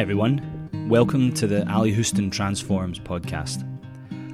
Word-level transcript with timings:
Hi, 0.00 0.02
everyone. 0.02 0.88
Welcome 0.88 1.30
to 1.34 1.46
the 1.46 1.70
Ali 1.70 1.92
Houston 1.92 2.30
Transforms 2.30 2.98
podcast. 2.98 3.62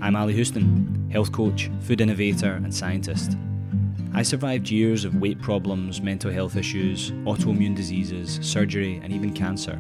I'm 0.01 0.15
Ali 0.15 0.33
Houston, 0.33 1.11
health 1.11 1.33
coach, 1.33 1.69
food 1.81 2.01
innovator, 2.01 2.53
and 2.53 2.73
scientist. 2.73 3.37
I 4.15 4.23
survived 4.23 4.71
years 4.71 5.05
of 5.05 5.17
weight 5.17 5.43
problems, 5.43 6.01
mental 6.01 6.31
health 6.31 6.55
issues, 6.55 7.11
autoimmune 7.25 7.75
diseases, 7.75 8.39
surgery, 8.43 9.01
and 9.03 9.13
even 9.13 9.33
cancer. 9.33 9.77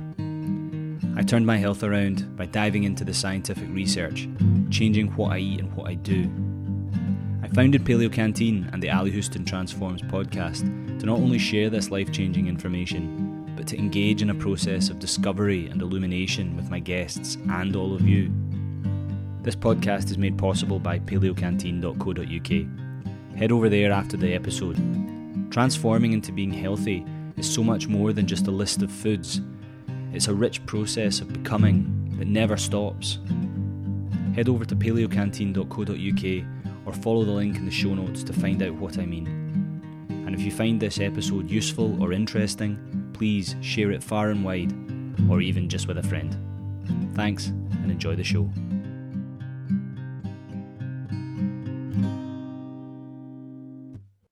I 1.16 1.22
turned 1.22 1.46
my 1.46 1.56
health 1.56 1.84
around 1.84 2.36
by 2.36 2.46
diving 2.46 2.82
into 2.82 3.04
the 3.04 3.14
scientific 3.14 3.68
research, 3.70 4.28
changing 4.70 5.12
what 5.12 5.34
I 5.34 5.38
eat 5.38 5.60
and 5.60 5.72
what 5.76 5.88
I 5.88 5.94
do. 5.94 6.28
I 7.44 7.48
founded 7.54 7.84
Paleo 7.84 8.12
Canteen 8.12 8.68
and 8.72 8.82
the 8.82 8.90
Ali 8.90 9.12
Houston 9.12 9.44
Transforms 9.44 10.02
podcast 10.02 10.62
to 10.98 11.06
not 11.06 11.20
only 11.20 11.38
share 11.38 11.70
this 11.70 11.92
life 11.92 12.10
changing 12.10 12.48
information, 12.48 13.25
to 13.66 13.78
engage 13.78 14.22
in 14.22 14.30
a 14.30 14.34
process 14.34 14.88
of 14.88 14.98
discovery 14.98 15.66
and 15.66 15.82
illumination 15.82 16.56
with 16.56 16.70
my 16.70 16.78
guests 16.78 17.36
and 17.50 17.76
all 17.76 17.94
of 17.94 18.02
you. 18.02 18.30
This 19.42 19.56
podcast 19.56 20.10
is 20.10 20.18
made 20.18 20.38
possible 20.38 20.78
by 20.78 20.98
paleocanteen.co.uk. 20.98 23.38
Head 23.38 23.52
over 23.52 23.68
there 23.68 23.92
after 23.92 24.16
the 24.16 24.34
episode. 24.34 24.76
Transforming 25.52 26.12
into 26.12 26.32
being 26.32 26.52
healthy 26.52 27.04
is 27.36 27.52
so 27.52 27.62
much 27.62 27.86
more 27.86 28.12
than 28.12 28.26
just 28.26 28.46
a 28.46 28.50
list 28.50 28.82
of 28.82 28.90
foods 28.90 29.40
it's 30.16 30.28
a 30.28 30.34
rich 30.34 30.64
process 30.64 31.20
of 31.20 31.30
becoming 31.30 32.16
that 32.18 32.26
never 32.26 32.56
stops. 32.56 33.18
Head 34.34 34.48
over 34.48 34.64
to 34.64 34.74
paleocanteen.co.uk 34.74 36.86
or 36.86 36.92
follow 37.02 37.24
the 37.24 37.32
link 37.32 37.56
in 37.56 37.66
the 37.66 37.70
show 37.70 37.92
notes 37.92 38.22
to 38.22 38.32
find 38.32 38.62
out 38.62 38.72
what 38.76 38.98
I 38.98 39.04
mean. 39.04 39.26
And 40.08 40.34
if 40.34 40.40
you 40.40 40.50
find 40.50 40.80
this 40.80 41.00
episode 41.00 41.50
useful 41.50 42.02
or 42.02 42.14
interesting, 42.14 43.05
please 43.16 43.56
share 43.62 43.92
it 43.92 44.04
far 44.04 44.28
and 44.28 44.44
wide, 44.44 44.72
or 45.30 45.40
even 45.40 45.70
just 45.70 45.88
with 45.88 45.96
a 45.96 46.02
friend. 46.02 46.36
Thanks 47.14 47.46
and 47.46 47.90
enjoy 47.90 48.14
the 48.14 48.22
show. 48.22 48.50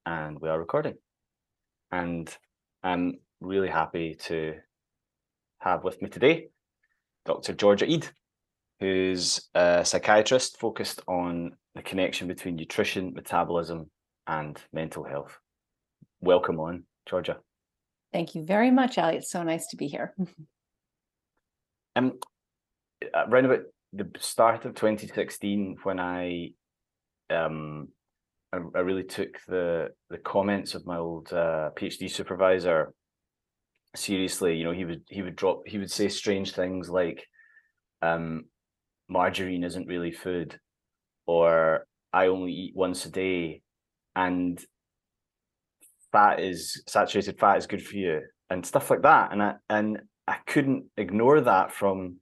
And 0.04 0.38
we 0.38 0.50
are 0.50 0.58
recording. 0.58 0.96
And 1.90 2.36
I'm 2.82 3.20
really 3.40 3.70
happy 3.70 4.16
to 4.26 4.56
have 5.60 5.82
with 5.82 6.02
me 6.02 6.10
today 6.10 6.48
Dr. 7.24 7.54
Georgia 7.54 7.86
Ede, 7.86 8.08
who's 8.80 9.48
a 9.54 9.82
psychiatrist 9.82 10.58
focused 10.60 11.00
on 11.08 11.52
the 11.74 11.80
connection 11.80 12.28
between 12.28 12.56
nutrition, 12.56 13.14
metabolism, 13.14 13.90
and 14.26 14.60
mental 14.74 15.04
health. 15.04 15.38
Welcome 16.20 16.60
on, 16.60 16.84
Georgia. 17.06 17.38
Thank 18.14 18.36
you 18.36 18.44
very 18.44 18.70
much, 18.70 18.96
Ali. 18.96 19.16
It's 19.16 19.30
so 19.32 19.42
nice 19.42 19.66
to 19.66 19.76
be 19.76 19.88
here. 19.88 20.14
um, 21.96 22.12
around 23.12 23.46
about 23.46 23.62
the 23.92 24.08
start 24.20 24.64
of 24.64 24.76
2016, 24.76 25.78
when 25.82 25.98
I 25.98 26.50
um, 27.28 27.88
I, 28.52 28.58
I 28.76 28.78
really 28.78 29.02
took 29.02 29.30
the 29.48 29.88
the 30.10 30.18
comments 30.18 30.76
of 30.76 30.86
my 30.86 30.96
old 30.96 31.32
uh, 31.32 31.70
PhD 31.76 32.08
supervisor 32.08 32.94
seriously, 33.96 34.58
you 34.58 34.64
know, 34.64 34.70
he 34.70 34.84
would 34.84 35.02
he 35.08 35.22
would 35.22 35.34
drop 35.34 35.62
he 35.66 35.78
would 35.78 35.90
say 35.90 36.08
strange 36.08 36.52
things 36.52 36.88
like 36.88 37.26
um 38.00 38.44
margarine 39.08 39.64
isn't 39.64 39.88
really 39.88 40.12
food 40.12 40.58
or 41.26 41.84
I 42.12 42.28
only 42.28 42.52
eat 42.52 42.76
once 42.76 43.06
a 43.06 43.10
day 43.10 43.62
and 44.14 44.64
fat 46.14 46.40
is 46.40 46.82
saturated 46.86 47.38
fat 47.38 47.58
is 47.58 47.66
good 47.66 47.84
for 47.84 47.96
you 47.96 48.20
and 48.50 48.64
stuff 48.64 48.90
like 48.90 49.02
that 49.02 49.32
and 49.32 49.42
I 49.42 49.54
and 49.68 49.98
I 50.26 50.36
couldn't 50.46 50.84
ignore 50.96 51.40
that 51.40 51.72
from 51.72 52.16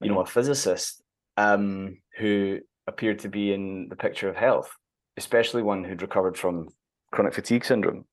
you 0.00 0.10
know 0.10 0.20
a 0.20 0.26
physicist 0.26 1.02
um 1.36 1.98
who 2.18 2.58
appeared 2.86 3.18
to 3.20 3.28
be 3.28 3.52
in 3.52 3.88
the 3.90 3.96
picture 4.04 4.28
of 4.28 4.36
health 4.36 4.70
especially 5.16 5.62
one 5.62 5.82
who'd 5.84 6.02
recovered 6.02 6.36
from 6.38 6.68
chronic 7.12 7.34
fatigue 7.34 7.64
syndrome 7.64 8.04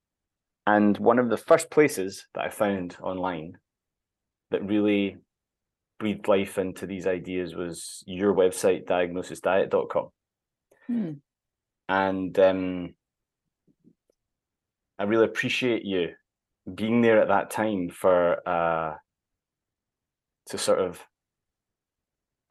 and 0.67 0.97
one 0.97 1.19
of 1.19 1.29
the 1.29 1.37
first 1.37 1.69
places 1.69 2.27
that 2.33 2.45
I 2.45 2.49
found 2.49 2.97
online 3.01 3.57
that 4.51 4.65
really 4.65 5.17
breathed 5.99 6.27
life 6.27 6.57
into 6.57 6.85
these 6.85 7.07
ideas 7.07 7.55
was 7.55 8.03
your 8.05 8.33
website, 8.33 8.85
diagnosisdiet.com. 8.85 10.09
Hmm. 10.87 11.11
And 11.89 12.37
um, 12.39 12.93
I 15.01 15.05
really 15.05 15.25
appreciate 15.25 15.83
you 15.83 16.09
being 16.75 17.01
there 17.01 17.19
at 17.19 17.29
that 17.29 17.49
time 17.49 17.89
for 17.89 18.47
uh, 18.47 18.93
to 20.45 20.57
sort 20.59 20.77
of 20.77 21.03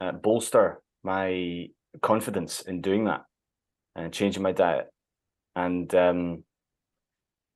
uh, 0.01 0.11
bolster 0.11 0.81
my 1.01 1.67
confidence 2.01 2.59
in 2.59 2.81
doing 2.81 3.05
that 3.05 3.21
and 3.95 4.11
changing 4.11 4.43
my 4.43 4.51
diet. 4.51 4.87
And 5.55 5.95
um, 5.95 6.43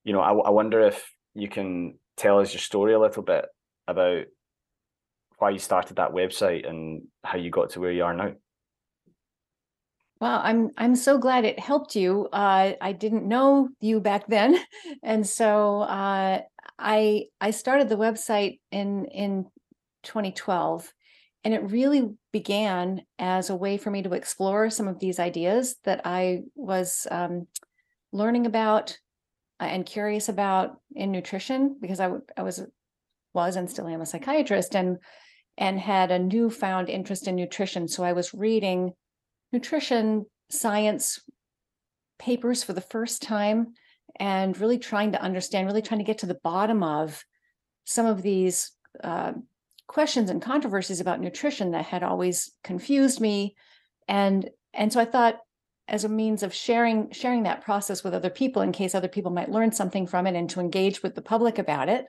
you 0.06 0.14
know, 0.14 0.22
I, 0.22 0.32
I 0.32 0.52
wonder 0.52 0.80
if 0.80 1.14
you 1.34 1.50
can 1.50 2.00
tell 2.16 2.40
us 2.40 2.54
your 2.54 2.62
story 2.62 2.94
a 2.94 3.00
little 3.00 3.24
bit 3.24 3.48
about 3.90 4.24
why 5.40 5.50
you 5.50 5.60
started 5.60 5.98
that 5.98 6.14
website 6.14 6.66
and 6.66 7.02
how 7.22 7.38
you 7.38 7.50
got 7.50 7.72
to 7.72 7.82
where 7.82 7.92
you 7.92 8.06
are 8.06 8.14
now. 8.14 8.32
Wow, 10.22 10.42
I'm 10.44 10.72
I'm 10.78 10.96
so 10.96 11.18
glad 11.18 11.44
it 11.44 11.60
helped 11.60 11.96
you. 11.96 12.28
Uh, 12.32 12.74
I 12.80 12.94
didn't 12.94 13.28
know 13.28 13.70
you 13.82 14.00
back 14.00 14.28
then, 14.28 14.58
and 15.04 15.28
so 15.28 15.82
uh, 15.82 16.42
I 16.80 17.26
I 17.42 17.52
started 17.52 17.90
the 17.90 17.98
website 17.98 18.60
in 18.72 19.06
in 19.06 19.46
2012, 20.04 20.92
and 21.44 21.54
it 21.54 21.70
really 21.70 22.12
began 22.32 23.02
as 23.20 23.50
a 23.50 23.56
way 23.56 23.78
for 23.78 23.92
me 23.92 24.04
to 24.04 24.14
explore 24.14 24.70
some 24.70 24.88
of 24.88 25.00
these 25.00 25.20
ideas 25.20 25.76
that 25.84 26.02
I 26.06 26.44
was 26.56 27.08
um, 27.12 27.48
learning 28.14 28.46
about 28.46 28.98
uh, 29.60 29.66
and 29.66 29.86
curious 29.86 30.30
about 30.30 30.80
in 30.96 31.12
nutrition 31.12 31.78
because 31.82 32.00
I, 32.00 32.12
I 32.38 32.44
was 32.44 32.66
was 33.34 33.58
and 33.58 33.70
still 33.70 33.88
am 33.88 34.02
a 34.02 34.06
psychiatrist 34.06 34.76
and 34.76 34.98
and 35.58 35.80
had 35.80 36.12
a 36.12 36.20
newfound 36.20 36.90
interest 36.90 37.28
in 37.28 37.36
nutrition. 37.36 37.88
So 37.90 38.04
I 38.04 38.14
was 38.14 38.34
reading 38.34 38.94
nutrition 39.52 40.26
science 40.50 41.20
papers 42.20 42.64
for 42.64 42.74
the 42.74 42.82
first 42.82 43.22
time 43.22 43.74
and 44.20 44.58
really 44.60 44.80
trying 44.80 45.12
to 45.12 45.22
understand, 45.22 45.68
really 45.68 45.82
trying 45.82 46.00
to 46.00 46.06
get 46.06 46.20
to 46.20 46.26
the 46.26 46.40
bottom 46.44 46.84
of 46.84 47.24
some 47.84 48.06
of 48.06 48.22
these 48.22 48.72
uh, 49.04 49.34
questions 49.88 50.30
and 50.30 50.42
controversies 50.42 51.02
about 51.02 51.20
nutrition 51.20 51.72
that 51.72 51.86
had 51.86 52.04
always 52.04 52.52
confused 52.64 53.20
me. 53.20 53.56
And 54.08 54.50
and 54.74 54.92
so 54.92 55.00
I 55.00 55.06
thought 55.06 55.40
as 55.88 56.04
a 56.04 56.10
means 56.10 56.44
of 56.44 56.54
sharing 56.54 57.12
sharing 57.12 57.44
that 57.44 57.64
process 57.64 58.04
with 58.04 58.14
other 58.14 58.30
people 58.30 58.62
in 58.62 58.72
case 58.72 58.96
other 58.96 59.08
people 59.08 59.32
might 59.32 59.52
learn 59.52 59.72
something 59.72 60.08
from 60.08 60.28
it 60.28 60.36
and 60.36 60.50
to 60.50 60.60
engage 60.60 61.04
with 61.04 61.16
the 61.16 61.22
public 61.22 61.60
about 61.60 61.90
it 61.90 62.06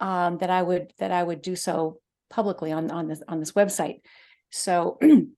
um, 0.00 0.38
that 0.38 0.50
i 0.50 0.62
would 0.62 0.92
that 0.98 1.12
i 1.12 1.22
would 1.22 1.42
do 1.42 1.54
so 1.54 1.98
publicly 2.30 2.72
on 2.72 2.90
on 2.90 3.08
this 3.08 3.22
on 3.28 3.38
this 3.38 3.52
website 3.52 4.00
so 4.50 4.98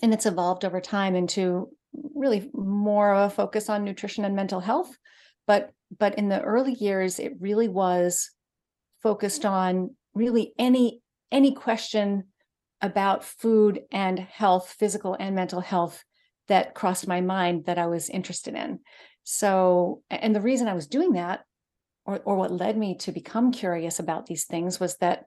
and 0.00 0.14
it's 0.14 0.26
evolved 0.26 0.64
over 0.64 0.80
time 0.80 1.14
into 1.14 1.68
really 2.14 2.50
more 2.54 3.14
of 3.14 3.32
a 3.32 3.34
focus 3.34 3.68
on 3.68 3.84
nutrition 3.84 4.24
and 4.24 4.34
mental 4.34 4.60
health 4.60 4.96
but 5.46 5.70
but 5.98 6.16
in 6.16 6.28
the 6.28 6.40
early 6.40 6.72
years 6.72 7.18
it 7.18 7.32
really 7.40 7.68
was 7.68 8.30
focused 9.02 9.44
on 9.44 9.94
really 10.14 10.54
any 10.58 11.00
any 11.30 11.52
question 11.52 12.24
about 12.80 13.24
food 13.24 13.82
and 13.90 14.18
health 14.18 14.74
physical 14.78 15.16
and 15.18 15.34
mental 15.34 15.60
health 15.60 16.04
that 16.48 16.74
crossed 16.74 17.06
my 17.06 17.20
mind 17.20 17.64
that 17.66 17.78
I 17.78 17.86
was 17.86 18.10
interested 18.10 18.54
in. 18.54 18.80
So, 19.24 20.02
and 20.10 20.34
the 20.34 20.40
reason 20.40 20.68
I 20.68 20.74
was 20.74 20.88
doing 20.88 21.12
that, 21.12 21.44
or, 22.04 22.20
or 22.24 22.36
what 22.36 22.50
led 22.50 22.76
me 22.76 22.96
to 22.98 23.12
become 23.12 23.52
curious 23.52 24.00
about 24.00 24.26
these 24.26 24.44
things, 24.44 24.80
was 24.80 24.96
that 24.96 25.24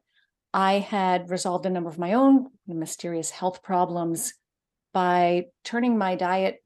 I 0.54 0.80
had 0.80 1.30
resolved 1.30 1.66
a 1.66 1.70
number 1.70 1.90
of 1.90 1.98
my 1.98 2.14
own 2.14 2.48
mysterious 2.68 3.32
health 3.32 3.64
problems 3.64 4.34
by 4.96 5.46
turning 5.64 5.98
my 5.98 6.16
diet 6.16 6.64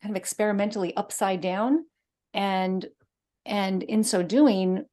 kind 0.00 0.14
of 0.14 0.16
experimentally 0.16 0.96
upside 0.96 1.40
down 1.40 1.84
and 2.32 2.86
and 3.44 3.82
in 3.82 4.04
so 4.04 4.22
doing 4.22 4.84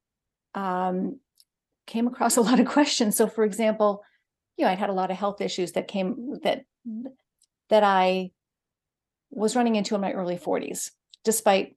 um, 0.54 1.18
came 1.86 2.06
across 2.06 2.36
a 2.36 2.42
lot 2.42 2.60
of 2.60 2.66
questions 2.76 3.16
so 3.16 3.26
for 3.26 3.44
example 3.44 4.02
you 4.56 4.64
know 4.64 4.70
i'd 4.70 4.78
had 4.78 4.90
a 4.90 4.94
lot 4.94 5.10
of 5.10 5.16
health 5.16 5.40
issues 5.40 5.72
that 5.72 5.88
came 5.88 6.38
that 6.42 6.64
that 7.70 7.84
i 7.84 8.30
was 9.34 9.56
running 9.56 9.76
into 9.76 9.94
in 9.94 10.00
my 10.00 10.12
early 10.12 10.36
40s, 10.36 10.90
despite 11.24 11.76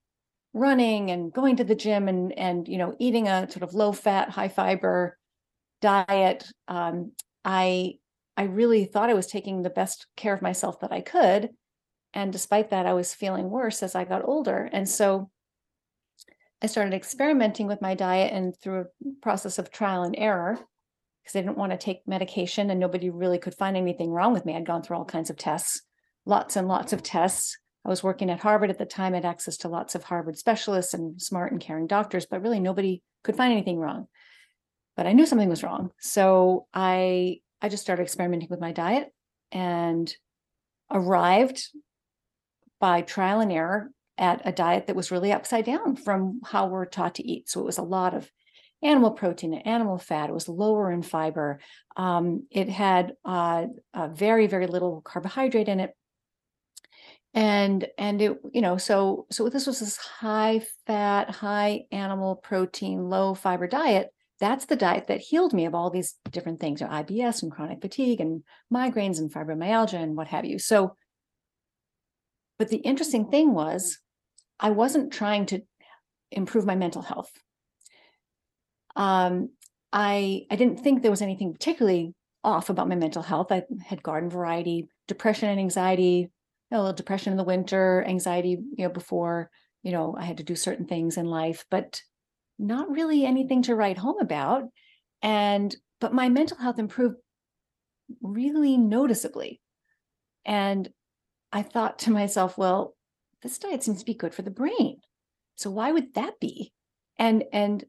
running 0.54 1.12
and 1.12 1.32
going 1.34 1.58
to 1.58 1.64
the 1.64 1.76
gym 1.76 2.08
and 2.08 2.32
and 2.38 2.68
you 2.68 2.78
know 2.78 2.96
eating 3.00 3.28
a 3.28 3.50
sort 3.50 3.64
of 3.64 3.74
low 3.74 3.92
fat, 3.92 4.30
high 4.30 4.48
fiber 4.48 5.18
diet. 5.82 6.46
Um, 6.68 7.12
I 7.44 7.96
I 8.38 8.44
really 8.44 8.86
thought 8.86 9.10
I 9.10 9.16
was 9.16 9.28
taking 9.28 9.64
the 9.64 9.70
best 9.70 10.06
care 10.16 10.34
of 10.34 10.44
myself 10.44 10.80
that 10.82 10.92
I 10.92 11.02
could, 11.02 11.50
and 12.14 12.32
despite 12.32 12.70
that, 12.70 12.86
I 12.86 12.94
was 12.94 13.14
feeling 13.14 13.50
worse 13.50 13.84
as 13.84 13.96
I 13.96 14.06
got 14.06 14.24
older. 14.24 14.70
And 14.72 14.88
so 14.88 15.30
I 16.62 16.68
started 16.68 16.94
experimenting 16.94 17.68
with 17.68 17.82
my 17.82 17.96
diet 17.96 18.32
and 18.32 18.56
through 18.56 18.82
a 18.82 18.86
process 19.22 19.60
of 19.60 19.72
trial 19.72 20.04
and 20.04 20.16
error, 20.18 20.60
because 21.22 21.36
I 21.36 21.42
didn't 21.42 21.58
want 21.58 21.72
to 21.72 21.78
take 21.78 22.08
medication 22.08 22.70
and 22.70 22.80
nobody 22.80 23.10
really 23.10 23.38
could 23.38 23.56
find 23.56 23.76
anything 23.76 24.12
wrong 24.12 24.34
with 24.34 24.46
me. 24.46 24.56
I'd 24.56 24.66
gone 24.66 24.82
through 24.84 24.98
all 24.98 25.06
kinds 25.06 25.30
of 25.30 25.38
tests, 25.38 25.82
lots 26.26 26.56
and 26.56 26.68
lots 26.68 26.94
of 26.94 27.04
tests. 27.04 27.58
I 27.86 27.90
was 27.90 28.04
working 28.04 28.30
at 28.30 28.40
Harvard 28.40 28.70
at 28.70 28.78
the 28.78 28.86
time, 28.86 29.14
I 29.14 29.18
had 29.18 29.26
access 29.26 29.58
to 29.58 29.68
lots 29.70 29.96
of 29.96 30.04
Harvard 30.04 30.38
specialists 30.38 30.94
and 30.94 31.22
smart 31.22 31.52
and 31.52 31.62
caring 31.62 31.88
doctors, 31.88 32.26
but 32.26 32.42
really 32.42 32.60
nobody 32.60 33.02
could 33.24 33.36
find 33.36 33.52
anything 33.52 33.78
wrong. 33.80 34.08
But 34.96 35.08
I 35.08 35.14
knew 35.14 35.26
something 35.26 35.50
was 35.50 35.64
wrong. 35.64 35.92
So 36.00 36.68
I 36.74 37.40
I 37.62 37.70
just 37.70 37.84
started 37.84 38.04
experimenting 38.04 38.50
with 38.50 38.60
my 38.60 38.72
diet 38.72 39.12
and 39.52 40.14
arrived 40.92 41.68
by 42.80 43.02
trial 43.02 43.40
and 43.40 43.52
error 43.52 43.92
at 44.18 44.42
a 44.46 44.52
diet 44.52 44.88
that 44.88 44.96
was 44.96 45.12
really 45.12 45.32
upside 45.32 45.66
down 45.66 45.96
from 45.96 46.42
how 46.46 46.68
we're 46.68 46.86
taught 46.86 47.16
to 47.16 47.28
eat. 47.28 47.50
So 47.50 47.60
it 47.60 47.66
was 47.66 47.78
a 47.78 47.84
lot 47.84 48.14
of 48.14 48.30
animal 48.84 49.12
protein 49.12 49.54
and 49.54 49.66
animal 49.66 49.98
fat. 49.98 50.30
It 50.30 50.34
was 50.34 50.48
lower 50.48 50.92
in 50.92 51.02
fiber. 51.02 51.60
Um, 51.96 52.46
it 52.52 52.70
had 52.70 53.14
uh, 53.26 53.68
very, 54.12 54.48
very 54.48 54.68
little 54.68 55.02
carbohydrate 55.02 55.68
in 55.68 55.80
it. 55.80 55.96
And 57.34 57.86
and 57.98 58.22
it, 58.22 58.38
you 58.52 58.62
know, 58.62 58.78
so 58.78 59.28
so 59.30 59.50
this 59.50 59.68
was 59.68 59.80
this 59.80 59.98
high 59.98 60.62
fat, 60.88 61.30
high 61.30 61.86
animal 61.92 62.36
protein, 62.36 63.10
low 63.10 63.36
fiber 63.36 63.68
diet. 63.68 64.10
That's 64.40 64.66
the 64.66 64.76
diet 64.76 65.08
that 65.08 65.20
healed 65.22 65.54
me 65.54 65.66
of 65.66 65.74
all 65.74 65.90
these 65.90 66.16
different 66.30 66.60
things, 66.60 66.82
you 66.82 66.88
know, 66.88 66.94
IBS 66.94 67.42
and 67.42 67.52
chronic 67.52 67.82
fatigue 67.82 68.22
and 68.22 68.44
migraines 68.74 69.18
and 69.18 69.34
fibromyalgia 69.34 70.02
and 70.02 70.16
what 70.16 70.28
have 70.28 70.46
you. 70.46 70.60
So, 70.60 70.96
but 72.60 72.70
the 72.70 72.78
interesting 72.78 73.30
thing 73.30 73.54
was 73.54 74.00
I 74.60 74.72
wasn't 74.72 75.12
trying 75.12 75.46
to 75.48 75.62
improve 76.32 76.66
my 76.66 76.76
mental 76.76 77.02
health. 77.02 77.32
Um, 78.96 79.50
I 79.94 80.46
I 80.52 80.56
didn't 80.56 80.82
think 80.82 81.02
there 81.02 81.12
was 81.12 81.22
anything 81.22 81.54
particularly 81.54 82.14
off 82.44 82.70
about 82.70 82.90
my 82.90 82.96
mental 82.96 83.22
health. 83.22 83.52
I 83.52 83.64
had 83.86 84.04
garden 84.04 84.30
variety 84.30 84.88
depression 85.08 85.50
and 85.50 85.60
anxiety, 85.60 86.30
a 86.72 86.78
little 86.78 86.94
depression 86.94 87.32
in 87.32 87.38
the 87.38 87.44
winter, 87.44 88.04
anxiety, 88.08 88.58
you 88.76 88.86
know, 88.86 88.90
before 88.90 89.50
you 89.84 89.92
know 89.92 90.16
I 90.18 90.26
had 90.26 90.38
to 90.38 90.44
do 90.44 90.56
certain 90.56 90.86
things 90.86 91.18
in 91.18 91.26
life, 91.26 91.66
but 91.72 92.02
not 92.60 92.90
really 92.90 93.26
anything 93.26 93.62
to 93.64 93.76
write 93.76 93.98
home 93.98 94.20
about. 94.20 94.64
And 95.22 95.76
but 96.00 96.14
my 96.14 96.30
mental 96.30 96.58
health 96.58 96.80
improved 96.80 97.18
really 98.22 98.78
noticeably. 98.78 99.62
And 100.46 100.90
I 101.52 101.64
thought 101.64 102.00
to 102.00 102.12
myself, 102.12 102.58
well, 102.58 102.96
this 103.42 103.58
diet 103.58 103.84
seems 103.84 104.00
to 104.00 104.06
be 104.06 104.14
good 104.14 104.34
for 104.34 104.42
the 104.42 104.52
brain. 104.52 105.00
So 105.56 105.70
why 105.72 105.92
would 105.92 106.14
that 106.14 106.40
be? 106.40 106.72
And 107.18 107.44
and 107.52 107.84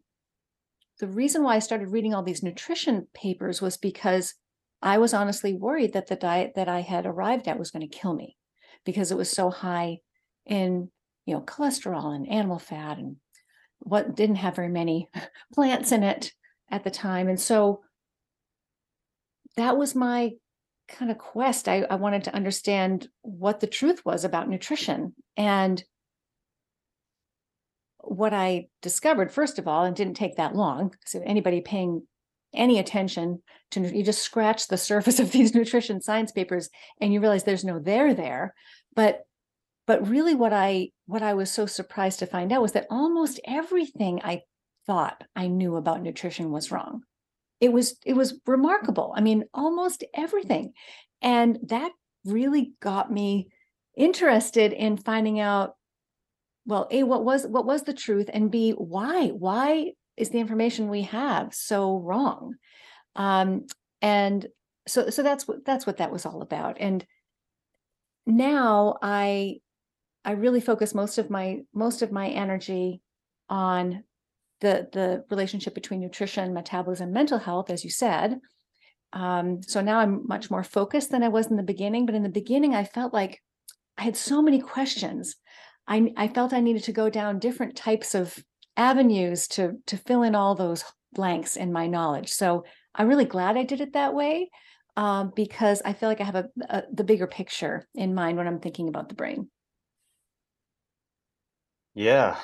the 1.00 1.08
reason 1.08 1.42
why 1.42 1.56
I 1.56 1.60
started 1.60 1.88
reading 1.88 2.14
all 2.14 2.22
these 2.22 2.42
nutrition 2.42 3.06
papers 3.14 3.62
was 3.62 3.76
because 3.76 4.34
I 4.82 4.98
was 4.98 5.14
honestly 5.14 5.54
worried 5.54 5.92
that 5.92 6.08
the 6.08 6.16
diet 6.16 6.52
that 6.56 6.68
I 6.68 6.80
had 6.80 7.06
arrived 7.06 7.46
at 7.46 7.58
was 7.58 7.70
going 7.70 7.88
to 7.88 7.98
kill 7.98 8.14
me 8.14 8.36
because 8.84 9.10
it 9.10 9.16
was 9.16 9.30
so 9.30 9.50
high 9.50 9.98
in, 10.46 10.90
you 11.26 11.34
know, 11.34 11.40
cholesterol 11.42 12.14
and 12.14 12.28
animal 12.28 12.58
fat 12.58 12.98
and 12.98 13.16
what 13.80 14.14
didn't 14.14 14.36
have 14.36 14.56
very 14.56 14.68
many 14.68 15.08
plants 15.54 15.92
in 15.92 16.02
it 16.02 16.32
at 16.70 16.84
the 16.84 16.90
time. 16.90 17.28
And 17.28 17.40
so 17.40 17.82
that 19.56 19.76
was 19.76 19.94
my 19.94 20.32
kind 20.88 21.10
of 21.10 21.18
quest. 21.18 21.68
I, 21.68 21.82
I 21.90 21.96
wanted 21.96 22.24
to 22.24 22.34
understand 22.34 23.08
what 23.22 23.60
the 23.60 23.66
truth 23.66 24.04
was 24.04 24.24
about 24.24 24.48
nutrition. 24.48 25.14
And 25.36 25.82
what 27.98 28.32
I 28.32 28.68
discovered, 28.80 29.30
first 29.30 29.58
of 29.58 29.68
all, 29.68 29.84
and 29.84 29.94
didn't 29.94 30.14
take 30.14 30.36
that 30.36 30.56
long, 30.56 30.94
so 31.04 31.20
anybody 31.24 31.60
paying 31.60 32.06
any 32.54 32.78
attention 32.78 33.42
to 33.72 33.80
you 33.94 34.02
just 34.02 34.22
scratch 34.22 34.68
the 34.68 34.78
surface 34.78 35.20
of 35.20 35.32
these 35.32 35.54
nutrition 35.54 36.00
science 36.00 36.32
papers 36.32 36.70
and 37.00 37.12
you 37.12 37.20
realize 37.20 37.44
there's 37.44 37.64
no 37.64 37.78
there 37.78 38.14
there. 38.14 38.54
But 38.94 39.24
but 39.88 40.06
really 40.06 40.34
what 40.34 40.52
I 40.52 40.90
what 41.06 41.22
I 41.22 41.32
was 41.32 41.50
so 41.50 41.64
surprised 41.64 42.18
to 42.18 42.26
find 42.26 42.52
out 42.52 42.60
was 42.60 42.72
that 42.72 42.86
almost 42.90 43.40
everything 43.46 44.20
I 44.22 44.42
thought 44.86 45.24
I 45.34 45.48
knew 45.48 45.76
about 45.76 46.02
nutrition 46.02 46.52
was 46.52 46.70
wrong. 46.70 47.02
It 47.58 47.72
was 47.72 47.96
it 48.04 48.12
was 48.12 48.38
remarkable. 48.46 49.14
I 49.16 49.22
mean 49.22 49.46
almost 49.54 50.04
everything. 50.14 50.74
And 51.22 51.58
that 51.68 51.90
really 52.26 52.74
got 52.80 53.10
me 53.10 53.48
interested 53.96 54.74
in 54.74 54.98
finding 54.98 55.40
out 55.40 55.74
well 56.66 56.86
a 56.90 57.02
what 57.02 57.24
was 57.24 57.46
what 57.46 57.64
was 57.64 57.84
the 57.84 57.94
truth? 57.94 58.28
And 58.30 58.50
b 58.50 58.72
why 58.72 59.28
why 59.28 59.92
is 60.18 60.28
the 60.28 60.38
information 60.38 60.90
we 60.90 61.02
have 61.02 61.54
so 61.54 61.98
wrong? 61.98 62.56
Um 63.16 63.64
and 64.02 64.46
so 64.86 65.08
so 65.08 65.22
that's 65.22 65.48
what 65.48 65.64
that's 65.64 65.86
what 65.86 65.96
that 65.96 66.12
was 66.12 66.26
all 66.26 66.42
about. 66.42 66.76
And 66.78 67.06
now 68.26 68.98
i 69.00 69.56
i 70.28 70.32
really 70.32 70.60
focus 70.60 70.94
most 70.94 71.18
of 71.18 71.30
my 71.30 71.46
most 71.72 72.02
of 72.02 72.12
my 72.12 72.28
energy 72.28 73.00
on 73.48 74.04
the 74.60 74.88
the 74.92 75.24
relationship 75.30 75.74
between 75.74 76.00
nutrition, 76.00 76.52
metabolism, 76.52 77.12
mental 77.12 77.38
health, 77.38 77.70
as 77.70 77.84
you 77.84 77.90
said. 77.90 78.40
Um, 79.12 79.62
so 79.62 79.80
now 79.80 80.00
I'm 80.00 80.26
much 80.26 80.50
more 80.50 80.62
focused 80.62 81.10
than 81.10 81.22
I 81.22 81.28
was 81.28 81.46
in 81.46 81.56
the 81.56 81.62
beginning. 81.62 82.06
But 82.06 82.14
in 82.14 82.22
the 82.22 82.28
beginning, 82.28 82.74
I 82.74 82.84
felt 82.84 83.14
like 83.14 83.40
I 83.96 84.02
had 84.02 84.16
so 84.16 84.42
many 84.42 84.60
questions. 84.60 85.36
I, 85.86 86.12
I 86.16 86.28
felt 86.28 86.52
I 86.52 86.60
needed 86.60 86.84
to 86.84 86.92
go 86.92 87.08
down 87.08 87.38
different 87.38 87.76
types 87.76 88.14
of 88.14 88.36
avenues 88.76 89.48
to 89.48 89.74
to 89.86 89.96
fill 89.96 90.22
in 90.22 90.34
all 90.34 90.54
those 90.54 90.84
blanks 91.12 91.56
in 91.56 91.72
my 91.72 91.86
knowledge. 91.86 92.30
So 92.30 92.64
I'm 92.94 93.08
really 93.08 93.24
glad 93.24 93.56
I 93.56 93.64
did 93.64 93.80
it 93.80 93.94
that 93.94 94.14
way 94.14 94.50
um, 94.96 95.32
because 95.34 95.80
I 95.84 95.92
feel 95.92 96.08
like 96.08 96.20
I 96.20 96.24
have 96.24 96.34
a, 96.34 96.48
a 96.68 96.82
the 96.92 97.04
bigger 97.04 97.26
picture 97.26 97.86
in 97.94 98.14
mind 98.14 98.36
when 98.36 98.46
I'm 98.46 98.60
thinking 98.60 98.88
about 98.88 99.08
the 99.08 99.14
brain. 99.14 99.48
Yeah. 101.98 102.36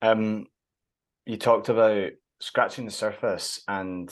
Um, 0.00 0.46
you 1.26 1.36
talked 1.36 1.68
about 1.68 2.12
scratching 2.40 2.86
the 2.86 2.90
surface 2.90 3.60
and 3.68 4.10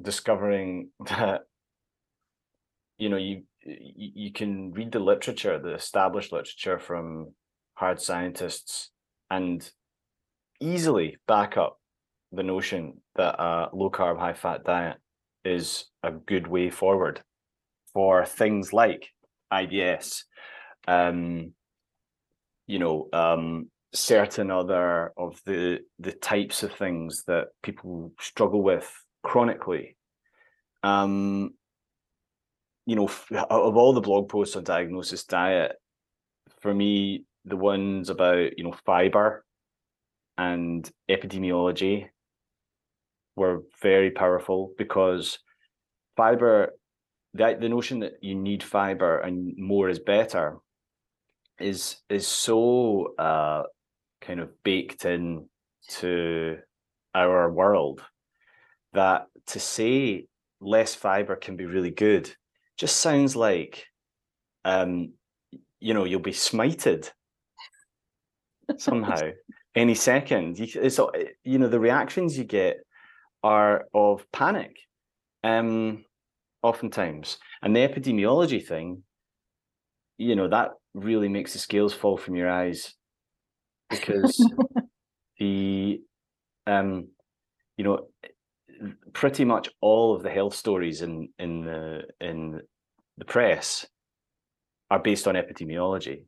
discovering 0.00 0.88
that 1.10 1.42
you 2.96 3.10
know 3.10 3.18
you 3.18 3.42
you 3.62 4.32
can 4.32 4.72
read 4.72 4.90
the 4.90 4.98
literature 4.98 5.58
the 5.58 5.74
established 5.74 6.32
literature 6.32 6.78
from 6.78 7.34
hard 7.74 8.00
scientists 8.00 8.90
and 9.30 9.70
easily 10.58 11.18
back 11.28 11.58
up 11.58 11.78
the 12.32 12.42
notion 12.42 13.02
that 13.16 13.38
a 13.38 13.68
low 13.74 13.90
carb 13.90 14.18
high 14.18 14.32
fat 14.32 14.64
diet 14.64 14.96
is 15.44 15.84
a 16.02 16.10
good 16.10 16.46
way 16.46 16.70
forward 16.70 17.20
for 17.92 18.24
things 18.24 18.72
like 18.72 19.10
IBS 19.52 20.22
um 20.88 21.52
you 22.72 22.78
know 22.78 23.08
um 23.12 23.68
certain 23.92 24.50
other 24.50 25.12
of 25.18 25.38
the 25.44 25.80
the 25.98 26.12
types 26.12 26.62
of 26.62 26.72
things 26.72 27.24
that 27.26 27.48
people 27.62 28.12
struggle 28.18 28.62
with 28.62 28.90
chronically. 29.22 29.96
Um 30.82 31.50
you 32.86 32.96
know 32.96 33.10
of 33.30 33.76
all 33.76 33.92
the 33.92 34.00
blog 34.00 34.30
posts 34.30 34.56
on 34.56 34.64
diagnosis 34.64 35.24
diet 35.24 35.72
for 36.62 36.72
me 36.74 37.24
the 37.44 37.56
ones 37.56 38.08
about 38.08 38.58
you 38.58 38.64
know 38.64 38.74
fiber 38.86 39.44
and 40.38 40.90
epidemiology 41.10 42.06
were 43.36 43.62
very 43.82 44.10
powerful 44.10 44.72
because 44.78 45.38
fiber 46.16 46.72
the, 47.34 47.56
the 47.60 47.68
notion 47.68 48.00
that 48.00 48.14
you 48.22 48.34
need 48.34 48.62
fiber 48.62 49.18
and 49.18 49.56
more 49.58 49.88
is 49.88 49.98
better 49.98 50.58
is 51.62 51.96
is 52.08 52.26
so 52.26 53.14
uh, 53.18 53.62
kind 54.20 54.40
of 54.40 54.50
baked 54.62 55.04
in 55.04 55.48
to 55.88 56.58
our 57.14 57.50
world 57.50 58.02
that 58.92 59.26
to 59.46 59.60
say 59.60 60.26
less 60.60 60.94
fiber 60.94 61.36
can 61.36 61.56
be 61.56 61.66
really 61.66 61.90
good 61.90 62.34
just 62.78 62.96
sounds 62.96 63.34
like 63.36 63.84
um 64.64 65.12
you 65.80 65.92
know 65.92 66.04
you'll 66.04 66.20
be 66.20 66.32
smited 66.32 67.10
somehow 68.78 69.18
any 69.74 69.94
second. 69.94 70.58
You, 70.58 70.66
it's 70.74 71.00
you 71.44 71.58
know 71.58 71.68
the 71.68 71.80
reactions 71.80 72.36
you 72.36 72.44
get 72.44 72.76
are 73.42 73.86
of 73.94 74.30
panic 74.32 74.76
um 75.44 76.04
oftentimes. 76.62 77.38
And 77.62 77.74
the 77.74 77.80
epidemiology 77.80 78.64
thing 78.64 79.02
you 80.18 80.36
know 80.36 80.48
that 80.48 80.70
really 80.94 81.28
makes 81.28 81.52
the 81.52 81.58
scales 81.58 81.94
fall 81.94 82.16
from 82.16 82.36
your 82.36 82.50
eyes 82.50 82.94
because 83.90 84.36
the 85.38 86.00
um 86.66 87.08
you 87.76 87.84
know 87.84 88.06
pretty 89.12 89.44
much 89.44 89.68
all 89.80 90.14
of 90.14 90.22
the 90.22 90.30
health 90.30 90.54
stories 90.54 91.02
in 91.02 91.28
in 91.38 91.64
the 91.64 92.02
in 92.20 92.60
the 93.18 93.24
press 93.24 93.86
are 94.90 94.98
based 94.98 95.26
on 95.26 95.34
epidemiology 95.34 96.24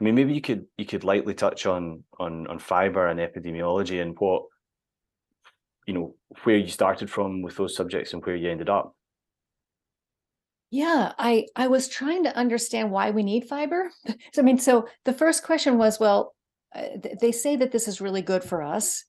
i 0.00 0.04
mean 0.04 0.14
maybe 0.14 0.32
you 0.32 0.40
could 0.40 0.64
you 0.78 0.86
could 0.86 1.04
lightly 1.04 1.34
touch 1.34 1.66
on 1.66 2.02
on 2.18 2.46
on 2.46 2.58
fiber 2.58 3.08
and 3.08 3.20
epidemiology 3.20 4.00
and 4.00 4.14
what 4.18 4.44
you 5.86 5.94
know 5.94 6.14
where 6.44 6.56
you 6.56 6.68
started 6.68 7.10
from 7.10 7.42
with 7.42 7.56
those 7.56 7.76
subjects 7.76 8.12
and 8.12 8.24
where 8.24 8.36
you 8.36 8.50
ended 8.50 8.68
up. 8.68 8.94
Yeah, 10.70 11.12
I 11.18 11.46
I 11.54 11.68
was 11.68 11.88
trying 11.88 12.24
to 12.24 12.36
understand 12.36 12.90
why 12.90 13.10
we 13.10 13.22
need 13.22 13.48
fiber. 13.48 13.90
So 14.32 14.42
I 14.42 14.44
mean, 14.44 14.58
so 14.58 14.88
the 15.04 15.12
first 15.12 15.44
question 15.44 15.78
was, 15.78 16.00
well, 16.00 16.34
uh, 16.74 16.82
they 17.20 17.30
say 17.32 17.56
that 17.56 17.70
this 17.70 17.86
is 17.86 18.00
really 18.00 18.22
good 18.22 18.42
for 18.42 18.62
us, 18.62 19.04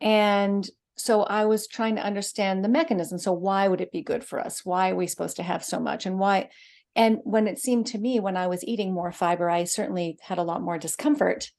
and 0.00 0.68
so 0.96 1.22
I 1.22 1.44
was 1.44 1.68
trying 1.68 1.96
to 1.96 2.04
understand 2.04 2.64
the 2.64 2.68
mechanism. 2.68 3.18
So 3.18 3.32
why 3.32 3.68
would 3.68 3.80
it 3.80 3.92
be 3.92 4.02
good 4.02 4.24
for 4.24 4.40
us? 4.40 4.64
Why 4.64 4.90
are 4.90 4.96
we 4.96 5.06
supposed 5.06 5.36
to 5.36 5.42
have 5.42 5.64
so 5.64 5.78
much, 5.78 6.06
and 6.06 6.18
why? 6.18 6.48
And 6.96 7.18
when 7.24 7.46
it 7.46 7.58
seemed 7.58 7.86
to 7.88 7.98
me, 7.98 8.18
when 8.20 8.36
I 8.36 8.46
was 8.46 8.64
eating 8.64 8.92
more 8.92 9.12
fiber, 9.12 9.50
I 9.50 9.64
certainly 9.64 10.18
had 10.22 10.38
a 10.38 10.42
lot 10.42 10.62
more 10.62 10.78
discomfort 10.78 11.50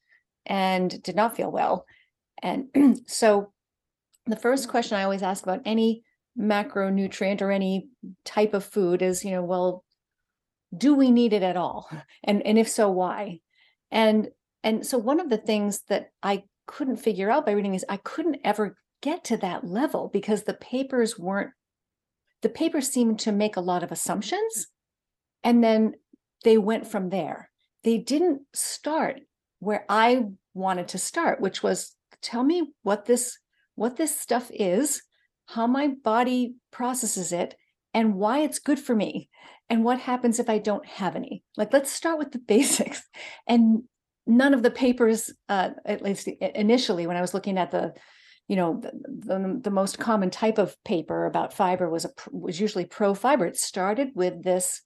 and 0.45 1.01
did 1.03 1.15
not 1.15 1.35
feel 1.35 1.51
well. 1.51 1.85
And 2.41 2.65
so 3.07 3.53
the 4.25 4.35
first 4.35 4.67
question 4.67 4.97
I 4.97 5.03
always 5.03 5.23
ask 5.23 5.43
about 5.43 5.61
any 5.63 6.03
macronutrient 6.39 7.41
or 7.41 7.51
any 7.51 7.89
type 8.25 8.53
of 8.53 8.63
food 8.63 9.01
is, 9.01 9.23
you 9.23 9.31
know, 9.31 9.43
well, 9.43 9.83
do 10.75 10.93
we 10.93 11.11
need 11.11 11.33
it 11.33 11.43
at 11.43 11.57
all? 11.57 11.89
And 12.23 12.45
and 12.45 12.57
if 12.57 12.67
so, 12.69 12.89
why? 12.89 13.39
And 13.91 14.29
and 14.63 14.85
so 14.85 14.97
one 14.97 15.19
of 15.19 15.29
the 15.29 15.37
things 15.37 15.81
that 15.89 16.11
I 16.21 16.43
couldn't 16.65 16.97
figure 16.97 17.31
out 17.31 17.45
by 17.45 17.53
reading 17.53 17.73
is 17.73 17.85
I 17.87 17.97
couldn't 17.97 18.41
ever 18.43 18.77
get 19.01 19.23
to 19.25 19.37
that 19.37 19.65
level 19.65 20.09
because 20.11 20.43
the 20.43 20.53
papers 20.53 21.17
weren't 21.17 21.51
the 22.41 22.49
papers 22.49 22.89
seemed 22.89 23.19
to 23.19 23.31
make 23.31 23.55
a 23.55 23.61
lot 23.61 23.83
of 23.83 23.91
assumptions 23.91 24.67
and 25.43 25.63
then 25.63 25.93
they 26.43 26.57
went 26.57 26.87
from 26.87 27.09
there. 27.09 27.49
They 27.83 27.97
didn't 27.97 28.41
start 28.53 29.21
where 29.59 29.85
I 29.89 30.25
wanted 30.53 30.89
to 30.89 30.97
start, 30.97 31.39
which 31.39 31.63
was 31.63 31.95
tell 32.21 32.43
me 32.43 32.73
what 32.83 33.05
this 33.05 33.37
what 33.75 33.95
this 33.95 34.19
stuff 34.19 34.51
is 34.53 35.01
how 35.47 35.65
my 35.65 35.87
body 36.03 36.55
processes 36.71 37.31
it 37.31 37.55
and 37.93 38.15
why 38.15 38.39
it's 38.39 38.59
good 38.59 38.79
for 38.79 38.95
me 38.95 39.29
and 39.69 39.83
what 39.83 39.99
happens 39.99 40.39
if 40.39 40.49
I 40.49 40.59
don't 40.59 40.85
have 40.85 41.15
any. 41.15 41.43
Like, 41.55 41.73
let's 41.73 41.91
start 41.91 42.19
with 42.19 42.31
the 42.31 42.39
basics. 42.47 43.01
And 43.47 43.83
none 44.27 44.53
of 44.53 44.61
the 44.61 44.71
papers, 44.71 45.33
uh, 45.49 45.71
at 45.85 46.03
least 46.03 46.27
initially, 46.27 47.07
when 47.07 47.17
I 47.17 47.21
was 47.21 47.33
looking 47.33 47.57
at 47.57 47.71
the, 47.71 47.93
you 48.47 48.55
know, 48.55 48.79
the, 48.81 48.91
the, 49.07 49.59
the 49.63 49.71
most 49.71 49.97
common 49.97 50.29
type 50.29 50.57
of 50.57 50.75
paper 50.83 51.25
about 51.25 51.53
fiber 51.53 51.89
was 51.89 52.05
a, 52.05 52.09
was 52.31 52.59
usually 52.59 52.85
pro 52.85 53.13
fiber. 53.13 53.45
It 53.45 53.57
started 53.57 54.09
with 54.15 54.43
this 54.43 54.81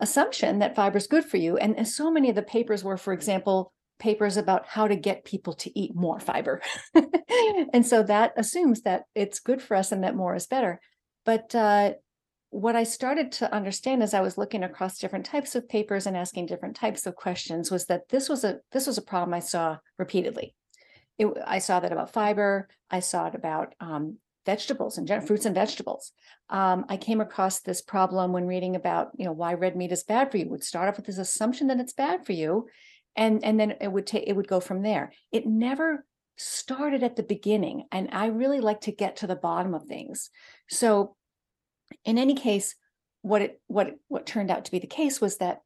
assumption 0.00 0.60
that 0.60 0.76
fiber 0.76 0.98
is 0.98 1.06
good 1.06 1.24
for 1.24 1.36
you, 1.36 1.56
and, 1.56 1.76
and 1.76 1.86
so 1.86 2.10
many 2.10 2.30
of 2.30 2.36
the 2.36 2.42
papers 2.42 2.82
were, 2.82 2.96
for 2.96 3.12
example, 3.12 3.72
papers 3.98 4.36
about 4.36 4.66
how 4.66 4.88
to 4.88 4.96
get 4.96 5.24
people 5.24 5.52
to 5.54 5.78
eat 5.78 5.94
more 5.94 6.20
fiber. 6.20 6.60
and 7.72 7.86
so 7.86 8.02
that 8.02 8.32
assumes 8.36 8.82
that 8.82 9.04
it's 9.14 9.40
good 9.40 9.62
for 9.62 9.76
us 9.76 9.92
and 9.92 10.04
that 10.04 10.16
more 10.16 10.34
is 10.34 10.46
better. 10.46 10.80
But 11.24 11.54
uh, 11.54 11.94
what 12.50 12.76
I 12.76 12.84
started 12.84 13.32
to 13.32 13.52
understand 13.52 14.02
as 14.02 14.14
I 14.14 14.20
was 14.20 14.38
looking 14.38 14.62
across 14.62 14.98
different 14.98 15.26
types 15.26 15.56
of 15.56 15.68
papers 15.68 16.06
and 16.06 16.16
asking 16.16 16.46
different 16.46 16.76
types 16.76 17.04
of 17.04 17.16
questions 17.16 17.70
was 17.70 17.86
that 17.86 18.08
this 18.10 18.28
was 18.28 18.44
a 18.44 18.58
this 18.70 18.86
was 18.86 18.96
a 18.96 19.02
problem 19.02 19.34
I 19.34 19.40
saw 19.40 19.78
repeatedly. 19.98 20.54
It, 21.18 21.26
I 21.44 21.58
saw 21.58 21.80
that 21.80 21.92
about 21.92 22.12
fiber. 22.12 22.68
I 22.90 23.00
saw 23.00 23.26
it 23.26 23.34
about 23.34 23.74
um, 23.80 24.18
vegetables 24.46 24.98
and 24.98 25.08
fruits 25.26 25.46
and 25.46 25.54
vegetables. 25.54 26.12
Um, 26.48 26.84
I 26.88 26.96
came 26.96 27.20
across 27.20 27.60
this 27.60 27.82
problem 27.82 28.32
when 28.32 28.46
reading 28.46 28.76
about 28.76 29.10
you 29.16 29.24
know 29.24 29.32
why 29.32 29.54
red 29.54 29.76
meat 29.76 29.90
is 29.90 30.04
bad 30.04 30.30
for 30.30 30.36
you. 30.36 30.48
Would 30.48 30.62
start 30.62 30.88
off 30.88 30.96
with 30.96 31.06
this 31.06 31.18
assumption 31.18 31.66
that 31.68 31.80
it's 31.80 31.92
bad 31.92 32.24
for 32.24 32.32
you, 32.32 32.68
and 33.16 33.44
and 33.44 33.58
then 33.58 33.74
it 33.80 33.88
would 33.88 34.06
take 34.06 34.24
it 34.26 34.34
would 34.34 34.48
go 34.48 34.60
from 34.60 34.82
there. 34.82 35.12
It 35.32 35.46
never 35.46 36.04
started 36.36 37.04
at 37.04 37.14
the 37.14 37.22
beginning 37.22 37.84
and 37.92 38.08
i 38.10 38.26
really 38.26 38.58
like 38.58 38.80
to 38.80 38.90
get 38.90 39.14
to 39.14 39.26
the 39.26 39.36
bottom 39.36 39.72
of 39.72 39.84
things. 39.84 40.30
So 40.68 41.16
in 42.04 42.18
any 42.18 42.34
case 42.34 42.74
what 43.22 43.40
it 43.40 43.60
what 43.68 43.94
what 44.08 44.26
turned 44.26 44.50
out 44.50 44.64
to 44.64 44.70
be 44.70 44.80
the 44.80 44.86
case 44.86 45.20
was 45.20 45.38
that 45.38 45.60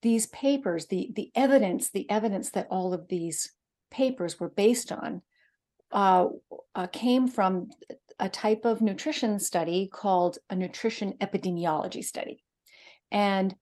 these 0.00 0.26
papers 0.28 0.86
the 0.86 1.10
the 1.14 1.30
evidence 1.34 1.90
the 1.90 2.08
evidence 2.10 2.50
that 2.50 2.68
all 2.70 2.94
of 2.94 3.08
these 3.08 3.52
papers 3.90 4.40
were 4.40 4.48
based 4.48 4.92
on 4.92 5.20
uh, 5.92 6.26
uh, 6.74 6.86
came 6.88 7.28
from 7.28 7.70
a 8.18 8.28
type 8.28 8.64
of 8.64 8.80
nutrition 8.80 9.38
study 9.38 9.88
called 9.92 10.38
a 10.50 10.56
nutrition 10.56 11.14
epidemiology 11.20 12.04
study. 12.04 12.42
And 13.10 13.54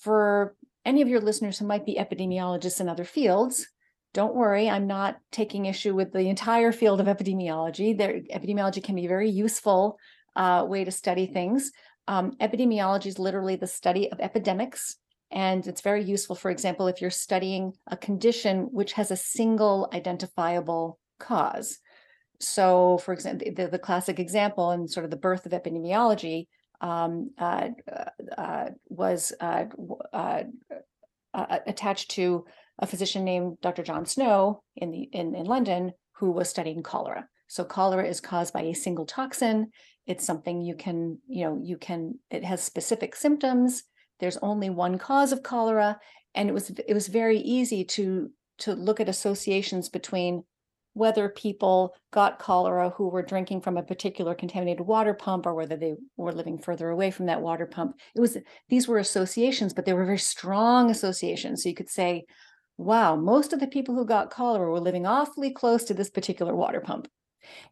for 0.00 0.54
any 0.84 1.02
of 1.02 1.08
your 1.08 1.20
listeners 1.20 1.58
who 1.58 1.66
might 1.66 1.86
be 1.86 1.96
epidemiologists 1.96 2.80
in 2.80 2.88
other 2.88 3.04
fields, 3.04 3.68
don't 4.14 4.34
worry, 4.34 4.68
I'm 4.68 4.86
not 4.86 5.16
taking 5.30 5.66
issue 5.66 5.94
with 5.94 6.12
the 6.12 6.28
entire 6.28 6.72
field 6.72 7.00
of 7.00 7.06
epidemiology. 7.06 7.96
There, 7.96 8.20
epidemiology 8.34 8.84
can 8.84 8.94
be 8.94 9.06
a 9.06 9.08
very 9.08 9.30
useful 9.30 9.98
uh, 10.36 10.66
way 10.68 10.84
to 10.84 10.90
study 10.90 11.26
things. 11.26 11.72
Um, 12.08 12.32
epidemiology 12.40 13.06
is 13.06 13.18
literally 13.18 13.56
the 13.56 13.66
study 13.66 14.10
of 14.10 14.20
epidemics, 14.20 14.96
and 15.30 15.66
it's 15.66 15.80
very 15.80 16.04
useful, 16.04 16.36
for 16.36 16.50
example, 16.50 16.88
if 16.88 17.00
you're 17.00 17.10
studying 17.10 17.72
a 17.86 17.96
condition 17.96 18.68
which 18.70 18.92
has 18.94 19.10
a 19.10 19.16
single 19.16 19.88
identifiable 19.94 20.98
cause. 21.18 21.78
So, 22.38 22.98
for 22.98 23.14
example, 23.14 23.48
the, 23.54 23.68
the 23.68 23.78
classic 23.78 24.18
example 24.18 24.72
and 24.72 24.90
sort 24.90 25.04
of 25.04 25.10
the 25.10 25.16
birth 25.16 25.46
of 25.46 25.52
epidemiology 25.52 26.48
um, 26.82 27.30
uh, 27.38 27.68
uh, 28.36 28.70
was 28.88 29.32
uh, 29.40 29.64
uh, 30.12 30.42
uh, 31.32 31.58
attached 31.66 32.10
to 32.10 32.44
a 32.78 32.86
physician 32.86 33.24
named 33.24 33.56
Dr. 33.62 33.82
John 33.82 34.04
Snow 34.04 34.62
in 34.76 34.90
the 34.90 35.02
in, 35.12 35.34
in 35.34 35.46
London 35.46 35.92
who 36.16 36.32
was 36.32 36.48
studying 36.48 36.82
cholera. 36.82 37.28
So 37.46 37.64
cholera 37.64 38.06
is 38.06 38.20
caused 38.20 38.52
by 38.52 38.62
a 38.62 38.74
single 38.74 39.06
toxin. 39.06 39.70
It's 40.06 40.26
something 40.26 40.60
you 40.62 40.74
can, 40.74 41.18
you 41.28 41.44
know, 41.44 41.60
you 41.62 41.78
can. 41.78 42.18
It 42.30 42.44
has 42.44 42.62
specific 42.62 43.14
symptoms. 43.14 43.84
There's 44.20 44.38
only 44.38 44.70
one 44.70 44.98
cause 44.98 45.32
of 45.32 45.42
cholera, 45.42 45.98
and 46.34 46.48
it 46.48 46.52
was 46.52 46.70
it 46.70 46.94
was 46.94 47.08
very 47.08 47.38
easy 47.38 47.84
to 47.84 48.30
to 48.58 48.74
look 48.74 49.00
at 49.00 49.08
associations 49.08 49.88
between 49.88 50.44
whether 50.94 51.28
people 51.28 51.94
got 52.10 52.38
cholera 52.38 52.90
who 52.90 53.08
were 53.08 53.22
drinking 53.22 53.60
from 53.60 53.76
a 53.76 53.82
particular 53.82 54.34
contaminated 54.34 54.86
water 54.86 55.14
pump 55.14 55.46
or 55.46 55.54
whether 55.54 55.76
they 55.76 55.94
were 56.16 56.32
living 56.32 56.58
further 56.58 56.90
away 56.90 57.10
from 57.10 57.26
that 57.26 57.40
water 57.40 57.66
pump. 57.66 57.96
It 58.14 58.20
was 58.20 58.36
these 58.68 58.86
were 58.86 58.98
associations 58.98 59.72
but 59.72 59.86
they 59.86 59.94
were 59.94 60.04
very 60.04 60.18
strong 60.18 60.90
associations. 60.90 61.62
So 61.62 61.68
you 61.68 61.74
could 61.74 61.88
say 61.88 62.24
wow 62.76 63.16
most 63.16 63.52
of 63.52 63.60
the 63.60 63.66
people 63.66 63.94
who 63.94 64.04
got 64.04 64.30
cholera 64.30 64.70
were 64.70 64.80
living 64.80 65.06
awfully 65.06 65.50
close 65.50 65.84
to 65.84 65.94
this 65.94 66.10
particular 66.10 66.54
water 66.54 66.80
pump. 66.80 67.08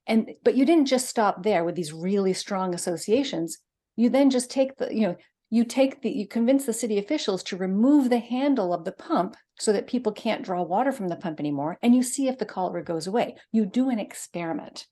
And 0.06 0.30
but 0.42 0.56
you 0.56 0.64
didn't 0.64 0.86
just 0.86 1.08
stop 1.08 1.42
there 1.42 1.64
with 1.64 1.74
these 1.74 1.92
really 1.92 2.32
strong 2.32 2.74
associations. 2.74 3.58
You 3.96 4.08
then 4.08 4.30
just 4.30 4.50
take 4.50 4.76
the 4.78 4.94
you 4.94 5.02
know 5.02 5.16
you 5.50 5.64
take 5.64 6.00
the 6.00 6.10
you 6.10 6.26
convince 6.26 6.64
the 6.64 6.72
city 6.72 6.96
officials 6.96 7.42
to 7.42 7.56
remove 7.56 8.08
the 8.08 8.20
handle 8.20 8.72
of 8.72 8.84
the 8.84 8.92
pump 8.92 9.36
so 9.58 9.72
that 9.72 9.88
people 9.88 10.12
can't 10.12 10.44
draw 10.44 10.62
water 10.62 10.92
from 10.92 11.08
the 11.08 11.16
pump 11.16 11.40
anymore 11.40 11.76
and 11.82 11.94
you 11.94 12.02
see 12.02 12.28
if 12.28 12.38
the 12.38 12.46
cholera 12.46 12.82
goes 12.82 13.06
away. 13.06 13.36
You 13.52 13.66
do 13.66 13.90
an 13.90 13.98
experiment 13.98 14.86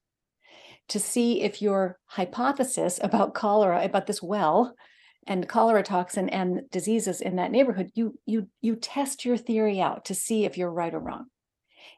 to 0.88 0.99
see 0.99 1.43
if 1.43 1.62
your 1.62 1.99
hypothesis 2.07 2.99
about 3.03 3.35
cholera 3.35 3.85
about 3.85 4.07
this 4.07 4.21
well 4.21 4.75
and 5.27 5.49
cholera 5.49 5.83
toxin 5.83 6.29
and 6.29 6.62
diseases 6.71 7.21
in 7.21 7.37
that 7.37 7.53
neighborhood 7.53 7.91
you 7.95 8.19
you 8.27 8.49
you 8.61 8.75
test 8.75 9.25
your 9.25 9.37
theory 9.37 9.81
out 9.81 10.07
to 10.07 10.15
see 10.15 10.45
if 10.45 10.59
you're 10.59 10.73
right 10.73 10.95
or 10.95 11.00
wrong. 11.00 11.27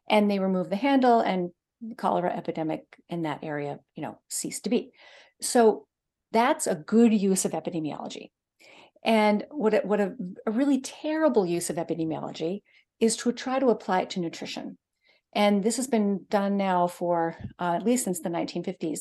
And 0.09 0.31
they 0.31 0.39
remove 0.39 0.69
the 0.69 0.77
handle 0.77 1.21
and 1.21 1.51
the 1.81 1.95
cholera 1.95 2.37
epidemic 2.37 2.83
in 3.09 3.23
that 3.23 3.41
area 3.43 3.79
you 3.95 4.03
know 4.03 4.19
ceased 4.29 4.65
to 4.65 4.71
be. 4.71 4.91
So 5.41 5.87
that's 6.31 6.67
a 6.67 6.75
good 6.75 7.15
use 7.15 7.47
of 7.47 7.53
epidemiology 7.53 8.31
and 9.03 9.45
what 9.51 9.75
a, 9.75 9.79
what 9.79 10.01
a, 10.01 10.15
a 10.47 10.51
really 10.51 10.81
terrible 10.81 11.47
use 11.47 11.71
of 11.71 11.77
epidemiology 11.77 12.63
is 12.99 13.17
to 13.17 13.33
try 13.33 13.59
to 13.59 13.71
apply 13.71 14.03
it 14.03 14.11
to 14.11 14.21
nutrition. 14.21 14.77
And 15.33 15.63
this 15.63 15.77
has 15.77 15.87
been 15.87 16.27
done 16.29 16.57
now 16.57 16.87
for 16.87 17.37
uh, 17.59 17.75
at 17.77 17.85
least 17.85 18.05
since 18.05 18.21
the 18.21 18.29
1950s. 18.29 19.01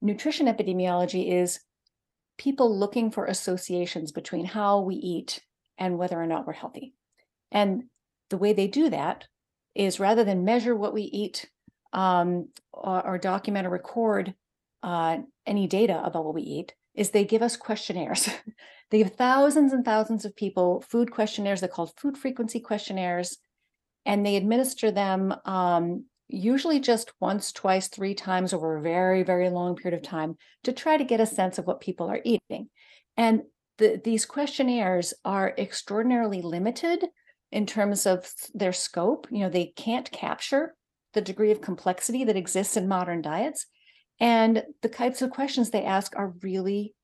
Nutrition 0.00 0.46
epidemiology 0.46 1.32
is 1.32 1.60
people 2.38 2.76
looking 2.76 3.10
for 3.10 3.26
associations 3.26 4.12
between 4.12 4.44
how 4.44 4.80
we 4.80 4.94
eat 4.96 5.40
and 5.78 5.98
whether 5.98 6.20
or 6.20 6.26
not 6.26 6.46
we're 6.46 6.52
healthy. 6.52 6.94
And 7.50 7.84
the 8.30 8.38
way 8.38 8.52
they 8.52 8.66
do 8.66 8.90
that 8.90 9.26
is 9.74 10.00
rather 10.00 10.24
than 10.24 10.44
measure 10.44 10.74
what 10.74 10.94
we 10.94 11.02
eat 11.02 11.46
um, 11.92 12.48
or, 12.72 13.06
or, 13.06 13.18
document 13.18 13.66
or 13.66 13.70
record 13.70 14.34
uh, 14.82 15.18
any 15.46 15.68
data 15.68 16.02
about 16.04 16.24
what 16.24 16.34
we 16.34 16.42
eat, 16.42 16.74
is 16.94 17.10
they 17.10 17.24
give 17.24 17.42
us 17.42 17.56
questionnaires. 17.56 18.28
they 18.90 18.98
give 18.98 19.14
thousands 19.14 19.72
and 19.72 19.84
thousands 19.84 20.24
of 20.24 20.36
people 20.36 20.84
food 20.88 21.10
questionnaires. 21.10 21.60
They're 21.60 21.68
called 21.68 21.92
food 21.96 22.16
frequency 22.16 22.60
questionnaires, 22.60 23.38
and 24.06 24.24
they 24.24 24.36
administer 24.36 24.90
them 24.90 25.34
um, 25.44 26.04
usually 26.28 26.80
just 26.80 27.12
once, 27.20 27.52
twice, 27.52 27.88
three 27.88 28.14
times 28.14 28.52
over 28.52 28.76
a 28.76 28.82
very, 28.82 29.22
very 29.22 29.50
long 29.50 29.76
period 29.76 29.98
of 29.98 30.06
time 30.06 30.36
to 30.64 30.72
try 30.72 30.96
to 30.96 31.04
get 31.04 31.20
a 31.20 31.26
sense 31.26 31.58
of 31.58 31.66
what 31.66 31.80
people 31.80 32.08
are 32.08 32.20
eating. 32.24 32.68
And 33.16 33.42
the, 33.78 34.00
these 34.02 34.24
questionnaires 34.24 35.14
are 35.24 35.54
extraordinarily 35.58 36.42
limited 36.42 37.04
in 37.50 37.66
terms 37.66 38.06
of 38.06 38.30
their 38.52 38.72
scope. 38.72 39.26
You 39.30 39.40
know, 39.40 39.48
they 39.48 39.72
can't 39.76 40.10
capture 40.10 40.74
the 41.12 41.20
degree 41.20 41.50
of 41.50 41.60
complexity 41.60 42.24
that 42.24 42.36
exists 42.36 42.76
in 42.76 42.88
modern 42.88 43.22
diets. 43.22 43.66
And 44.20 44.62
the 44.82 44.88
types 44.88 45.22
of 45.22 45.30
questions 45.30 45.70
they 45.70 45.84
ask 45.84 46.14
are 46.16 46.34
really 46.42 46.94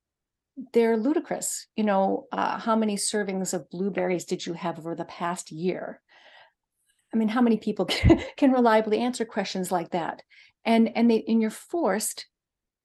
they're 0.73 0.97
ludicrous. 0.97 1.67
You 1.77 1.85
know, 1.85 2.27
uh, 2.33 2.59
how 2.59 2.77
many 2.77 2.97
servings 2.97 3.55
of 3.55 3.71
blueberries 3.71 4.25
did 4.25 4.45
you 4.45 4.53
have 4.55 4.79
over 4.79 4.95
the 4.95 5.05
past 5.05 5.51
year? 5.51 6.01
I 7.13 7.17
mean, 7.17 7.29
how 7.29 7.41
many 7.41 7.57
people 7.57 7.87
can, 8.37 8.53
reliably 8.53 8.99
answer 8.99 9.25
questions 9.25 9.73
like 9.73 9.91
that? 9.91 10.23
And 10.65 10.95
and 10.97 11.11
they 11.11 11.25
and 11.27 11.41
you're 11.41 11.51
forced 11.51 12.27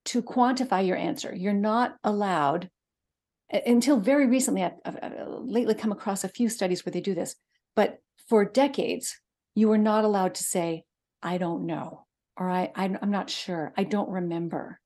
to 0.05 0.21
quantify 0.21 0.85
your 0.85 0.97
answer. 0.97 1.33
You're 1.35 1.53
not 1.53 1.95
allowed 2.03 2.69
until 3.51 3.99
very 3.99 4.27
recently. 4.27 4.63
I've, 4.63 4.73
I've 4.85 5.13
lately 5.27 5.75
come 5.75 5.91
across 5.91 6.23
a 6.23 6.29
few 6.29 6.49
studies 6.49 6.85
where 6.85 6.91
they 6.91 7.01
do 7.01 7.13
this, 7.13 7.35
but 7.75 7.99
for 8.29 8.45
decades, 8.45 9.19
you 9.55 9.67
were 9.67 9.77
not 9.77 10.05
allowed 10.05 10.35
to 10.35 10.43
say, 10.43 10.85
"I 11.21 11.37
don't 11.37 11.65
know," 11.65 12.04
or 12.37 12.49
"I, 12.49 12.71
I 12.75 12.85
am 12.85 13.11
not 13.11 13.29
sure," 13.29 13.73
"I 13.77 13.83
don't 13.83 14.09
remember." 14.09 14.79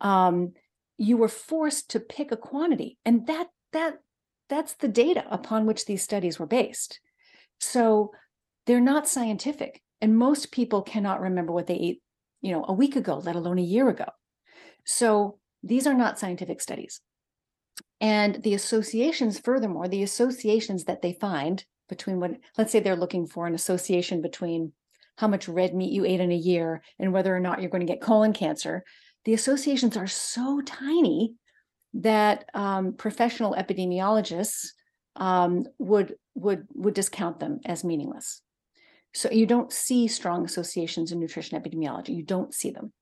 Um, 0.00 0.52
you 0.96 1.16
were 1.16 1.28
forced 1.28 1.90
to 1.90 2.00
pick 2.00 2.32
a 2.32 2.36
quantity, 2.36 2.98
and 3.04 3.26
that 3.26 3.48
that 3.72 3.98
that's 4.48 4.74
the 4.74 4.88
data 4.88 5.24
upon 5.30 5.66
which 5.66 5.86
these 5.86 6.02
studies 6.02 6.38
were 6.38 6.46
based. 6.46 7.00
So 7.60 8.12
they're 8.66 8.80
not 8.80 9.08
scientific, 9.08 9.82
and 10.00 10.16
most 10.18 10.52
people 10.52 10.82
cannot 10.82 11.20
remember 11.20 11.52
what 11.52 11.66
they 11.66 11.74
ate, 11.74 12.02
you 12.40 12.52
know, 12.52 12.64
a 12.68 12.72
week 12.72 12.96
ago, 12.96 13.18
let 13.18 13.36
alone 13.36 13.58
a 13.58 13.62
year 13.62 13.88
ago. 13.88 14.06
So 14.84 15.38
these 15.62 15.86
are 15.86 15.94
not 15.94 16.18
scientific 16.18 16.60
studies. 16.60 17.00
And 18.00 18.42
the 18.42 18.54
associations, 18.54 19.38
furthermore, 19.38 19.88
the 19.88 20.02
associations 20.02 20.84
that 20.84 21.00
they 21.00 21.14
find 21.14 21.64
between 21.88 22.20
what, 22.20 22.32
let's 22.58 22.70
say 22.70 22.80
they're 22.80 22.96
looking 22.96 23.26
for 23.26 23.46
an 23.46 23.54
association 23.54 24.20
between 24.20 24.72
how 25.16 25.28
much 25.28 25.48
red 25.48 25.74
meat 25.74 25.92
you 25.92 26.04
ate 26.04 26.20
in 26.20 26.32
a 26.32 26.36
year 26.36 26.82
and 26.98 27.12
whether 27.12 27.34
or 27.34 27.40
not 27.40 27.60
you're 27.60 27.70
going 27.70 27.86
to 27.86 27.92
get 27.92 28.00
colon 28.00 28.32
cancer, 28.32 28.84
the 29.24 29.34
associations 29.34 29.96
are 29.96 30.06
so 30.06 30.60
tiny 30.62 31.34
that 31.94 32.44
um, 32.54 32.94
professional 32.94 33.54
epidemiologists 33.54 34.68
um, 35.16 35.64
would 35.78 36.16
would 36.34 36.66
would 36.74 36.94
discount 36.94 37.38
them 37.38 37.60
as 37.64 37.84
meaningless. 37.84 38.42
So 39.14 39.30
you 39.30 39.46
don't 39.46 39.72
see 39.72 40.08
strong 40.08 40.44
associations 40.44 41.12
in 41.12 41.20
nutrition 41.20 41.60
epidemiology. 41.60 42.16
You 42.16 42.24
don't 42.24 42.52
see 42.52 42.70
them 42.70 42.92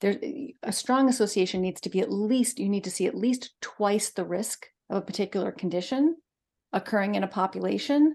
there 0.00 0.16
a 0.62 0.72
strong 0.72 1.08
association 1.08 1.60
needs 1.60 1.80
to 1.80 1.90
be 1.90 2.00
at 2.00 2.12
least 2.12 2.58
you 2.58 2.68
need 2.68 2.84
to 2.84 2.90
see 2.90 3.06
at 3.06 3.14
least 3.14 3.52
twice 3.60 4.10
the 4.10 4.24
risk 4.24 4.66
of 4.90 4.98
a 4.98 5.06
particular 5.06 5.52
condition 5.52 6.16
occurring 6.72 7.14
in 7.14 7.24
a 7.24 7.28
population 7.28 8.14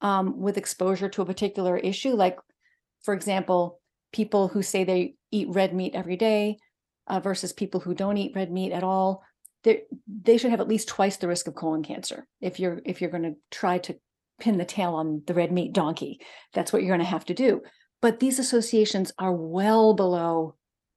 um, 0.00 0.40
with 0.40 0.56
exposure 0.56 1.08
to 1.08 1.22
a 1.22 1.26
particular 1.26 1.76
issue 1.76 2.14
like 2.14 2.38
for 3.02 3.14
example 3.14 3.80
people 4.12 4.48
who 4.48 4.62
say 4.62 4.84
they 4.84 5.14
eat 5.30 5.48
red 5.50 5.74
meat 5.74 5.94
every 5.94 6.16
day 6.16 6.56
uh, 7.06 7.20
versus 7.20 7.52
people 7.52 7.80
who 7.80 7.94
don't 7.94 8.16
eat 8.16 8.32
red 8.34 8.50
meat 8.50 8.72
at 8.72 8.84
all 8.84 9.22
they 9.62 10.38
should 10.38 10.50
have 10.50 10.60
at 10.60 10.68
least 10.68 10.88
twice 10.88 11.18
the 11.18 11.28
risk 11.28 11.46
of 11.46 11.54
colon 11.54 11.82
cancer 11.82 12.26
if 12.40 12.58
you're 12.58 12.80
if 12.84 13.00
you're 13.00 13.10
going 13.10 13.22
to 13.22 13.34
try 13.50 13.78
to 13.78 13.94
pin 14.40 14.56
the 14.56 14.64
tail 14.64 14.94
on 14.94 15.22
the 15.26 15.34
red 15.34 15.52
meat 15.52 15.72
donkey 15.72 16.18
that's 16.54 16.72
what 16.72 16.82
you're 16.82 16.90
going 16.90 16.98
to 16.98 17.04
have 17.04 17.26
to 17.26 17.34
do 17.34 17.60
but 18.00 18.20
these 18.20 18.38
associations 18.38 19.12
are 19.18 19.32
well 19.32 19.94
below 19.94 20.54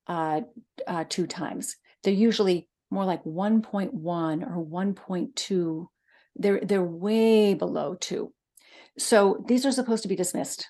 uh, 0.07 0.41
uh, 0.88 1.05
two 1.10 1.27
times. 1.27 1.75
They're 2.03 2.13
usually 2.13 2.67
more 2.89 3.05
like 3.05 3.24
1.1 3.24 3.93
or 3.93 4.65
1.2. 4.65 5.88
They're 6.36 6.60
they're 6.63 6.83
way 6.83 7.54
below 7.54 7.95
two. 7.99 8.34
So 8.97 9.43
these 9.47 9.65
are 9.65 9.71
supposed 9.71 10.04
to 10.04 10.10
be 10.10 10.15
dismissed, 10.15 10.67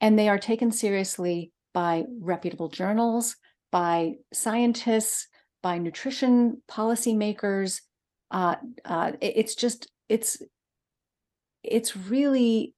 and 0.00 0.18
they 0.18 0.28
are 0.28 0.38
taken 0.38 0.70
seriously 0.70 1.52
by 1.74 2.04
reputable 2.20 2.68
journals, 2.68 3.36
by 3.70 4.14
scientists, 4.32 5.28
by 5.62 5.78
nutrition 5.78 6.62
policymakers. 6.70 7.80
Uh, 8.30 8.56
uh, 8.84 9.12
it's 9.20 9.54
just 9.54 9.90
it's 10.08 10.40
it's 11.62 11.96
really 11.96 12.74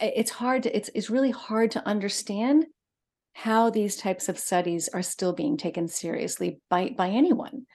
it's 0.00 0.30
hard 0.30 0.64
to 0.64 0.76
it's 0.76 0.90
it's 0.94 1.10
really 1.10 1.30
hard 1.30 1.70
to 1.70 1.86
understand 1.86 2.66
how 3.34 3.68
these 3.68 3.96
types 3.96 4.28
of 4.28 4.38
studies 4.38 4.88
are 4.88 5.02
still 5.02 5.32
being 5.32 5.56
taken 5.56 5.88
seriously 5.88 6.60
by, 6.70 6.94
by 6.96 7.08
anyone. 7.08 7.66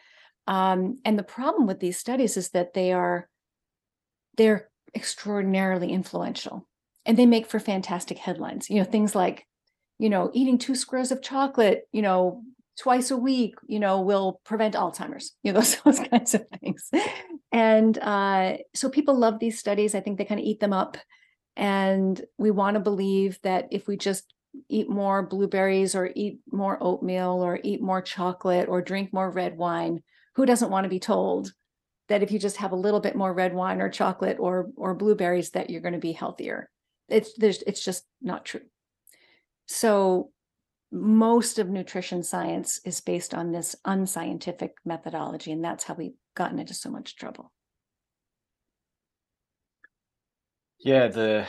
Um, 0.47 0.99
and 1.03 1.19
the 1.19 1.23
problem 1.23 1.67
with 1.67 1.81
these 1.81 1.97
studies 1.97 2.37
is 2.37 2.49
that 2.51 2.73
they 2.73 2.93
are 2.93 3.29
they're 4.37 4.69
extraordinarily 4.95 5.91
influential 5.91 6.67
and 7.09 7.17
they 7.17 7.25
make 7.25 7.47
for 7.47 7.59
fantastic 7.59 8.19
headlines. 8.19 8.69
You 8.69 8.75
know, 8.75 8.83
things 8.83 9.15
like, 9.15 9.47
you 9.97 10.11
know, 10.11 10.29
eating 10.31 10.59
two 10.59 10.75
squares 10.75 11.11
of 11.11 11.23
chocolate, 11.23 11.87
you 11.91 12.03
know, 12.03 12.43
twice 12.79 13.09
a 13.09 13.17
week, 13.17 13.55
you 13.65 13.79
know, 13.79 14.01
will 14.01 14.39
prevent 14.45 14.75
Alzheimer's, 14.75 15.35
you 15.43 15.51
know, 15.51 15.59
those, 15.59 15.75
those 15.77 15.99
kinds 16.07 16.35
of 16.35 16.45
things. 16.61 16.91
And 17.51 17.97
uh, 17.97 18.57
so 18.75 18.91
people 18.91 19.15
love 19.15 19.39
these 19.39 19.57
studies. 19.57 19.95
I 19.95 20.01
think 20.01 20.19
they 20.19 20.23
kind 20.23 20.39
of 20.39 20.45
eat 20.45 20.59
them 20.59 20.71
up. 20.71 20.97
And 21.55 22.23
we 22.37 22.51
want 22.51 22.75
to 22.75 22.79
believe 22.79 23.39
that 23.41 23.69
if 23.71 23.87
we 23.87 23.97
just 23.97 24.31
eat 24.69 24.87
more 24.87 25.23
blueberries 25.23 25.95
or 25.95 26.11
eat 26.15 26.41
more 26.51 26.77
oatmeal 26.79 27.41
or 27.43 27.59
eat 27.63 27.81
more 27.81 28.03
chocolate 28.03 28.69
or 28.69 28.83
drink 28.83 29.11
more 29.11 29.31
red 29.31 29.57
wine 29.57 30.03
who 30.35 30.45
doesn't 30.45 30.69
want 30.69 30.85
to 30.85 30.89
be 30.89 30.99
told 30.99 31.53
that 32.07 32.21
if 32.21 32.31
you 32.31 32.37
just 32.37 32.57
have 32.57 32.71
a 32.71 32.75
little 32.75 32.99
bit 32.99 33.15
more 33.15 33.33
red 33.33 33.55
wine 33.55 33.81
or 33.81 33.89
chocolate 33.89 34.37
or 34.39 34.69
or 34.75 34.95
blueberries 34.95 35.51
that 35.51 35.69
you're 35.69 35.81
going 35.81 35.93
to 35.93 35.99
be 35.99 36.11
healthier 36.11 36.69
it's 37.11 37.33
there's 37.37 37.61
it's 37.63 37.83
just 37.83 38.05
not 38.21 38.45
true. 38.45 38.61
So 39.67 40.31
most 40.91 41.59
of 41.59 41.69
nutrition 41.69 42.23
science 42.23 42.79
is 42.83 42.99
based 43.01 43.33
on 43.33 43.51
this 43.51 43.75
unscientific 43.85 44.73
methodology 44.85 45.51
and 45.51 45.63
that's 45.63 45.83
how 45.83 45.93
we've 45.93 46.17
gotten 46.35 46.59
into 46.59 46.73
so 46.73 46.89
much 46.89 47.15
trouble. 47.15 47.51
Yeah 50.79 51.07
the 51.07 51.45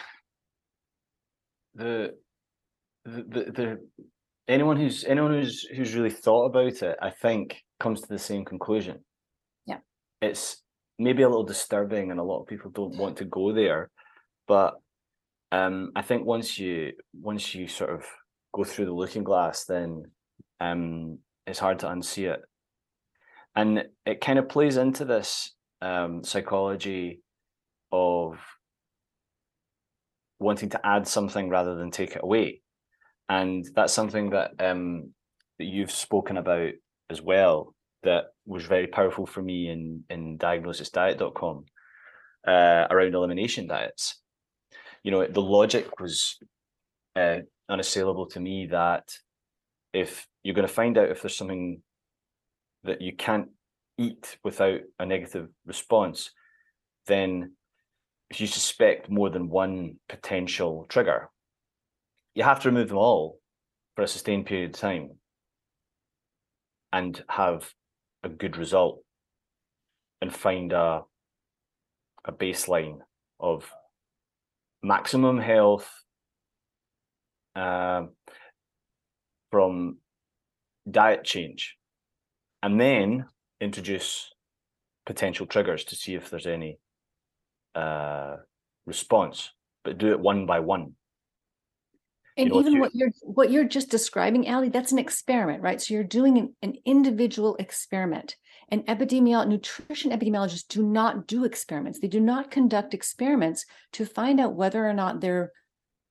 the 1.75 2.15
the, 3.05 3.23
the, 3.23 3.79
anyone 4.49 4.77
who's 4.77 5.05
anyone 5.05 5.33
who's 5.33 5.63
who's 5.63 5.95
really 5.95 6.11
thought 6.11 6.47
about 6.47 6.83
it, 6.83 6.99
I 7.01 7.11
think, 7.11 7.63
comes 7.79 8.01
to 8.01 8.09
the 8.09 8.19
same 8.19 8.45
conclusion. 8.45 9.01
Yeah, 9.67 9.79
it's 10.21 10.63
maybe 10.99 11.23
a 11.23 11.29
little 11.29 11.45
disturbing, 11.45 12.11
and 12.11 12.21
a 12.21 12.25
lot 12.25 12.41
of 12.41 12.47
people 12.47 12.71
don't 12.71 12.97
want 12.97 13.19
to 13.19 13.25
go 13.25 13.53
there, 13.53 13.91
but 14.47 14.75
um, 15.53 15.93
I 15.97 16.03
think 16.03 16.25
once 16.25 16.59
you 16.59 16.93
once 17.13 17.55
you 17.55 17.67
sort 17.67 17.91
of 17.91 18.05
go 18.55 18.65
through 18.65 18.87
the 18.87 18.93
looking 18.93 19.25
glass, 19.25 19.65
then 19.65 20.05
um, 20.61 21.19
it's 21.47 21.59
hard 21.59 21.81
to 21.81 21.87
unsee 21.87 22.33
it, 22.33 22.41
and 23.57 23.85
it 24.07 24.21
kind 24.21 24.39
of 24.39 24.49
plays 24.49 24.77
into 24.77 25.05
this 25.05 25.55
um, 25.83 26.23
psychology 26.23 27.23
of 27.91 28.39
wanting 30.39 30.71
to 30.71 30.87
add 30.87 31.07
something 31.07 31.49
rather 31.49 31.75
than 31.75 31.91
take 31.91 32.13
it 32.13 32.23
away. 32.23 32.63
And 33.29 33.65
that's 33.75 33.93
something 33.93 34.31
that 34.31 34.53
um, 34.61 35.13
that 35.59 35.67
you've 35.67 35.91
spoken 35.91 36.37
about 36.37 36.71
as 37.11 37.21
well 37.21 37.75
that 38.03 38.25
was 38.47 38.65
very 38.65 38.87
powerful 38.87 39.27
for 39.27 39.43
me 39.43 39.69
in 39.69 40.05
in 40.09 40.39
diagnosisdiet.com 40.39 41.65
uh, 42.47 42.87
around 42.91 43.15
elimination 43.15 43.67
diets 43.67 44.20
you 45.03 45.11
know 45.11 45.27
the 45.27 45.43
logic 45.43 46.01
was 46.01 46.37
uh, 47.17 47.39
unassailable 47.69 48.27
to 48.27 48.41
me 48.41 48.67
that 48.67 49.09
if 49.93 50.27
you're 50.43 50.55
going 50.55 50.67
to 50.67 50.73
find 50.73 50.97
out 50.99 51.11
if 51.11 51.23
there's 51.23 51.37
something 51.37 51.83
that 52.85 53.01
you 53.01 53.15
can't 53.15 53.49
eat 53.99 54.39
without 54.45 54.81
a 54.99 55.07
negative 55.07 55.49
response 55.67 56.31
then 57.07 57.53
if 58.31 58.41
you 58.41 58.47
suspect 58.47 59.11
more 59.11 59.31
than 59.31 59.49
one 59.49 59.97
potential 60.09 60.87
trigger 60.89 61.29
you 62.35 62.43
have 62.43 62.61
to 62.61 62.69
remove 62.69 62.89
them 62.89 62.99
all 62.99 63.39
for 63.97 64.03
a 64.03 64.09
sustained 64.09 64.47
period 64.47 64.75
of 64.75 64.81
time 64.81 65.11
and 66.93 67.23
have 67.29 67.73
a 68.23 68.29
good 68.29 68.57
result 68.57 69.03
and 70.21 70.35
find 70.35 70.73
a 70.73 71.03
a 72.25 72.33
baseline 72.33 72.99
of 73.39 73.71
maximum 74.83 75.39
health 75.39 75.89
uh, 77.57 78.05
from 79.51 79.99
diet 80.91 81.25
change 81.25 81.77
and 82.63 82.81
then 82.81 83.27
introduce 83.61 84.31
potential 85.07 85.47
triggers 85.47 85.85
to 85.85 85.97
see 85.97 86.15
if 86.15 86.31
there's 86.31 86.47
any 86.47 86.79
uh, 87.75 88.37
response 88.87 89.51
but 89.85 89.99
do 89.99 90.11
it 90.11 90.21
one 90.21 90.47
by 90.47 90.61
one 90.61 90.95
and 92.37 92.49
you 92.49 92.55
know, 92.55 92.61
even 92.61 92.81
what 92.81 92.95
you're 92.95 93.11
what 93.23 93.51
you're 93.51 93.65
just 93.65 93.91
describing, 93.91 94.49
Ali, 94.49 94.69
that's 94.69 94.93
an 94.93 94.99
experiment, 94.99 95.63
right? 95.63 95.81
So 95.81 95.95
you're 95.95 96.05
doing 96.05 96.39
an, 96.39 96.55
an 96.63 96.77
individual 96.87 97.57
experiment. 97.57 98.37
And 98.71 98.87
epidemiologists, 98.87 99.49
nutrition 99.49 100.13
epidemiologists 100.13 100.69
do 100.69 100.83
not 100.83 101.27
do 101.27 101.45
experiments. 101.45 101.99
They 101.99 102.09
do 102.09 102.21
not 102.21 102.51
conduct 102.51 102.95
experiments 102.95 103.67
to 103.93 104.07
find 104.07 104.39
out 104.39 104.55
whether 104.55 104.89
or 104.89 104.95
not 104.95 105.21
their 105.21 105.53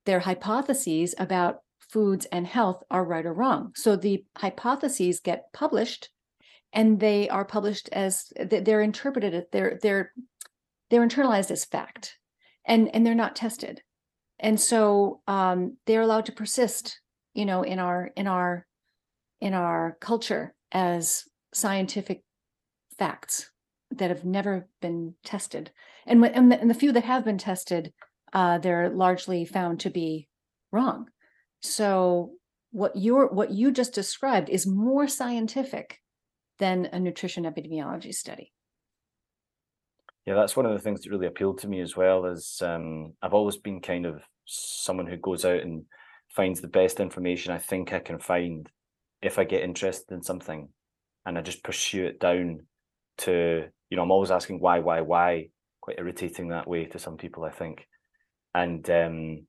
their 0.06 0.20
hypotheses 0.20 1.14
about 1.18 1.58
foods 1.78 2.26
and 2.26 2.46
health 2.46 2.82
are 2.90 3.04
right 3.04 3.26
or 3.26 3.32
wrong. 3.32 3.72
So 3.76 3.96
the 3.96 4.24
hypotheses 4.36 5.20
get 5.20 5.52
published 5.52 6.10
and 6.72 7.00
they 7.00 7.28
are 7.28 7.44
published 7.44 7.88
as 7.92 8.32
they're 8.36 8.82
interpreted 8.82 9.46
they're 9.52 9.78
they're 9.82 10.12
they're 10.88 11.06
internalized 11.06 11.50
as 11.50 11.64
fact 11.64 12.18
and 12.64 12.94
and 12.94 13.04
they're 13.04 13.14
not 13.14 13.36
tested 13.36 13.82
and 14.38 14.58
so 14.58 15.20
um, 15.26 15.76
they're 15.86 16.00
allowed 16.00 16.26
to 16.26 16.32
persist 16.32 17.00
you 17.34 17.44
know 17.44 17.62
in 17.62 17.78
our 17.78 18.10
in 18.16 18.26
our 18.26 18.66
in 19.40 19.54
our 19.54 19.96
culture 20.00 20.54
as 20.72 21.24
scientific 21.52 22.22
facts 23.00 23.50
that 23.90 24.10
have 24.10 24.24
never 24.24 24.68
been 24.80 25.14
tested. 25.24 25.72
And 26.06 26.24
and 26.24 26.52
the, 26.52 26.60
and 26.60 26.70
the 26.70 26.74
few 26.74 26.92
that 26.92 27.04
have 27.04 27.24
been 27.24 27.38
tested 27.38 27.92
uh, 28.32 28.58
they're 28.58 28.90
largely 28.90 29.44
found 29.44 29.80
to 29.80 29.90
be 29.90 30.28
wrong. 30.70 31.08
So 31.62 32.32
what 32.70 32.94
you're 32.94 33.28
what 33.28 33.50
you 33.50 33.72
just 33.72 33.92
described 33.92 34.48
is 34.48 34.66
more 34.66 35.08
scientific 35.08 35.98
than 36.58 36.88
a 36.92 37.00
nutrition 37.00 37.44
epidemiology 37.44 38.14
study. 38.14 38.52
Yeah 40.26 40.34
that's 40.34 40.56
one 40.56 40.66
of 40.66 40.72
the 40.72 40.78
things 40.78 41.02
that 41.02 41.10
really 41.10 41.26
appealed 41.26 41.58
to 41.58 41.68
me 41.68 41.80
as 41.80 41.96
well 41.96 42.26
is 42.26 42.62
um, 42.64 43.14
i've 43.22 43.34
always 43.34 43.56
been 43.56 43.80
kind 43.80 44.06
of 44.06 44.22
someone 44.44 45.06
who 45.06 45.16
goes 45.16 45.44
out 45.44 45.60
and 45.62 45.84
finds 46.28 46.60
the 46.60 46.68
best 46.68 47.00
information 47.00 47.52
i 47.52 47.58
think 47.58 47.92
i 47.92 47.98
can 47.98 48.18
find 48.20 48.68
if 49.22 49.38
i 49.38 49.44
get 49.44 49.62
interested 49.62 50.14
in 50.14 50.22
something 50.22 50.68
and 51.26 51.36
i 51.36 51.40
just 51.40 51.64
pursue 51.64 52.04
it 52.04 52.20
down 52.20 52.60
to 53.20 53.64
you 53.88 53.96
know 53.96 54.02
i'm 54.02 54.10
always 54.10 54.30
asking 54.30 54.60
why 54.60 54.78
why 54.80 55.00
why. 55.00 55.48
Quite 55.80 55.98
irritating 55.98 56.48
that 56.48 56.68
way 56.68 56.84
to 56.86 56.98
some 56.98 57.16
people 57.16 57.42
i 57.44 57.50
think. 57.50 57.86
And 58.54 58.88
um 58.90 59.46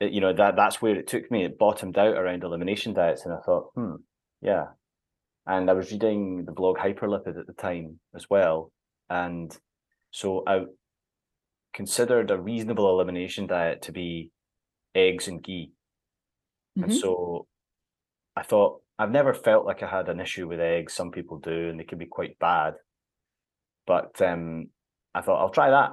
it, 0.00 0.12
you 0.12 0.22
know 0.22 0.32
that 0.32 0.56
that's 0.56 0.80
where 0.80 0.96
it 0.96 1.06
took 1.06 1.30
me. 1.30 1.44
It 1.44 1.58
bottomed 1.58 1.98
out 1.98 2.16
around 2.16 2.42
elimination 2.44 2.94
diets 2.94 3.24
and 3.24 3.34
i 3.34 3.38
thought 3.44 3.70
hmm 3.74 3.96
yeah. 4.40 4.66
And 5.46 5.68
i 5.68 5.74
was 5.74 5.90
reading 5.92 6.44
the 6.46 6.52
blog 6.52 6.78
hyperlipid 6.78 7.38
at 7.38 7.46
the 7.46 7.52
time 7.52 8.00
as 8.14 8.26
well 8.30 8.72
and 9.10 9.56
so 10.10 10.42
i 10.46 10.60
considered 11.74 12.30
a 12.30 12.38
reasonable 12.40 12.88
elimination 12.88 13.46
diet 13.46 13.82
to 13.82 13.92
be 13.92 14.30
eggs 14.94 15.28
and 15.28 15.42
ghee. 15.42 15.72
Mm-hmm. 16.78 16.84
and 16.84 16.94
so 16.94 17.46
i 18.36 18.42
thought 18.42 18.80
I've 19.00 19.10
never 19.10 19.32
felt 19.32 19.64
like 19.64 19.82
I 19.82 19.88
had 19.88 20.10
an 20.10 20.20
issue 20.20 20.46
with 20.46 20.60
eggs. 20.60 20.92
Some 20.92 21.10
people 21.10 21.38
do, 21.38 21.70
and 21.70 21.80
they 21.80 21.84
can 21.84 21.96
be 21.96 22.04
quite 22.04 22.38
bad. 22.38 22.74
But 23.86 24.20
um, 24.20 24.66
I 25.14 25.22
thought 25.22 25.40
I'll 25.40 25.48
try 25.48 25.70
that, 25.70 25.92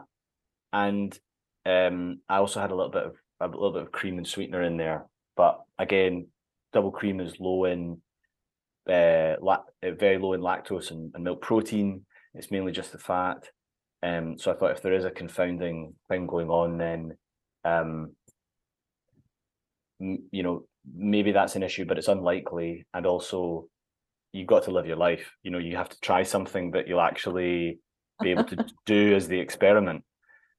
and 0.74 1.17
um, 1.65 2.20
I 2.28 2.36
also 2.39 2.60
had 2.60 2.72
a 2.72 2.76
little 2.76 2.91
bit 2.91 3.04
of 3.06 3.13
a 3.39 3.46
little 3.46 3.72
bit 3.72 3.84
of 3.84 3.93
cream 3.93 4.17
and 4.17 4.28
sweetener 4.28 4.62
in 4.62 4.76
there. 4.76 5.06
But 5.38 5.62
again, 5.80 6.28
double 6.74 6.91
cream 6.91 7.22
is 7.22 7.39
low 7.39 7.63
in 7.63 8.02
uh, 8.89 9.36
uh, 9.41 9.62
very 9.98 10.17
low 10.17 10.34
in 10.34 10.41
lactose 10.41 10.91
and, 10.91 11.12
and, 11.15 11.24
milk 11.24 11.41
protein. 11.41 12.06
It's 12.34 12.52
mainly 12.52 12.74
just 12.74 12.91
the 12.91 12.98
fat. 12.98 13.38
Um, 14.04 14.38
so 14.38 14.52
I 14.52 14.56
thought 14.56 14.72
if 14.72 14.82
there 14.82 14.93
is 14.93 15.06
a 15.06 15.12
confounding 15.12 15.93
thing 16.10 16.28
going 16.28 16.50
on, 16.50 16.78
then 16.78 17.13
um, 17.63 18.12
you 20.00 20.43
know 20.43 20.65
maybe 20.95 21.32
that's 21.32 21.56
an 21.56 21.63
issue, 21.63 21.86
but 21.86 21.97
it's 21.97 22.08
unlikely. 22.08 22.86
And 22.93 23.06
also, 23.06 23.67
you've 24.32 24.47
got 24.47 24.63
to 24.63 24.71
live 24.71 24.86
your 24.86 24.97
life. 24.97 25.32
You 25.43 25.52
know, 25.52 25.60
you 25.60 25.76
have 25.76 25.89
to 25.89 26.00
try 26.00 26.23
something 26.23 26.71
that 26.71 26.88
you'll 26.88 27.02
actually 27.02 27.80
be 28.21 28.32
able 28.32 28.45
to 28.45 28.65
do 28.86 29.15
as 29.15 29.28
the 29.28 29.39
experiment. 29.39 30.04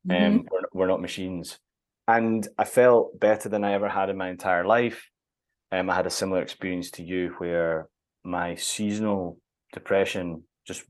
And 0.09 0.25
um, 0.25 0.41
mm-hmm. 0.41 0.47
we're, 0.51 0.63
we're 0.73 0.89
not 0.89 1.01
machines. 1.01 1.59
And 2.07 2.47
I 2.57 2.65
felt 2.65 3.21
better 3.21 3.49
than 3.49 3.65
I 3.65 3.75
ever 3.75 3.89
had 3.89 4.09
in 4.09 4.17
my 4.17 4.31
entire 4.31 4.67
life. 4.67 5.09
Um, 5.71 5.91
I 5.91 5.95
had 5.95 6.07
a 6.07 6.11
similar 6.11 6.41
experience 6.41 6.91
to 6.93 7.03
you 7.03 7.35
where 7.39 7.89
my 8.25 8.55
seasonal 8.55 9.39
depression 9.73 10.45
just 10.67 10.85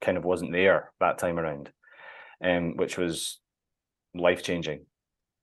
kind 0.00 0.18
of 0.18 0.24
wasn't 0.24 0.52
there 0.52 0.92
that 1.00 1.18
time 1.18 1.38
around, 1.38 1.70
um, 2.44 2.76
which 2.76 2.98
was 2.98 3.40
life 4.14 4.42
changing. 4.42 4.84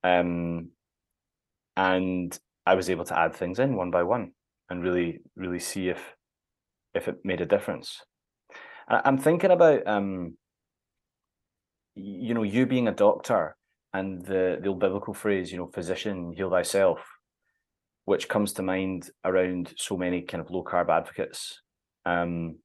Um, 0.03 0.69
and 1.75 2.37
I 2.65 2.75
was 2.75 2.89
able 2.89 3.05
to 3.05 3.17
add 3.17 3.35
things 3.35 3.59
in 3.59 3.75
one 3.75 3.91
by 3.91 4.03
one 4.03 4.31
and 4.69 4.83
really, 4.83 5.19
really 5.35 5.59
see 5.59 5.89
if 5.89 6.01
if 6.93 7.07
it 7.07 7.17
made 7.23 7.41
a 7.41 7.45
difference. 7.45 8.01
I'm 8.87 9.17
thinking 9.17 9.51
about 9.51 9.85
um, 9.87 10.37
you 11.95 12.33
know, 12.33 12.43
you 12.43 12.65
being 12.65 12.87
a 12.87 12.91
doctor 12.93 13.55
and 13.93 14.23
the 14.25 14.59
the 14.61 14.69
old 14.69 14.79
biblical 14.79 15.13
phrase, 15.13 15.51
you 15.51 15.57
know, 15.57 15.67
physician, 15.67 16.33
heal 16.33 16.49
thyself, 16.49 16.99
which 18.05 18.27
comes 18.27 18.53
to 18.53 18.63
mind 18.63 19.09
around 19.23 19.73
so 19.77 19.97
many 19.97 20.21
kind 20.21 20.41
of 20.41 20.51
low 20.51 20.63
carb 20.63 20.89
advocates. 20.89 21.61
Um, 22.05 22.57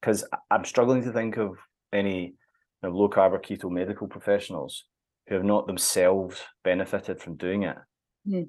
because 0.00 0.26
I'm 0.50 0.64
struggling 0.64 1.04
to 1.04 1.12
think 1.12 1.36
of 1.36 1.56
any 1.92 2.24
you 2.24 2.34
know, 2.82 2.90
low 2.90 3.08
carb 3.08 3.32
or 3.32 3.40
keto 3.40 3.70
medical 3.70 4.08
professionals 4.08 4.84
who 5.28 5.36
have 5.36 5.44
not 5.44 5.68
themselves 5.68 6.40
benefited 6.64 7.20
from 7.20 7.36
doing 7.36 7.62
it. 7.62 7.76
Mm. 8.26 8.48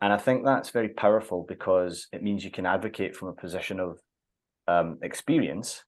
And 0.00 0.12
I 0.12 0.16
think 0.16 0.44
that's 0.44 0.70
very 0.70 0.90
powerful 0.90 1.44
because 1.48 2.06
it 2.12 2.22
means 2.22 2.44
you 2.44 2.50
can 2.50 2.66
advocate 2.66 3.16
from 3.16 3.28
a 3.28 3.32
position 3.32 3.80
of 3.80 3.98
um, 4.68 4.98
experience. 5.02 5.82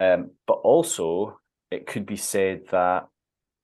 Um, 0.00 0.32
but 0.46 0.54
also, 0.54 1.38
it 1.70 1.86
could 1.86 2.04
be 2.04 2.16
said 2.16 2.62
that 2.70 3.06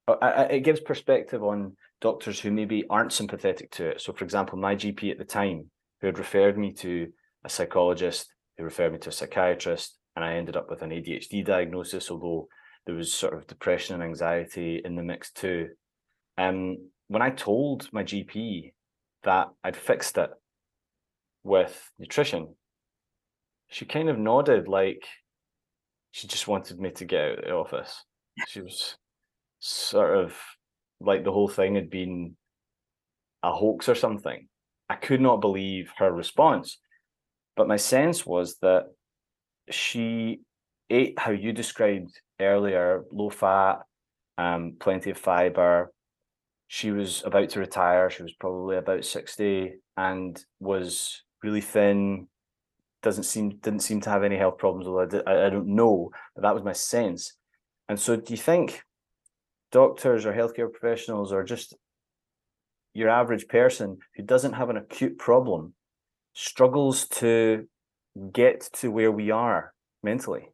uh, 0.06 0.46
it 0.50 0.60
gives 0.60 0.80
perspective 0.80 1.42
on 1.42 1.76
doctors 2.00 2.38
who 2.38 2.50
maybe 2.50 2.84
aren't 2.88 3.12
sympathetic 3.12 3.70
to 3.72 3.88
it. 3.88 4.00
So, 4.00 4.12
for 4.12 4.24
example, 4.24 4.58
my 4.58 4.76
GP 4.76 5.10
at 5.10 5.18
the 5.18 5.24
time, 5.24 5.70
who 6.00 6.06
had 6.06 6.18
referred 6.18 6.56
me 6.56 6.72
to 6.74 7.08
a 7.44 7.48
psychologist, 7.48 8.32
who 8.56 8.64
referred 8.64 8.92
me 8.92 8.98
to 9.00 9.08
a 9.08 9.12
psychiatrist, 9.12 9.98
and 10.14 10.24
I 10.24 10.34
ended 10.34 10.56
up 10.56 10.70
with 10.70 10.82
an 10.82 10.90
ADHD 10.90 11.44
diagnosis, 11.44 12.10
although 12.10 12.48
there 12.86 12.94
was 12.94 13.12
sort 13.12 13.34
of 13.34 13.46
depression 13.46 13.94
and 13.94 14.04
anxiety 14.04 14.80
in 14.84 14.96
the 14.96 15.02
mix 15.02 15.32
too. 15.32 15.68
Um, 16.36 16.90
when 17.08 17.22
I 17.22 17.30
told 17.30 17.88
my 17.92 18.04
GP 18.04 18.72
that 19.24 19.48
I'd 19.64 19.76
fixed 19.76 20.18
it 20.18 20.30
with 21.44 21.90
nutrition, 21.98 22.54
she 23.68 23.84
kind 23.84 24.08
of 24.08 24.18
nodded 24.18 24.68
like 24.68 25.04
she 26.10 26.26
just 26.26 26.48
wanted 26.48 26.78
me 26.78 26.90
to 26.92 27.04
get 27.04 27.20
out 27.20 27.38
of 27.38 27.44
the 27.44 27.52
office. 27.52 28.04
She 28.46 28.60
was 28.60 28.96
sort 29.58 30.16
of 30.16 30.36
like 31.00 31.24
the 31.24 31.32
whole 31.32 31.48
thing 31.48 31.74
had 31.74 31.90
been 31.90 32.36
a 33.42 33.52
hoax 33.52 33.88
or 33.88 33.94
something. 33.94 34.48
I 34.88 34.94
could 34.94 35.20
not 35.20 35.40
believe 35.40 35.90
her 35.98 36.10
response. 36.10 36.78
But 37.56 37.68
my 37.68 37.76
sense 37.76 38.24
was 38.24 38.56
that 38.62 38.84
she 39.70 40.40
ate 40.90 41.18
how 41.18 41.32
you 41.32 41.52
described 41.52 42.20
earlier 42.40 43.02
low 43.12 43.30
fat, 43.30 43.80
um, 44.38 44.76
plenty 44.78 45.10
of 45.10 45.18
fiber, 45.18 45.92
she 46.68 46.90
was 46.90 47.22
about 47.24 47.48
to 47.50 47.60
retire. 47.60 48.10
She 48.10 48.22
was 48.22 48.34
probably 48.34 48.76
about 48.76 49.04
60 49.04 49.72
and 49.96 50.44
was 50.60 51.22
really 51.42 51.62
thin. 51.62 52.28
Doesn't 53.02 53.24
seem 53.24 53.56
didn't 53.56 53.80
seem 53.80 54.00
to 54.02 54.10
have 54.10 54.22
any 54.22 54.36
health 54.36 54.58
problems. 54.58 54.86
Although 54.86 55.22
I, 55.26 55.46
I 55.46 55.50
don't 55.50 55.74
know, 55.74 56.10
but 56.34 56.42
that 56.42 56.54
was 56.54 56.62
my 56.62 56.74
sense. 56.74 57.34
And 57.88 57.98
so, 57.98 58.16
do 58.16 58.32
you 58.32 58.36
think 58.36 58.82
doctors 59.72 60.26
or 60.26 60.32
healthcare 60.32 60.70
professionals 60.70 61.32
or 61.32 61.42
just 61.42 61.74
your 62.92 63.08
average 63.08 63.48
person 63.48 63.98
who 64.16 64.22
doesn't 64.22 64.54
have 64.54 64.68
an 64.68 64.76
acute 64.76 65.16
problem 65.16 65.74
struggles 66.34 67.08
to 67.08 67.66
get 68.32 68.68
to 68.74 68.90
where 68.90 69.12
we 69.12 69.30
are 69.30 69.72
mentally? 70.02 70.50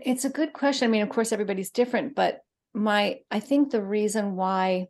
It's 0.00 0.24
a 0.24 0.30
good 0.30 0.52
question. 0.52 0.88
I 0.88 0.90
mean, 0.90 1.02
of 1.02 1.10
course, 1.10 1.32
everybody's 1.32 1.70
different, 1.70 2.14
but 2.14 2.40
my 2.74 3.18
i 3.30 3.40
think 3.40 3.70
the 3.70 3.82
reason 3.82 4.36
why 4.36 4.86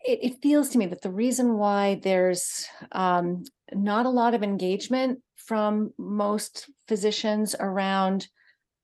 it, 0.00 0.18
it 0.22 0.42
feels 0.42 0.70
to 0.70 0.78
me 0.78 0.86
that 0.86 1.02
the 1.02 1.10
reason 1.10 1.58
why 1.58 2.00
there's 2.02 2.66
um, 2.92 3.42
not 3.72 4.06
a 4.06 4.10
lot 4.10 4.32
of 4.34 4.42
engagement 4.42 5.20
from 5.36 5.92
most 5.98 6.70
physicians 6.86 7.54
around 7.58 8.28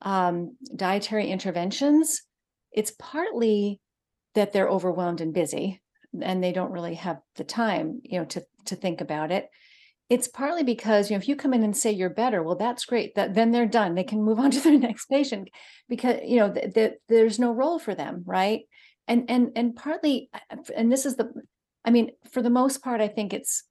um, 0.02 0.56
dietary 0.76 1.30
interventions 1.30 2.22
it's 2.72 2.92
partly 2.98 3.80
that 4.34 4.52
they're 4.52 4.68
overwhelmed 4.68 5.20
and 5.20 5.32
busy 5.32 5.80
and 6.20 6.42
they 6.42 6.52
don't 6.52 6.72
really 6.72 6.94
have 6.94 7.18
the 7.36 7.44
time 7.44 8.00
you 8.04 8.18
know 8.18 8.24
to 8.24 8.44
to 8.66 8.76
think 8.76 9.00
about 9.00 9.30
it 9.30 9.48
it's 10.10 10.28
partly 10.28 10.62
because 10.62 11.10
you 11.10 11.16
know 11.16 11.20
if 11.20 11.28
you 11.28 11.36
come 11.36 11.54
in 11.54 11.62
and 11.62 11.76
say 11.76 11.90
you're 11.90 12.10
better 12.10 12.42
well 12.42 12.56
that's 12.56 12.84
great 12.84 13.14
that 13.14 13.34
then 13.34 13.50
they're 13.50 13.66
done 13.66 13.94
they 13.94 14.04
can 14.04 14.22
move 14.22 14.38
on 14.38 14.50
to 14.50 14.60
their 14.60 14.78
next 14.78 15.06
patient 15.06 15.48
because 15.88 16.20
you 16.24 16.36
know 16.36 16.52
th- 16.52 16.74
th- 16.74 16.94
there's 17.08 17.38
no 17.38 17.52
role 17.52 17.78
for 17.78 17.94
them 17.94 18.22
right 18.26 18.62
and 19.08 19.24
and 19.28 19.52
and 19.56 19.76
partly 19.76 20.30
and 20.76 20.90
this 20.90 21.06
is 21.06 21.16
the 21.16 21.30
i 21.84 21.90
mean 21.90 22.10
for 22.30 22.42
the 22.42 22.50
most 22.50 22.82
part 22.82 23.00
i 23.00 23.08
think 23.08 23.32
it's 23.32 23.64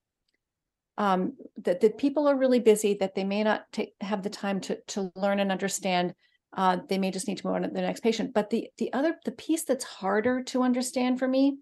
um 0.98 1.34
that, 1.58 1.82
that 1.82 1.98
people 1.98 2.28
are 2.28 2.38
really 2.38 2.60
busy 2.60 2.96
that 2.96 3.16
they 3.16 3.24
may 3.24 3.44
not 3.44 3.66
have 4.02 4.24
the 4.24 4.30
time 4.30 4.60
to 4.60 4.78
to 4.88 5.12
learn 5.16 5.40
and 5.40 5.52
understand 5.52 6.14
uh, 6.56 6.78
they 6.88 7.00
may 7.00 7.10
just 7.10 7.28
need 7.28 7.40
to 7.40 7.48
move 7.48 7.56
on 7.56 7.64
to 7.64 7.68
the 7.68 7.82
next 7.82 8.02
patient 8.02 8.32
but 8.34 8.52
the 8.52 8.68
the 8.78 8.94
other 8.94 9.16
the 9.26 9.32
piece 9.32 9.64
that's 9.64 9.84
harder 9.84 10.44
to 10.44 10.62
understand 10.62 11.18
for 11.18 11.28
me 11.28 11.58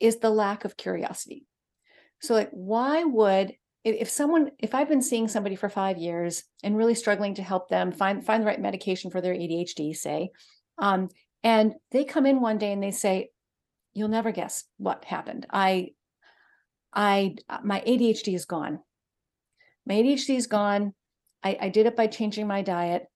is 0.00 0.18
the 0.18 0.30
lack 0.30 0.64
of 0.64 0.76
curiosity. 0.76 1.46
So, 2.20 2.34
like, 2.34 2.50
why 2.50 3.04
would 3.04 3.52
if 3.94 4.10
someone 4.10 4.50
if 4.58 4.74
I've 4.74 4.88
been 4.88 5.02
seeing 5.02 5.28
somebody 5.28 5.54
for 5.54 5.68
five 5.68 5.96
years 5.96 6.42
and 6.62 6.76
really 6.76 6.94
struggling 6.94 7.34
to 7.34 7.42
help 7.42 7.68
them 7.68 7.92
find 7.92 8.24
find 8.24 8.42
the 8.42 8.46
right 8.46 8.60
medication 8.60 9.10
for 9.10 9.20
their 9.20 9.34
ADHD, 9.34 9.96
say, 9.96 10.30
um, 10.78 11.08
and 11.44 11.74
they 11.92 12.04
come 12.04 12.26
in 12.26 12.40
one 12.40 12.58
day 12.58 12.72
and 12.72 12.82
they 12.82 12.90
say, 12.90 13.30
"You'll 13.94 14.08
never 14.08 14.32
guess 14.32 14.64
what 14.78 15.04
happened. 15.04 15.46
I, 15.50 15.92
I, 16.92 17.36
my 17.62 17.80
ADHD 17.86 18.34
is 18.34 18.44
gone. 18.44 18.80
My 19.86 19.94
ADHD 19.94 20.36
is 20.36 20.48
gone. 20.48 20.92
I, 21.44 21.56
I 21.60 21.68
did 21.68 21.86
it 21.86 21.96
by 21.96 22.08
changing 22.08 22.48
my 22.48 22.62
diet. 22.62 23.06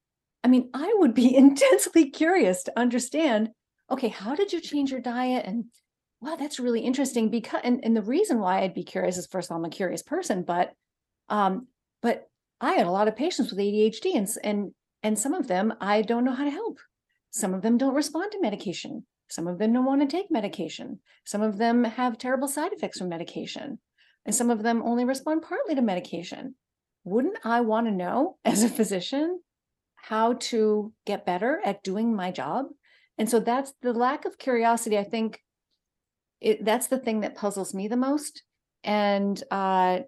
I 0.45 0.49
mean, 0.49 0.71
I 0.73 0.95
would 0.99 1.15
be 1.15 1.35
intensely 1.45 2.11
curious 2.11 2.63
to 2.65 2.79
understand. 2.79 3.51
Okay, 3.91 4.09
how 4.09 4.37
did 4.37 4.53
you 4.53 4.61
change 4.61 4.93
your 4.93 5.01
diet 5.01 5.47
and 5.47 5.65
wow, 6.21 6.37
that's 6.37 6.61
really 6.61 6.81
interesting 6.81 7.29
because 7.29 7.61
and, 7.65 7.81
and 7.83 7.97
the 7.97 8.03
reason 8.03 8.41
why 8.41 8.61
I'd 8.61 8.75
be 8.75 8.85
curious 8.85 9.17
is 9.17 9.27
first 9.27 9.51
of 9.51 9.53
all, 9.53 9.59
I'm 9.59 9.65
a 9.65 9.71
curious 9.71 10.03
person, 10.03 10.43
but 10.43 10.73
um, 11.29 11.67
but 12.03 12.29
I 12.61 12.73
had 12.73 12.87
a 12.87 12.91
lot 12.91 13.09
of 13.09 13.17
patients 13.17 13.51
with 13.51 13.59
ADHD 13.59 14.17
and 14.17 14.29
and 14.45 14.73
and 15.03 15.19
some 15.19 15.35
of 15.35 15.49
them 15.49 15.75
I 15.81 16.03
don't 16.03 16.25
know 16.25 16.35
how 16.35 16.45
to 16.45 16.51
help. 16.51 16.79
Some 17.31 17.55
of 17.55 17.63
them 17.63 17.79
don't 17.79 17.95
respond 17.95 18.33
to 18.33 18.41
medication. 18.41 19.07
Some 19.29 19.47
of 19.47 19.59
them 19.59 19.73
don't 19.73 19.85
want 19.85 20.03
to 20.03 20.09
take 20.09 20.31
medication. 20.31 20.99
Some 21.25 21.41
of 21.41 21.57
them 21.57 21.85
have 21.85 22.19
terrible 22.19 22.49
side 22.49 22.73
effects 22.73 22.99
from 22.99 23.09
medication. 23.09 23.79
And 24.27 24.35
some 24.35 24.51
of 24.51 24.63
them 24.63 24.83
only 24.83 25.05
respond 25.05 25.43
partly 25.43 25.75
to 25.77 25.83
medication. 25.83 26.57
Wouldn't 27.05 27.39
I 27.45 27.61
want 27.61 27.87
to 27.87 27.93
know 27.93 28.37
as 28.45 28.63
a 28.63 28.69
physician 28.69 29.41
how 29.95 30.35
to 30.35 30.93
get 31.07 31.25
better 31.25 31.61
at 31.65 31.83
doing 31.83 32.15
my 32.15 32.31
job? 32.31 32.67
And 33.17 33.31
so 33.31 33.39
that's 33.39 33.73
the 33.83 33.93
lack 33.93 34.25
of 34.25 34.39
curiosity, 34.39 34.99
I 34.99 35.05
think, 35.05 35.41
it, 36.41 36.65
that's 36.65 36.87
the 36.87 36.99
thing 36.99 37.21
that 37.21 37.37
puzzles 37.37 37.75
me 37.75 37.89
the 37.89 37.97
most. 37.97 38.43
And 38.83 39.43
uh, 39.51 40.01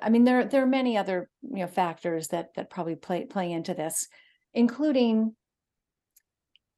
i 0.00 0.08
mean 0.08 0.24
there 0.24 0.44
there 0.44 0.62
are 0.62 0.66
many 0.66 0.96
other 0.96 1.28
you 1.42 1.58
know 1.58 1.66
factors 1.66 2.28
that 2.28 2.54
that 2.54 2.70
probably 2.70 2.94
play 2.94 3.24
play 3.24 3.50
into 3.50 3.74
this 3.74 4.08
including 4.54 5.34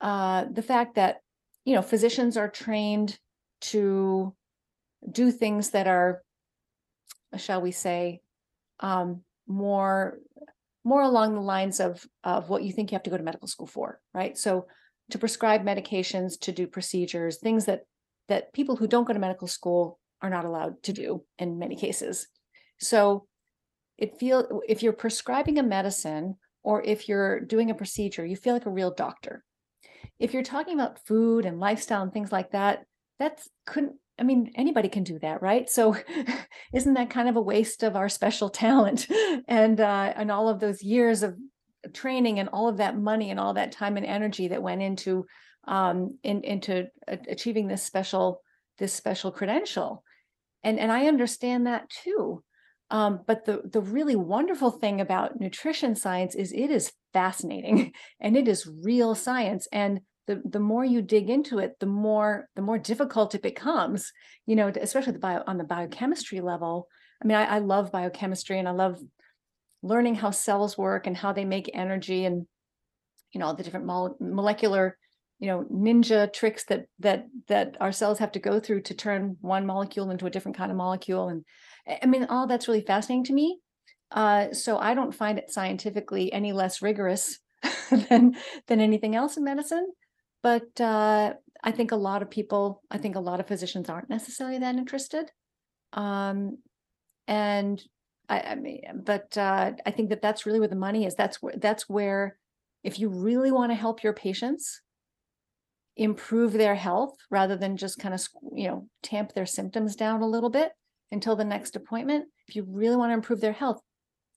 uh, 0.00 0.46
the 0.50 0.62
fact 0.62 0.96
that 0.96 1.20
you 1.64 1.74
know 1.74 1.82
physicians 1.82 2.36
are 2.36 2.48
trained 2.48 3.18
to 3.60 4.34
do 5.10 5.30
things 5.30 5.70
that 5.70 5.86
are 5.86 6.22
shall 7.36 7.60
we 7.60 7.70
say 7.70 8.20
um, 8.80 9.22
more 9.46 10.18
more 10.84 11.02
along 11.02 11.34
the 11.34 11.40
lines 11.40 11.80
of 11.80 12.04
of 12.24 12.48
what 12.48 12.64
you 12.64 12.72
think 12.72 12.90
you 12.90 12.96
have 12.96 13.04
to 13.04 13.10
go 13.10 13.16
to 13.16 13.22
medical 13.22 13.48
school 13.48 13.66
for 13.66 14.00
right? 14.12 14.36
So 14.36 14.66
to 15.10 15.18
prescribe 15.18 15.64
medications 15.64 16.38
to 16.40 16.52
do 16.52 16.66
procedures 16.66 17.38
things 17.38 17.66
that 17.66 17.82
that 18.28 18.52
people 18.52 18.76
who 18.76 18.86
don't 18.86 19.04
go 19.04 19.12
to 19.12 19.18
medical 19.18 19.48
school 19.48 19.98
are 20.20 20.30
not 20.30 20.44
allowed 20.44 20.82
to 20.84 20.92
do 20.92 21.24
in 21.38 21.58
many 21.58 21.76
cases. 21.76 22.28
So 22.78 23.26
it 23.98 24.18
feel 24.18 24.60
if 24.68 24.82
you're 24.82 24.92
prescribing 24.92 25.58
a 25.58 25.62
medicine 25.62 26.36
or 26.62 26.82
if 26.82 27.08
you're 27.08 27.40
doing 27.40 27.70
a 27.70 27.74
procedure, 27.74 28.24
you 28.24 28.36
feel 28.36 28.54
like 28.54 28.66
a 28.66 28.70
real 28.70 28.92
doctor. 28.92 29.44
If 30.18 30.32
you're 30.32 30.42
talking 30.42 30.74
about 30.74 31.04
food 31.06 31.44
and 31.44 31.58
lifestyle 31.58 32.02
and 32.02 32.12
things 32.12 32.32
like 32.32 32.52
that, 32.52 32.84
that's 33.18 33.48
couldn't 33.66 33.96
I 34.18 34.24
mean 34.24 34.52
anybody 34.54 34.88
can 34.88 35.04
do 35.04 35.18
that, 35.20 35.42
right? 35.42 35.68
So 35.68 35.96
isn't 36.74 36.94
that 36.94 37.10
kind 37.10 37.28
of 37.28 37.36
a 37.36 37.42
waste 37.42 37.82
of 37.82 37.96
our 37.96 38.08
special 38.08 38.48
talent 38.48 39.08
and 39.48 39.80
uh, 39.80 40.12
and 40.14 40.30
all 40.30 40.48
of 40.48 40.60
those 40.60 40.82
years 40.82 41.22
of 41.22 41.36
training 41.92 42.38
and 42.38 42.48
all 42.48 42.68
of 42.68 42.76
that 42.76 42.96
money 42.96 43.30
and 43.30 43.40
all 43.40 43.54
that 43.54 43.72
time 43.72 43.96
and 43.96 44.06
energy 44.06 44.48
that 44.48 44.62
went 44.62 44.82
into 44.82 45.26
um, 45.66 46.18
in, 46.22 46.42
into 46.42 46.88
achieving 47.08 47.68
this 47.68 47.82
special 47.82 48.40
this 48.78 48.92
special 48.92 49.30
credential, 49.30 50.02
and 50.62 50.78
and 50.78 50.90
I 50.90 51.06
understand 51.06 51.66
that 51.66 51.88
too. 51.90 52.42
Um, 52.90 53.20
but 53.26 53.44
the 53.44 53.62
the 53.64 53.80
really 53.80 54.16
wonderful 54.16 54.70
thing 54.70 55.00
about 55.00 55.40
nutrition 55.40 55.94
science 55.94 56.34
is 56.34 56.52
it 56.52 56.70
is 56.70 56.92
fascinating 57.12 57.92
and 58.20 58.36
it 58.36 58.48
is 58.48 58.70
real 58.82 59.14
science. 59.14 59.66
And 59.72 60.00
the 60.26 60.42
the 60.44 60.60
more 60.60 60.84
you 60.84 61.02
dig 61.02 61.30
into 61.30 61.58
it 61.58 61.78
the 61.80 61.86
more 61.86 62.48
the 62.54 62.62
more 62.62 62.78
difficult 62.78 63.34
it 63.34 63.42
becomes 63.42 64.12
you 64.46 64.54
know 64.54 64.70
especially 64.80 65.12
the 65.12 65.18
bio 65.18 65.42
on 65.46 65.58
the 65.58 65.64
biochemistry 65.64 66.40
level. 66.40 66.88
I 67.22 67.26
mean 67.26 67.36
I, 67.36 67.44
I 67.44 67.58
love 67.58 67.92
biochemistry 67.92 68.58
and 68.58 68.68
i 68.68 68.72
love 68.72 68.98
learning 69.82 70.14
how 70.14 70.30
cells 70.30 70.78
work 70.78 71.06
and 71.06 71.16
how 71.16 71.32
they 71.32 71.44
make 71.44 71.70
energy 71.74 72.24
and 72.24 72.46
you 73.32 73.40
know 73.40 73.46
all 73.46 73.54
the 73.54 73.64
different 73.64 73.86
mole- 73.86 74.16
molecular 74.20 74.96
you 75.42 75.48
know 75.48 75.66
ninja 75.72 76.32
tricks 76.32 76.64
that 76.66 76.86
that 77.00 77.26
that 77.48 77.76
our 77.80 77.90
cells 77.90 78.20
have 78.20 78.30
to 78.30 78.38
go 78.38 78.60
through 78.60 78.80
to 78.80 78.94
turn 78.94 79.36
one 79.40 79.66
molecule 79.66 80.12
into 80.12 80.24
a 80.24 80.30
different 80.30 80.56
kind 80.56 80.70
of 80.70 80.76
molecule. 80.76 81.28
And 81.28 81.44
i 82.00 82.06
mean 82.06 82.26
all 82.30 82.46
that's 82.46 82.68
really 82.68 82.86
fascinating 82.86 83.24
to 83.24 83.32
me. 83.32 83.58
Uh, 84.12 84.52
so 84.52 84.78
i 84.78 84.94
don't 84.94 85.14
find 85.14 85.38
it 85.38 85.50
scientifically 85.50 86.32
any 86.32 86.52
less 86.52 86.80
rigorous 86.80 87.40
than 88.08 88.36
than 88.68 88.80
anything 88.80 89.16
else 89.16 89.36
in 89.36 89.42
medicine. 89.42 89.86
But 90.44 90.80
uh, 90.80 91.34
i 91.64 91.72
think 91.72 91.90
a 91.90 91.96
lot 91.96 92.22
of 92.22 92.30
people 92.30 92.80
i 92.88 92.98
think 92.98 93.16
a 93.16 93.26
lot 93.28 93.40
of 93.40 93.48
physicians 93.48 93.90
aren't 93.90 94.10
necessarily 94.10 94.58
that 94.58 94.76
interested. 94.76 95.32
Um, 95.92 96.58
and 97.26 97.82
I, 98.28 98.40
I 98.40 98.54
mean 98.54 98.82
but 99.04 99.36
uh, 99.36 99.72
i 99.84 99.90
think 99.90 100.10
that 100.10 100.22
that's 100.22 100.46
really 100.46 100.60
where 100.60 100.74
the 100.74 100.86
money 100.88 101.04
is. 101.04 101.16
That's 101.16 101.42
where 101.42 101.56
that's 101.56 101.88
where 101.88 102.38
if 102.84 103.00
you 103.00 103.08
really 103.08 103.50
want 103.50 103.72
to 103.72 103.82
help 103.84 104.04
your 104.04 104.12
patients 104.12 104.82
improve 105.96 106.52
their 106.52 106.74
health 106.74 107.14
rather 107.30 107.56
than 107.56 107.76
just 107.76 107.98
kind 107.98 108.14
of 108.14 108.26
you 108.54 108.68
know 108.68 108.88
tamp 109.02 109.34
their 109.34 109.46
symptoms 109.46 109.94
down 109.94 110.22
a 110.22 110.28
little 110.28 110.50
bit 110.50 110.72
until 111.10 111.36
the 111.36 111.44
next 111.44 111.76
appointment. 111.76 112.26
If 112.48 112.56
you 112.56 112.66
really 112.68 112.96
want 112.96 113.10
to 113.10 113.14
improve 113.14 113.40
their 113.40 113.52
health 113.52 113.80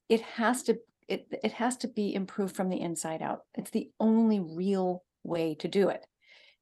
it 0.09 0.21
has 0.21 0.63
to 0.63 0.77
it, 1.07 1.27
it 1.43 1.51
has 1.53 1.77
to 1.77 1.87
be 1.87 2.15
improved 2.15 2.55
from 2.55 2.69
the 2.69 2.81
inside 2.81 3.21
out. 3.21 3.41
It's 3.53 3.69
the 3.69 3.89
only 3.99 4.39
real 4.39 5.03
way 5.23 5.55
to 5.59 5.67
do 5.67 5.89
it. 5.89 6.03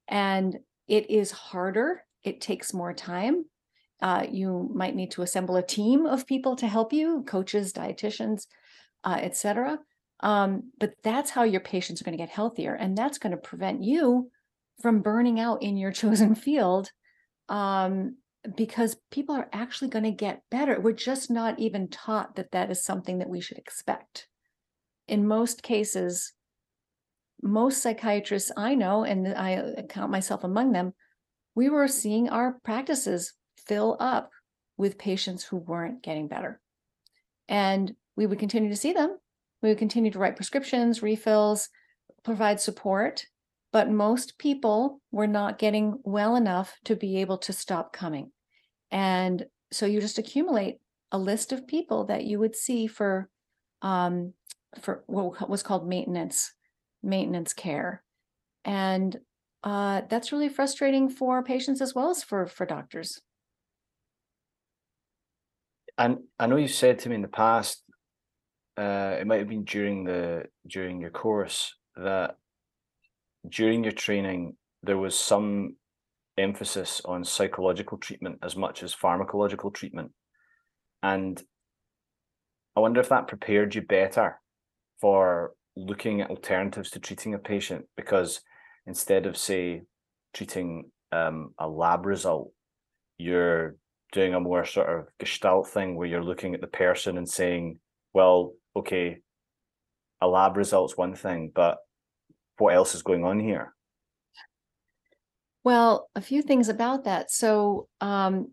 And 0.10 0.60
it 0.88 1.10
is 1.10 1.32
harder. 1.32 2.03
It 2.23 2.41
takes 2.41 2.73
more 2.73 2.93
time. 2.93 3.45
Uh, 4.01 4.25
you 4.29 4.69
might 4.73 4.95
need 4.95 5.12
to 5.12 5.21
assemble 5.21 5.56
a 5.56 5.65
team 5.65 6.06
of 6.06 6.27
people 6.27 6.58
to 6.58 6.67
help 6.67 6.91
you 6.91 7.23
coaches 7.25 7.71
dietitians 7.71 8.47
uh, 9.06 9.17
etc 9.21 9.79
um, 10.19 10.71
but 10.77 10.93
that's 11.03 11.29
how 11.29 11.43
your 11.43 11.62
patients 11.62 12.01
are 12.01 12.03
going 12.03 12.17
to 12.17 12.21
get 12.21 12.27
healthier 12.27 12.73
and 12.73 12.97
that's 12.97 13.17
going 13.17 13.32
to 13.32 13.38
prevent 13.38 13.82
you 13.82 14.29
from 14.84 15.02
burning 15.02 15.39
out 15.39 15.63
in 15.63 15.78
your 15.78 15.91
chosen 16.04 16.36
field 16.36 16.91
um, 17.50 18.17
because 18.56 18.98
people 19.10 19.34
are 19.34 19.50
actually 19.52 19.88
going 19.88 20.04
to 20.04 20.12
get 20.12 20.43
better. 20.52 20.80
We're 20.80 20.91
just 20.91 21.32
not 21.32 21.58
even 21.58 21.88
taught 21.88 22.36
that 22.36 22.52
that 22.52 22.69
is 22.69 22.86
something 22.86 23.17
that 23.19 23.30
we 23.30 23.41
should 23.41 23.58
expect. 23.58 24.28
In 25.08 25.28
most 25.28 25.63
cases, 25.63 26.34
most 27.41 27.82
psychiatrists 27.82 28.52
I 28.56 28.76
know, 28.76 29.04
and 29.04 29.28
I 29.28 29.84
count 29.89 30.12
myself 30.12 30.43
among 30.43 30.74
them, 30.74 30.93
we 31.56 31.69
were 31.69 31.88
seeing 31.88 32.30
our 32.30 32.60
practices 32.63 33.34
fill 33.65 33.98
up 34.00 34.32
with 34.78 34.98
patients 34.98 35.43
who 35.43 35.58
weren't 35.58 36.04
getting 36.04 36.28
better. 36.28 36.60
And 37.48 37.93
we 38.15 38.26
would 38.26 38.39
continue 38.39 38.69
to 38.69 38.76
see 38.76 38.93
them. 38.93 39.17
We 39.62 39.69
would 39.69 39.78
continue 39.78 40.12
to 40.12 40.19
write 40.19 40.36
prescriptions, 40.36 41.02
refills, 41.02 41.69
provide 42.24 42.60
support 42.60 43.26
but 43.73 43.89
most 43.89 44.38
people 44.38 45.01
were 45.12 45.27
not 45.27 45.57
getting 45.57 45.99
well 46.03 46.36
enough 46.36 46.77
to 46.86 46.95
be 46.95 47.17
able 47.17 47.39
to 47.39 47.51
stop 47.51 47.91
coming. 47.91 48.31
And 48.91 49.47
so 49.71 49.88
you 49.88 49.99
just 49.99 50.19
accumulate 50.19 50.77
a 51.12 51.17
list 51.17 51.51
of 51.51 51.67
people 51.67 52.05
that 52.05 52.23
you 52.23 52.39
would 52.39 52.55
see 52.55 52.88
for 52.88 53.29
um, 53.81 54.33
for 54.79 55.03
what 55.07 55.49
was 55.49 55.63
called 55.63 55.88
maintenance 55.88 56.53
maintenance 57.01 57.53
care, 57.53 58.01
and 58.63 59.19
uh, 59.63 60.01
that's 60.09 60.31
really 60.31 60.47
frustrating 60.47 61.09
for 61.09 61.43
patients 61.43 61.81
as 61.81 61.93
well 61.93 62.09
as 62.09 62.23
for 62.23 62.47
for 62.47 62.65
doctors. 62.65 63.21
And 65.97 66.19
I 66.39 66.47
know 66.47 66.55
you 66.55 66.67
said 66.67 66.99
to 66.99 67.09
me 67.09 67.15
in 67.15 67.21
the 67.21 67.27
past, 67.27 67.83
uh, 68.77 69.17
it 69.19 69.27
might 69.27 69.39
have 69.39 69.49
been 69.49 69.65
during 69.65 70.05
the 70.05 70.45
during 70.65 71.01
your 71.01 71.12
course 71.12 71.75
that 71.95 72.38
during 73.47 73.84
your 73.84 73.93
training 73.93 74.56
there 74.82 74.97
was 74.97 75.17
some 75.17 75.75
emphasis 76.38 77.01
on 77.06 77.23
psychological 77.23 77.97
treatment 77.97 78.39
as 78.41 78.56
much 78.56 78.84
as 78.84 78.95
pharmacological 78.95 79.73
treatment. 79.73 80.12
And 81.01 81.41
i 82.75 82.79
wonder 82.79 82.99
if 82.99 83.10
that 83.10 83.27
prepared 83.27 83.75
you 83.75 83.82
better 83.82 84.39
for 84.99 85.53
looking 85.75 86.21
at 86.21 86.29
alternatives 86.29 86.89
to 86.91 86.99
treating 86.99 87.34
a 87.34 87.39
patient 87.39 87.86
because 87.97 88.41
instead 88.86 89.25
of 89.25 89.38
say 89.38 89.82
treating 90.34 90.89
um, 91.12 91.53
a 91.60 91.67
lab 91.67 92.06
result 92.06 92.51
you're 93.17 93.75
doing 94.12 94.34
a 94.34 94.39
more 94.39 94.65
sort 94.65 94.89
of 94.89 95.08
gestalt 95.19 95.67
thing 95.67 95.95
where 95.95 96.08
you're 96.08 96.23
looking 96.23 96.53
at 96.53 96.62
the 96.62 96.67
person 96.67 97.17
and 97.17 97.29
saying 97.29 97.79
well 98.13 98.53
okay 98.75 99.17
a 100.21 100.27
lab 100.27 100.58
result's 100.58 100.97
one 100.97 101.15
thing 101.15 101.51
but 101.53 101.77
what 102.57 102.73
else 102.73 102.95
is 102.95 103.01
going 103.01 103.23
on 103.23 103.39
here? 103.39 103.73
Well, 105.63 106.09
a 106.15 106.21
few 106.21 106.41
things 106.41 106.69
about 106.69 107.05
that. 107.05 107.31
So, 107.31 107.87
um, 108.01 108.51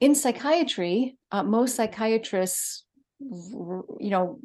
in 0.00 0.14
psychiatry, 0.14 1.16
uh, 1.32 1.42
most 1.42 1.74
psychiatrists, 1.74 2.84
you 3.20 4.10
know, 4.10 4.38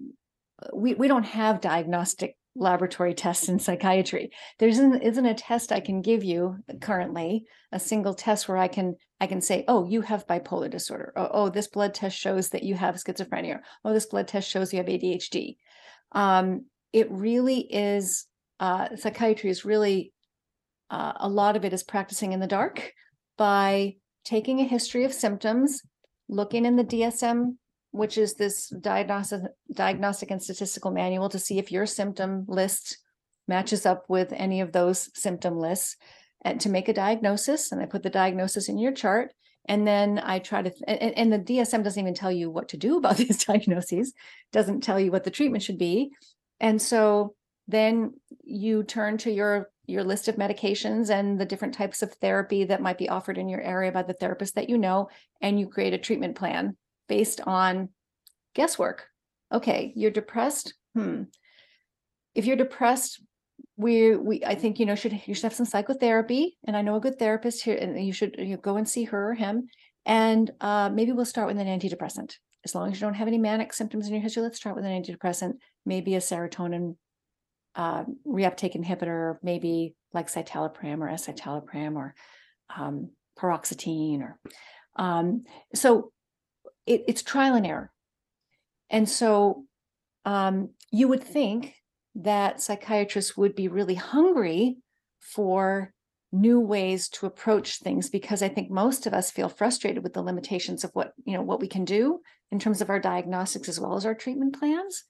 we, 0.74 0.94
we 0.96 1.08
don't 1.08 1.26
have 1.26 1.62
diagnostic 1.62 2.36
laboratory 2.56 3.14
tests 3.14 3.50
in 3.50 3.60
psychiatry. 3.60 4.32
There 4.60 4.70
isn't, 4.70 5.02
isn't 5.02 5.26
a 5.26 5.34
test 5.34 5.72
I 5.72 5.80
can 5.80 6.02
give 6.02 6.24
you 6.24 6.58
currently, 6.82 7.46
a 7.72 7.80
single 7.80 8.14
test 8.14 8.48
where 8.48 8.58
I 8.58 8.68
can 8.68 8.96
I 9.20 9.28
can 9.28 9.42
say, 9.42 9.64
oh, 9.68 9.88
you 9.88 10.02
have 10.02 10.28
bipolar 10.28 10.70
disorder. 10.70 11.14
Oh, 11.16 11.30
oh 11.32 11.50
this 11.50 11.68
blood 11.68 11.94
test 11.94 12.18
shows 12.18 12.50
that 12.50 12.64
you 12.64 12.76
have 12.76 12.96
schizophrenia. 12.96 13.60
Oh, 13.86 13.94
this 13.94 14.06
blood 14.06 14.28
test 14.28 14.50
shows 14.50 14.74
you 14.74 14.78
have 14.78 14.88
ADHD. 14.88 15.58
Um, 16.12 16.66
it 16.92 17.10
really 17.10 17.60
is 17.60 18.28
uh, 18.64 18.96
psychiatry 18.96 19.50
is 19.50 19.66
really 19.66 20.14
uh, 20.90 21.14
a 21.18 21.28
lot 21.28 21.56
of 21.56 21.66
it 21.66 21.74
is 21.74 21.84
practicing 21.84 22.32
in 22.32 22.40
the 22.40 22.48
dark 22.48 22.94
by 23.38 23.96
taking 24.24 24.60
a 24.60 24.64
history 24.76 25.04
of 25.04 25.14
symptoms, 25.14 25.82
looking 26.30 26.66
in 26.66 26.78
the 26.78 26.84
DSM 26.84 27.56
which 27.94 28.18
is 28.18 28.34
this 28.34 28.70
diagnostic 28.82 29.42
diagnostic 29.72 30.32
and 30.32 30.42
statistical 30.42 30.92
manual 30.92 31.30
to 31.30 31.38
see 31.38 31.60
if 31.60 31.72
your 31.72 31.86
symptom 31.86 32.44
list 32.48 32.98
matches 33.48 33.86
up 33.86 34.04
with 34.10 34.34
any 34.34 34.62
of 34.62 34.72
those 34.72 35.12
symptom 35.14 35.60
lists 35.60 35.96
and 36.44 36.60
to 36.60 36.70
make 36.70 36.90
a 36.90 36.94
diagnosis 36.94 37.72
and 37.72 37.80
I 37.80 37.86
put 37.86 38.02
the 38.02 38.10
diagnosis 38.10 38.68
in 38.68 38.80
your 38.80 38.94
chart 38.94 39.32
and 39.66 39.88
then 39.88 40.20
I 40.24 40.40
try 40.40 40.64
to 40.64 40.74
and, 40.88 41.14
and 41.16 41.32
the 41.32 41.54
DSM 41.54 41.84
doesn't 41.84 42.02
even 42.02 42.16
tell 42.16 42.32
you 42.32 42.50
what 42.50 42.70
to 42.70 42.78
do 42.78 42.98
about 42.98 43.18
these 43.24 43.46
diagnoses 43.46 44.14
doesn't 44.52 44.82
tell 44.82 45.00
you 45.00 45.12
what 45.12 45.24
the 45.24 45.32
treatment 45.38 45.64
should 45.64 45.78
be 45.78 46.14
and 46.60 46.82
so 46.82 47.36
then 47.68 48.14
you 48.44 48.84
turn 48.84 49.18
to 49.20 49.32
your 49.32 49.70
your 49.86 50.04
list 50.04 50.28
of 50.28 50.36
medications 50.36 51.10
and 51.10 51.40
the 51.40 51.46
different 51.46 51.74
types 51.74 52.02
of 52.02 52.14
therapy 52.14 52.64
that 52.64 52.82
might 52.82 52.98
be 52.98 53.10
offered 53.10 53.38
in 53.38 53.50
your 53.50 53.62
area 53.62 53.92
by 53.92 54.02
the 54.02 54.14
therapist 54.14 54.56
that 54.56 54.70
you 54.70 54.78
know 54.78 55.10
and 55.42 55.60
you 55.60 55.68
create 55.68 55.94
a 55.94 55.98
treatment 55.98 56.36
plan 56.36 56.78
based 57.10 57.42
on 57.46 57.90
guesswork. 58.56 59.08
Okay, 59.52 59.92
you're 59.96 60.12
depressed. 60.12 60.74
Hmm. 60.96 61.24
If 62.34 62.46
you're 62.46 62.56
depressed, 62.56 63.22
we 63.78 64.16
we 64.16 64.44
I 64.46 64.56
think 64.56 64.80
you 64.80 64.86
know 64.86 64.96
should 64.96 65.20
you 65.26 65.34
should 65.34 65.44
have 65.44 65.54
some 65.54 65.66
psychotherapy, 65.66 66.58
and 66.66 66.76
I 66.76 66.82
know 66.82 66.96
a 66.96 67.02
good 67.02 67.20
therapist 67.20 67.64
here, 67.64 67.78
and 67.78 68.04
you 68.06 68.14
should 68.14 68.36
you 68.38 68.58
go 68.58 68.78
and 68.78 68.88
see 68.88 69.04
her 69.06 69.32
or 69.32 69.34
him, 69.34 69.68
and 70.06 70.50
uh, 70.62 70.90
maybe 70.90 71.12
we'll 71.12 71.26
start 71.26 71.48
with 71.48 71.58
an 71.58 71.68
antidepressant. 71.68 72.36
As 72.66 72.74
long 72.74 72.92
as 72.92 73.00
you 73.00 73.06
don't 73.06 73.16
have 73.16 73.28
any 73.28 73.38
manic 73.38 73.74
symptoms 73.74 74.08
in 74.08 74.14
your 74.14 74.22
history, 74.22 74.42
let's 74.42 74.58
start 74.58 74.76
with 74.76 74.86
an 74.86 75.04
antidepressant, 75.04 75.56
maybe 75.86 76.16
a 76.16 76.20
serotonin 76.20 76.96
uh, 77.76 78.04
reuptake 78.26 78.76
inhibitor, 78.76 79.38
maybe 79.42 79.96
like 80.14 80.32
citalopram 80.32 81.00
or 81.00 81.10
escitalopram 81.10 81.96
or 81.96 82.14
um, 82.76 83.10
paroxetine 83.40 84.22
or 84.22 84.40
um, 84.96 85.44
so 85.74 86.12
it, 86.86 87.04
it's 87.08 87.24
trial 87.24 87.56
and 87.56 87.66
error. 87.66 87.92
And 88.90 89.10
so 89.10 89.66
um, 90.26 90.70
you 90.92 91.08
would 91.08 91.24
think 91.24 91.76
that 92.16 92.62
psychiatrists 92.62 93.36
would 93.36 93.56
be 93.56 93.68
really 93.68 93.96
hungry 93.96 94.78
for 95.20 95.94
new 96.32 96.60
ways 96.60 97.10
to 97.10 97.26
approach 97.26 97.80
things 97.80 98.10
because 98.10 98.42
I 98.42 98.50
think 98.50 98.70
most 98.70 99.06
of 99.06 99.14
us 99.14 99.32
feel 99.32 99.50
frustrated 99.50 100.04
with 100.04 100.14
the 100.14 100.22
limitations 100.22 100.84
of 100.84 100.90
what 100.94 101.14
you 101.26 101.34
know 101.34 101.44
what 101.44 101.60
we 101.60 101.68
can 101.68 101.86
do 101.86 102.22
in 102.52 102.60
terms 102.60 102.82
of 102.82 102.90
our 102.90 103.00
diagnostics 103.00 103.70
as 103.70 103.80
well 103.80 103.96
as 103.96 104.06
our 104.06 104.16
treatment 104.16 104.58
plans. 104.58 105.04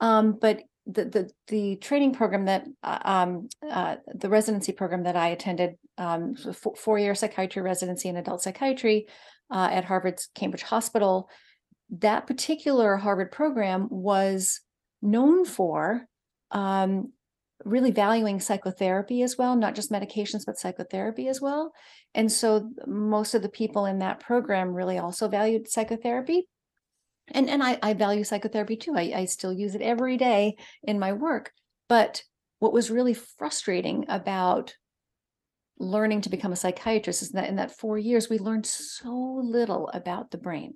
Um, 0.00 0.38
but 0.40 0.62
the 0.86 1.04
the 1.04 1.30
the 1.48 1.76
training 1.76 2.12
program 2.12 2.44
that 2.44 2.66
uh, 2.82 2.98
um, 3.04 3.48
uh, 3.70 3.96
the 4.14 4.28
residency 4.28 4.72
program 4.72 5.04
that 5.04 5.16
I 5.16 5.28
attended, 5.28 5.76
um, 5.98 6.34
four 6.76 6.98
year 6.98 7.14
psychiatry 7.14 7.62
residency 7.62 8.08
in 8.08 8.16
adult 8.16 8.42
psychiatry, 8.42 9.06
uh, 9.50 9.68
at 9.70 9.84
Harvard's 9.84 10.28
Cambridge 10.34 10.62
Hospital, 10.62 11.28
that 11.90 12.26
particular 12.26 12.96
Harvard 12.96 13.32
program 13.32 13.88
was 13.90 14.60
known 15.00 15.44
for 15.44 16.06
um, 16.50 17.12
really 17.64 17.90
valuing 17.90 18.40
psychotherapy 18.40 19.22
as 19.22 19.38
well, 19.38 19.56
not 19.56 19.74
just 19.74 19.92
medications, 19.92 20.44
but 20.44 20.58
psychotherapy 20.58 21.28
as 21.28 21.40
well. 21.40 21.72
And 22.14 22.30
so 22.30 22.70
most 22.86 23.34
of 23.34 23.42
the 23.42 23.48
people 23.48 23.86
in 23.86 24.00
that 24.00 24.20
program 24.20 24.74
really 24.74 24.98
also 24.98 25.28
valued 25.28 25.68
psychotherapy. 25.68 26.46
And, 27.28 27.48
and 27.48 27.62
I, 27.62 27.78
I 27.82 27.94
value 27.94 28.24
psychotherapy 28.24 28.76
too. 28.76 28.94
I, 28.96 29.12
I 29.16 29.24
still 29.24 29.52
use 29.52 29.74
it 29.74 29.82
every 29.82 30.16
day 30.16 30.56
in 30.82 30.98
my 30.98 31.12
work. 31.12 31.52
But 31.88 32.22
what 32.58 32.72
was 32.72 32.90
really 32.90 33.14
frustrating 33.14 34.04
about 34.08 34.74
learning 35.78 36.20
to 36.22 36.30
become 36.30 36.52
a 36.52 36.56
psychiatrist 36.56 37.22
is 37.22 37.30
that 37.30 37.48
in 37.48 37.56
that 37.56 37.76
four 37.76 37.98
years, 37.98 38.28
we 38.28 38.38
learned 38.38 38.66
so 38.66 39.40
little 39.42 39.90
about 39.92 40.30
the 40.30 40.38
brain. 40.38 40.74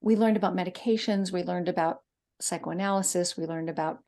We 0.00 0.16
learned 0.16 0.36
about 0.36 0.56
medications, 0.56 1.32
we 1.32 1.42
learned 1.42 1.68
about 1.68 1.98
psychoanalysis, 2.40 3.36
we 3.36 3.46
learned 3.46 3.68
about 3.68 3.98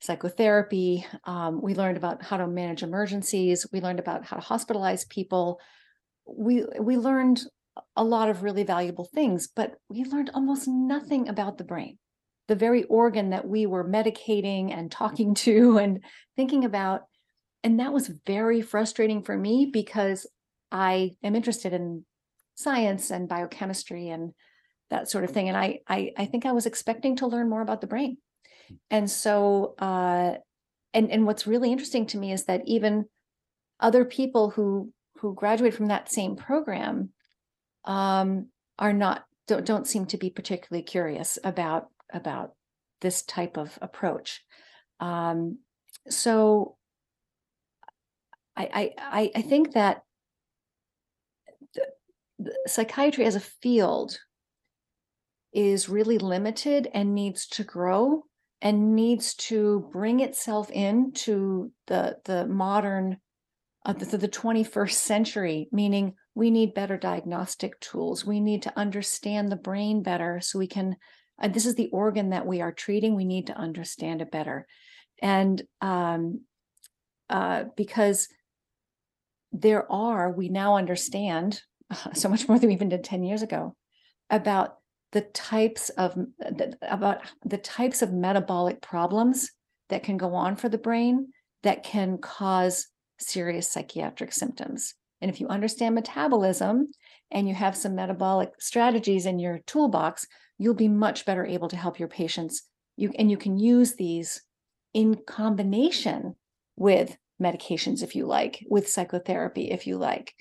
psychotherapy, 0.00 1.06
um, 1.24 1.62
we 1.62 1.74
learned 1.74 1.96
about 1.96 2.22
how 2.22 2.36
to 2.36 2.46
manage 2.46 2.82
emergencies, 2.82 3.66
we 3.72 3.80
learned 3.80 4.00
about 4.00 4.24
how 4.24 4.36
to 4.36 4.46
hospitalize 4.46 5.08
people. 5.08 5.60
We 6.26 6.64
we 6.78 6.96
learned 6.96 7.42
a 7.96 8.04
lot 8.04 8.28
of 8.28 8.42
really 8.42 8.62
valuable 8.62 9.08
things, 9.14 9.48
but 9.54 9.74
we 9.88 10.04
learned 10.04 10.30
almost 10.34 10.68
nothing 10.68 11.28
about 11.28 11.58
the 11.58 11.64
brain, 11.64 11.98
the 12.48 12.54
very 12.54 12.84
organ 12.84 13.30
that 13.30 13.46
we 13.46 13.66
were 13.66 13.88
medicating 13.88 14.72
and 14.76 14.90
talking 14.90 15.34
to 15.46 15.78
and 15.78 16.04
thinking 16.36 16.64
about 16.64 17.02
and 17.64 17.80
that 17.80 17.94
was 17.94 18.12
very 18.26 18.60
frustrating 18.60 19.22
for 19.22 19.36
me 19.36 19.70
because 19.72 20.26
I 20.70 21.12
am 21.24 21.34
interested 21.34 21.72
in 21.72 22.04
science 22.54 23.10
and 23.10 23.26
biochemistry 23.26 24.10
and 24.10 24.34
that 24.90 25.10
sort 25.10 25.24
of 25.24 25.30
thing. 25.30 25.48
And 25.48 25.56
I, 25.56 25.80
I, 25.88 26.12
I 26.16 26.26
think 26.26 26.44
I 26.44 26.52
was 26.52 26.66
expecting 26.66 27.16
to 27.16 27.26
learn 27.26 27.48
more 27.48 27.62
about 27.62 27.80
the 27.80 27.86
brain. 27.86 28.18
And 28.90 29.10
so, 29.10 29.74
uh, 29.78 30.34
and, 30.92 31.10
and 31.10 31.26
what's 31.26 31.46
really 31.46 31.72
interesting 31.72 32.06
to 32.08 32.18
me 32.18 32.32
is 32.32 32.44
that 32.44 32.60
even 32.66 33.06
other 33.80 34.04
people 34.04 34.50
who, 34.50 34.92
who 35.18 35.34
graduate 35.34 35.72
from 35.72 35.86
that 35.86 36.12
same 36.12 36.36
program, 36.36 37.13
um, 37.84 38.48
are 38.78 38.92
not, 38.92 39.24
don't, 39.46 39.66
don't 39.66 39.86
seem 39.86 40.06
to 40.06 40.16
be 40.16 40.30
particularly 40.30 40.82
curious 40.82 41.38
about, 41.44 41.88
about 42.12 42.54
this 43.00 43.22
type 43.22 43.56
of 43.56 43.78
approach. 43.82 44.42
Um, 45.00 45.58
so 46.08 46.76
I 48.56 48.92
I 48.98 49.30
I 49.34 49.42
think 49.42 49.72
that 49.72 50.02
psychiatry 52.66 53.24
as 53.24 53.36
a 53.36 53.40
field 53.40 54.18
is 55.52 55.88
really 55.88 56.18
limited 56.18 56.88
and 56.92 57.14
needs 57.14 57.46
to 57.46 57.64
grow 57.64 58.24
and 58.60 58.94
needs 58.94 59.34
to 59.34 59.88
bring 59.92 60.20
itself 60.20 60.70
into 60.70 61.72
the 61.86 62.18
the 62.24 62.46
modern 62.46 63.18
uh, 63.86 63.92
the, 63.92 64.16
the 64.16 64.28
21st 64.28 64.92
century 64.92 65.68
meaning 65.70 66.14
we 66.34 66.50
need 66.50 66.74
better 66.74 66.96
diagnostic 66.96 67.78
tools. 67.80 68.24
We 68.24 68.40
need 68.40 68.62
to 68.62 68.78
understand 68.78 69.50
the 69.50 69.56
brain 69.56 70.02
better 70.02 70.40
so 70.40 70.58
we 70.58 70.66
can 70.66 70.96
uh, 71.40 71.48
this 71.48 71.66
is 71.66 71.74
the 71.74 71.88
organ 71.88 72.30
that 72.30 72.46
we 72.46 72.60
are 72.60 72.72
treating. 72.72 73.14
We 73.14 73.24
need 73.24 73.48
to 73.48 73.56
understand 73.56 74.22
it 74.22 74.30
better. 74.30 74.66
And 75.20 75.62
um, 75.80 76.42
uh, 77.28 77.64
because 77.76 78.28
there 79.52 79.90
are, 79.90 80.30
we 80.30 80.48
now 80.48 80.76
understand 80.76 81.60
so 82.14 82.28
much 82.28 82.48
more 82.48 82.58
than 82.58 82.68
we 82.68 82.74
even 82.74 82.88
did 82.88 83.04
10 83.04 83.24
years 83.24 83.42
ago 83.42 83.74
about 84.30 84.76
the 85.12 85.20
types 85.20 85.90
of 85.90 86.16
about 86.82 87.20
the 87.44 87.58
types 87.58 88.02
of 88.02 88.12
metabolic 88.12 88.80
problems 88.80 89.52
that 89.88 90.02
can 90.02 90.16
go 90.16 90.34
on 90.34 90.56
for 90.56 90.68
the 90.68 90.78
brain 90.78 91.28
that 91.62 91.84
can 91.84 92.18
cause 92.18 92.88
serious 93.20 93.70
psychiatric 93.70 94.32
symptoms. 94.32 94.94
And 95.24 95.32
if 95.32 95.40
you 95.40 95.48
understand 95.48 95.94
metabolism 95.94 96.88
and 97.30 97.48
you 97.48 97.54
have 97.54 97.78
some 97.78 97.94
metabolic 97.94 98.50
strategies 98.60 99.24
in 99.24 99.38
your 99.38 99.60
toolbox, 99.66 100.26
you'll 100.58 100.74
be 100.74 100.86
much 100.86 101.24
better 101.24 101.46
able 101.46 101.68
to 101.68 101.78
help 101.78 101.98
your 101.98 102.08
patients. 102.08 102.68
You 102.98 103.10
and 103.18 103.30
you 103.30 103.38
can 103.38 103.58
use 103.58 103.94
these 103.94 104.42
in 104.92 105.14
combination 105.26 106.34
with 106.76 107.16
medications 107.42 108.02
if 108.02 108.14
you 108.14 108.26
like, 108.26 108.66
with 108.68 108.90
psychotherapy 108.90 109.70
if 109.70 109.86
you 109.86 109.96
like. 109.96 110.34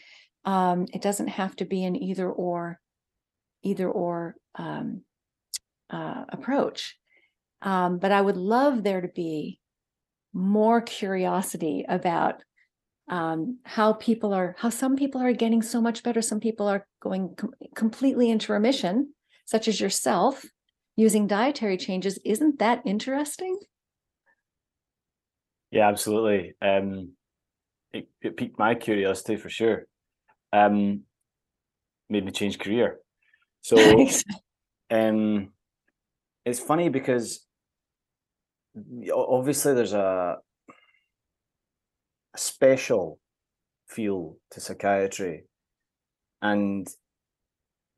Um, 0.43 0.87
it 0.93 1.01
doesn't 1.01 1.29
have 1.29 1.55
to 1.55 1.65
be 1.65 1.85
an 1.85 1.95
either 1.95 2.29
or, 2.29 2.81
either 3.61 3.89
or 3.89 4.35
um, 4.55 5.03
uh, 5.89 6.25
approach. 6.27 6.97
Um, 7.61 7.99
but 7.99 8.11
I 8.11 8.19
would 8.19 8.35
love 8.35 8.83
there 8.83 8.99
to 8.99 9.07
be 9.07 9.61
more 10.33 10.81
curiosity 10.81 11.85
about 11.87 12.43
um, 13.09 13.59
how 13.63 13.93
people 13.93 14.33
are, 14.33 14.55
how 14.57 14.69
some 14.69 14.95
people 14.95 15.21
are 15.21 15.33
getting 15.33 15.61
so 15.61 15.81
much 15.81 16.03
better. 16.03 16.21
Some 16.21 16.39
people 16.39 16.67
are 16.67 16.85
going 17.01 17.35
com- 17.35 17.53
completely 17.75 18.29
into 18.29 18.53
remission, 18.53 19.13
such 19.45 19.67
as 19.67 19.79
yourself, 19.79 20.45
using 20.95 21.27
dietary 21.27 21.77
changes. 21.77 22.19
Isn't 22.23 22.59
that 22.59 22.81
interesting? 22.85 23.57
Yeah, 25.71 25.89
absolutely. 25.89 26.53
Um, 26.61 27.13
it, 27.91 28.07
it 28.21 28.37
piqued 28.37 28.59
my 28.59 28.75
curiosity 28.75 29.35
for 29.35 29.49
sure. 29.49 29.85
Um, 30.51 31.01
made 32.09 32.25
me 32.25 32.31
change 32.31 32.59
career. 32.59 32.99
So, 33.61 33.77
um, 34.91 35.49
it's 36.45 36.59
funny 36.59 36.89
because 36.89 37.45
obviously 39.13 39.73
there's 39.73 39.93
a, 39.93 40.37
a 42.33 42.37
special 42.37 43.19
feel 43.87 44.37
to 44.51 44.59
psychiatry, 44.59 45.43
and 46.41 46.87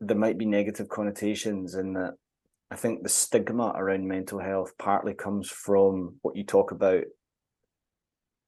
there 0.02 0.18
might 0.18 0.38
be 0.38 0.46
negative 0.46 0.90
connotations 0.90 1.76
in 1.76 1.94
that. 1.94 2.14
I 2.72 2.76
think 2.76 3.04
the 3.04 3.10
stigma 3.10 3.74
around 3.76 4.08
mental 4.08 4.40
health 4.40 4.74
partly 4.80 5.14
comes 5.14 5.50
from 5.50 6.16
what 6.24 6.36
you 6.36 6.44
talk 6.44 6.72
about, 6.72 7.04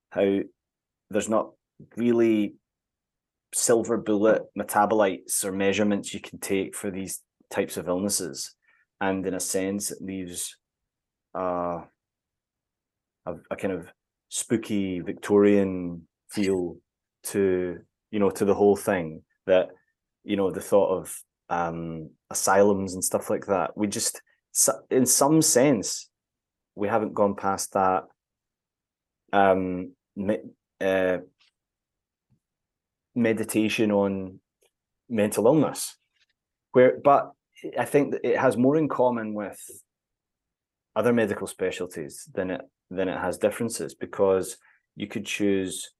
how 0.09 0.39
there's 1.09 1.29
not 1.29 1.51
really 1.95 2.55
silver 3.53 3.97
bullet 3.97 4.43
metabolites 4.57 5.45
or 5.45 5.51
measurements 5.51 6.13
you 6.13 6.19
can 6.19 6.39
take 6.39 6.75
for 6.75 6.91
these 6.91 7.21
types 7.49 7.77
of 7.77 7.87
illnesses 7.87 8.55
and 8.99 9.25
in 9.25 9.33
a 9.33 9.39
sense 9.39 9.91
it 9.91 10.01
leaves 10.01 10.57
uh, 11.37 11.81
a, 13.25 13.35
a 13.49 13.55
kind 13.55 13.73
of 13.73 13.87
spooky 14.29 14.99
victorian 14.99 16.07
feel 16.29 16.77
to 17.23 17.79
you 18.11 18.19
know 18.19 18.29
to 18.29 18.45
the 18.45 18.53
whole 18.53 18.75
thing 18.75 19.21
that 19.45 19.69
you 20.23 20.35
know 20.35 20.51
the 20.51 20.61
thought 20.61 20.97
of 20.97 21.17
um 21.49 22.09
asylums 22.29 22.93
and 22.93 23.03
stuff 23.03 23.29
like 23.29 23.45
that. 23.45 23.75
We 23.77 23.87
just 23.87 24.21
in 24.89 25.05
some 25.05 25.41
sense 25.41 26.09
we 26.75 26.87
haven't 26.87 27.13
gone 27.13 27.35
past 27.35 27.73
that 27.73 28.03
um 29.33 29.93
uh, 30.81 31.17
meditation 33.15 33.91
on 33.91 34.39
mental 35.09 35.47
illness. 35.47 35.95
Where 36.71 36.97
but 37.03 37.31
i 37.77 37.85
think 37.85 38.13
it 38.23 38.37
has 38.37 38.55
more 38.55 38.77
in 38.77 38.87
common 38.87 39.33
with 39.33 39.59
other 40.97 41.13
medical 41.13 41.47
specialties 41.47 42.29
then 42.33 42.49
it 42.51 42.61
than 42.89 43.07
it 43.07 43.19
has 43.19 43.37
differences 43.37 43.93
because 43.95 44.57
you 44.95 45.07
could 45.07 45.25
choose 45.25 45.91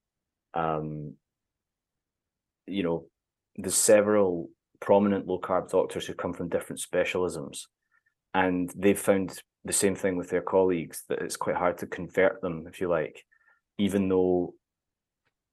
um 0.53 1.13
you 2.65 2.83
know 2.83 3.05
there's 3.57 3.75
several 3.75 4.49
prominent 4.79 5.27
low 5.27 5.39
carb 5.39 5.69
doctors 5.69 6.05
who 6.05 6.13
come 6.13 6.33
from 6.33 6.49
different 6.49 6.81
specialisms. 6.81 7.63
And 8.33 8.71
they've 8.75 8.99
found 8.99 9.41
the 9.65 9.73
same 9.73 9.95
thing 9.95 10.15
with 10.15 10.29
their 10.29 10.41
colleagues 10.41 11.03
that 11.09 11.19
it's 11.19 11.37
quite 11.37 11.55
hard 11.55 11.79
to 11.79 11.87
convert 11.87 12.41
them 12.41 12.65
if 12.67 12.79
you 12.79 12.87
like 12.87 13.23
even 13.79 14.09
though 14.09 14.53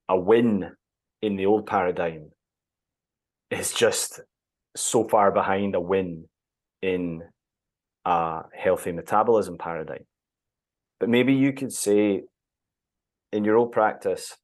a 0.09 0.19
win 0.19 0.71
in 1.21 1.37
the 1.37 1.47
old 1.47 1.67
paradigm 1.67 2.31
is 3.51 3.73
just 3.73 4.21
so 4.77 5.07
far 5.09 5.31
behind 5.31 5.75
a 5.75 5.81
win 5.81 6.25
in 6.81 7.23
a 8.05 8.45
healthy 8.57 8.93
metabolism 8.93 9.59
paradigm. 9.59 10.05
But 11.01 11.09
maybe 11.09 11.35
you 11.35 11.53
could 11.53 11.73
say 11.73 12.23
in 13.33 13.45
your 13.45 13.57
old 13.57 13.73
practice 13.73 14.37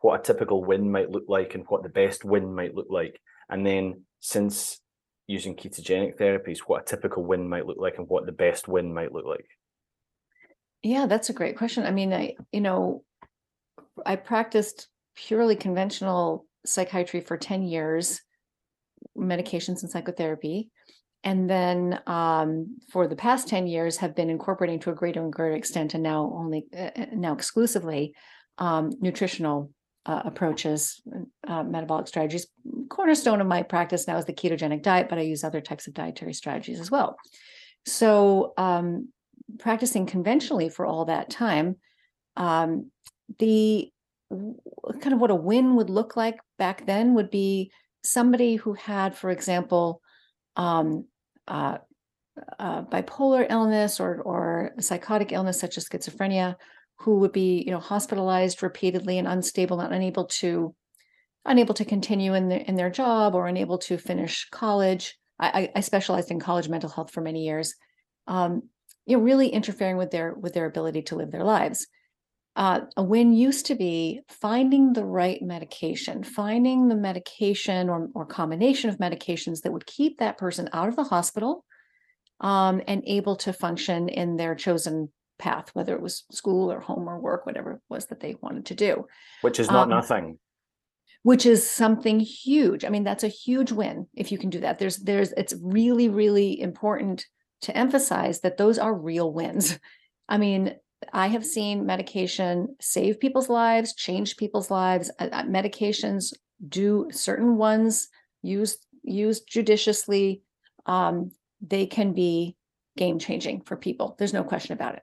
what 0.00 0.20
a 0.20 0.22
typical 0.22 0.62
win 0.64 0.90
might 0.90 1.10
look 1.10 1.24
like 1.28 1.54
and 1.54 1.64
what 1.68 1.82
the 1.82 1.88
best 1.88 2.24
win 2.24 2.54
might 2.54 2.74
look 2.74 2.88
like. 2.90 3.20
And 3.48 3.66
then 3.66 4.02
since 4.20 4.80
using 5.26 5.56
ketogenic 5.56 6.18
therapies, 6.18 6.58
what 6.66 6.82
a 6.82 6.84
typical 6.84 7.24
win 7.24 7.48
might 7.48 7.66
look 7.66 7.78
like 7.78 7.98
and 7.98 8.08
what 8.08 8.26
the 8.26 8.32
best 8.32 8.68
win 8.68 8.92
might 8.92 9.12
look 9.12 9.24
like. 9.24 9.48
Yeah, 10.82 11.06
that's 11.06 11.30
a 11.30 11.32
great 11.32 11.56
question. 11.56 11.84
I 11.84 11.90
mean, 11.90 12.12
I, 12.12 12.34
you 12.52 12.60
know, 12.60 13.02
I 14.04 14.16
practiced 14.16 14.88
purely 15.16 15.56
conventional 15.56 16.46
psychiatry 16.64 17.20
for 17.20 17.36
10 17.36 17.62
years, 17.62 18.20
medications 19.16 19.82
and 19.82 19.90
psychotherapy. 19.90 20.70
And 21.26 21.50
then 21.50 22.00
um, 22.06 22.76
for 22.92 23.08
the 23.08 23.16
past 23.16 23.48
10 23.48 23.66
years 23.66 23.96
have 23.96 24.14
been 24.14 24.30
incorporating 24.30 24.78
to 24.80 24.90
a 24.90 24.94
greater 24.94 25.20
and 25.20 25.32
greater 25.32 25.56
extent 25.56 25.94
and 25.94 26.02
now 26.02 26.32
only 26.32 26.66
uh, 26.72 26.90
uh 26.96 27.06
now 27.12 27.32
exclusively 27.32 28.14
um, 28.58 28.92
nutritional 29.00 29.72
uh, 30.06 30.22
approaches, 30.24 31.02
uh, 31.48 31.64
metabolic 31.64 32.06
strategies. 32.06 32.46
Cornerstone 32.88 33.40
of 33.40 33.48
my 33.48 33.64
practice 33.64 34.06
now 34.06 34.16
is 34.16 34.24
the 34.24 34.32
ketogenic 34.32 34.82
diet, 34.82 35.08
but 35.08 35.18
I 35.18 35.22
use 35.22 35.42
other 35.42 35.60
types 35.60 35.88
of 35.88 35.94
dietary 35.94 36.32
strategies 36.32 36.78
as 36.78 36.92
well. 36.92 37.16
So, 37.86 38.54
um, 38.56 39.08
practicing 39.58 40.06
conventionally 40.06 40.68
for 40.68 40.86
all 40.86 41.06
that 41.06 41.28
time, 41.28 41.76
um, 42.36 42.92
the 43.40 43.90
kind 44.30 45.12
of 45.12 45.18
what 45.18 45.32
a 45.32 45.34
win 45.34 45.74
would 45.74 45.90
look 45.90 46.14
like 46.16 46.38
back 46.56 46.86
then 46.86 47.14
would 47.14 47.32
be 47.32 47.72
somebody 48.04 48.54
who 48.54 48.74
had, 48.74 49.16
for 49.16 49.30
example, 49.30 50.00
um, 50.54 51.06
uh, 51.48 51.78
uh, 52.58 52.82
bipolar 52.82 53.46
illness 53.48 54.00
or 54.00 54.20
or 54.22 54.72
psychotic 54.80 55.32
illness 55.32 55.58
such 55.58 55.78
as 55.78 55.88
schizophrenia, 55.88 56.56
who 57.00 57.18
would 57.18 57.32
be 57.32 57.62
you 57.64 57.70
know 57.70 57.80
hospitalized 57.80 58.62
repeatedly 58.62 59.18
and 59.18 59.28
unstable 59.28 59.80
and 59.80 59.94
unable 59.94 60.26
to 60.26 60.74
unable 61.44 61.74
to 61.74 61.84
continue 61.84 62.34
in 62.34 62.48
their 62.48 62.60
in 62.60 62.74
their 62.74 62.90
job 62.90 63.34
or 63.34 63.46
unable 63.46 63.78
to 63.78 63.98
finish 63.98 64.48
college. 64.50 65.18
I, 65.38 65.70
I 65.76 65.80
specialized 65.80 66.30
in 66.30 66.40
college 66.40 66.68
mental 66.68 66.88
health 66.88 67.10
for 67.10 67.20
many 67.20 67.44
years. 67.44 67.74
Um, 68.26 68.62
you 69.04 69.16
know, 69.16 69.22
really 69.22 69.48
interfering 69.48 69.98
with 69.98 70.10
their 70.10 70.34
with 70.34 70.54
their 70.54 70.66
ability 70.66 71.02
to 71.02 71.16
live 71.16 71.30
their 71.30 71.44
lives 71.44 71.86
uh, 72.56 72.80
a 72.96 73.02
win 73.02 73.34
used 73.34 73.66
to 73.66 73.74
be 73.74 74.22
finding 74.28 74.94
the 74.94 75.04
right 75.04 75.42
medication, 75.42 76.24
finding 76.24 76.88
the 76.88 76.96
medication 76.96 77.90
or, 77.90 78.08
or 78.14 78.24
combination 78.24 78.88
of 78.88 78.96
medications 78.96 79.60
that 79.60 79.72
would 79.72 79.84
keep 79.84 80.18
that 80.18 80.38
person 80.38 80.68
out 80.72 80.88
of 80.88 80.96
the 80.96 81.04
hospital 81.04 81.64
um, 82.40 82.80
and 82.88 83.02
able 83.06 83.36
to 83.36 83.52
function 83.52 84.08
in 84.08 84.36
their 84.36 84.54
chosen 84.54 85.12
path, 85.38 85.68
whether 85.74 85.94
it 85.94 86.00
was 86.00 86.24
school 86.32 86.72
or 86.72 86.80
home 86.80 87.06
or 87.06 87.20
work, 87.20 87.44
whatever 87.44 87.72
it 87.72 87.80
was 87.90 88.06
that 88.06 88.20
they 88.20 88.36
wanted 88.40 88.64
to 88.66 88.74
do. 88.74 89.06
Which 89.42 89.60
is 89.60 89.70
not 89.70 89.84
um, 89.84 89.90
nothing. 89.90 90.38
Which 91.24 91.44
is 91.44 91.68
something 91.68 92.20
huge. 92.20 92.86
I 92.86 92.88
mean, 92.88 93.04
that's 93.04 93.24
a 93.24 93.28
huge 93.28 93.70
win 93.70 94.06
if 94.14 94.32
you 94.32 94.38
can 94.38 94.48
do 94.48 94.60
that. 94.60 94.78
There's, 94.78 94.96
there's, 94.96 95.32
it's 95.32 95.54
really, 95.60 96.08
really 96.08 96.58
important 96.58 97.26
to 97.62 97.76
emphasize 97.76 98.40
that 98.40 98.56
those 98.56 98.78
are 98.78 98.94
real 98.94 99.30
wins. 99.30 99.78
I 100.28 100.38
mean, 100.38 100.74
I 101.12 101.28
have 101.28 101.44
seen 101.44 101.86
medication 101.86 102.76
save 102.80 103.20
people's 103.20 103.48
lives, 103.48 103.94
change 103.94 104.36
people's 104.36 104.70
lives. 104.70 105.10
Uh, 105.18 105.28
uh, 105.32 105.42
medications 105.44 106.32
do 106.68 107.08
certain 107.10 107.56
ones 107.56 108.08
used 108.42 108.86
used 109.02 109.44
judiciously. 109.48 110.42
Um, 110.86 111.32
they 111.60 111.86
can 111.86 112.12
be 112.12 112.56
game 112.96 113.18
changing 113.18 113.62
for 113.62 113.76
people. 113.76 114.16
There's 114.18 114.32
no 114.32 114.44
question 114.44 114.72
about 114.72 114.94
it. 114.94 115.02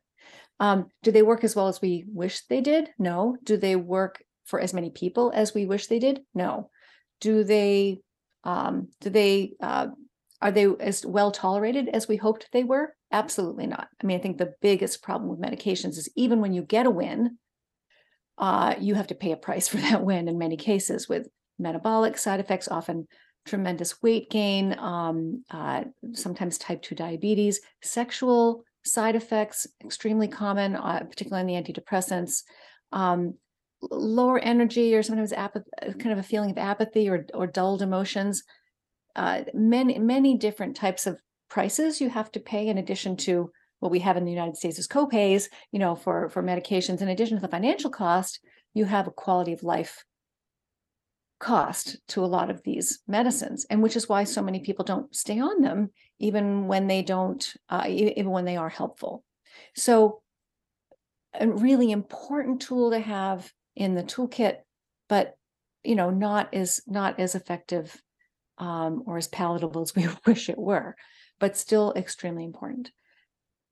Um, 0.60 0.88
do 1.04 1.12
they 1.12 1.22
work 1.22 1.44
as 1.44 1.56
well 1.56 1.68
as 1.68 1.82
we 1.82 2.06
wish 2.08 2.46
they 2.48 2.62
did? 2.62 2.89
No. 2.98 3.38
Do 3.44 3.58
they 3.58 3.76
work 3.76 4.24
for 4.46 4.60
as 4.60 4.74
many 4.74 4.89
people 4.89 5.32
as 5.34 5.54
we 5.54 5.66
wish 5.66 5.88
they 5.88 6.00
did? 6.00 6.22
No. 6.34 6.70
Do 7.22 7.44
they 7.44 8.02
um, 8.44 8.89
do 9.00 9.10
they 9.10 9.54
uh, 9.62 9.88
are 10.41 10.52
they 10.52 10.68
as 10.80 11.06
well 11.06 11.32
tolerated 11.32 11.88
as 11.89 12.08
we 12.08 12.18
hoped 12.18 12.50
they 12.52 12.64
were? 12.64 12.94
Absolutely 13.14 13.68
not. 13.68 13.88
I 14.01 14.05
mean, 14.05 14.18
I 14.18 14.22
think 14.22 14.38
the 14.39 14.55
biggest 14.61 15.03
problem 15.03 15.30
with 15.30 15.39
medications 15.39 15.97
is 15.97 16.09
even 16.16 16.41
when 16.41 16.51
you 16.53 16.64
get 16.64 16.88
a 16.88 16.91
win, 16.91 17.38
uh, 18.39 18.74
you 18.80 18.95
have 18.95 19.07
to 19.07 19.16
pay 19.16 19.32
a 19.32 19.38
price 19.38 19.68
for 19.70 19.78
that 19.78 20.03
win 20.03 20.28
in 20.28 20.38
many 20.38 20.57
cases 20.57 21.07
with 21.07 21.28
metabolic 21.59 22.18
side 22.18 22.39
effects, 22.41 22.68
often 22.68 23.07
tremendous 23.45 24.01
weight 24.01 24.30
gain, 24.32 24.78
um, 24.80 25.43
uh, 25.51 25.84
sometimes 26.14 26.57
type 26.57 26.82
2 26.82 26.95
diabetes, 26.95 27.61
sexual 27.84 28.64
side 28.84 29.16
effects, 29.16 29.68
extremely 29.84 30.28
common, 30.28 30.76
uh, 30.76 31.03
particularly 31.07 31.53
in 31.55 31.64
the 31.64 31.72
antidepressants. 31.74 32.43
Um, 32.91 33.36
lower 33.91 34.39
energy 34.39 34.95
or 34.95 35.03
sometimes 35.03 35.34
apath- 35.34 35.99
kind 35.99 36.14
of 36.14 36.18
a 36.18 36.24
feeling 36.24 36.51
of 36.51 36.57
apathy 36.57 37.09
or, 37.09 37.26
or 37.34 37.47
dulled 37.47 37.82
emotions 37.82 38.43
uh, 39.16 39.43
many 39.53 39.99
many 39.99 40.38
different 40.38 40.76
types 40.76 41.05
of 41.05 41.20
prices 41.54 42.01
you 42.01 42.10
have 42.10 42.32
to 42.32 42.39
pay 42.39 42.68
in 42.68 42.80
addition 42.80 43.16
to 43.16 43.51
what 43.80 43.91
we 43.91 43.99
have 43.99 44.18
in 44.18 44.26
the 44.26 44.32
United 44.32 44.58
States 44.58 44.80
as 44.80 44.88
copays, 44.88 45.49
you 45.72 45.78
know, 45.78 45.93
for 45.95 46.28
for 46.30 46.41
medications. 46.41 46.99
In 46.99 47.10
addition 47.10 47.38
to 47.38 47.41
the 47.41 47.47
financial 47.47 47.91
cost, 47.91 48.39
you 48.74 48.86
have 48.86 49.06
a 49.06 49.12
quality 49.12 49.54
of 49.54 49.62
life 49.62 50.04
cost 51.39 51.97
to 52.08 52.26
a 52.26 52.34
lot 52.38 52.49
of 52.49 52.64
these 52.64 53.01
medicines, 53.08 53.68
and 53.70 53.84
which 53.84 53.95
is 53.95 54.10
why 54.10 54.24
so 54.24 54.41
many 54.41 54.62
people 54.62 54.84
don't 54.84 55.16
stay 55.16 55.39
on 55.39 55.62
them, 55.62 55.91
even 56.18 56.68
when 56.68 56.88
they 56.88 57.04
don't, 57.04 57.54
uh, 57.70 57.86
even 57.88 58.32
when 58.32 58.45
they 58.45 58.58
are 58.58 58.70
helpful. 58.70 59.24
So, 59.76 60.24
a 61.39 61.47
really 61.47 61.91
important 61.91 62.62
tool 62.62 62.89
to 62.89 62.99
have 62.99 63.51
in 63.76 63.93
the 63.93 64.04
toolkit, 64.04 64.56
but 65.08 65.36
you 65.84 65.93
know, 65.93 66.10
not 66.10 66.51
as 66.56 66.82
not 66.88 67.20
as 67.20 67.36
effective 67.36 67.95
um, 68.58 69.04
or 69.06 69.18
as 69.18 69.28
palatable 69.28 69.84
as 69.84 69.95
we 69.95 70.08
wish 70.26 70.49
it 70.49 70.58
were, 70.58 70.95
but 71.40 71.58
still 71.58 71.94
extremely 71.96 72.44
important. 72.44 72.92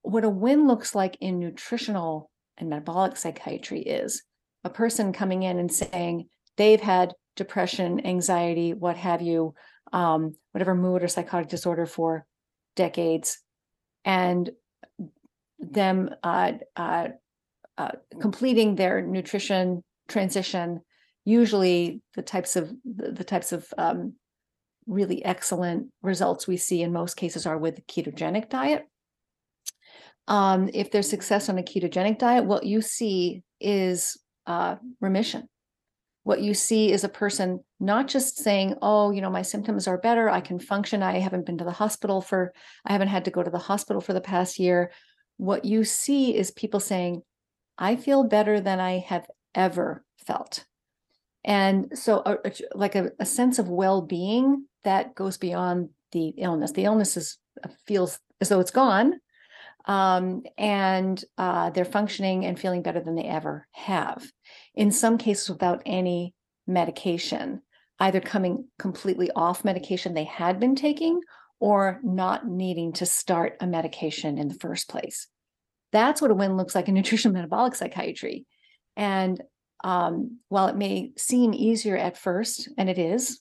What 0.01 0.23
a 0.23 0.29
win 0.29 0.67
looks 0.67 0.95
like 0.95 1.17
in 1.21 1.39
nutritional 1.39 2.29
and 2.57 2.69
metabolic 2.69 3.17
psychiatry 3.17 3.81
is 3.81 4.23
a 4.63 4.69
person 4.69 5.13
coming 5.13 5.43
in 5.43 5.59
and 5.59 5.71
saying 5.71 6.27
they've 6.57 6.81
had 6.81 7.13
depression, 7.35 8.05
anxiety, 8.05 8.73
what 8.73 8.97
have 8.97 9.21
you, 9.21 9.53
um, 9.93 10.35
whatever 10.51 10.75
mood 10.75 11.03
or 11.03 11.07
psychotic 11.07 11.49
disorder 11.49 11.85
for 11.85 12.25
decades, 12.75 13.39
and 14.05 14.49
them 15.59 16.09
uh, 16.23 16.53
uh, 16.75 17.07
uh, 17.77 17.91
completing 18.19 18.75
their 18.75 19.01
nutrition 19.01 19.83
transition. 20.07 20.81
Usually, 21.25 22.01
the 22.15 22.21
types 22.21 22.55
of 22.55 22.71
the, 22.83 23.23
types 23.23 23.51
of 23.51 23.67
um, 23.77 24.13
really 24.87 25.23
excellent 25.23 25.87
results 26.01 26.47
we 26.47 26.57
see 26.57 26.81
in 26.81 26.91
most 26.91 27.15
cases 27.15 27.45
are 27.45 27.57
with 27.57 27.75
the 27.75 27.81
ketogenic 27.83 28.49
diet. 28.49 28.85
Um, 30.27 30.69
if 30.73 30.91
there's 30.91 31.09
success 31.09 31.49
on 31.49 31.57
a 31.57 31.63
ketogenic 31.63 32.19
diet, 32.19 32.45
what 32.45 32.65
you 32.65 32.81
see 32.81 33.43
is 33.59 34.17
uh, 34.47 34.75
remission. 34.99 35.47
What 36.23 36.41
you 36.41 36.53
see 36.53 36.91
is 36.91 37.03
a 37.03 37.09
person 37.09 37.63
not 37.79 38.07
just 38.07 38.37
saying, 38.37 38.75
oh, 38.81 39.09
you 39.11 39.21
know, 39.21 39.31
my 39.31 39.41
symptoms 39.41 39.87
are 39.87 39.97
better, 39.97 40.29
I 40.29 40.39
can 40.39 40.59
function, 40.59 41.01
I 41.01 41.17
haven't 41.17 41.47
been 41.47 41.57
to 41.57 41.63
the 41.63 41.71
hospital 41.71 42.21
for, 42.21 42.53
I 42.85 42.91
haven't 42.91 43.07
had 43.07 43.25
to 43.25 43.31
go 43.31 43.41
to 43.41 43.49
the 43.49 43.57
hospital 43.57 44.01
for 44.01 44.13
the 44.13 44.21
past 44.21 44.59
year. 44.59 44.91
What 45.37 45.65
you 45.65 45.83
see 45.83 46.35
is 46.35 46.51
people 46.51 46.79
saying, 46.79 47.23
I 47.77 47.95
feel 47.95 48.23
better 48.23 48.61
than 48.61 48.79
I 48.79 48.99
have 48.99 49.25
ever 49.55 50.05
felt. 50.25 50.65
And 51.43 51.97
so, 51.97 52.19
uh, 52.19 52.37
like 52.75 52.95
a, 52.95 53.11
a 53.19 53.25
sense 53.25 53.59
of 53.59 53.67
well 53.67 54.01
being 54.01 54.65
that 54.83 55.15
goes 55.15 55.37
beyond 55.37 55.89
the 56.11 56.29
illness. 56.37 56.71
The 56.71 56.85
illness 56.85 57.17
is, 57.17 57.37
uh, 57.63 57.69
feels 57.85 58.19
as 58.39 58.49
though 58.49 58.59
it's 58.59 58.71
gone, 58.71 59.19
um, 59.85 60.43
and 60.57 61.23
uh, 61.37 61.71
they're 61.71 61.85
functioning 61.85 62.45
and 62.45 62.59
feeling 62.59 62.81
better 62.81 63.01
than 63.01 63.15
they 63.15 63.23
ever 63.23 63.67
have. 63.71 64.23
In 64.75 64.91
some 64.91 65.17
cases, 65.17 65.49
without 65.49 65.81
any 65.85 66.33
medication, 66.67 67.61
either 67.99 68.19
coming 68.19 68.67
completely 68.79 69.31
off 69.35 69.65
medication 69.65 70.13
they 70.13 70.23
had 70.23 70.59
been 70.59 70.75
taking 70.75 71.21
or 71.59 71.99
not 72.03 72.47
needing 72.47 72.91
to 72.93 73.05
start 73.05 73.55
a 73.61 73.67
medication 73.67 74.37
in 74.37 74.47
the 74.47 74.55
first 74.55 74.89
place. 74.89 75.27
That's 75.91 76.21
what 76.21 76.31
a 76.31 76.35
win 76.35 76.57
looks 76.57 76.75
like 76.75 76.87
in 76.87 76.93
nutrition 76.95 77.33
metabolic 77.33 77.75
psychiatry. 77.75 78.45
And 78.97 79.41
um, 79.83 80.39
while 80.49 80.67
it 80.67 80.75
may 80.75 81.11
seem 81.17 81.53
easier 81.53 81.97
at 81.97 82.17
first, 82.17 82.69
and 82.77 82.89
it 82.89 82.97
is, 82.97 83.39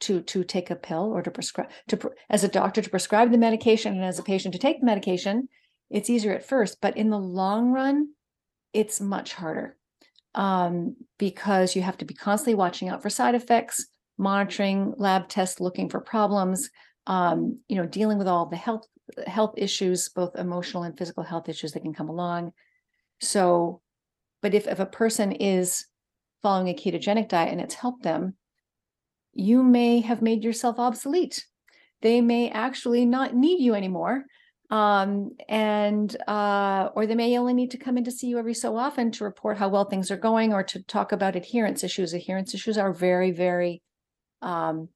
to 0.00 0.22
to 0.22 0.44
take 0.44 0.70
a 0.70 0.76
pill 0.76 1.10
or 1.12 1.22
to 1.22 1.30
prescribe 1.30 1.70
to 1.88 1.98
as 2.30 2.44
a 2.44 2.48
doctor 2.48 2.80
to 2.80 2.90
prescribe 2.90 3.32
the 3.32 3.38
medication 3.38 3.94
and 3.94 4.04
as 4.04 4.18
a 4.18 4.22
patient 4.22 4.52
to 4.52 4.58
take 4.58 4.78
the 4.78 4.86
medication 4.86 5.48
it's 5.90 6.10
easier 6.10 6.34
at 6.34 6.46
first, 6.46 6.80
but 6.80 6.96
in 6.96 7.10
the 7.10 7.18
long 7.18 7.72
run, 7.72 8.08
it's 8.72 9.00
much 9.00 9.32
harder 9.32 9.76
um, 10.34 10.96
because 11.18 11.74
you 11.74 11.82
have 11.82 11.98
to 11.98 12.04
be 12.04 12.14
constantly 12.14 12.54
watching 12.54 12.88
out 12.88 13.02
for 13.02 13.10
side 13.10 13.34
effects, 13.34 13.86
monitoring 14.18 14.94
lab 14.98 15.28
tests, 15.28 15.60
looking 15.60 15.88
for 15.88 16.00
problems, 16.00 16.70
um, 17.06 17.58
you 17.68 17.76
know, 17.76 17.86
dealing 17.86 18.18
with 18.18 18.28
all 18.28 18.46
the 18.46 18.56
health 18.56 18.84
health 19.26 19.54
issues, 19.56 20.10
both 20.10 20.36
emotional 20.36 20.82
and 20.82 20.98
physical 20.98 21.22
health 21.22 21.48
issues 21.48 21.72
that 21.72 21.80
can 21.80 21.94
come 21.94 22.10
along. 22.10 22.52
So, 23.20 23.80
but 24.42 24.54
if 24.54 24.66
if 24.66 24.80
a 24.80 24.86
person 24.86 25.32
is 25.32 25.86
following 26.42 26.68
a 26.68 26.74
ketogenic 26.74 27.28
diet 27.28 27.52
and 27.52 27.60
it's 27.60 27.74
helped 27.74 28.02
them, 28.02 28.36
you 29.32 29.62
may 29.62 30.00
have 30.00 30.22
made 30.22 30.44
yourself 30.44 30.78
obsolete. 30.78 31.44
They 32.00 32.20
may 32.20 32.50
actually 32.50 33.04
not 33.04 33.34
need 33.34 33.60
you 33.60 33.74
anymore 33.74 34.24
um, 34.70 35.30
and 35.48 36.14
uh, 36.28 36.90
or 36.94 37.06
they 37.06 37.14
may 37.14 37.38
only 37.38 37.54
need 37.54 37.70
to 37.70 37.78
come 37.78 37.96
in 37.96 38.04
to 38.04 38.10
see 38.10 38.26
you 38.26 38.38
every 38.38 38.54
so 38.54 38.76
often 38.76 39.10
to 39.12 39.24
report 39.24 39.56
how 39.56 39.68
well 39.68 39.86
things 39.86 40.10
are 40.10 40.16
going 40.16 40.52
or 40.52 40.62
to 40.62 40.82
talk 40.84 41.12
about 41.12 41.36
adherence 41.36 41.82
issues. 41.82 42.12
Adherence 42.12 42.54
issues 42.54 42.76
are 42.76 42.92
very, 42.92 43.30
very 43.30 43.82
um, 44.42 44.88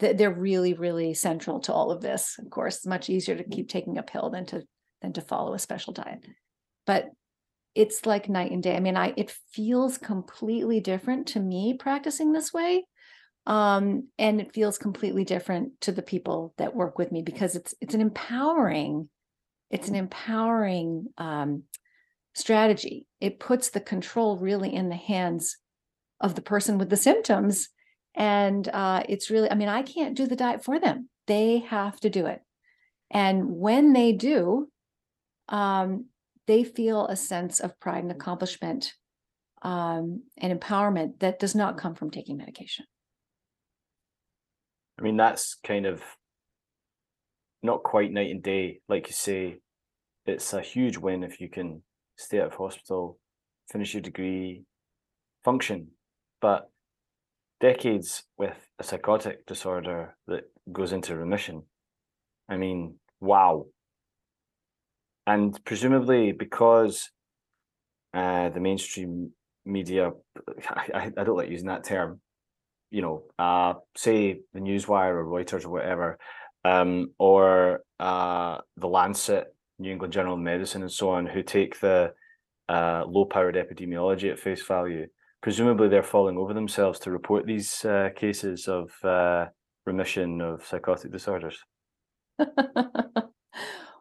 they're 0.00 0.32
really, 0.32 0.72
really 0.72 1.14
central 1.14 1.60
to 1.60 1.72
all 1.72 1.90
of 1.90 2.00
this. 2.00 2.36
Of 2.38 2.50
course, 2.50 2.78
it's 2.78 2.86
much 2.86 3.10
easier 3.10 3.36
to 3.36 3.44
keep 3.44 3.68
taking 3.68 3.98
a 3.98 4.02
pill 4.02 4.30
than 4.30 4.46
to 4.46 4.62
than 5.00 5.12
to 5.12 5.20
follow 5.20 5.54
a 5.54 5.58
special 5.58 5.92
diet. 5.92 6.26
But 6.84 7.10
it's 7.74 8.04
like 8.06 8.28
night 8.28 8.50
and 8.50 8.62
day. 8.62 8.76
I 8.76 8.80
mean, 8.80 8.96
I 8.96 9.14
it 9.16 9.34
feels 9.52 9.98
completely 9.98 10.80
different 10.80 11.28
to 11.28 11.40
me 11.40 11.76
practicing 11.78 12.32
this 12.32 12.52
way 12.52 12.84
um, 13.46 14.08
and 14.18 14.40
it 14.40 14.54
feels 14.54 14.78
completely 14.78 15.24
different 15.24 15.80
to 15.82 15.92
the 15.92 16.02
people 16.02 16.54
that 16.58 16.74
work 16.74 16.98
with 16.98 17.10
me 17.10 17.22
because 17.22 17.56
it's 17.56 17.74
it's 17.80 17.94
an 17.94 18.00
empowering 18.00 19.08
it's 19.70 19.88
an 19.88 19.94
empowering 19.94 21.06
um, 21.16 21.62
strategy. 22.34 23.06
It 23.20 23.40
puts 23.40 23.70
the 23.70 23.80
control 23.80 24.36
really 24.36 24.74
in 24.74 24.88
the 24.88 24.96
hands 24.96 25.56
of 26.20 26.34
the 26.34 26.42
person 26.42 26.78
with 26.78 26.90
the 26.90 26.96
symptoms. 26.96 27.68
And 28.14 28.66
uh, 28.68 29.04
it's 29.08 29.30
really, 29.30 29.50
I 29.50 29.54
mean, 29.54 29.68
I 29.68 29.82
can't 29.82 30.16
do 30.16 30.26
the 30.26 30.36
diet 30.36 30.64
for 30.64 30.80
them. 30.80 31.08
They 31.26 31.58
have 31.58 31.98
to 32.00 32.10
do 32.10 32.26
it. 32.26 32.42
And 33.10 33.50
when 33.50 33.92
they 33.92 34.12
do, 34.12 34.68
um, 35.48 36.06
they 36.50 36.64
feel 36.64 37.06
a 37.06 37.14
sense 37.14 37.60
of 37.60 37.78
pride 37.78 38.02
and 38.02 38.10
accomplishment 38.10 38.94
um, 39.62 40.24
and 40.36 40.60
empowerment 40.60 41.20
that 41.20 41.38
does 41.38 41.54
not 41.54 41.78
come 41.78 41.94
from 41.94 42.10
taking 42.10 42.36
medication. 42.36 42.86
I 44.98 45.02
mean, 45.02 45.16
that's 45.16 45.54
kind 45.64 45.86
of 45.86 46.02
not 47.62 47.84
quite 47.84 48.10
night 48.10 48.32
and 48.32 48.42
day, 48.42 48.80
like 48.88 49.06
you 49.06 49.12
say. 49.12 49.60
It's 50.26 50.52
a 50.52 50.60
huge 50.60 50.98
win 50.98 51.22
if 51.22 51.40
you 51.40 51.48
can 51.48 51.84
stay 52.16 52.40
out 52.40 52.48
of 52.48 52.54
hospital, 52.54 53.20
finish 53.70 53.94
your 53.94 54.02
degree, 54.02 54.64
function. 55.44 55.86
But 56.40 56.68
decades 57.60 58.24
with 58.36 58.56
a 58.80 58.82
psychotic 58.82 59.46
disorder 59.46 60.16
that 60.26 60.50
goes 60.72 60.90
into 60.90 61.14
remission. 61.14 61.62
I 62.48 62.56
mean, 62.56 62.96
wow. 63.20 63.66
And 65.26 65.58
presumably 65.64 66.32
because 66.32 67.10
uh, 68.14 68.48
the 68.48 68.60
mainstream 68.60 69.32
media, 69.64 70.10
I, 70.68 71.12
I 71.16 71.24
don't 71.24 71.36
like 71.36 71.50
using 71.50 71.68
that 71.68 71.84
term, 71.84 72.20
you 72.90 73.02
know, 73.02 73.22
uh, 73.38 73.74
say 73.96 74.40
the 74.52 74.60
Newswire 74.60 75.12
or 75.12 75.24
Reuters 75.24 75.64
or 75.64 75.70
whatever, 75.70 76.18
um, 76.64 77.12
or 77.18 77.82
uh, 77.98 78.58
the 78.76 78.88
Lancet, 78.88 79.54
New 79.78 79.92
England 79.92 80.12
Journal 80.12 80.34
of 80.34 80.40
Medicine, 80.40 80.82
and 80.82 80.92
so 80.92 81.10
on, 81.10 81.26
who 81.26 81.42
take 81.42 81.78
the 81.80 82.12
uh, 82.68 83.04
low-powered 83.06 83.56
epidemiology 83.56 84.30
at 84.30 84.38
face 84.38 84.64
value. 84.64 85.06
Presumably, 85.42 85.88
they're 85.88 86.02
falling 86.02 86.36
over 86.36 86.52
themselves 86.52 86.98
to 87.00 87.10
report 87.10 87.46
these 87.46 87.84
uh, 87.84 88.10
cases 88.14 88.68
of 88.68 88.90
uh, 89.04 89.46
remission 89.86 90.40
of 90.40 90.64
psychotic 90.64 91.12
disorders. 91.12 91.58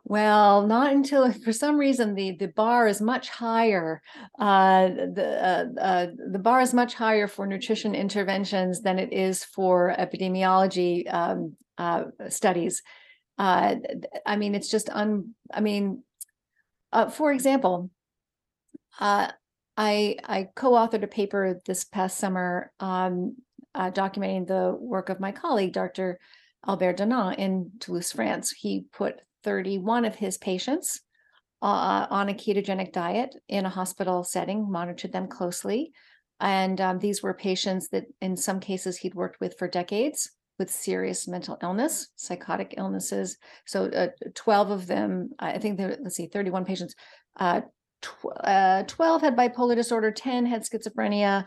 Well, 0.04 0.66
not 0.66 0.91
until 0.93 1.32
for 1.43 1.54
some 1.54 1.78
reason 1.78 2.16
the 2.16 2.32
the 2.32 2.47
bar 2.47 2.88
is 2.88 3.02
much 3.02 3.30
higher. 3.30 4.02
Uh, 4.39 4.88
the 4.88 5.70
uh, 5.80 5.82
uh, 5.82 6.08
the 6.32 6.39
bar 6.39 6.62
is 6.62 6.74
much 6.74 6.93
higher 6.93 7.28
for 7.28 7.45
nutrition 7.45 7.95
interventions 7.95 8.82
than 8.82 9.00
it 9.00 9.14
is 9.14 9.43
for 9.43 9.95
epidemiology 9.97 11.12
um, 11.14 11.56
uh, 11.78 12.06
studies. 12.30 12.82
Uh, 13.38 13.76
I 14.26 14.36
mean, 14.36 14.56
it's 14.56 14.70
just 14.70 14.89
un. 14.89 15.36
I 15.54 15.62
mean, 15.62 16.04
uh, 16.91 17.10
for 17.10 17.32
example, 17.32 17.89
I 19.00 19.32
I 19.78 20.50
co-authored 20.56 21.04
a 21.04 21.08
paper 21.08 21.62
this 21.66 21.86
past 21.86 22.18
summer 22.18 22.72
um, 22.80 23.38
documenting 23.76 24.47
the 24.47 24.76
work 24.78 25.10
of 25.10 25.20
my 25.20 25.32
colleague, 25.32 25.74
Dr. 25.74 26.20
Albert 26.68 26.97
Danan 26.97 27.36
in 27.38 27.72
Toulouse, 27.80 28.12
France. 28.12 28.52
He 28.52 28.86
put 28.91 29.22
31 29.44 30.06
of 30.06 30.16
his 30.16 30.38
patients 30.38 31.02
uh, 31.62 32.08
on 32.10 32.30
a 32.30 32.34
ketogenic 32.34 32.94
diet 32.94 33.36
in 33.48 33.66
a 33.66 33.70
hospital 33.70 34.24
setting, 34.24 34.70
monitored 34.72 35.12
them 35.12 35.28
closely. 35.28 35.92
And 36.40 36.80
um, 36.80 37.00
these 37.00 37.22
were 37.22 37.34
patients 37.34 37.90
that, 37.90 38.06
in 38.22 38.38
some 38.38 38.60
cases, 38.60 38.98
he'd 38.98 39.16
worked 39.16 39.42
with 39.42 39.58
for 39.58 39.68
decades 39.68 40.32
with 40.58 40.72
serious 40.72 41.28
mental 41.28 41.58
illness, 41.62 42.10
psychotic 42.16 42.76
illnesses. 42.78 43.38
So, 43.66 43.86
uh, 43.86 44.08
12 44.36 44.72
of 44.72 44.88
them, 44.88 45.32
I 45.40 45.58
think 45.58 45.78
there, 45.78 45.98
let's 46.02 46.16
see, 46.16 46.28
31 46.28 46.66
patients, 46.66 46.96
uh, 47.40 47.62
tw- 48.02 48.38
uh, 48.44 48.84
12 48.84 49.22
had 49.22 49.36
bipolar 49.36 49.76
disorder, 49.76 50.12
10 50.12 50.46
had 50.46 50.64
schizophrenia, 50.64 51.46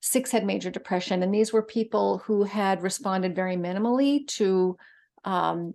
six 0.00 0.30
had 0.30 0.44
major 0.44 0.70
depression. 0.70 1.22
And 1.22 1.34
these 1.34 1.52
were 1.52 1.62
people 1.62 2.18
who 2.18 2.44
had 2.44 2.82
responded 2.82 3.34
very 3.34 3.56
minimally 3.56 4.26
to 4.28 4.76
um, 5.24 5.74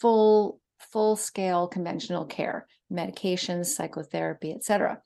full 0.00 0.60
full 0.78 1.16
scale 1.16 1.68
conventional 1.68 2.24
care, 2.24 2.66
medications, 2.92 3.66
psychotherapy, 3.66 4.52
etc. 4.52 5.00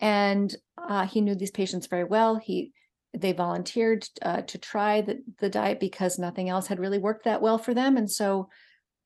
And 0.00 0.54
uh, 0.78 1.06
he 1.06 1.20
knew 1.20 1.34
these 1.34 1.50
patients 1.50 1.86
very 1.86 2.04
well. 2.04 2.36
He 2.36 2.72
they 3.12 3.32
volunteered 3.32 4.06
uh, 4.22 4.42
to 4.42 4.58
try 4.58 5.00
the, 5.00 5.22
the 5.38 5.50
diet 5.50 5.80
because 5.80 6.18
nothing 6.18 6.48
else 6.48 6.68
had 6.68 6.78
really 6.78 6.98
worked 6.98 7.24
that 7.24 7.42
well 7.42 7.58
for 7.58 7.74
them. 7.74 7.96
And 7.96 8.10
so 8.10 8.48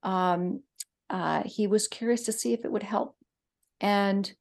um, 0.03 0.63
uh, 1.11 1.43
he 1.47 1.67
was 1.67 1.89
curious 1.89 2.23
to 2.25 2.33
see 2.33 2.53
if 2.53 2.65
it 2.65 2.73
would 2.73 2.83
help. 2.83 3.17
And 3.81 4.33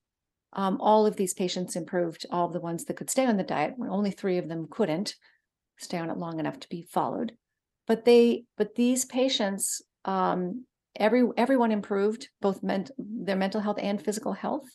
Um, 0.55 0.77
all 0.79 1.07
of 1.07 1.15
these 1.15 1.33
patients 1.33 1.75
improved, 1.75 2.27
all 2.29 2.47
the 2.47 2.65
ones 2.69 2.85
that 2.85 2.97
could 2.97 3.09
stay 3.09 3.25
on 3.25 3.37
the 3.37 3.51
diet, 3.55 3.73
only 3.89 4.11
three 4.11 4.39
of 4.39 4.47
them 4.47 4.67
couldn't 4.69 5.15
stay 5.77 5.97
on 5.97 6.11
it 6.11 6.17
long 6.17 6.39
enough 6.39 6.59
to 6.59 6.69
be 6.69 6.83
followed. 6.83 7.31
But 7.87 8.05
they, 8.05 8.45
but 8.55 8.75
these 8.75 9.03
patients, 9.03 9.81
um, 10.05 10.67
every 10.95 11.23
everyone 11.37 11.71
improved 11.71 12.29
both 12.41 12.63
ment- 12.63 12.91
their 12.97 13.35
mental 13.35 13.61
health 13.61 13.77
and 13.81 14.01
physical 14.01 14.33
health, 14.33 14.67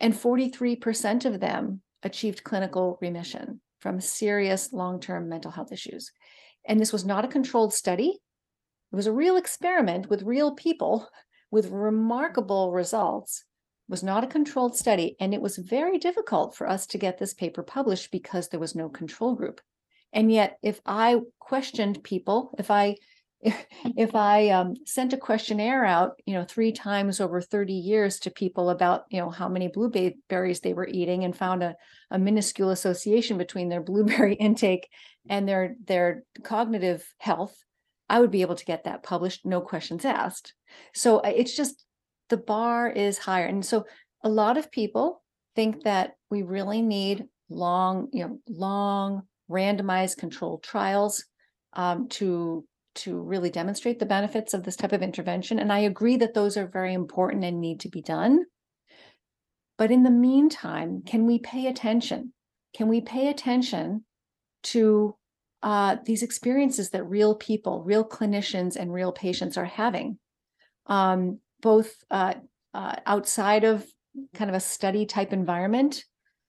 and 0.00 0.14
43% 0.14 1.24
of 1.24 1.40
them 1.40 1.82
achieved 2.02 2.44
clinical 2.44 2.98
remission 3.00 3.60
from 3.80 4.00
serious 4.00 4.72
long-term 4.72 5.28
mental 5.28 5.50
health 5.50 5.72
issues. 5.72 6.10
And 6.66 6.80
this 6.80 6.92
was 6.92 7.04
not 7.04 7.24
a 7.24 7.28
controlled 7.28 7.74
study. 7.74 8.18
It 8.92 8.96
was 8.96 9.06
a 9.06 9.12
real 9.12 9.36
experiment 9.36 10.08
with 10.08 10.22
real 10.22 10.54
people 10.54 11.08
with 11.50 11.70
remarkable 11.70 12.72
results 12.72 13.44
was 13.88 14.02
not 14.02 14.24
a 14.24 14.28
controlled 14.28 14.76
study 14.76 15.14
and 15.20 15.34
it 15.34 15.40
was 15.40 15.56
very 15.56 15.98
difficult 15.98 16.56
for 16.56 16.68
us 16.68 16.86
to 16.86 16.98
get 16.98 17.18
this 17.18 17.34
paper 17.34 17.62
published 17.62 18.10
because 18.10 18.48
there 18.48 18.60
was 18.60 18.74
no 18.74 18.88
control 18.88 19.34
group 19.34 19.60
and 20.12 20.32
yet 20.32 20.58
if 20.62 20.80
i 20.86 21.20
questioned 21.38 22.02
people 22.02 22.54
if 22.58 22.70
i 22.70 22.96
if 23.96 24.14
i 24.14 24.48
um, 24.48 24.74
sent 24.86 25.12
a 25.12 25.18
questionnaire 25.18 25.84
out 25.84 26.12
you 26.26 26.34
know 26.34 26.44
three 26.44 26.72
times 26.72 27.20
over 27.20 27.40
30 27.40 27.72
years 27.72 28.18
to 28.18 28.30
people 28.30 28.70
about 28.70 29.04
you 29.10 29.20
know 29.20 29.30
how 29.30 29.48
many 29.48 29.68
blueberries 29.68 30.60
they 30.60 30.74
were 30.74 30.88
eating 30.88 31.24
and 31.24 31.36
found 31.36 31.62
a, 31.62 31.74
a 32.10 32.18
minuscule 32.18 32.70
association 32.70 33.38
between 33.38 33.68
their 33.68 33.82
blueberry 33.90 34.34
intake 34.34 34.88
and 35.28 35.48
their 35.48 35.76
their 35.86 36.24
cognitive 36.42 37.06
health 37.18 37.56
i 38.08 38.20
would 38.20 38.30
be 38.30 38.42
able 38.42 38.54
to 38.54 38.64
get 38.64 38.84
that 38.84 39.02
published 39.02 39.44
no 39.44 39.60
questions 39.60 40.04
asked 40.04 40.54
so 40.92 41.20
it's 41.20 41.56
just 41.56 41.84
the 42.30 42.36
bar 42.36 42.88
is 42.88 43.18
higher. 43.18 43.46
And 43.46 43.64
so 43.64 43.84
a 44.22 44.28
lot 44.28 44.56
of 44.56 44.70
people 44.70 45.22
think 45.54 45.84
that 45.84 46.16
we 46.30 46.42
really 46.42 46.82
need 46.82 47.26
long, 47.48 48.08
you 48.12 48.24
know, 48.24 48.38
long 48.48 49.22
randomized 49.50 50.16
controlled 50.16 50.62
trials 50.62 51.24
um, 51.74 52.08
to 52.08 52.64
to 52.94 53.20
really 53.20 53.50
demonstrate 53.50 53.98
the 53.98 54.06
benefits 54.06 54.54
of 54.54 54.62
this 54.62 54.76
type 54.76 54.92
of 54.92 55.02
intervention. 55.02 55.58
And 55.58 55.72
I 55.72 55.80
agree 55.80 56.16
that 56.16 56.34
those 56.34 56.56
are 56.56 56.66
very 56.66 56.94
important 56.94 57.44
and 57.44 57.60
need 57.60 57.80
to 57.80 57.88
be 57.88 58.02
done. 58.02 58.44
But 59.76 59.90
in 59.90 60.04
the 60.04 60.10
meantime, 60.10 61.02
can 61.04 61.26
we 61.26 61.38
pay 61.38 61.66
attention? 61.66 62.32
Can 62.76 62.88
we 62.88 63.00
pay 63.00 63.28
attention 63.28 64.04
to 64.64 65.16
uh, 65.62 65.96
these 66.04 66.22
experiences 66.22 66.90
that 66.90 67.04
real 67.04 67.34
people, 67.34 67.82
real 67.82 68.04
clinicians, 68.04 68.76
and 68.76 68.92
real 68.92 69.12
patients 69.12 69.56
are 69.56 69.64
having? 69.64 70.18
Um, 70.86 71.40
both 71.60 71.94
uh, 72.10 72.34
uh, 72.74 72.96
outside 73.06 73.64
of 73.64 73.86
kind 74.34 74.50
of 74.50 74.54
a 74.54 74.60
study 74.60 75.06
type 75.06 75.32
environment. 75.32 76.04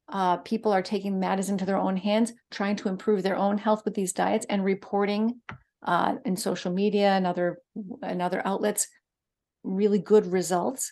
Uh, 0.08 0.38
people 0.38 0.72
are 0.72 0.84
taking 0.84 1.20
matters 1.20 1.50
into 1.50 1.66
their 1.66 1.78
own 1.78 1.98
hands, 1.98 2.34
trying 2.52 2.76
to 2.76 2.90
improve 2.90 3.24
their 3.24 3.38
own 3.38 3.58
health 3.58 3.84
with 3.86 3.96
these 3.96 4.14
diets 4.14 4.46
and 4.50 4.64
reporting 4.64 5.42
uh, 5.86 6.16
in 6.26 6.36
social 6.36 6.72
media 6.72 7.10
and 7.10 7.26
other 7.26 7.60
and 8.02 8.22
other 8.22 8.42
outlets 8.46 8.88
really 9.64 10.00
good 10.00 10.26
results. 10.26 10.92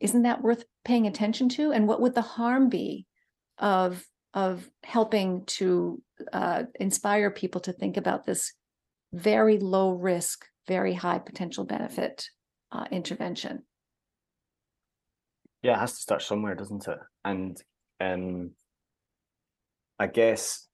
Isn't 0.00 0.22
that 0.22 0.42
worth 0.42 0.64
paying 0.84 1.06
attention 1.06 1.48
to? 1.50 1.72
And 1.72 1.86
what 1.86 2.00
would 2.00 2.14
the 2.14 2.22
harm 2.22 2.68
be 2.68 3.06
of 3.58 4.04
of 4.34 4.68
helping 4.82 5.44
to 5.44 6.02
uh, 6.32 6.64
inspire 6.80 7.30
people 7.30 7.60
to 7.60 7.72
think 7.72 7.96
about 7.96 8.24
this 8.24 8.52
very 9.12 9.58
low 9.58 9.92
risk, 9.92 10.46
very 10.66 10.94
high 10.94 11.18
potential 11.18 11.64
benefit 11.64 12.26
uh, 12.70 12.86
intervention. 12.90 13.62
Yeah, 15.62 15.76
it 15.76 15.80
has 15.80 15.92
to 15.92 16.02
start 16.02 16.22
somewhere, 16.22 16.54
doesn't 16.54 16.88
it? 16.88 16.98
And 17.24 17.62
um, 18.00 18.52
I 19.98 20.06
guess 20.06 20.66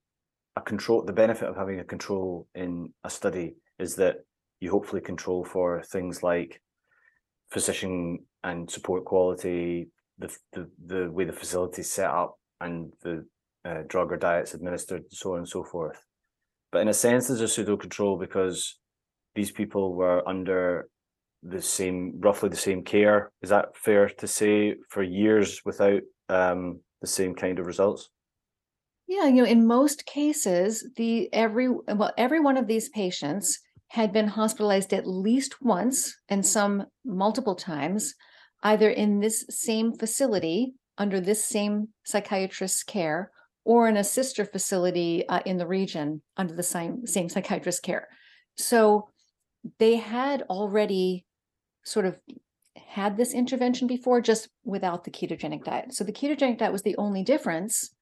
a 0.59 0.63
control. 0.63 1.03
The 1.03 1.13
benefit 1.13 1.49
of 1.49 1.57
having 1.57 1.81
a 1.81 1.85
control 1.85 2.47
in 2.55 2.93
a 3.05 3.11
study 3.11 3.57
is 3.79 3.97
that 3.97 4.17
you 4.61 4.71
hopefully 4.71 5.03
control 5.03 5.45
for 5.45 5.83
things 5.83 6.23
like 6.23 6.61
physician 7.51 8.19
and 8.45 8.71
support 8.71 9.05
quality, 9.05 9.89
the 10.19 10.29
the, 10.53 10.69
the 10.87 11.11
way 11.11 11.25
the 11.25 11.33
facility 11.33 11.81
is 11.83 11.91
set 11.91 12.11
up, 12.11 12.39
and 12.61 12.93
the 13.03 13.27
uh, 13.65 13.83
drug 13.87 14.13
or 14.13 14.17
diets 14.17 14.55
administered, 14.55 15.05
so 15.11 15.33
on 15.33 15.39
and 15.39 15.49
so 15.49 15.63
forth. 15.63 16.01
But 16.73 16.83
in 16.83 16.89
a 16.89 16.95
sense, 16.95 17.29
there's 17.29 17.41
a 17.41 17.49
pseudo 17.49 17.77
control 17.77 18.19
because 18.19 18.79
these 19.35 19.51
people 19.51 19.95
were 19.95 20.29
under 20.29 20.89
the 21.43 21.63
same, 21.63 22.15
roughly 22.19 22.49
the 22.49 22.57
same 22.57 22.83
care. 22.83 23.31
Is 23.43 23.51
that 23.51 23.77
fair 23.77 24.09
to 24.09 24.27
say 24.27 24.77
for 24.91 25.03
years 25.03 25.63
without 25.65 26.03
um, 26.29 26.81
the 27.01 27.07
same 27.07 27.35
kind 27.35 27.59
of 27.59 27.67
results? 27.67 28.11
Yeah, 29.09 29.25
you 29.25 29.43
know, 29.43 29.49
in 29.49 29.67
most 29.67 30.05
cases, 30.05 30.87
the 30.97 31.33
every 31.33 31.71
well, 31.71 32.13
every 32.19 32.41
one 32.41 32.59
of 32.59 32.67
these 32.67 32.91
patients 32.91 33.59
had 33.89 34.13
been 34.13 34.29
hospitalized 34.29 34.93
at 34.93 35.07
least 35.07 35.63
once 35.63 36.15
and 36.29 36.45
some 36.45 36.85
multiple 37.07 37.55
times, 37.55 38.15
either 38.63 38.91
in 38.91 39.21
this 39.21 39.47
same 39.49 39.95
facility 39.95 40.75
under 40.99 41.21
this 41.21 41.43
same 41.43 41.89
psychiatrist's 42.05 42.83
care 42.83 43.31
or 43.65 43.89
in 43.89 43.97
a 43.97 44.05
sister 44.05 44.45
facility 44.45 45.27
uh, 45.29 45.41
in 45.47 45.57
the 45.57 45.67
region 45.67 46.21
under 46.37 46.55
the 46.55 46.63
same 46.63 47.07
same 47.07 47.31
psychiatrist's 47.31 47.81
care. 47.81 48.09
So 48.59 49.09
they 49.79 49.97
had 49.97 50.43
already 50.51 51.25
sort 51.83 52.05
of 52.05 52.19
had 52.77 53.17
this 53.17 53.33
intervention 53.33 53.87
before, 53.87 54.21
just 54.21 54.51
without 54.65 55.05
the 55.05 55.11
ketogenic 55.11 55.65
diet. 55.65 55.95
So 55.95 56.05
the 56.05 56.13
ketogenic 56.13 56.59
diet 56.59 56.73
was 56.73 56.83
the 56.83 56.97
only 56.99 57.23
difference 57.23 57.95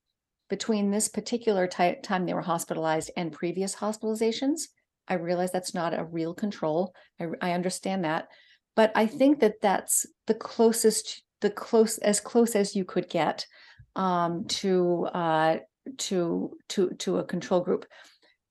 between 0.48 0.90
this 0.90 1.08
particular 1.08 1.66
time 1.66 2.26
they 2.26 2.34
were 2.34 2.42
hospitalized 2.42 3.10
and 3.16 3.32
previous 3.32 3.74
hospitalizations. 3.74 4.62
I 5.08 5.14
realize 5.14 5.52
that's 5.52 5.74
not 5.74 5.98
a 5.98 6.04
real 6.04 6.34
control. 6.34 6.94
I, 7.20 7.26
I 7.40 7.52
understand 7.52 8.04
that, 8.04 8.28
but 8.74 8.92
I 8.94 9.06
think 9.06 9.40
that 9.40 9.60
that's 9.60 10.06
the 10.26 10.34
closest, 10.34 11.22
the 11.40 11.50
close 11.50 11.98
as 11.98 12.20
close 12.20 12.56
as 12.56 12.74
you 12.74 12.84
could 12.84 13.08
get 13.08 13.46
um, 13.94 14.44
to 14.46 15.06
uh, 15.12 15.56
to 15.98 16.56
to 16.68 16.90
to 16.98 17.18
a 17.18 17.24
control 17.24 17.60
group 17.60 17.86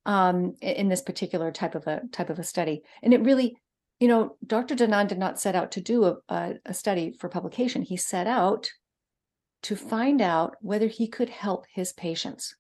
um, 0.06 0.56
in 0.62 0.89
this 0.89 1.02
particular 1.02 1.52
type 1.52 1.76
of 1.76 1.88
a 1.88 2.02
type 2.12 2.30
of 2.30 2.39
a 2.39 2.43
study. 2.43 2.84
And 3.04 3.14
it 3.14 3.24
really 3.24 3.58
you 4.00 4.10
know, 4.10 4.36
Dr. 4.46 4.76
Danan 4.76 5.08
did 5.08 5.18
not 5.18 5.39
set 5.39 5.56
out 5.56 5.72
to 5.72 5.82
do 5.82 6.04
a, 6.04 6.18
a, 6.28 6.54
a 6.66 6.74
study 6.74 7.16
for 7.18 7.30
publication. 7.30 7.82
He 7.82 7.96
set 7.96 8.28
out 8.28 8.70
to 9.66 9.76
find 9.76 10.22
out 10.22 10.55
whether 10.61 10.88
he 10.88 11.07
could 11.07 11.30
help 11.30 11.66
his 11.74 11.91
patients. 11.91 12.55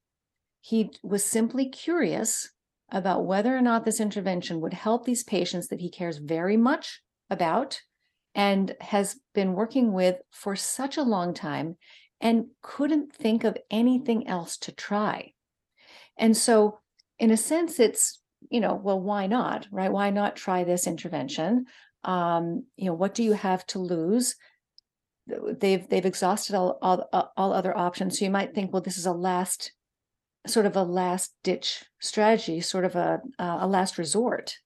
He 0.59 0.89
was 1.03 1.23
simply 1.23 1.69
curious 1.69 2.49
about 2.91 3.25
whether 3.25 3.55
or 3.55 3.61
not 3.61 3.85
this 3.85 3.99
intervention 3.99 4.59
would 4.61 4.73
help 4.73 5.05
these 5.05 5.23
patients 5.23 5.67
that 5.67 5.81
he 5.81 5.89
cares 5.89 6.17
very 6.17 6.57
much 6.57 7.01
about 7.29 7.79
and 8.33 8.75
has 8.81 9.19
been 9.35 9.53
working 9.53 9.93
with 9.93 10.15
for 10.31 10.55
such 10.55 10.97
a 10.97 11.03
long 11.03 11.35
time 11.35 11.77
and 12.19 12.45
couldn't 12.63 13.13
think 13.13 13.43
of 13.43 13.55
anything 13.69 14.27
else 14.27 14.57
to 14.57 14.71
try. 14.71 15.31
And 16.17 16.35
so, 16.35 16.79
in 17.19 17.29
a 17.29 17.37
sense, 17.37 17.79
it's 17.79 18.19
you 18.49 18.59
know, 18.59 18.73
well, 18.75 18.99
why 18.99 19.27
not, 19.27 19.67
right? 19.71 19.91
Why 19.91 20.09
not 20.09 20.35
try 20.35 20.63
this 20.63 20.87
intervention? 20.87 21.65
Um, 22.03 22.65
you 22.77 22.85
know, 22.85 22.93
what 22.93 23.13
do 23.13 23.23
you 23.23 23.33
have 23.33 23.65
to 23.67 23.79
lose? 23.79 24.35
They've 25.27 25.87
they've 25.87 26.05
exhausted 26.05 26.55
all 26.55 26.77
all, 26.81 27.31
all 27.35 27.53
other 27.53 27.75
options. 27.75 28.19
So 28.19 28.25
you 28.25 28.31
might 28.31 28.53
think, 28.53 28.71
well, 28.71 28.81
this 28.81 28.97
is 28.97 29.05
a 29.05 29.11
last 29.11 29.71
sort 30.45 30.65
of 30.65 30.75
a 30.75 30.83
last 30.83 31.33
ditch 31.43 31.83
strategy, 31.99 32.61
sort 32.61 32.85
of 32.85 32.95
a 32.95 33.21
a 33.39 33.67
last 33.67 33.97
resort. 33.97 34.57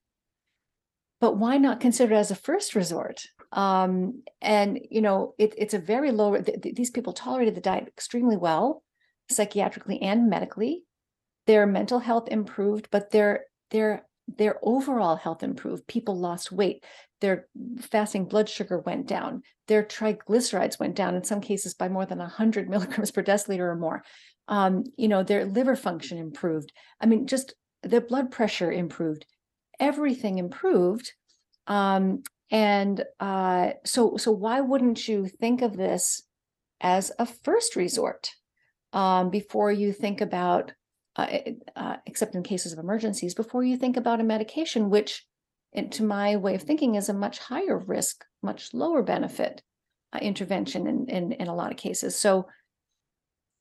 But 1.20 1.36
why 1.36 1.58
not 1.58 1.80
consider 1.80 2.14
it 2.14 2.18
as 2.18 2.30
a 2.30 2.34
first 2.34 2.74
resort? 2.74 3.26
Um, 3.52 4.22
and 4.40 4.78
you 4.90 5.00
know, 5.00 5.34
it, 5.38 5.54
it's 5.56 5.74
a 5.74 5.78
very 5.78 6.12
low. 6.12 6.36
Th- 6.40 6.60
th- 6.60 6.74
these 6.74 6.90
people 6.90 7.12
tolerated 7.12 7.54
the 7.54 7.60
diet 7.60 7.88
extremely 7.88 8.36
well, 8.36 8.82
psychiatrically 9.30 10.02
and 10.02 10.28
medically. 10.28 10.84
Their 11.46 11.66
mental 11.66 11.98
health 11.98 12.28
improved, 12.28 12.88
but 12.90 13.10
their 13.10 13.44
their 13.70 14.06
their 14.36 14.58
overall 14.62 15.16
health 15.16 15.42
improved. 15.42 15.86
People 15.86 16.18
lost 16.18 16.52
weight. 16.52 16.84
Their 17.20 17.46
fasting 17.80 18.26
blood 18.26 18.48
sugar 18.48 18.78
went 18.78 19.06
down. 19.06 19.42
Their 19.68 19.82
triglycerides 19.82 20.78
went 20.78 20.96
down 20.96 21.14
in 21.14 21.24
some 21.24 21.40
cases 21.40 21.74
by 21.74 21.88
more 21.88 22.06
than 22.06 22.18
100 22.18 22.68
milligrams 22.70 23.10
per 23.10 23.22
deciliter 23.22 23.60
or 23.60 23.76
more. 23.76 24.02
Um, 24.48 24.84
you 24.96 25.08
know, 25.08 25.22
their 25.22 25.44
liver 25.44 25.76
function 25.76 26.18
improved. 26.18 26.72
I 27.00 27.06
mean, 27.06 27.26
just 27.26 27.54
their 27.82 28.00
blood 28.00 28.30
pressure 28.30 28.72
improved. 28.72 29.26
Everything 29.78 30.38
improved. 30.38 31.12
Um, 31.66 32.22
and 32.50 33.04
uh, 33.20 33.70
so, 33.84 34.16
so 34.16 34.32
why 34.32 34.60
wouldn't 34.60 35.06
you 35.06 35.28
think 35.28 35.62
of 35.62 35.76
this 35.76 36.22
as 36.80 37.12
a 37.18 37.26
first 37.26 37.76
resort 37.76 38.30
um, 38.92 39.30
before 39.30 39.70
you 39.70 39.92
think 39.92 40.20
about 40.20 40.72
uh, 41.28 41.80
uh, 41.80 41.96
except 42.06 42.34
in 42.34 42.42
cases 42.42 42.72
of 42.72 42.78
emergencies, 42.78 43.34
before 43.34 43.64
you 43.64 43.76
think 43.76 43.96
about 43.96 44.20
a 44.20 44.24
medication, 44.24 44.90
which, 44.90 45.24
to 45.90 46.02
my 46.02 46.36
way 46.36 46.54
of 46.54 46.62
thinking, 46.62 46.94
is 46.94 47.08
a 47.08 47.14
much 47.14 47.38
higher 47.38 47.78
risk, 47.78 48.24
much 48.42 48.72
lower 48.74 49.02
benefit 49.02 49.62
uh, 50.12 50.18
intervention 50.20 50.86
in, 50.86 51.08
in 51.08 51.32
in 51.32 51.48
a 51.48 51.54
lot 51.54 51.70
of 51.70 51.76
cases. 51.76 52.16
So 52.16 52.46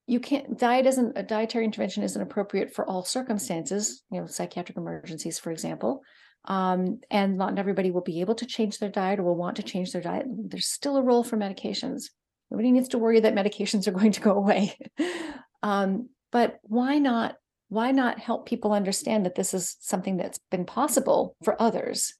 you 0.07 0.19
can't 0.19 0.57
diet 0.57 0.87
isn't 0.87 1.15
a 1.15 1.21
dietary 1.21 1.65
intervention 1.65 2.01
isn't 2.03 2.21
appropriate 2.21 2.73
for 2.73 2.87
all 2.89 3.03
circumstances. 3.03 4.01
You 4.11 4.21
know, 4.21 4.27
psychiatric 4.27 4.77
emergencies, 4.77 5.37
for 5.37 5.51
example. 5.51 6.01
Um, 6.45 7.01
and 7.11 7.37
not 7.37 7.59
everybody 7.59 7.91
will 7.91 8.01
be 8.01 8.21
able 8.21 8.33
to 8.35 8.45
change 8.45 8.79
their 8.79 8.89
diet 8.89 9.19
or 9.19 9.23
will 9.23 9.35
want 9.35 9.57
to 9.57 9.63
change 9.63 9.91
their 9.91 10.01
diet. 10.01 10.25
There's 10.27 10.65
still 10.65 10.97
a 10.97 11.03
role 11.03 11.23
for 11.23 11.37
medications. 11.37 12.05
Nobody 12.49 12.71
needs 12.71 12.87
to 12.89 12.97
worry 12.97 13.19
that 13.19 13.35
medications 13.35 13.87
are 13.87 13.91
going 13.99 14.13
to 14.13 14.21
go 14.21 14.31
away. 14.31 14.75
um, 15.63 16.09
but 16.31 16.59
why 16.63 16.97
not? 16.97 17.35
Why 17.69 17.91
not 17.91 18.19
help 18.19 18.47
people 18.47 18.73
understand 18.73 19.25
that 19.25 19.35
this 19.35 19.53
is 19.53 19.77
something 19.79 20.17
that's 20.17 20.39
been 20.49 20.65
possible 20.65 21.35
for 21.43 21.59
others, 21.61 22.15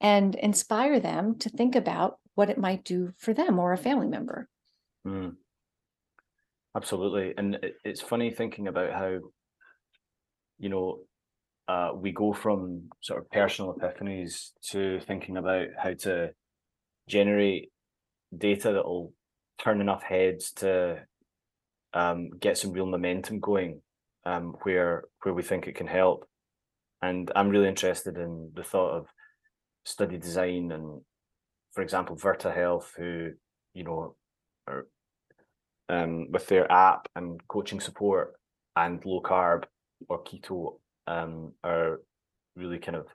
and 0.00 0.34
inspire 0.34 0.98
them 0.98 1.38
to 1.38 1.48
think 1.48 1.76
about 1.76 2.18
what 2.34 2.50
it 2.50 2.58
might 2.58 2.84
do 2.84 3.12
for 3.16 3.32
them 3.32 3.58
or 3.58 3.72
a 3.72 3.78
family 3.78 4.08
member? 4.08 4.48
Mm. 5.06 5.36
Absolutely, 6.76 7.34
and 7.36 7.58
it's 7.84 8.00
funny 8.00 8.30
thinking 8.30 8.66
about 8.66 8.92
how, 8.92 9.18
you 10.58 10.68
know, 10.68 11.00
uh, 11.68 11.92
we 11.94 12.10
go 12.10 12.32
from 12.32 12.88
sort 13.00 13.20
of 13.20 13.30
personal 13.30 13.74
epiphanies 13.74 14.50
to 14.70 14.98
thinking 15.00 15.36
about 15.36 15.68
how 15.78 15.92
to 15.94 16.30
generate 17.08 17.70
data 18.36 18.72
that 18.72 18.84
will 18.84 19.12
turn 19.58 19.80
enough 19.80 20.02
heads 20.02 20.50
to 20.52 20.98
um, 21.94 22.30
get 22.40 22.58
some 22.58 22.72
real 22.72 22.86
momentum 22.86 23.38
going 23.38 23.80
um, 24.24 24.56
where 24.62 25.04
where 25.22 25.34
we 25.34 25.42
think 25.42 25.66
it 25.66 25.76
can 25.76 25.86
help. 25.86 26.26
And 27.00 27.30
I'm 27.34 27.48
really 27.48 27.68
interested 27.68 28.16
in 28.16 28.52
the 28.54 28.62
thought 28.62 28.92
of 28.92 29.06
study 29.84 30.18
design 30.18 30.70
and, 30.70 31.00
for 31.72 31.82
example, 31.82 32.16
Virta 32.16 32.54
Health, 32.54 32.92
who 32.96 33.32
you 33.74 33.84
know 33.84 34.16
are 34.68 34.86
um, 35.88 36.30
with 36.30 36.46
their 36.46 36.70
app 36.70 37.08
and 37.16 37.40
coaching 37.48 37.80
support 37.80 38.34
and 38.76 39.04
low 39.04 39.20
carb 39.20 39.64
or 40.08 40.22
keto 40.22 40.78
um, 41.06 41.52
are 41.62 42.00
really 42.56 42.78
kind 42.78 42.96
of 42.96 43.06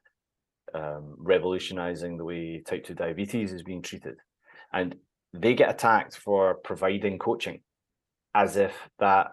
um, 0.73 1.15
revolutionizing 1.17 2.17
the 2.17 2.25
way 2.25 2.61
type 2.65 2.85
2 2.85 2.93
diabetes 2.93 3.53
is 3.53 3.63
being 3.63 3.81
treated. 3.81 4.15
And 4.73 4.95
they 5.33 5.53
get 5.53 5.69
attacked 5.69 6.17
for 6.17 6.55
providing 6.55 7.17
coaching 7.17 7.61
as 8.35 8.57
if 8.57 8.73
that 8.99 9.31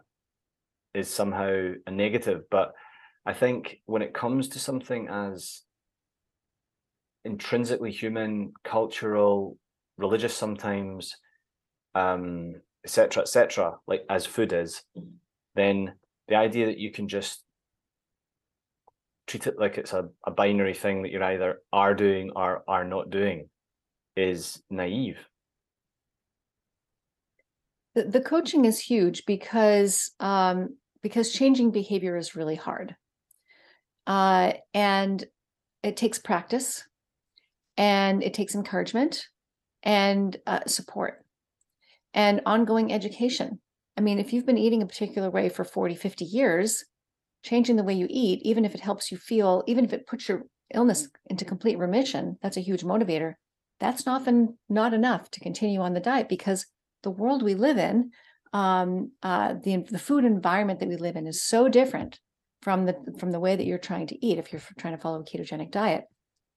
is 0.94 1.08
somehow 1.08 1.72
a 1.86 1.90
negative. 1.90 2.44
But 2.50 2.72
I 3.26 3.32
think 3.32 3.80
when 3.86 4.02
it 4.02 4.14
comes 4.14 4.48
to 4.48 4.58
something 4.58 5.08
as 5.08 5.62
intrinsically 7.24 7.90
human, 7.90 8.52
cultural, 8.64 9.58
religious 9.98 10.34
sometimes, 10.34 11.16
um, 11.94 12.54
etc., 12.84 13.22
etc., 13.22 13.76
like 13.86 14.04
as 14.08 14.26
food 14.26 14.52
is, 14.52 14.82
then 15.54 15.94
the 16.28 16.36
idea 16.36 16.66
that 16.66 16.78
you 16.78 16.90
can 16.90 17.08
just 17.08 17.42
treat 19.26 19.46
it 19.46 19.58
like 19.58 19.78
it's 19.78 19.92
a, 19.92 20.08
a 20.26 20.30
binary 20.30 20.74
thing 20.74 21.02
that 21.02 21.10
you're 21.10 21.24
either 21.24 21.62
are 21.72 21.94
doing 21.94 22.30
or 22.36 22.62
are 22.68 22.84
not 22.84 23.08
doing 23.08 23.48
is 24.16 24.62
naive 24.70 25.18
the, 27.94 28.04
the 28.04 28.20
coaching 28.20 28.64
is 28.64 28.78
huge 28.78 29.24
because 29.26 30.12
um, 30.20 30.76
because 31.04 31.30
changing 31.30 31.70
behavior 31.70 32.16
is 32.16 32.34
really 32.34 32.54
hard. 32.54 32.96
Uh, 34.06 34.54
and 34.72 35.22
it 35.82 35.98
takes 35.98 36.18
practice 36.18 36.82
and 37.76 38.22
it 38.22 38.32
takes 38.32 38.54
encouragement 38.54 39.28
and 39.82 40.38
uh, 40.46 40.60
support 40.66 41.22
and 42.14 42.40
ongoing 42.46 42.90
education. 42.90 43.60
I 43.98 44.00
mean 44.00 44.18
if 44.18 44.32
you've 44.32 44.46
been 44.46 44.58
eating 44.58 44.82
a 44.82 44.86
particular 44.86 45.30
way 45.30 45.48
for 45.50 45.62
40 45.62 45.94
50 45.94 46.24
years 46.24 46.84
changing 47.44 47.76
the 47.76 47.84
way 47.84 47.94
you 47.94 48.06
eat 48.08 48.40
even 48.42 48.64
if 48.64 48.74
it 48.74 48.80
helps 48.80 49.12
you 49.12 49.18
feel 49.18 49.62
even 49.66 49.84
if 49.84 49.92
it 49.92 50.06
puts 50.06 50.28
your 50.28 50.44
illness 50.72 51.08
into 51.26 51.44
complete 51.44 51.78
remission 51.78 52.38
that's 52.42 52.56
a 52.56 52.62
huge 52.62 52.82
motivator. 52.82 53.34
That's 53.78 54.06
often 54.06 54.58
not 54.68 54.94
enough 54.94 55.30
to 55.32 55.40
continue 55.40 55.80
on 55.80 55.92
the 55.92 56.00
diet 56.00 56.28
because 56.28 56.66
the 57.02 57.10
world 57.10 57.42
we 57.42 57.54
live 57.54 57.76
in, 57.76 58.10
um, 58.54 59.10
uh, 59.22 59.54
the 59.62 59.84
the 59.90 59.98
food 59.98 60.24
environment 60.24 60.78
that 60.80 60.88
we 60.88 60.96
live 60.96 61.16
in 61.16 61.26
is 61.26 61.42
so 61.42 61.68
different 61.68 62.20
from 62.62 62.86
the 62.86 62.96
from 63.18 63.32
the 63.32 63.40
way 63.40 63.56
that 63.56 63.66
you're 63.66 63.78
trying 63.78 64.06
to 64.06 64.26
eat. 64.26 64.38
If 64.38 64.52
you're 64.52 64.62
trying 64.78 64.96
to 64.96 65.02
follow 65.02 65.20
a 65.20 65.24
ketogenic 65.24 65.72
diet, 65.72 66.04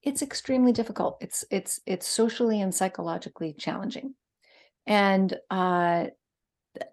it's 0.03 0.21
extremely 0.21 0.71
difficult. 0.71 1.17
It's 1.21 1.43
it's 1.49 1.81
it's 1.87 2.07
socially 2.07 2.61
and 2.61 2.73
psychologically 2.73 3.53
challenging, 3.57 4.13
and 4.85 5.35
uh, 5.49 6.05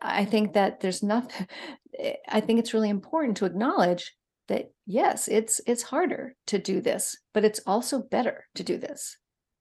I 0.00 0.24
think 0.24 0.55
that 0.55 0.80
there's 0.80 1.02
nothing. 1.02 1.46
I 2.28 2.40
think 2.40 2.59
it's 2.59 2.74
really 2.74 2.88
important 2.88 3.36
to 3.36 3.44
acknowledge 3.44 4.11
that 4.48 4.72
yes, 4.86 5.28
it's 5.28 5.61
it's 5.66 5.82
harder 5.82 6.34
to 6.46 6.59
do 6.59 6.80
this, 6.80 7.14
but 7.34 7.44
it's 7.44 7.61
also 7.66 8.00
better 8.00 8.46
to 8.55 8.62
do 8.62 8.78
this. 8.78 9.18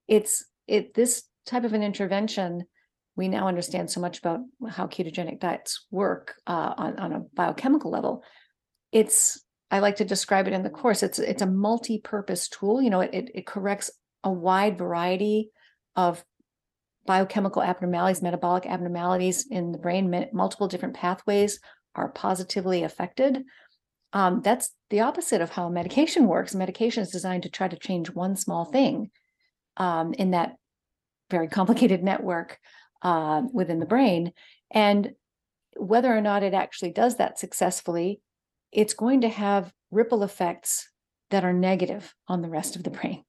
It's 0.08 0.46
it 0.68 0.94
this 0.94 1.24
type 1.46 1.66
of 1.66 1.74
an 1.74 1.84
intervention 1.84 2.64
we 3.16 3.28
now 3.28 3.48
understand 3.48 3.90
so 3.92 4.02
much 4.02 4.20
about 4.20 4.40
how 4.70 4.88
ketogenic 4.88 5.40
diets 5.40 5.86
work 5.92 6.36
uh, 6.48 6.74
on, 6.78 7.00
on 7.00 7.14
a 7.14 7.20
biochemical 7.20 7.92
level. 7.92 8.24
It's 8.92 9.44
I 9.70 9.80
like 9.80 9.96
to 9.98 10.06
describe 10.06 10.48
it 10.48 10.54
in 10.54 10.64
the 10.64 10.70
course. 10.70 11.04
It's 11.04 11.20
it's 11.20 11.42
a 11.42 11.48
multi-purpose 11.48 12.48
tool. 12.50 12.82
You 12.82 12.90
know, 12.90 13.02
it, 13.02 13.14
it, 13.14 13.32
it 13.34 13.46
corrects 13.46 13.92
a 14.24 14.32
wide 14.32 14.78
variety 14.78 15.50
of 15.96 16.24
biochemical 17.06 17.62
abnormalities, 17.62 18.22
metabolic 18.22 18.66
abnormalities 18.66 19.48
in 19.50 19.72
the 19.72 19.78
brain. 19.78 20.30
Multiple 20.32 20.68
different 20.68 20.96
pathways 20.96 21.60
are 21.96 22.10
positively 22.10 22.84
affected. 22.84 23.44
Um, 24.14 24.42
that's 24.44 24.72
the 24.92 25.02
opposite 25.02 25.42
of 25.42 25.50
how 25.50 25.70
medication 25.70 26.28
works. 26.28 26.54
Medication 26.54 27.02
is 27.02 27.10
designed 27.10 27.44
to 27.44 27.50
try 27.50 27.68
to 27.68 27.78
change 27.78 28.12
one 28.12 28.36
small 28.36 28.66
thing 28.66 29.10
um, 29.78 30.14
in 30.14 30.32
that 30.32 30.56
very 31.32 31.48
complicated 31.48 32.04
network 32.04 32.60
uh, 33.04 33.44
within 33.52 33.80
the 33.80 33.86
brain. 33.86 34.32
And 34.72 35.12
whether 35.76 36.16
or 36.16 36.22
not 36.22 36.44
it 36.44 36.54
actually 36.54 36.92
does 36.92 37.18
that 37.18 37.38
successfully, 37.38 38.22
it's 38.72 38.94
going 38.94 39.22
to 39.22 39.30
have 39.30 39.72
ripple 39.92 40.24
effects 40.24 40.90
that 41.30 41.44
are 41.44 41.54
negative 41.54 42.14
on 42.28 42.42
the 42.42 42.50
rest 42.50 42.76
of 42.76 42.84
the 42.84 42.90
brain 42.90 43.24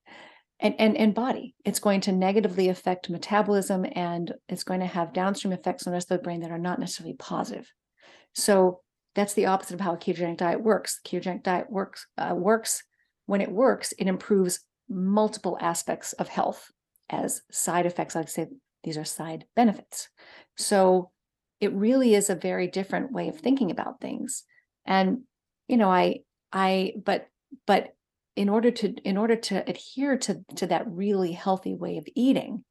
and, 0.61 0.75
and, 0.79 0.97
and 0.97 1.15
body. 1.15 1.55
It's 1.65 1.81
going 1.81 2.01
to 2.03 2.13
negatively 2.13 2.69
affect 2.69 3.11
metabolism 3.11 3.87
and 3.93 4.33
it's 4.49 4.65
going 4.65 4.81
to 4.81 4.87
have 4.87 5.13
downstream 5.13 5.53
effects 5.53 5.87
on 5.87 5.91
the 5.91 5.97
rest 5.97 6.11
of 6.11 6.19
the 6.19 6.23
brain 6.25 6.41
that 6.41 6.51
are 6.51 6.59
not 6.59 6.79
necessarily 6.79 7.17
positive. 7.17 7.71
So 8.35 8.81
that's 9.15 9.35
the 9.35 9.47
opposite 9.47 9.75
of 9.75 9.81
how 9.81 9.95
a 9.95 9.99
ketogenic 9.99 10.39
diet 10.39 10.63
works. 10.63 11.01
The 11.01 11.09
ketogenic 11.09 11.43
diet 11.43 11.71
works 11.71 12.07
uh, 12.19 12.35
works 12.35 12.83
when 13.27 13.41
it 13.41 13.51
works, 13.51 13.93
it 13.99 14.07
improves 14.07 14.61
multiple 14.89 15.57
aspects 15.61 16.13
of 16.15 16.29
health 16.29 16.71
as 17.09 17.43
side 17.51 17.87
effects. 17.87 18.17
I'd 18.17 18.29
say 18.29 18.49
these 18.85 18.99
are 18.99 19.05
side 19.05 19.45
benefits. 19.57 20.09
So 20.57 21.11
it 21.61 21.73
really 21.73 22.15
is 22.15 22.31
a 22.31 22.35
very 22.35 22.67
different 22.67 23.13
way 23.13 23.29
of 23.29 23.39
thinking 23.39 23.71
about 23.71 24.01
things. 24.01 24.45
And, 24.87 25.23
you 25.69 25.77
know, 25.77 25.91
I, 25.91 26.21
I, 26.53 26.95
but, 27.05 27.27
but 27.67 27.95
in 28.37 28.49
order 28.49 28.71
to, 28.71 28.95
in 29.05 29.17
order 29.17 29.37
to 29.37 29.69
adhere 29.69 30.19
to, 30.19 30.45
to 30.57 30.67
that 30.67 30.87
really 30.87 31.33
healthy 31.33 31.75
way 31.75 31.97
of 31.99 32.07
eating, 32.15 32.65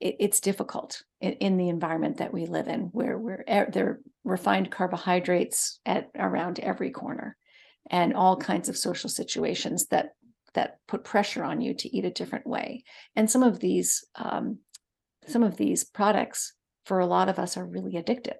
it, 0.00 0.16
it's 0.18 0.40
difficult 0.40 1.02
in, 1.20 1.32
in, 1.34 1.56
the 1.56 1.68
environment 1.68 2.18
that 2.18 2.32
we 2.32 2.46
live 2.46 2.68
in, 2.68 2.90
where 2.92 3.18
we're 3.18 3.44
there 3.46 3.86
are 3.86 4.00
refined 4.24 4.70
carbohydrates 4.70 5.78
at 5.86 6.08
around 6.16 6.58
every 6.58 6.90
corner, 6.90 7.36
and 7.90 8.14
all 8.14 8.36
kinds 8.36 8.68
of 8.68 8.76
social 8.76 9.10
situations 9.10 9.86
that 9.90 10.10
that 10.54 10.78
put 10.88 11.04
pressure 11.04 11.44
on 11.44 11.60
you 11.60 11.74
to 11.74 11.96
eat 11.96 12.04
a 12.04 12.10
different 12.10 12.46
way. 12.46 12.82
And 13.14 13.30
some 13.30 13.44
of 13.44 13.60
these 13.60 14.04
um, 14.16 14.58
some 15.30 15.42
of 15.42 15.56
these 15.56 15.84
products 15.84 16.52
for 16.84 16.98
a 16.98 17.06
lot 17.06 17.28
of 17.28 17.38
us 17.38 17.56
are 17.56 17.64
really 17.64 17.92
addictive. 17.92 18.38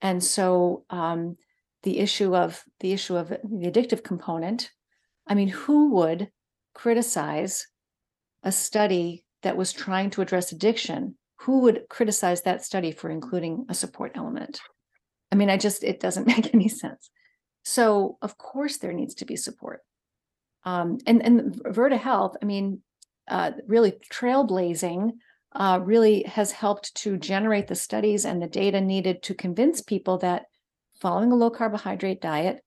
And 0.00 0.22
so 0.22 0.84
um, 0.90 1.36
the 1.82 1.98
issue 1.98 2.34
of 2.36 2.62
the 2.80 2.92
issue 2.92 3.16
of 3.16 3.28
the 3.28 3.70
addictive 3.70 4.04
component 4.04 4.70
i 5.26 5.34
mean 5.34 5.48
who 5.48 5.94
would 5.94 6.30
criticize 6.74 7.66
a 8.42 8.52
study 8.52 9.24
that 9.42 9.56
was 9.56 9.72
trying 9.72 10.10
to 10.10 10.22
address 10.22 10.52
addiction? 10.52 11.16
Who 11.40 11.60
would 11.60 11.84
criticize 11.88 12.42
that 12.42 12.64
study 12.64 12.92
for 12.92 13.10
including 13.10 13.66
a 13.68 13.74
support 13.74 14.12
element? 14.14 14.60
I 15.30 15.34
mean 15.34 15.50
i 15.50 15.56
just 15.56 15.84
it 15.84 16.00
doesn't 16.00 16.26
make 16.34 16.54
any 16.54 16.68
sense. 16.68 17.10
So 17.64 18.18
of 18.22 18.38
course 18.38 18.78
there 18.78 18.92
needs 18.92 19.14
to 19.16 19.24
be 19.24 19.36
support. 19.36 19.80
Um, 20.64 20.98
and 21.06 21.24
and 21.24 21.54
Virta 21.64 21.98
Health, 21.98 22.36
I 22.40 22.44
mean, 22.44 22.82
uh, 23.28 23.50
really 23.66 23.94
trailblazing 24.12 25.12
uh, 25.54 25.80
really 25.82 26.22
has 26.24 26.52
helped 26.52 26.94
to 26.94 27.16
generate 27.16 27.66
the 27.66 27.74
studies 27.74 28.24
and 28.24 28.40
the 28.40 28.46
data 28.46 28.80
needed 28.80 29.22
to 29.22 29.34
convince 29.34 29.82
people 29.82 30.18
that 30.18 30.46
following 31.00 31.32
a 31.32 31.36
low 31.36 31.50
carbohydrate 31.50 32.20
diet, 32.20 32.62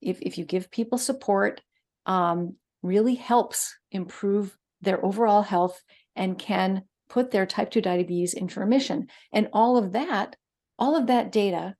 if, 0.00 0.20
if 0.22 0.38
you 0.38 0.44
give 0.44 0.70
people 0.70 0.98
support, 0.98 1.60
um, 2.06 2.56
really 2.82 3.14
helps 3.14 3.76
improve 3.90 4.56
their 4.80 5.04
overall 5.04 5.42
health 5.42 5.80
and 6.16 6.38
can 6.38 6.82
put 7.08 7.30
their 7.30 7.46
type 7.46 7.70
2 7.70 7.80
diabetes 7.80 8.34
into 8.34 8.60
remission. 8.60 9.06
And 9.32 9.48
all 9.52 9.76
of 9.76 9.92
that, 9.92 10.36
all 10.78 10.96
of 10.96 11.08
that 11.08 11.30
data 11.30 11.74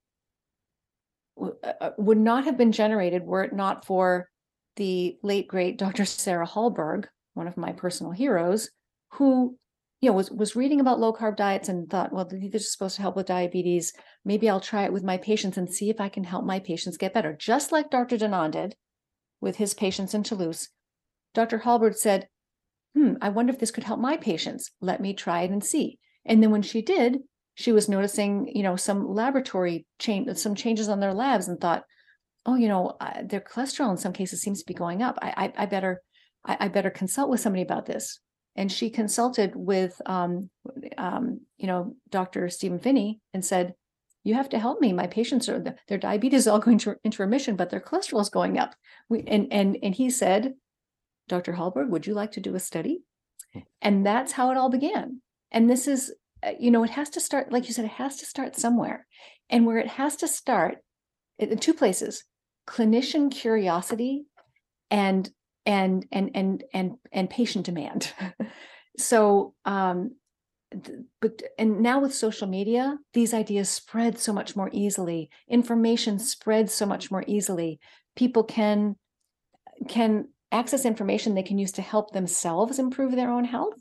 uh, 1.41 1.51
uh, 1.81 1.91
would 1.97 2.19
not 2.19 2.45
have 2.45 2.59
been 2.59 2.73
generated 2.73 3.23
were 3.23 3.45
it 3.45 3.53
not 3.53 3.85
for 3.87 4.29
the 4.77 5.17
late 5.23 5.49
great 5.49 5.79
Dr. 5.79 6.05
Sarah 6.05 6.47
Hallberg, 6.47 7.07
one 7.35 7.47
of 7.47 7.57
my 7.57 7.73
personal 7.73 8.13
heroes, 8.13 8.71
who 9.13 9.57
you 10.03 10.11
know 10.11 10.17
was 10.17 10.31
was 10.33 10.57
reading 10.57 10.81
about 10.81 10.99
low 10.99 11.13
carb 11.13 11.37
diets 11.37 11.69
and 11.69 11.89
thought, 11.89 12.13
well, 12.13 12.25
these 12.25 12.55
are 12.57 12.59
supposed 12.59 12.97
to 12.97 13.03
help 13.03 13.15
with 13.15 13.27
diabetes. 13.27 13.93
Maybe 14.25 14.51
I'll 14.51 14.61
try 14.61 14.85
it 14.85 14.93
with 14.93 15.05
my 15.05 15.17
patients 15.17 15.57
and 15.57 15.73
see 15.73 15.91
if 15.91 16.01
I 16.01 16.09
can 16.09 16.25
help 16.25 16.45
my 16.45 16.59
patients 16.59 16.97
get 16.97 17.15
better. 17.15 17.33
Just 17.33 17.71
like 17.71 17.89
Dr. 17.89 18.19
Danan 18.19 18.51
did 18.51 18.75
with 19.41 19.57
his 19.57 19.75
patients 19.75 20.13
in 20.13 20.25
Toulouse, 20.25 20.69
Dr. 21.35 21.61
Hallberg 21.61 21.95
said, 21.95 22.29
"Hmm, 22.97 23.15
I 23.23 23.29
wonder 23.29 23.53
if 23.53 23.61
this 23.61 23.71
could 23.71 23.85
help 23.85 24.01
my 24.01 24.17
patients. 24.17 24.73
Let 24.81 25.01
me 25.01 25.15
try 25.15 25.43
it 25.43 25.53
and 25.53 25.65
see." 25.65 26.01
And 26.25 26.43
then 26.43 26.51
when 26.51 26.63
she 26.63 26.83
did, 26.83 27.21
she 27.55 27.71
was 27.71 27.89
noticing, 27.89 28.51
you 28.57 28.65
know, 28.65 28.75
some 28.75 29.09
laboratory 29.09 29.87
change, 30.01 30.37
some 30.37 30.57
changes 30.57 30.89
on 30.89 30.99
their 30.99 31.15
labs, 31.15 31.47
and 31.47 31.61
thought, 31.61 31.85
"Oh, 32.45 32.57
you 32.57 32.67
know, 32.67 32.97
their 33.23 33.41
cholesterol 33.41 33.93
in 33.93 33.99
some 33.99 34.13
cases 34.13 34.43
seems 34.43 34.59
to 34.59 34.67
be 34.67 34.75
going 34.75 35.01
up. 35.01 35.17
I, 35.23 35.53
I, 35.57 35.63
I 35.63 35.67
better, 35.67 36.03
I, 36.45 36.67
better 36.67 36.91
consult 36.91 37.31
with 37.31 37.39
somebody 37.39 37.63
about 37.63 37.87
this." 37.87 38.19
And 38.57 38.71
she 38.71 38.91
consulted 38.91 39.53
with, 39.55 40.01
um, 40.07 40.51
um, 40.99 41.41
you 41.57 41.67
know, 41.67 41.97
Dr. 42.11 42.49
Stephen 42.49 42.79
Phinney 42.79 43.21
and 43.33 43.45
said, 43.45 43.75
"You 44.25 44.35
have 44.35 44.51
to 44.51 44.59
help 44.59 44.81
me. 44.81 44.93
My 44.93 45.07
patients 45.07 45.49
are 45.49 45.65
their 45.89 45.99
diabetes 45.99 46.41
is 46.41 46.49
all 46.49 46.59
going 46.59 46.79
to, 46.79 46.97
into 47.03 47.23
remission, 47.23 47.57
but 47.57 47.71
their 47.71 47.81
cholesterol 47.81 48.21
is 48.21 48.29
going 48.29 48.59
up." 48.59 48.75
We, 49.09 49.23
and 49.27 49.51
and 49.53 49.79
and 49.83 49.95
he 49.95 50.11
said, 50.11 50.55
"Dr. 51.29 51.55
Hallberg, 51.55 51.89
would 51.89 52.07
you 52.07 52.15
like 52.15 52.33
to 52.33 52.41
do 52.41 52.55
a 52.55 52.61
study?" 52.61 53.03
Hmm. 53.55 53.61
And 53.81 54.07
that's 54.07 54.33
how 54.33 54.51
it 54.51 54.59
all 54.59 54.71
began. 54.71 55.23
And 55.51 55.69
this 55.71 55.89
is 55.89 56.13
uh, 56.43 56.53
you 56.59 56.71
know, 56.71 56.83
it 56.83 56.91
has 56.91 57.11
to 57.11 57.21
start, 57.21 57.53
like 57.53 57.69
you 57.69 57.75
said, 57.75 57.85
it 57.85 57.93
has 57.93 58.17
to 58.17 58.27
start 58.27 58.57
somewhere. 58.57 59.07
And 59.49 59.67
where 59.67 59.79
it 59.79 59.89
has 59.89 60.17
to 60.17 60.29
start, 60.29 60.79
in 61.39 61.59
two 61.59 61.75
places, 61.75 62.25
clinician 62.67 63.31
curiosity 63.31 64.25
and 64.91 65.29
and 65.67 66.07
and 66.13 66.31
and 66.35 66.65
and 66.73 66.93
and 67.13 67.31
patient 67.31 67.67
demand. 67.67 68.13
so 68.99 69.55
um 69.65 70.13
but 71.21 71.43
and 71.59 71.81
now 71.81 72.01
with 72.01 72.15
social 72.15 72.47
media 72.47 72.99
these 73.13 73.35
ideas 73.35 73.69
spread 73.69 74.19
so 74.19 74.33
much 74.33 74.57
more 74.57 74.71
easily 74.73 75.29
information 75.49 76.19
spreads 76.19 76.73
so 76.73 76.87
much 76.87 77.11
more 77.11 77.25
easily 77.27 77.79
people 78.17 78.43
can 78.43 78.97
can 79.89 80.29
access 80.51 80.87
information 80.87 81.35
they 81.35 81.43
can 81.43 81.59
use 81.59 81.73
to 81.73 81.83
help 81.83 82.13
themselves 82.13 82.79
improve 82.79 83.13
their 83.13 83.31
own 83.31 83.45
health 83.45 83.75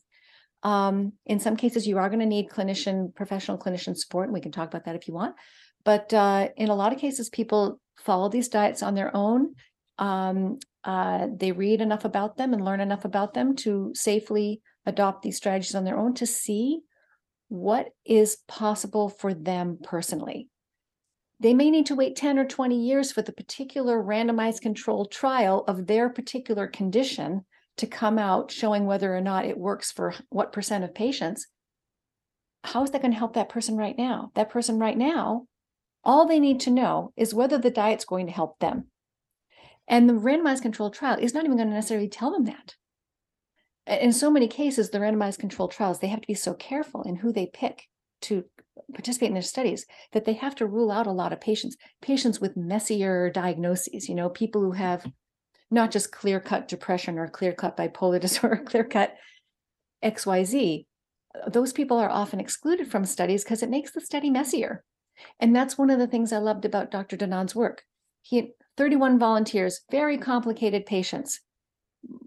um, 0.64 1.14
in 1.26 1.40
some 1.40 1.58
cases, 1.58 1.88
you 1.88 1.98
are 1.98 2.10
going 2.10 2.20
to 2.20 2.26
need 2.26 2.50
clinician, 2.50 3.14
professional 3.16 3.58
clinician 3.58 3.98
support, 3.98 4.28
and 4.28 4.34
we 4.34 4.42
can 4.42 4.52
talk 4.52 4.68
about 4.68 4.86
that 4.86 4.96
if 4.96 5.08
you 5.08 5.14
want. 5.14 5.36
But 5.84 6.14
uh, 6.14 6.50
in 6.56 6.70
a 6.70 6.76
lot 6.76 6.94
of 6.94 7.00
cases, 7.00 7.30
people 7.30 7.80
follow 7.98 8.30
these 8.30 8.50
diets 8.50 8.84
on 8.84 8.94
their 8.94 9.16
own. 9.16 9.56
Um, 9.98 10.60
uh, 10.84 11.28
they 11.36 11.52
read 11.52 11.82
enough 11.82 12.06
about 12.06 12.38
them 12.38 12.54
and 12.54 12.66
learn 12.66 12.82
enough 12.82 13.06
about 13.06 13.34
them 13.34 13.56
to 13.56 13.92
safely 13.94 14.62
adopt 14.86 15.22
these 15.22 15.38
strategies 15.38 15.76
on 15.76 15.84
their 15.84 15.98
own 15.98 16.14
to 16.16 16.26
see 16.26 16.80
what 17.50 17.90
is 18.06 18.38
possible 18.48 19.10
for 19.10 19.34
them 19.34 19.78
personally. 19.84 20.50
They 21.40 21.54
may 21.54 21.72
need 21.72 21.88
to 21.88 21.96
wait 21.96 22.16
10 22.16 22.38
or 22.40 22.46
20 22.46 22.80
years 22.80 23.12
for 23.12 23.22
the 23.22 23.32
particular 23.32 24.02
randomized 24.02 24.62
controlled 24.62 25.12
trial 25.12 25.64
of 25.68 25.88
their 25.88 26.10
particular 26.10 26.68
condition 26.68 27.46
to 27.78 27.88
come 27.88 28.20
out 28.20 28.52
showing 28.52 28.86
whether 28.86 29.16
or 29.16 29.22
not 29.22 29.46
it 29.46 29.58
works 29.58 29.92
for 29.92 30.14
what 30.30 30.54
percent 30.54 30.84
of 30.84 30.94
patients, 30.94 31.48
how 32.64 32.84
is 32.84 32.92
that 32.92 33.02
going 33.02 33.12
to 33.12 33.18
help 33.18 33.34
that 33.34 33.50
person 33.50 33.76
right 33.76 33.98
now? 33.98 34.32
That 34.36 34.52
person 34.52 34.78
right 34.78 34.98
now, 34.98 35.48
all 36.04 36.28
they 36.28 36.40
need 36.40 36.60
to 36.62 36.70
know 36.70 37.12
is 37.18 37.34
whether 37.34 37.58
the 37.58 37.72
diet's 37.72 38.06
going 38.06 38.28
to 38.28 38.32
help 38.32 38.60
them. 38.60 38.91
And 39.92 40.10
the 40.10 40.14
randomized 40.14 40.62
controlled 40.62 40.94
trial 40.94 41.18
is 41.20 41.34
not 41.34 41.44
even 41.44 41.58
going 41.58 41.68
to 41.68 41.76
necessarily 41.76 42.08
tell 42.08 42.32
them 42.32 42.46
that. 42.46 42.76
In 43.86 44.14
so 44.14 44.32
many 44.32 44.48
cases, 44.48 44.90
the 44.90 45.00
randomized 45.00 45.40
controlled 45.40 45.72
trials, 45.72 46.00
they 46.00 46.08
have 46.08 46.22
to 46.22 46.28
be 46.28 46.34
so 46.34 46.54
careful 46.54 47.04
in 47.04 47.18
who 47.18 47.34
they 47.34 47.48
pick 47.54 47.90
to 48.22 48.46
participate 48.94 49.28
in 49.28 49.34
their 49.34 49.42
studies 49.42 49.86
that 50.14 50.24
they 50.24 50.34
have 50.34 50.56
to 50.56 50.66
rule 50.66 50.92
out 50.92 51.08
a 51.08 51.12
lot 51.12 51.34
of 51.34 51.42
patients, 51.42 51.76
patients 52.02 52.40
with 52.40 52.56
messier 52.56 53.30
diagnoses, 53.30 54.08
you 54.08 54.16
know, 54.16 54.30
people 54.30 54.62
who 54.62 54.72
have 54.72 55.06
not 55.70 55.92
just 55.92 56.14
clear 56.14 56.40
cut 56.40 56.70
depression 56.70 57.20
or 57.20 57.28
clear 57.28 57.52
cut 57.52 57.76
bipolar 57.76 58.20
disorder, 58.22 58.64
clear 58.64 58.86
cut 58.86 59.16
XYZ. 60.06 60.86
Those 61.48 61.74
people 61.74 61.98
are 61.98 62.10
often 62.10 62.40
excluded 62.40 62.90
from 62.90 63.04
studies 63.04 63.44
because 63.44 63.62
it 63.62 63.70
makes 63.70 63.92
the 63.92 64.00
study 64.00 64.30
messier. 64.30 64.86
And 65.38 65.54
that's 65.54 65.78
one 65.78 65.90
of 65.90 66.00
the 66.00 66.08
things 66.08 66.32
I 66.32 66.38
loved 66.38 66.64
about 66.64 66.92
Dr. 66.92 67.18
Danan's 67.18 67.56
work. 67.56 67.84
He 68.22 68.54
31 68.82 69.20
volunteers, 69.20 69.82
very 69.92 70.18
complicated 70.18 70.88
patients. 70.88 71.40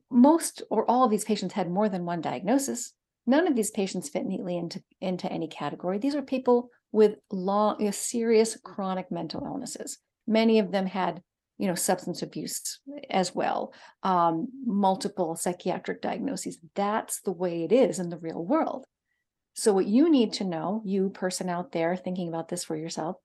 Most 0.09 0.62
or 0.70 0.88
all 0.88 1.02
of 1.02 1.11
these 1.11 1.24
patients 1.24 1.52
had 1.52 1.68
more 1.68 1.88
than 1.88 2.05
one 2.05 2.20
diagnosis. 2.20 2.92
None 3.26 3.48
of 3.48 3.57
these 3.57 3.72
patients 3.72 4.09
fit 4.09 4.24
neatly 4.24 4.57
into, 4.57 4.80
into 5.00 5.26
any 5.32 5.48
category. 5.48 5.98
These 5.98 6.14
are 6.14 6.22
people 6.22 6.68
with 6.92 7.16
long, 7.32 7.80
you 7.80 7.86
know, 7.86 7.90
serious 7.90 8.57
chronic 8.62 9.11
mental 9.11 9.42
illnesses. 9.44 9.98
Many 10.28 10.61
of 10.61 10.70
them 10.70 10.86
had 10.86 11.22
you 11.59 11.66
know 11.68 11.74
substance 11.74 12.22
abuse 12.22 12.80
as 13.11 13.34
well 13.34 13.72
um, 14.02 14.48
multiple 14.64 15.36
psychiatric 15.36 16.02
diagnoses 16.02 16.59
that's 16.74 17.20
the 17.20 17.30
way 17.30 17.62
it 17.62 17.70
is 17.70 18.00
in 18.00 18.09
the 18.09 18.18
real 18.18 18.44
world 18.44 18.84
so 19.55 19.72
what 19.72 19.86
you 19.86 20.11
need 20.11 20.32
to 20.32 20.42
know 20.42 20.82
you 20.84 21.11
person 21.11 21.48
out 21.48 21.70
there 21.70 21.94
thinking 21.94 22.26
about 22.26 22.48
this 22.48 22.64
for 22.64 22.74
yourself 22.74 23.18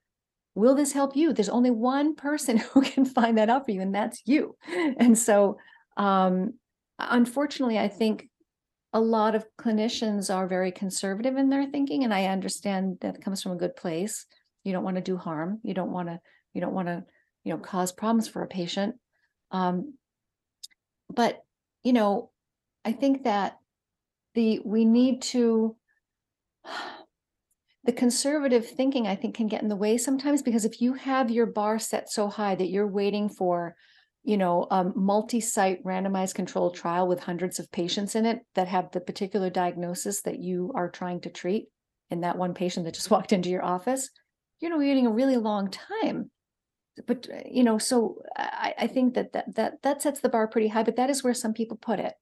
will 0.60 0.76
this 0.76 0.92
help 0.92 1.16
you? 1.16 1.34
There's 1.34 1.50
only 1.50 1.72
one 1.72 2.16
person 2.16 2.58
who 2.74 2.82
can 2.82 3.06
find 3.06 3.38
that 3.38 3.50
out 3.50 3.66
for 3.66 3.72
you 3.72 3.82
and 3.82 3.96
that's 3.96 4.22
you. 4.26 4.56
And 4.98 5.18
so 5.18 5.58
um, 5.98 6.54
unfortunately 7.00 7.80
i 7.80 7.88
think 7.88 8.28
a 8.92 9.00
lot 9.00 9.36
of 9.36 9.46
clinicians 9.58 10.34
are 10.34 10.48
very 10.48 10.72
conservative 10.72 11.38
in 11.38 11.50
their 11.50 11.66
thinking 11.66 12.04
and 12.04 12.14
i 12.14 12.26
understand 12.26 12.98
that 13.02 13.22
comes 13.22 13.42
from 13.42 13.54
a 13.54 13.58
good 13.58 13.76
place. 13.76 14.26
You 14.64 14.74
don't 14.74 14.84
want 14.84 14.98
to 14.98 15.02
do 15.02 15.16
harm. 15.16 15.60
You 15.64 15.74
don't 15.74 15.92
want 15.92 16.10
to 16.10 16.20
you 16.54 16.62
don't 16.62 16.74
want 16.74 16.88
to 16.88 17.04
you 17.44 17.54
know 17.54 17.60
cause 17.60 17.92
problems 17.92 18.28
for 18.28 18.44
a 18.44 18.48
patient. 18.48 18.96
Um, 19.52 19.94
but 21.10 21.44
you 21.84 21.94
know 21.94 22.30
i 22.86 22.92
think 22.92 23.24
that 23.24 23.58
the 24.36 24.60
we 24.64 24.86
need 24.86 25.22
to 25.22 25.76
the 27.90 27.94
conservative 27.94 28.68
thinking 28.68 29.08
i 29.08 29.16
think 29.16 29.34
can 29.34 29.48
get 29.48 29.64
in 29.64 29.68
the 29.68 29.76
way 29.76 29.98
sometimes 29.98 30.44
because 30.44 30.64
if 30.64 30.80
you 30.80 30.94
have 30.94 31.32
your 31.32 31.48
bar 31.48 31.80
set 31.80 32.08
so 32.08 32.28
high 32.28 32.54
that 32.54 32.70
you're 32.70 32.86
waiting 32.86 33.28
for 33.28 33.76
you 34.24 34.38
know 34.38 34.68
a 34.70 34.84
multi-site 34.96 35.84
randomized 35.84 36.36
controlled 36.36 36.76
trial 36.76 37.08
with 37.08 37.20
hundreds 37.20 37.58
of 37.58 37.72
patients 37.72 38.14
in 38.14 38.28
it 38.28 38.42
that 38.54 38.68
have 38.68 38.92
the 38.92 39.00
particular 39.00 39.50
diagnosis 39.50 40.22
that 40.22 40.38
you 40.38 40.72
are 40.76 40.92
trying 40.92 41.20
to 41.20 41.32
treat 41.32 41.66
in 42.12 42.22
that 42.22 42.38
one 42.38 42.54
patient 42.54 42.86
that 42.86 42.94
just 42.94 43.10
walked 43.16 43.34
into 43.34 43.50
your 43.50 43.66
office 43.66 44.12
you're 44.60 44.78
waiting 44.78 45.08
a 45.08 45.12
really 45.12 45.38
long 45.38 45.72
time. 45.72 46.30
But 47.08 47.28
uh, 47.34 47.40
you 47.50 47.64
know 47.64 47.80
so 47.80 48.22
I, 48.38 48.76
I 48.78 48.88
think 48.88 49.16
that, 49.16 49.34
that 49.34 49.56
that 49.56 49.82
that 49.82 50.04
sets 50.04 50.20
the 50.20 50.30
bar 50.30 50.48
pretty 50.48 50.68
high 50.68 50.84
but 50.84 50.98
that 50.98 51.10
is 51.10 51.24
where 51.24 51.34
some 51.34 51.54
people 51.54 51.78
put 51.78 52.00
it 52.00 52.14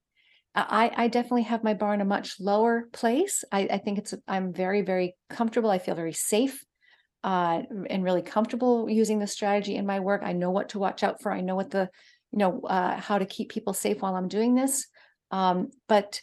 i 0.70 0.92
i 1.04 1.08
definitely 1.08 1.44
have 1.44 1.64
my 1.64 1.74
bar 1.74 1.94
in 1.94 2.02
a 2.02 2.06
much 2.06 2.40
lower 2.40 2.88
place. 2.94 3.44
I 3.52 3.68
i 3.72 3.78
think 3.78 3.98
it's 4.00 4.14
i'm 4.28 4.54
very 4.54 4.82
very 4.82 5.16
comfortable. 5.30 5.70
I 5.70 5.80
feel 5.80 5.96
very 5.96 6.14
safe 6.14 6.64
uh, 7.24 7.62
and 7.90 8.04
really 8.04 8.22
comfortable 8.22 8.90
using 8.90 9.20
the 9.20 9.28
strategy 9.28 9.76
in 9.76 9.86
my 9.86 10.00
work. 10.00 10.22
I 10.24 10.34
know 10.34 10.52
what 10.52 10.70
to 10.70 10.80
watch 10.80 11.04
out 11.04 11.22
for. 11.22 11.32
I 11.32 11.42
know 11.42 11.56
what 11.56 11.72
the 11.72 11.90
you 12.32 12.40
know 12.40 12.62
uh, 12.62 12.98
how 12.98 13.18
to 13.18 13.26
keep 13.26 13.50
people 13.50 13.74
safe 13.74 14.02
while 14.02 14.16
i'm 14.16 14.28
doing 14.28 14.56
this. 14.56 14.88
Um, 15.32 15.72
but 15.88 16.22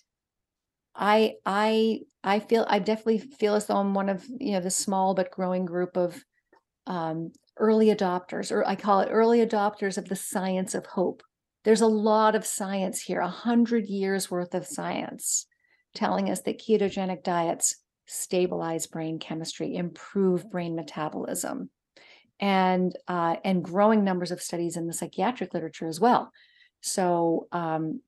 i 0.94 1.34
i 1.44 2.00
i 2.22 2.38
feel 2.38 2.64
i 2.68 2.78
definitely 2.78 3.18
feel 3.18 3.56
as 3.56 3.66
though 3.66 3.76
i'm 3.76 3.94
one 3.94 4.08
of 4.08 4.24
you 4.38 4.52
know 4.52 4.60
the 4.60 4.70
small 4.70 5.12
but 5.12 5.32
growing 5.32 5.64
group 5.64 5.96
of 5.96 6.22
um, 6.86 7.32
early 7.56 7.86
adopters, 7.86 8.50
or 8.50 8.66
I 8.66 8.76
call 8.76 9.00
it 9.00 9.10
early 9.10 9.44
adopters 9.44 9.98
of 9.98 10.08
the 10.08 10.16
science 10.16 10.74
of 10.74 10.86
hope. 10.86 11.22
There's 11.64 11.80
a 11.80 11.86
lot 11.86 12.34
of 12.34 12.46
science 12.46 13.00
here, 13.00 13.20
a 13.20 13.28
hundred 13.28 13.86
years 13.86 14.30
worth 14.30 14.54
of 14.54 14.66
science 14.66 15.46
telling 15.94 16.28
us 16.28 16.40
that 16.42 16.60
ketogenic 16.60 17.22
diets 17.22 17.76
stabilize 18.06 18.86
brain 18.86 19.18
chemistry, 19.18 19.74
improve 19.76 20.50
brain 20.50 20.74
metabolism, 20.74 21.70
and 22.40 22.94
uh, 23.08 23.36
and 23.44 23.64
growing 23.64 24.04
numbers 24.04 24.30
of 24.30 24.42
studies 24.42 24.76
in 24.76 24.86
the 24.86 24.92
psychiatric 24.92 25.54
literature 25.54 25.88
as 25.88 26.00
well. 26.00 26.30
So, 26.80 27.48
um, 27.52 28.00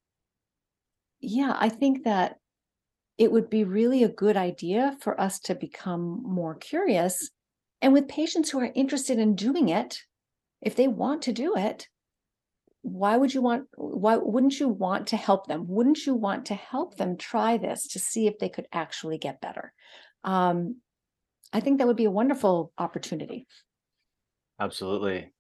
yeah, 1.21 1.57
I 1.59 1.69
think 1.69 2.05
that 2.05 2.37
it 3.17 3.33
would 3.33 3.49
be 3.49 3.65
really 3.65 4.03
a 4.03 4.09
good 4.09 4.37
idea 4.37 4.97
for 5.01 5.19
us 5.19 5.39
to 5.41 5.55
become 5.55 6.23
more 6.23 6.55
curious 6.55 7.31
and 7.83 7.93
with 7.93 8.09
patients 8.09 8.51
who 8.51 8.61
are 8.61 8.73
interested 8.75 9.19
in 9.19 9.35
doing 9.35 9.69
it, 9.69 10.03
if 10.63 10.77
they 10.77 10.89
want 10.89 11.23
to 11.23 11.33
do 11.33 11.57
it, 11.57 11.89
why 12.87 13.17
would 13.17 13.35
you 13.35 13.43
want 13.43 13.65
why 13.77 14.17
wouldn't 14.17 14.61
you 14.61 14.69
want 14.69 15.09
to 15.09 15.17
help 15.17 15.49
them? 15.49 15.67
Wouldn't 15.67 16.07
you 16.07 16.15
want 16.15 16.47
to 16.47 16.55
help 16.55 16.97
them 16.97 17.17
try 17.17 17.57
this 17.57 17.89
to 17.89 17.99
see 17.99 18.29
if 18.29 18.39
they 18.39 18.49
could 18.49 18.67
actually 18.73 19.19
get 19.19 19.41
better? 19.41 19.73
Um, 20.23 20.77
i 21.53 21.61
think 21.61 21.79
that 21.79 21.87
would 21.87 21.97
be 21.97 22.05
a 22.05 22.11
wonderful 22.11 22.73
opportunity. 22.79 23.47
Absolutely. 24.61 25.33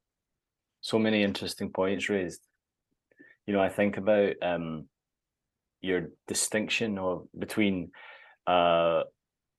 So 0.80 0.98
many 0.98 1.22
interesting 1.22 1.70
points 1.70 2.08
raised. 2.08 2.40
You 3.46 3.54
know 3.54 3.60
i 3.60 3.68
think 3.68 3.96
about 3.96 4.32
um, 4.42 4.88
your 5.82 6.08
distinction 6.26 6.98
of 6.98 7.28
between 7.38 7.92
uh, 8.48 9.02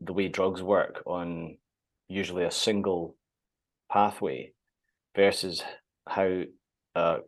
the 0.01 0.13
way 0.13 0.27
drugs 0.27 0.61
work 0.61 1.03
on 1.05 1.57
usually 2.09 2.43
a 2.43 2.51
single 2.51 3.15
pathway 3.89 4.51
versus 5.15 5.63
how 6.07 6.43
uh, 6.95 7.19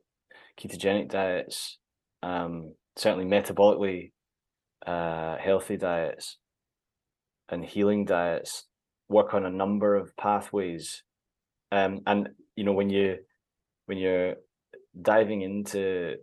ketogenic 0.59 1.09
diets, 1.09 1.77
um, 2.21 2.73
certainly 2.95 3.25
metabolically 3.25 4.11
uh, 4.85 5.37
healthy 5.37 5.77
diets 5.77 6.37
and 7.49 7.65
healing 7.65 8.05
diets 8.05 8.65
work 9.07 9.33
on 9.33 9.45
a 9.45 9.49
number 9.49 9.95
of 9.95 10.15
pathways. 10.17 11.03
Um, 11.71 11.99
and 12.05 12.29
you 12.55 12.63
know 12.63 12.73
when 12.73 12.89
you 12.89 13.17
when 13.85 13.97
you're 13.97 14.35
diving 15.01 15.41
into 15.41 16.15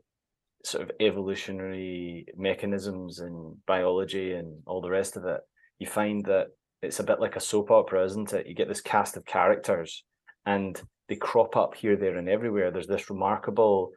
sort 0.64 0.82
of 0.82 0.91
evolutionary 1.01 2.26
mechanisms 2.37 3.20
and 3.20 3.57
biology 3.66 4.32
and 4.32 4.62
all 4.66 4.80
the 4.80 4.91
rest 4.91 5.16
of 5.16 5.24
it, 5.24 5.41
you 5.78 5.87
find 5.87 6.24
that 6.24 6.47
it's 6.82 7.01
a 7.01 7.05
bit 7.05 7.20
like 7.20 7.37
a 7.37 7.41
soap 7.41 7.70
opera, 7.70 8.05
isn't 8.05 8.32
it? 8.32 8.47
You 8.47 8.55
get 8.55 8.68
this 8.68 8.80
cast 8.80 9.16
of 9.16 9.24
characters 9.24 10.05
and 10.45 10.80
they 11.09 11.16
crop 11.16 11.57
up 11.57 11.74
here, 11.74 11.97
there, 11.97 12.16
and 12.16 12.28
everywhere. 12.28 12.70
There's 12.70 12.89
this 12.89 13.11
remarkable 13.11 13.91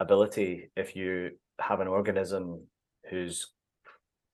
ability 0.00 0.70
if 0.76 0.96
you 0.96 1.30
have 1.60 1.80
an 1.80 1.88
organism 1.88 2.66
whose 3.10 3.52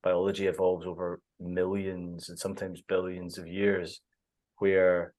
biology 0.03 0.47
evolves 0.47 0.87
over 0.87 1.21
millions 1.39 2.29
and 2.29 2.39
sometimes 2.39 2.83
billions 2.83 3.39
of 3.39 3.47
years, 3.47 4.01
where 4.59 5.15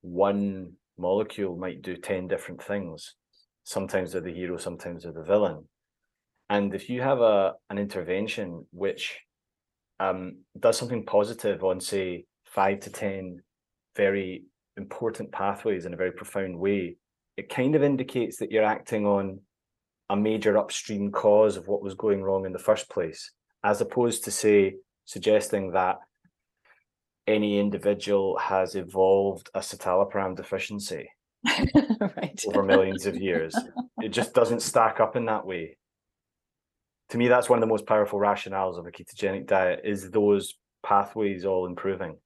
one 0.00 0.72
molecule 0.98 1.56
might 1.56 1.82
do 1.82 1.96
10 1.96 2.28
different 2.28 2.62
things. 2.62 3.14
Sometimes 3.64 4.12
they're 4.12 4.20
the 4.20 4.32
hero, 4.32 4.56
sometimes 4.56 5.02
they're 5.02 5.12
the 5.12 5.22
villain. 5.22 5.68
And 6.50 6.74
if 6.74 6.88
you 6.88 7.02
have 7.02 7.20
a 7.20 7.54
an 7.68 7.78
intervention 7.78 8.66
which 8.72 9.18
um, 10.00 10.38
does 10.58 10.78
something 10.78 11.04
positive 11.04 11.62
on, 11.62 11.80
say, 11.80 12.24
five 12.44 12.80
to 12.80 12.90
10 12.90 13.42
very 13.96 14.44
important 14.76 15.30
pathways 15.32 15.84
in 15.84 15.92
a 15.92 15.96
very 15.96 16.12
profound 16.12 16.58
way, 16.58 16.96
it 17.36 17.48
kind 17.48 17.74
of 17.74 17.82
indicates 17.82 18.38
that 18.38 18.50
you're 18.50 18.64
acting 18.64 19.06
on 19.06 19.40
a 20.10 20.16
major 20.16 20.56
upstream 20.56 21.10
cause 21.10 21.56
of 21.56 21.68
what 21.68 21.82
was 21.82 21.94
going 21.94 22.22
wrong 22.22 22.46
in 22.46 22.52
the 22.52 22.58
first 22.58 22.88
place, 22.88 23.32
as 23.64 23.80
opposed 23.80 24.24
to, 24.24 24.30
say, 24.30 24.76
suggesting 25.04 25.72
that 25.72 25.98
any 27.26 27.58
individual 27.58 28.38
has 28.38 28.74
evolved 28.74 29.50
a 29.54 29.60
citalopram 29.60 30.34
deficiency 30.34 31.10
right. 32.00 32.42
over 32.46 32.62
millions 32.62 33.06
of 33.06 33.16
years. 33.16 33.54
It 34.00 34.10
just 34.10 34.32
doesn't 34.32 34.62
stack 34.62 35.00
up 35.00 35.16
in 35.16 35.24
that 35.24 35.44
way. 35.44 35.76
To 37.08 37.18
me, 37.18 37.26
that's 37.26 37.48
one 37.48 37.58
of 37.58 37.60
the 37.62 37.66
most 37.66 37.84
powerful 37.84 38.20
rationales 38.20 38.78
of 38.78 38.86
a 38.86 38.92
ketogenic 38.92 39.48
diet 39.48 39.80
is 39.82 40.08
those 40.12 40.54
pathways 40.86 41.44
all 41.44 41.66
improving. 41.66 42.16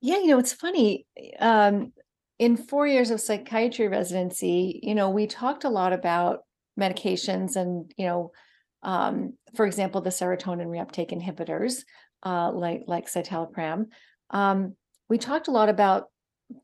Yeah, 0.00 0.16
you 0.20 0.28
know, 0.28 0.38
it's 0.38 0.54
funny. 0.54 1.06
Um, 1.38 1.92
in 2.38 2.56
four 2.56 2.86
years 2.86 3.10
of 3.10 3.20
psychiatry 3.20 3.88
residency, 3.88 4.80
you 4.82 4.94
know, 4.94 5.10
we 5.10 5.26
talked 5.26 5.64
a 5.64 5.70
lot 5.70 5.92
about 5.92 6.40
medications 6.78 7.56
and, 7.56 7.92
you 7.96 8.06
know, 8.06 8.32
um, 8.82 9.34
for 9.56 9.66
example, 9.66 10.00
the 10.00 10.10
serotonin 10.10 10.68
reuptake 10.68 11.12
inhibitors, 11.12 11.82
uh, 12.24 12.52
like 12.52 12.82
like 12.86 13.06
citalopram. 13.06 13.86
Um, 14.30 14.76
we 15.08 15.18
talked 15.18 15.48
a 15.48 15.52
lot 15.52 15.68
about 15.68 16.04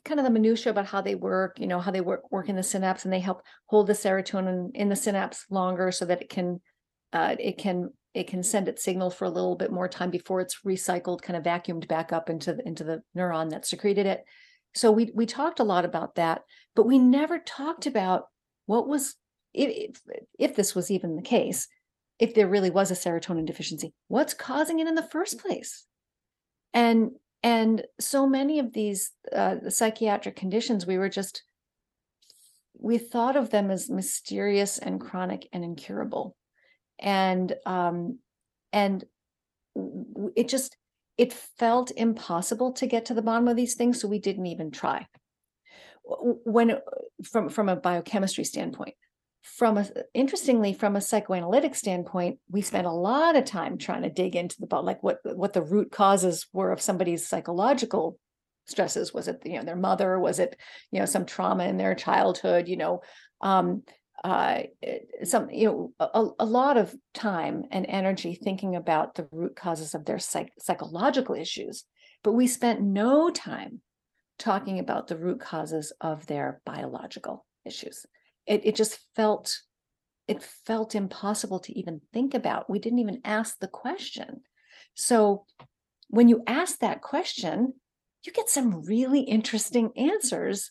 kind 0.05 0.21
of 0.21 0.25
the 0.25 0.31
minutia 0.31 0.71
about 0.71 0.87
how 0.87 1.01
they 1.01 1.15
work, 1.15 1.59
you 1.59 1.67
know, 1.67 1.81
how 1.81 1.91
they 1.91 2.01
work 2.01 2.31
work 2.31 2.49
in 2.49 2.57
the 2.57 2.63
synapse, 2.63 3.05
and 3.05 3.13
they 3.13 3.21
help 3.21 3.43
hold 3.67 3.87
the 3.87 3.93
serotonin 3.93 4.71
in 4.75 4.89
the 4.89 4.97
synapse 4.97 5.45
longer 5.51 5.91
so 5.91 6.05
that 6.05 6.23
it 6.23 6.29
can 6.29 6.61
uh, 7.13 7.35
it 7.39 7.59
can 7.59 7.91
it 8.15 8.29
can 8.29 8.43
send 8.43 8.69
its 8.69 8.85
signal 8.85 9.11
for 9.11 9.25
a 9.25 9.31
little 9.31 9.57
bit 9.57 9.73
more 9.73 9.89
time 9.89 10.11
before 10.11 10.41
it's 10.41 10.61
recycled, 10.65 11.23
kind 11.23 11.37
of 11.37 11.43
vacuumed 11.43 11.89
back 11.89 12.13
up 12.13 12.31
into 12.31 12.55
the, 12.55 12.67
into 12.67 12.85
the 12.85 13.03
neuron 13.17 13.51
that 13.51 13.67
secreted 13.67 14.07
it. 14.07 14.25
So 14.75 14.93
we 14.93 15.11
we 15.15 15.27
talked 15.27 15.61
a 15.61 15.65
lot 15.65 15.85
about 15.85 16.15
that, 16.15 16.43
but 16.77 16.87
we 16.87 16.99
never 16.99 17.39
talked 17.39 17.87
about 17.87 18.27
what 18.67 18.89
was 18.89 19.17
if 19.55 20.01
if 20.39 20.57
this 20.57 20.75
was 20.75 20.91
even 20.91 21.17
the 21.17 21.23
case, 21.23 21.69
if 22.19 22.35
there 22.35 22.49
really 22.49 22.71
was 22.71 22.91
a 22.91 22.95
serotonin 22.95 23.47
deficiency, 23.47 23.93
what's 24.09 24.35
causing 24.35 24.81
it 24.81 24.89
in 24.89 24.95
the 24.95 25.03
first 25.03 25.39
place? 25.39 25.85
And 26.73 27.13
and 27.43 27.85
so 28.01 28.27
many 28.27 28.59
of 28.59 28.73
these 28.73 29.13
uh, 29.33 29.69
psychiatric 29.69 30.35
conditions, 30.35 30.87
we 30.87 30.99
were 30.99 31.09
just 31.09 31.43
we 32.79 32.99
thought 32.99 33.37
of 33.37 33.51
them 33.51 33.71
as 33.71 33.89
mysterious 33.89 34.79
and 34.79 35.01
chronic 35.01 35.49
and 35.53 35.65
incurable 35.65 36.37
and 36.99 37.55
um 37.67 38.19
and 38.73 39.05
it 40.37 40.49
just 40.49 40.77
it 41.17 41.33
felt 41.33 41.93
impossible 41.97 42.73
to 42.73 42.87
get 42.87 43.07
to 43.07 43.15
the 43.15 43.23
bottom 43.23 43.49
of 43.49 43.57
these 43.57 43.75
things 43.75 44.01
so 44.01 44.09
we 44.09 44.19
didn't 44.19 44.47
even 44.47 44.71
try 44.71 45.07
when 46.03 46.79
from 47.25 47.49
from 47.49 47.69
a 47.69 47.77
biochemistry 47.77 48.45
standpoint 48.45 48.95
from 49.45 49.77
a 49.77 49.87
interestingly 50.15 50.73
from 50.73 50.97
a 50.97 51.03
psychoanalytic 51.03 51.75
standpoint 51.75 52.39
we 52.51 52.63
spent 52.63 52.87
a 52.87 52.91
lot 52.91 53.37
of 53.37 53.45
time 53.45 53.77
trying 53.77 54.03
to 54.03 54.09
dig 54.09 54.35
into 54.35 54.57
the 54.59 54.77
like 54.77 55.03
what 55.03 55.19
what 55.23 55.53
the 55.53 55.63
root 55.63 55.93
causes 55.93 56.47
were 56.55 56.73
of 56.73 56.81
somebody's 56.81 57.29
psychological 57.29 58.19
stresses. 58.67 59.13
Was 59.13 59.29
it 59.29 59.43
you 59.45 59.59
know 59.59 59.65
their 59.65 59.77
mother? 59.77 60.19
Was 60.19 60.39
it 60.39 60.57
you 60.91 60.99
know 60.99 61.05
some 61.05 61.27
trauma 61.27 61.65
in 61.65 61.77
their 61.77 61.95
childhood? 61.95 62.69
You 62.69 62.79
know 62.79 63.03
um 63.43 63.83
uh, 64.23 64.63
some 65.25 65.51
you 65.51 65.67
know 65.67 65.93
a, 66.01 66.27
a, 66.39 66.47
lot 66.47 66.79
of 66.79 66.95
time 67.13 67.65
and 67.71 67.85
energy 67.87 68.35
thinking 68.35 68.75
about 68.75 69.17
the 69.17 69.29
root 69.31 69.55
causes 69.55 69.95
of 69.95 70.07
their 70.07 70.19
psych- 70.19 70.55
psychological 70.59 71.35
issues. 71.35 71.85
But 72.23 72.33
we 72.33 72.47
spent 72.47 72.81
no 72.81 73.29
time 73.29 73.83
talking 74.39 74.79
about 74.79 75.09
the 75.09 75.19
root 75.19 75.41
causes 75.41 75.93
of 76.01 76.27
their 76.27 76.63
biological 76.65 77.45
issues 77.67 78.07
it, 78.47 78.65
it 78.65 78.77
just 78.77 78.99
felt 79.17 79.61
it 80.27 80.43
felt 80.43 80.95
impossible 80.95 81.59
to 81.61 81.79
even 81.79 82.01
think 82.13 82.33
about. 82.33 82.71
We 82.71 82.79
didn't 82.79 83.01
even 83.01 83.21
ask 83.25 83.59
the 83.59 83.69
question. 83.69 84.41
So 84.95 85.45
when 86.09 86.29
you 86.29 86.43
ask 86.47 86.79
that 86.79 87.03
question 87.03 87.75
you 88.25 88.33
get 88.33 88.49
some 88.49 88.85
really 88.85 89.21
interesting 89.21 89.91
answers 89.97 90.71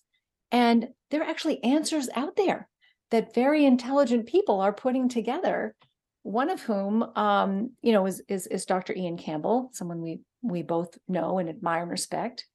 and 0.51 0.89
there 1.11 1.21
are 1.21 1.29
actually 1.29 1.63
answers 1.63 2.09
out 2.15 2.35
there 2.35 2.67
that 3.11 3.33
very 3.33 3.65
intelligent 3.65 4.25
people 4.25 4.59
are 4.59 4.73
putting 4.73 5.07
together 5.07 5.75
one 6.23 6.49
of 6.49 6.61
whom 6.61 7.03
um, 7.15 7.71
you 7.81 7.91
know 7.91 8.05
is, 8.05 8.21
is 8.27 8.47
is 8.47 8.65
dr 8.65 8.93
iain 8.93 9.17
campbell 9.17 9.69
someone 9.73 10.01
we 10.01 10.19
we 10.41 10.63
both 10.63 10.97
know 11.07 11.37
and 11.37 11.49
admire 11.49 11.83
and 11.83 11.91
respect 11.91 12.45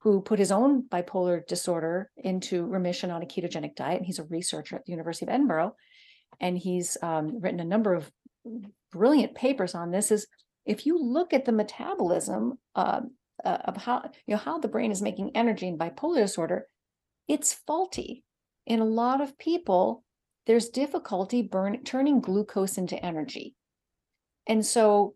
who 0.00 0.20
put 0.20 0.38
his 0.38 0.52
own 0.52 0.82
bipolar 0.88 1.46
disorder 1.46 2.10
into 2.16 2.64
remission 2.66 3.10
on 3.10 3.22
a 3.22 3.26
ketogenic 3.26 3.74
diet 3.74 3.98
and 3.98 4.06
he's 4.06 4.18
a 4.18 4.24
researcher 4.24 4.76
at 4.76 4.84
the 4.84 4.92
university 4.92 5.26
of 5.26 5.30
edinburgh 5.30 5.74
and 6.40 6.58
he's 6.58 6.96
um, 7.02 7.40
written 7.40 7.60
a 7.60 7.64
number 7.64 7.94
of 7.94 8.10
brilliant 8.92 9.34
papers 9.34 9.74
on 9.74 9.90
this 9.90 10.10
is 10.10 10.26
if 10.64 10.86
you 10.86 10.98
look 11.02 11.32
at 11.32 11.44
the 11.44 11.52
metabolism 11.52 12.58
uh, 12.74 13.00
uh, 13.44 13.58
of 13.64 13.76
how 13.76 14.02
you 14.26 14.34
know 14.34 14.40
how 14.40 14.58
the 14.58 14.68
brain 14.68 14.90
is 14.90 15.02
making 15.02 15.30
energy 15.34 15.66
in 15.68 15.78
bipolar 15.78 16.16
disorder 16.16 16.66
it's 17.26 17.52
faulty 17.66 18.24
in 18.66 18.80
a 18.80 18.84
lot 18.84 19.20
of 19.20 19.38
people 19.38 20.04
there's 20.48 20.70
difficulty 20.70 21.42
burn, 21.42 21.84
turning 21.84 22.20
glucose 22.20 22.78
into 22.78 22.96
energy. 23.04 23.54
And 24.46 24.64
so, 24.64 25.14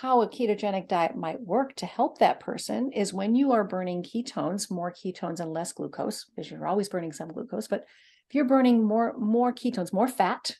how 0.00 0.20
a 0.20 0.28
ketogenic 0.28 0.88
diet 0.88 1.16
might 1.16 1.40
work 1.40 1.74
to 1.74 1.86
help 1.86 2.18
that 2.18 2.38
person 2.38 2.92
is 2.92 3.14
when 3.14 3.34
you 3.34 3.52
are 3.52 3.64
burning 3.64 4.02
ketones, 4.02 4.70
more 4.70 4.92
ketones 4.92 5.40
and 5.40 5.54
less 5.54 5.72
glucose, 5.72 6.26
because 6.26 6.50
you're 6.50 6.66
always 6.66 6.90
burning 6.90 7.12
some 7.12 7.28
glucose. 7.28 7.66
But 7.66 7.86
if 8.28 8.34
you're 8.34 8.44
burning 8.44 8.84
more 8.84 9.14
more 9.16 9.54
ketones, 9.54 9.94
more 9.94 10.06
fat, 10.06 10.54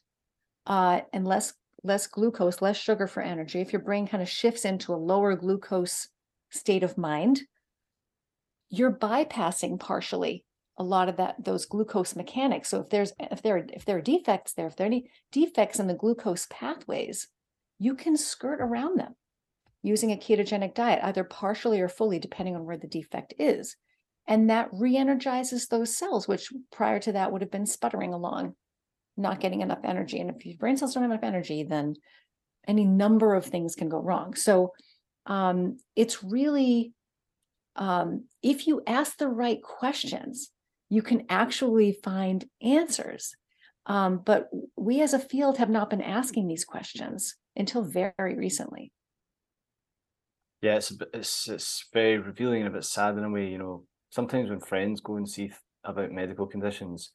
uh, 0.67 1.03
and 1.13 1.27
less 1.27 1.53
less 1.83 2.07
glucose, 2.07 2.63
less 2.63 2.79
sugar 2.79 3.07
for 3.07 3.23
energy, 3.23 3.61
if 3.61 3.75
your 3.75 3.83
brain 3.83 4.07
kind 4.07 4.23
of 4.23 4.29
shifts 4.31 4.65
into 4.65 4.95
a 4.95 4.97
lower 4.97 5.37
glucose 5.37 6.09
state 6.51 6.83
of 6.83 6.97
mind, 6.97 7.43
you're 8.71 8.93
bypassing 8.93 9.79
partially 9.79 10.47
a 10.79 10.83
lot 10.83 11.11
of 11.11 11.19
that 11.19 11.45
those 11.45 11.67
glucose 11.67 12.17
mechanics. 12.17 12.71
So 12.71 12.81
if 12.81 12.89
there's 12.89 13.13
if 13.19 13.43
there 13.43 13.67
if 13.71 13.85
there 13.85 13.99
are 13.99 14.01
defects 14.01 14.55
there, 14.55 14.67
if 14.67 14.77
there 14.77 14.87
are 14.87 14.95
any 14.95 15.11
defects 15.31 15.79
in 15.79 15.89
the 15.89 15.95
glucose 15.95 16.47
pathways, 16.49 17.29
you 17.79 17.95
can 17.95 18.17
skirt 18.17 18.63
around 18.63 18.99
them 18.99 19.15
using 19.87 20.13
a 20.13 20.17
ketogenic 20.17 20.75
diet, 20.75 21.01
either 21.03 21.25
partially 21.25 21.81
or 21.81 21.89
fully, 21.89 22.19
depending 22.19 22.57
on 22.57 22.65
where 22.65 22.79
the 22.79 22.89
defect 22.89 23.35
is. 23.39 23.77
And 24.29 24.51
that 24.51 24.69
re-energizes 24.73 25.69
those 25.69 25.97
cells, 25.97 26.27
which 26.27 26.53
prior 26.73 26.99
to 27.01 27.13
that 27.13 27.31
would 27.31 27.43
have 27.43 27.51
been 27.51 27.67
sputtering 27.67 28.13
along 28.13 28.55
not 29.17 29.41
getting 29.41 29.63
enough 29.63 29.81
energy. 29.85 30.21
And 30.21 30.31
if 30.31 30.45
your 30.45 30.57
brain 30.57 30.77
cells 30.77 30.95
don't 30.95 31.03
have 31.03 31.11
enough 31.11 31.25
energy, 31.25 31.63
then 31.63 31.95
any 32.69 32.85
number 32.85 33.35
of 33.35 33.47
things 33.47 33.75
can 33.75 33.89
go 33.89 33.99
wrong. 33.99 34.35
So 34.35 34.73
um, 35.27 35.79
it's 35.95 36.23
really, 36.23 36.93
um, 37.77 38.25
if 38.43 38.67
you 38.67 38.83
ask 38.87 39.17
the 39.17 39.29
right 39.29 39.63
questions, 39.63 40.51
you 40.89 41.03
can 41.03 41.25
actually 41.29 41.99
find 42.05 42.45
answers. 42.61 43.35
Um, 43.87 44.21
but 44.25 44.49
we 44.77 45.01
as 45.01 45.15
a 45.15 45.19
field 45.19 45.59
have 45.59 45.71
not 45.71 45.91
been 45.91 46.03
asking 46.03 46.49
these 46.49 46.65
questions 46.65 47.37
until 47.55 47.83
very 47.83 48.37
recently. 48.37 48.93
Yeah, 50.67 50.79
it's, 50.79 50.93
it's 51.15 51.49
it's 51.49 51.85
very 51.93 52.19
revealing 52.19 52.63
and 52.63 52.69
a 52.69 52.73
bit 52.73 52.85
sad 52.85 53.17
in 53.17 53.23
a 53.23 53.31
way. 53.31 53.47
You 53.47 53.59
know, 53.59 53.85
sometimes 54.11 54.51
when 54.51 54.59
friends 54.59 55.01
go 55.01 55.15
and 55.15 55.31
see 55.31 55.53
about 55.85 56.11
medical 56.11 56.45
conditions, 56.45 57.13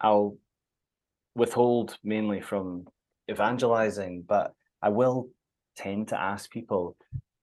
I'll 0.00 0.38
withhold 1.34 1.98
mainly 2.02 2.40
from 2.40 2.86
evangelizing, 3.30 4.24
but 4.26 4.54
I 4.80 4.88
will 4.88 5.28
tend 5.76 6.08
to 6.08 6.18
ask 6.18 6.50
people, 6.50 6.96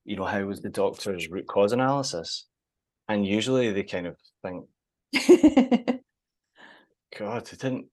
you 0.06 0.16
know, 0.16 0.26
how 0.26 0.43
was 0.43 0.62
the 0.62 0.70
doctor's 0.70 1.30
root 1.30 1.45
cause 1.45 1.72
analysis? 1.72 2.47
And 3.08 3.24
usually 3.24 3.72
they 3.72 3.84
kind 3.84 4.08
of 4.08 4.16
think, 4.41 4.66
God, 7.16 7.45
they 7.45 7.58
didn't, 7.58 7.86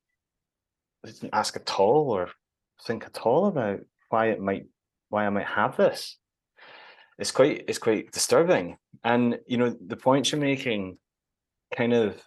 they 1.05 1.13
didn't 1.13 1.35
ask 1.35 1.57
at 1.57 1.79
all 1.79 2.11
or 2.11 2.31
think 2.87 3.05
at 3.05 3.19
all 3.19 3.49
about 3.49 3.81
why 4.09 4.29
it 4.29 4.41
might, 4.41 4.65
why 5.11 5.27
I 5.27 5.29
might 5.29 5.45
have 5.45 5.77
this. 5.77 6.17
It's 7.21 7.31
quite, 7.31 7.65
it's 7.69 7.79
quite 7.79 8.11
disturbing. 8.13 8.77
And, 9.05 9.39
you 9.47 9.59
know, 9.59 9.77
the 9.87 9.97
points 9.97 10.33
you're 10.33 10.41
making 10.41 10.99
kind 11.77 11.93
of 11.93 12.21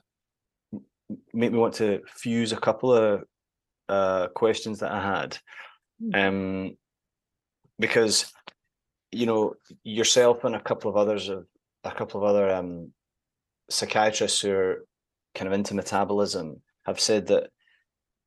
make 1.34 1.52
me 1.52 1.58
want 1.58 1.74
to 1.76 2.02
fuse 2.08 2.52
a 2.52 2.58
couple 2.58 2.94
of 2.94 3.24
uh, 3.90 4.28
questions 4.30 4.80
that 4.80 4.92
I 4.92 5.02
had. 5.02 5.38
Hmm. 6.00 6.16
Um, 6.16 6.78
because 7.80 8.32
you 9.12 9.26
know 9.26 9.54
yourself 9.84 10.44
and 10.44 10.56
a 10.56 10.62
couple 10.62 10.90
of 10.90 10.98
others 10.98 11.30
of 11.30 11.46
a 11.84 11.92
couple 11.92 12.22
of 12.22 12.28
other 12.28 12.50
um, 12.54 12.92
psychiatrists 13.70 14.42
who 14.42 14.52
are 14.52 14.86
kind 15.36 15.48
of 15.48 15.54
into 15.54 15.74
metabolism 15.74 16.62
have 16.86 17.00
said 17.00 17.28
that, 17.28 17.50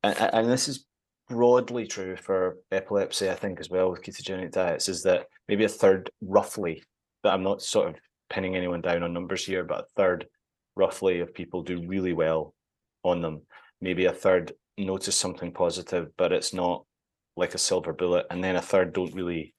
and, 0.03 0.15
and 0.17 0.49
this 0.49 0.67
is 0.67 0.85
broadly 1.29 1.87
true 1.87 2.15
for 2.15 2.57
epilepsy, 2.71 3.29
I 3.29 3.35
think, 3.35 3.59
as 3.59 3.69
well 3.69 3.89
with 3.89 4.01
ketogenic 4.01 4.51
diets, 4.51 4.89
is 4.89 5.03
that 5.03 5.27
maybe 5.47 5.65
a 5.65 5.69
third, 5.69 6.09
roughly, 6.21 6.83
that 7.23 7.33
I'm 7.33 7.43
not 7.43 7.61
sort 7.61 7.89
of 7.89 7.95
pinning 8.29 8.55
anyone 8.55 8.81
down 8.81 9.03
on 9.03 9.13
numbers 9.13 9.45
here, 9.45 9.63
but 9.63 9.81
a 9.81 9.87
third, 9.95 10.27
roughly, 10.75 11.19
of 11.19 11.33
people 11.33 11.63
do 11.63 11.85
really 11.87 12.13
well 12.13 12.53
on 13.03 13.21
them. 13.21 13.41
Maybe 13.81 14.05
a 14.05 14.13
third 14.13 14.53
notice 14.77 15.15
something 15.15 15.51
positive, 15.51 16.09
but 16.17 16.31
it's 16.31 16.53
not 16.53 16.85
like 17.35 17.53
a 17.53 17.59
silver 17.59 17.93
bullet, 17.93 18.25
and 18.29 18.43
then 18.43 18.55
a 18.55 18.61
third 18.61 18.93
don't 18.93 19.13
really 19.13 19.53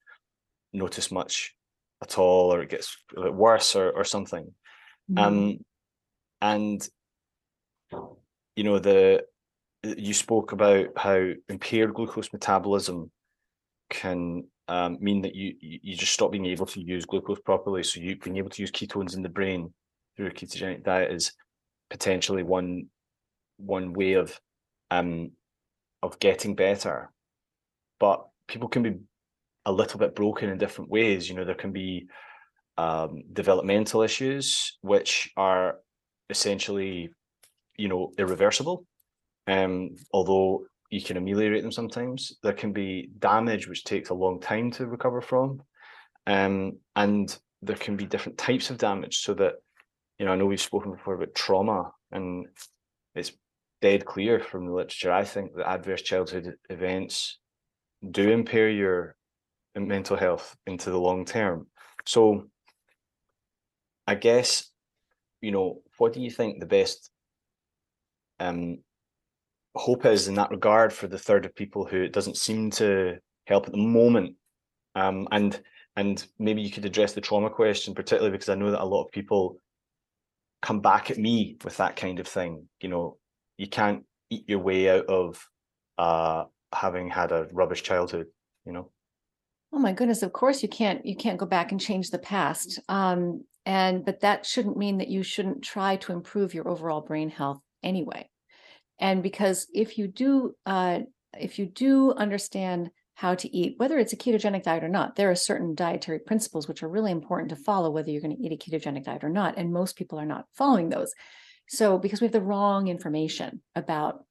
notice 0.72 1.10
much 1.10 1.54
at 2.02 2.18
all, 2.18 2.52
or 2.52 2.62
it 2.62 2.70
gets 2.70 2.96
a 3.16 3.22
bit 3.22 3.34
worse, 3.34 3.76
or 3.76 3.90
or 3.90 4.04
something. 4.04 4.52
Mm. 5.10 5.18
Um, 5.18 5.58
and 6.40 6.88
you 8.56 8.64
know 8.64 8.78
the 8.78 9.24
you 9.96 10.14
spoke 10.14 10.52
about 10.52 10.86
how 10.96 11.30
impaired 11.48 11.94
glucose 11.94 12.32
metabolism 12.32 13.10
can 13.90 14.44
um, 14.68 14.98
mean 15.00 15.22
that 15.22 15.34
you 15.34 15.54
you 15.60 15.96
just 15.96 16.12
stop 16.12 16.32
being 16.32 16.46
able 16.46 16.66
to 16.66 16.80
use 16.80 17.06
glucose 17.06 17.40
properly. 17.40 17.82
So 17.82 18.00
you 18.00 18.16
being 18.16 18.36
able 18.36 18.50
to 18.50 18.62
use 18.62 18.70
ketones 18.70 19.16
in 19.16 19.22
the 19.22 19.28
brain 19.28 19.72
through 20.16 20.26
a 20.26 20.30
ketogenic 20.30 20.84
diet 20.84 21.12
is 21.12 21.32
potentially 21.90 22.42
one 22.42 22.86
one 23.56 23.92
way 23.92 24.12
of 24.14 24.38
um 24.90 25.30
of 26.02 26.18
getting 26.20 26.54
better 26.54 27.10
but 27.98 28.26
people 28.46 28.68
can 28.68 28.82
be 28.82 28.94
a 29.66 29.72
little 29.72 29.98
bit 29.98 30.14
broken 30.14 30.48
in 30.48 30.58
different 30.58 30.90
ways. 30.90 31.28
You 31.28 31.36
know, 31.36 31.44
there 31.44 31.54
can 31.54 31.72
be 31.72 32.08
um, 32.76 33.22
developmental 33.32 34.02
issues 34.02 34.78
which 34.82 35.30
are 35.36 35.76
essentially, 36.30 37.10
you 37.76 37.88
know, 37.88 38.12
irreversible. 38.18 38.86
Um, 39.48 39.96
although 40.12 40.66
you 40.90 41.02
can 41.02 41.16
ameliorate 41.16 41.62
them 41.62 41.72
sometimes, 41.72 42.38
there 42.42 42.52
can 42.52 42.72
be 42.72 43.10
damage 43.18 43.66
which 43.66 43.84
takes 43.84 44.10
a 44.10 44.14
long 44.14 44.40
time 44.40 44.70
to 44.72 44.86
recover 44.86 45.20
from. 45.20 45.62
Um, 46.26 46.78
and 46.94 47.36
there 47.62 47.76
can 47.76 47.96
be 47.96 48.06
different 48.06 48.38
types 48.38 48.70
of 48.70 48.78
damage 48.78 49.18
so 49.18 49.34
that, 49.34 49.54
you 50.18 50.26
know, 50.26 50.32
I 50.32 50.36
know 50.36 50.46
we've 50.46 50.60
spoken 50.60 50.92
before 50.92 51.14
about 51.14 51.34
trauma 51.34 51.90
and 52.12 52.46
it's 53.14 53.32
dead 53.80 54.04
clear 54.04 54.38
from 54.38 54.66
the 54.66 54.72
literature, 54.72 55.12
I 55.12 55.24
think, 55.24 55.54
that 55.56 55.68
adverse 55.68 56.02
childhood 56.02 56.54
events 56.68 57.38
do 58.10 58.30
impair 58.30 58.68
your 58.68 59.16
mental 59.74 60.16
health 60.16 60.56
into 60.66 60.90
the 60.90 60.98
long 60.98 61.24
term. 61.24 61.66
So 62.04 62.48
I 64.06 64.14
guess, 64.14 64.70
you 65.40 65.52
know, 65.52 65.82
what 65.98 66.12
do 66.12 66.20
you 66.20 66.30
think 66.30 66.60
the 66.60 66.66
best 66.66 67.10
um, 68.40 68.78
hope 69.78 70.04
is 70.04 70.28
in 70.28 70.34
that 70.34 70.50
regard 70.50 70.92
for 70.92 71.06
the 71.06 71.18
third 71.18 71.44
of 71.44 71.54
people 71.54 71.84
who 71.84 72.02
it 72.02 72.12
doesn't 72.12 72.36
seem 72.36 72.70
to 72.72 73.18
help 73.46 73.66
at 73.66 73.72
the 73.72 73.78
moment? 73.78 74.36
Um, 74.94 75.28
and 75.30 75.60
and 75.96 76.24
maybe 76.38 76.62
you 76.62 76.70
could 76.70 76.84
address 76.84 77.12
the 77.12 77.20
trauma 77.20 77.50
question, 77.50 77.94
particularly 77.94 78.30
because 78.30 78.48
I 78.48 78.54
know 78.54 78.70
that 78.70 78.82
a 78.82 78.84
lot 78.84 79.04
of 79.04 79.10
people 79.10 79.58
come 80.62 80.80
back 80.80 81.10
at 81.10 81.18
me 81.18 81.56
with 81.64 81.76
that 81.78 81.96
kind 81.96 82.20
of 82.20 82.28
thing. 82.28 82.68
You 82.80 82.88
know, 82.88 83.18
you 83.56 83.68
can't 83.68 84.04
eat 84.30 84.44
your 84.48 84.60
way 84.60 84.90
out 84.90 85.06
of 85.06 85.48
uh, 85.96 86.44
having 86.72 87.08
had 87.10 87.32
a 87.32 87.48
rubbish 87.52 87.82
childhood 87.82 88.26
you 88.68 88.72
know 88.72 88.90
oh 89.72 89.78
my 89.78 89.92
goodness 89.92 90.22
of 90.22 90.32
course 90.32 90.62
you 90.62 90.68
can't 90.68 91.04
you 91.04 91.16
can't 91.16 91.38
go 91.38 91.46
back 91.46 91.72
and 91.72 91.80
change 91.80 92.10
the 92.10 92.18
past 92.18 92.78
um 92.88 93.42
and 93.66 94.04
but 94.04 94.20
that 94.20 94.46
shouldn't 94.46 94.76
mean 94.76 94.98
that 94.98 95.08
you 95.08 95.22
shouldn't 95.22 95.62
try 95.62 95.96
to 95.96 96.12
improve 96.12 96.54
your 96.54 96.68
overall 96.68 97.00
brain 97.00 97.30
health 97.30 97.60
anyway 97.82 98.28
and 98.98 99.22
because 99.22 99.66
if 99.74 99.98
you 99.98 100.08
do 100.08 100.54
uh 100.66 101.00
if 101.38 101.58
you 101.58 101.66
do 101.66 102.12
understand 102.12 102.90
how 103.14 103.34
to 103.34 103.54
eat 103.54 103.74
whether 103.78 103.98
it's 103.98 104.12
a 104.12 104.16
ketogenic 104.16 104.62
diet 104.62 104.84
or 104.84 104.88
not 104.88 105.16
there 105.16 105.30
are 105.30 105.34
certain 105.34 105.74
dietary 105.74 106.18
principles 106.18 106.68
which 106.68 106.82
are 106.82 106.88
really 106.88 107.12
important 107.12 107.50
to 107.50 107.56
follow 107.56 107.90
whether 107.90 108.10
you're 108.10 108.22
going 108.22 108.36
to 108.36 108.42
eat 108.42 108.52
a 108.52 108.56
ketogenic 108.56 109.04
diet 109.04 109.24
or 109.24 109.28
not 109.30 109.56
and 109.56 109.72
most 109.72 109.96
people 109.96 110.18
are 110.18 110.26
not 110.26 110.46
following 110.54 110.88
those 110.88 111.12
so 111.68 111.98
because 111.98 112.20
we 112.20 112.26
have 112.26 112.32
the 112.32 112.40
wrong 112.40 112.88
information 112.88 113.60
about 113.74 114.24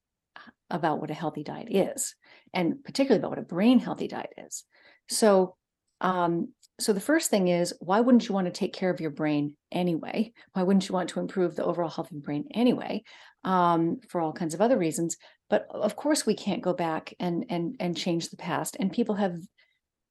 about 0.69 0.99
what 0.99 1.11
a 1.11 1.15
healthy 1.15 1.43
diet 1.43 1.67
is 1.69 2.15
and 2.53 2.83
particularly 2.83 3.19
about 3.19 3.31
what 3.31 3.39
a 3.39 3.43
brain 3.43 3.79
healthy 3.79 4.07
diet 4.07 4.33
is. 4.37 4.63
So, 5.09 5.55
um, 6.01 6.49
so 6.79 6.93
the 6.93 6.99
first 6.99 7.29
thing 7.29 7.47
is, 7.47 7.73
why 7.79 7.99
wouldn't 8.01 8.27
you 8.27 8.35
want 8.35 8.45
to 8.45 8.51
take 8.51 8.73
care 8.73 8.89
of 8.89 9.01
your 9.01 9.09
brain 9.09 9.55
anyway? 9.71 10.31
Why 10.53 10.63
wouldn't 10.63 10.87
you 10.87 10.93
want 10.93 11.09
to 11.09 11.19
improve 11.19 11.55
the 11.55 11.65
overall 11.65 11.89
health 11.89 12.11
of 12.11 12.17
the 12.17 12.21
brain 12.21 12.45
anyway? 12.53 13.03
Um, 13.43 13.99
for 14.09 14.21
all 14.21 14.33
kinds 14.33 14.53
of 14.53 14.61
other 14.61 14.77
reasons. 14.77 15.17
But 15.49 15.67
of 15.71 15.95
course, 15.95 16.25
we 16.25 16.35
can't 16.35 16.61
go 16.61 16.73
back 16.73 17.13
and 17.19 17.45
and 17.49 17.75
and 17.79 17.97
change 17.97 18.29
the 18.29 18.37
past. 18.37 18.77
And 18.79 18.91
people 18.91 19.15
have 19.15 19.37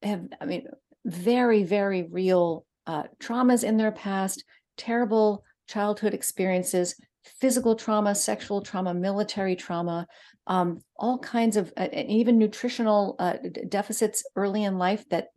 have, 0.02 0.26
I 0.40 0.44
mean, 0.46 0.66
very 1.04 1.62
very 1.62 2.02
real 2.02 2.64
uh, 2.86 3.04
traumas 3.20 3.62
in 3.62 3.76
their 3.76 3.92
past, 3.92 4.42
terrible 4.76 5.44
childhood 5.68 6.14
experiences, 6.14 6.94
physical 7.40 7.74
trauma, 7.74 8.14
sexual 8.14 8.62
trauma, 8.62 8.94
military 8.94 9.56
trauma, 9.56 10.06
um, 10.46 10.80
all 10.96 11.18
kinds 11.18 11.56
of 11.56 11.72
uh, 11.76 11.88
even 11.92 12.38
nutritional 12.38 13.16
uh, 13.18 13.34
deficits 13.68 14.24
early 14.36 14.64
in 14.64 14.78
life 14.78 15.04
that 15.10 15.28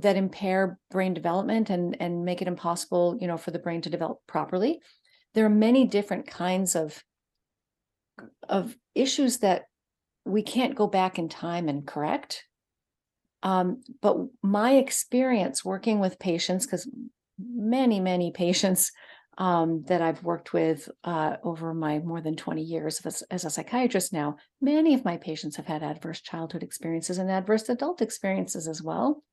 that 0.00 0.16
impair 0.16 0.78
brain 0.90 1.14
development 1.14 1.70
and 1.70 1.96
and 2.00 2.24
make 2.24 2.42
it 2.42 2.48
impossible, 2.48 3.16
you 3.20 3.26
know, 3.26 3.38
for 3.38 3.50
the 3.50 3.58
brain 3.58 3.80
to 3.82 3.90
develop 3.90 4.18
properly. 4.26 4.80
There 5.34 5.46
are 5.46 5.50
many 5.50 5.86
different 5.86 6.26
kinds 6.26 6.76
of 6.76 7.02
of 8.48 8.76
issues 8.94 9.38
that 9.38 9.64
we 10.24 10.42
can't 10.42 10.74
go 10.74 10.86
back 10.86 11.18
in 11.18 11.28
time 11.28 11.68
and 11.68 11.86
correct. 11.86 12.44
Um, 13.42 13.82
but 14.00 14.18
my 14.42 14.74
experience 14.74 15.64
working 15.64 15.98
with 15.98 16.18
patients, 16.18 16.64
because 16.64 16.88
many, 17.38 17.98
many 17.98 18.30
patients 18.30 18.92
um, 19.38 19.82
that 19.88 20.02
I've 20.02 20.22
worked 20.22 20.52
with 20.52 20.88
uh, 21.04 21.36
over 21.42 21.74
my 21.74 21.98
more 21.98 22.20
than 22.20 22.36
20 22.36 22.62
years 22.62 23.00
as, 23.04 23.22
as, 23.30 23.44
a 23.44 23.50
psychiatrist 23.50 24.12
now, 24.12 24.36
many 24.60 24.94
of 24.94 25.04
my 25.04 25.16
patients 25.16 25.56
have 25.56 25.66
had 25.66 25.82
adverse 25.82 26.20
childhood 26.20 26.62
experiences 26.62 27.18
and 27.18 27.30
adverse 27.30 27.68
adult 27.68 28.02
experiences 28.02 28.68
as 28.68 28.82
well. 28.82 29.24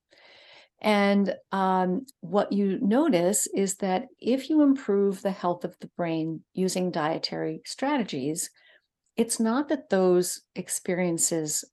And 0.82 1.36
um, 1.52 2.06
what 2.22 2.54
you 2.54 2.80
notice 2.82 3.48
is 3.54 3.76
that 3.78 4.06
if 4.20 4.50
you 4.50 4.62
improve 4.62 5.22
the 5.22 5.32
health 5.32 5.66
of 5.66 5.76
the 5.82 5.90
brain 5.98 6.44
using 6.54 6.92
dietary 6.92 7.62
strategies, 7.66 8.50
it's 9.18 9.40
not 9.40 9.68
that 9.70 9.90
those 9.90 10.42
experiences 10.56 11.66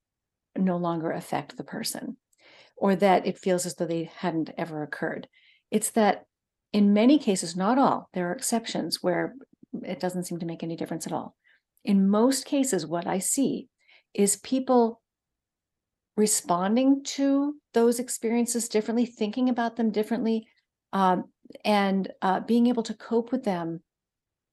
no 0.57 0.75
longer 0.75 1.11
affect 1.11 1.55
the 1.55 1.63
person 1.63 2.17
or 2.75 2.95
that 2.95 3.25
it 3.25 3.37
feels 3.37 3.65
as 3.65 3.75
though 3.75 3.85
they 3.85 4.09
hadn't 4.17 4.51
ever 4.57 4.83
occurred. 4.83 5.27
It's 5.71 5.91
that 5.91 6.25
in 6.73 6.93
many 6.93 7.17
cases, 7.17 7.55
not 7.55 7.77
all, 7.77 8.09
there 8.13 8.29
are 8.29 8.33
exceptions 8.33 9.01
where 9.01 9.35
it 9.83 9.99
doesn't 9.99 10.25
seem 10.25 10.39
to 10.39 10.45
make 10.45 10.63
any 10.63 10.75
difference 10.75 11.07
at 11.07 11.13
all. 11.13 11.35
In 11.85 12.09
most 12.09 12.45
cases, 12.45 12.85
what 12.85 13.07
I 13.07 13.19
see 13.19 13.69
is 14.13 14.35
people 14.37 15.01
responding 16.17 17.03
to 17.03 17.55
those 17.73 17.99
experiences 17.99 18.67
differently, 18.67 19.05
thinking 19.05 19.47
about 19.47 19.75
them 19.77 19.91
differently, 19.91 20.47
um, 20.91 21.25
and 21.63 22.11
uh, 22.21 22.41
being 22.41 22.67
able 22.67 22.83
to 22.83 22.93
cope 22.93 23.31
with 23.31 23.43
them 23.43 23.81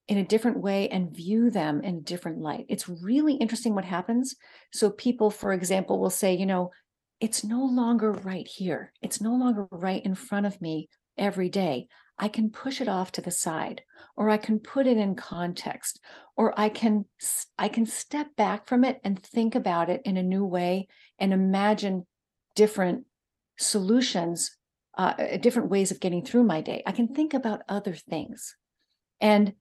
in 0.07 0.19
a 0.19 0.23
different 0.23 0.59
way 0.59 0.87
and 0.89 1.15
view 1.15 1.49
them 1.49 1.81
in 1.81 1.95
a 1.95 2.01
different 2.01 2.39
light. 2.39 2.67
It's 2.69 2.87
really 2.87 3.33
interesting 3.33 3.73
what 3.73 3.85
happens. 3.85 4.35
So, 4.71 4.91
people, 4.91 5.31
for 5.31 5.51
example, 5.51 5.99
will 5.99 6.11
say, 6.11 6.35
you 6.35 6.45
know, 6.45 6.71
it's 7.19 7.43
no 7.43 7.65
longer 7.65 8.11
right 8.11 8.47
here. 8.47 8.93
It's 9.01 9.19
no 9.19 9.33
longer 9.33 9.67
right 9.71 10.05
in 10.05 10.13
front 10.15 10.45
of 10.45 10.61
me 10.61 10.89
every 11.17 11.49
day. 11.49 11.87
I 12.17 12.27
can 12.27 12.49
push 12.49 12.79
it 12.79 12.87
off 12.87 13.11
to 13.13 13.21
the 13.21 13.31
side 13.31 13.81
or 14.15 14.29
I 14.29 14.37
can 14.37 14.59
put 14.59 14.87
it 14.87 14.97
in 14.97 15.15
context 15.15 15.99
or 16.37 16.57
I 16.59 16.69
can 16.69 17.05
I 17.57 17.67
can 17.67 17.85
step 17.85 18.35
back 18.35 18.67
from 18.67 18.83
it 18.83 18.99
and 19.03 19.21
think 19.21 19.55
about 19.55 19.89
it 19.89 20.01
in 20.05 20.17
a 20.17 20.23
new 20.23 20.45
way 20.45 20.87
and 21.19 21.33
imagine 21.33 22.05
different 22.55 23.05
solutions 23.57 24.57
uh, 24.97 25.13
uh 25.17 25.37
different 25.37 25.69
ways 25.69 25.91
of 25.91 25.99
getting 25.99 26.23
through 26.23 26.43
my 26.43 26.61
day. 26.61 26.81
I 26.85 26.91
can 26.91 27.09
think 27.09 27.33
about 27.33 27.63
other 27.67 27.93
things. 27.93 28.55
And 29.19 29.53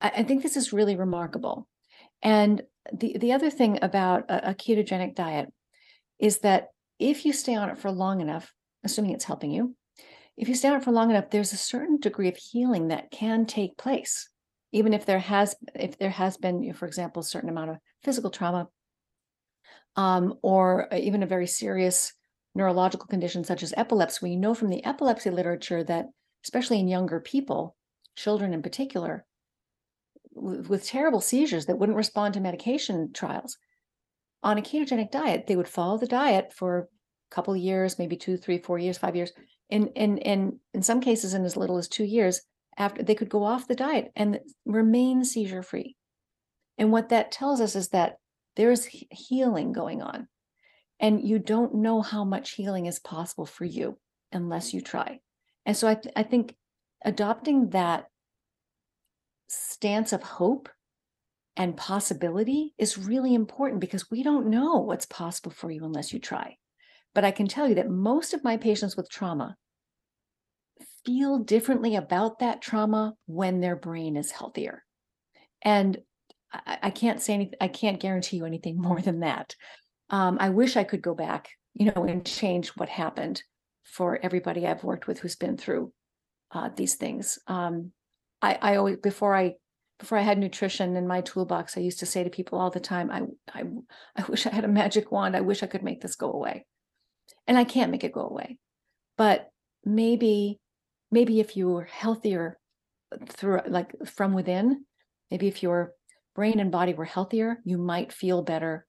I, 0.00 0.08
I 0.16 0.22
think 0.24 0.42
this 0.42 0.56
is 0.56 0.72
really 0.72 0.96
remarkable. 0.96 1.68
And 2.20 2.62
the, 2.92 3.16
the 3.18 3.32
other 3.32 3.50
thing 3.50 3.78
about 3.82 4.28
a, 4.28 4.50
a 4.50 4.54
ketogenic 4.54 5.14
diet 5.14 5.52
is 6.18 6.38
that 6.38 6.68
if 6.98 7.24
you 7.24 7.32
stay 7.32 7.54
on 7.54 7.68
it 7.68 7.78
for 7.78 7.90
long 7.90 8.20
enough, 8.20 8.52
assuming 8.84 9.12
it's 9.12 9.24
helping 9.24 9.50
you, 9.50 9.76
if 10.36 10.48
you 10.48 10.54
stay 10.54 10.68
on 10.68 10.76
it 10.76 10.84
for 10.84 10.92
long 10.92 11.10
enough, 11.10 11.30
there's 11.30 11.52
a 11.52 11.58
certain 11.58 11.98
degree 11.98 12.28
of 12.28 12.36
healing 12.36 12.88
that 12.88 13.10
can 13.10 13.46
take 13.46 13.76
place, 13.76 14.28
even 14.72 14.94
if 14.94 15.04
there 15.04 15.18
has 15.18 15.54
if 15.74 15.98
there 15.98 16.10
has 16.10 16.36
been, 16.36 16.62
you 16.62 16.70
know, 16.70 16.74
for 16.74 16.86
example, 16.86 17.20
a 17.20 17.24
certain 17.24 17.50
amount 17.50 17.70
of 17.70 17.76
physical 18.02 18.30
trauma, 18.30 18.68
um, 19.96 20.34
or 20.42 20.88
even 20.92 21.22
a 21.22 21.26
very 21.26 21.46
serious 21.46 22.12
neurological 22.54 23.06
condition 23.06 23.44
such 23.44 23.62
as 23.62 23.74
epilepsy. 23.76 24.18
We 24.22 24.36
know 24.36 24.54
from 24.54 24.68
the 24.68 24.84
epilepsy 24.84 25.30
literature 25.30 25.84
that, 25.84 26.06
especially 26.44 26.80
in 26.80 26.88
younger 26.88 27.20
people, 27.20 27.76
children 28.16 28.52
in 28.52 28.62
particular, 28.62 29.24
with, 30.34 30.86
terrible 30.86 31.20
seizures 31.20 31.66
that 31.66 31.78
wouldn't 31.78 31.96
respond 31.96 32.34
to 32.34 32.40
medication 32.40 33.12
trials, 33.12 33.58
on 34.42 34.58
a 34.58 34.62
ketogenic 34.62 35.10
diet, 35.10 35.46
they 35.46 35.56
would 35.56 35.68
follow 35.68 35.98
the 35.98 36.06
diet 36.06 36.52
for 36.52 36.78
a 36.78 37.34
couple 37.34 37.54
years, 37.56 37.98
maybe 37.98 38.16
two, 38.16 38.36
three, 38.36 38.58
four 38.58 38.78
years, 38.78 38.98
five 38.98 39.14
years, 39.14 39.32
in 39.70 39.88
in 39.88 40.18
in 40.18 40.58
in 40.74 40.82
some 40.82 41.00
cases 41.00 41.34
in 41.34 41.44
as 41.44 41.56
little 41.56 41.78
as 41.78 41.88
two 41.88 42.04
years 42.04 42.42
after 42.76 43.02
they 43.02 43.14
could 43.14 43.28
go 43.28 43.44
off 43.44 43.68
the 43.68 43.74
diet 43.74 44.10
and 44.16 44.40
remain 44.64 45.24
seizure 45.24 45.62
free 45.62 45.96
and 46.78 46.90
what 46.90 47.10
that 47.10 47.32
tells 47.32 47.60
us 47.60 47.76
is 47.76 47.90
that 47.90 48.16
there's 48.56 48.84
healing 48.84 49.72
going 49.72 50.02
on. 50.02 50.28
And 51.00 51.26
you 51.26 51.38
don't 51.38 51.76
know 51.76 52.02
how 52.02 52.24
much 52.24 52.52
healing 52.52 52.86
is 52.86 52.98
possible 52.98 53.46
for 53.46 53.64
you 53.64 53.98
unless 54.30 54.72
you 54.72 54.80
try. 54.80 55.20
And 55.66 55.76
so 55.76 55.88
i, 55.88 55.94
th- 55.94 56.12
I 56.16 56.22
think 56.22 56.54
adopting 57.04 57.70
that 57.70 58.06
stance 59.48 60.12
of 60.12 60.22
hope 60.22 60.68
and 61.56 61.76
possibility 61.76 62.74
is 62.78 62.96
really 62.98 63.34
important 63.34 63.80
because 63.80 64.10
we 64.10 64.22
don't 64.22 64.46
know 64.46 64.78
what's 64.78 65.06
possible 65.06 65.50
for 65.50 65.70
you 65.70 65.84
unless 65.84 66.12
you 66.12 66.18
try 66.18 66.56
but 67.14 67.24
I 67.24 67.30
can 67.30 67.46
tell 67.46 67.68
you 67.68 67.74
that 67.76 67.90
most 67.90 68.34
of 68.34 68.44
my 68.44 68.56
patients 68.56 68.96
with 68.96 69.10
trauma 69.10 69.56
feel 71.04 71.38
differently 71.38 71.96
about 71.96 72.38
that 72.38 72.62
trauma 72.62 73.14
when 73.26 73.60
their 73.60 73.76
brain 73.76 74.16
is 74.16 74.30
healthier. 74.30 74.84
And 75.62 75.98
I, 76.52 76.78
I 76.84 76.90
can't 76.90 77.20
say 77.20 77.34
anything, 77.34 77.58
I 77.60 77.68
can't 77.68 78.00
guarantee 78.00 78.36
you 78.36 78.46
anything 78.46 78.76
more 78.80 79.00
than 79.00 79.20
that. 79.20 79.54
Um, 80.10 80.38
I 80.40 80.50
wish 80.50 80.76
I 80.76 80.84
could 80.84 81.02
go 81.02 81.14
back, 81.14 81.48
you 81.74 81.86
know, 81.86 82.04
and 82.04 82.24
change 82.24 82.68
what 82.70 82.88
happened 82.88 83.42
for 83.84 84.18
everybody 84.22 84.66
I've 84.66 84.84
worked 84.84 85.06
with 85.06 85.18
who's 85.18 85.36
been 85.36 85.56
through 85.56 85.92
uh, 86.52 86.70
these 86.76 86.94
things. 86.96 87.38
Um, 87.46 87.92
I, 88.40 88.58
I 88.60 88.76
always 88.76 88.98
before 88.98 89.34
I 89.34 89.54
before 89.98 90.18
I 90.18 90.22
had 90.22 90.38
nutrition 90.38 90.96
in 90.96 91.06
my 91.06 91.20
toolbox, 91.20 91.76
I 91.76 91.80
used 91.80 92.00
to 92.00 92.06
say 92.06 92.24
to 92.24 92.30
people 92.30 92.58
all 92.58 92.70
the 92.70 92.80
time, 92.80 93.08
I, 93.10 93.22
I, 93.54 93.62
I 94.16 94.24
wish 94.28 94.46
I 94.46 94.50
had 94.50 94.64
a 94.64 94.68
magic 94.68 95.12
wand. 95.12 95.36
I 95.36 95.42
wish 95.42 95.62
I 95.62 95.68
could 95.68 95.84
make 95.84 96.00
this 96.00 96.16
go 96.16 96.32
away. 96.32 96.66
And 97.46 97.58
I 97.58 97.64
can't 97.64 97.90
make 97.90 98.04
it 98.04 98.12
go 98.12 98.22
away. 98.22 98.58
But 99.16 99.50
maybe 99.84 100.60
maybe 101.10 101.40
if 101.40 101.56
you 101.56 101.68
were 101.68 101.84
healthier 101.84 102.58
through 103.28 103.60
like 103.66 103.92
from 104.06 104.32
within 104.32 104.84
maybe 105.30 105.48
if 105.48 105.62
your 105.62 105.92
brain 106.34 106.60
and 106.60 106.72
body 106.72 106.94
were 106.94 107.04
healthier 107.04 107.58
you 107.64 107.78
might 107.78 108.12
feel 108.12 108.42
better 108.42 108.86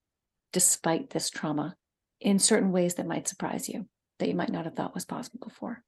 despite 0.51 1.09
this 1.09 1.29
trauma 1.29 1.75
in 2.21 2.39
certain 2.39 2.71
ways 2.71 2.95
that 2.95 3.07
might 3.07 3.27
surprise 3.27 3.67
you 3.67 3.87
that 4.19 4.29
you 4.29 4.35
might 4.35 4.51
not 4.51 4.65
have 4.65 4.75
thought 4.75 4.93
was 4.93 5.05
possible 5.05 5.39
before 5.45 5.83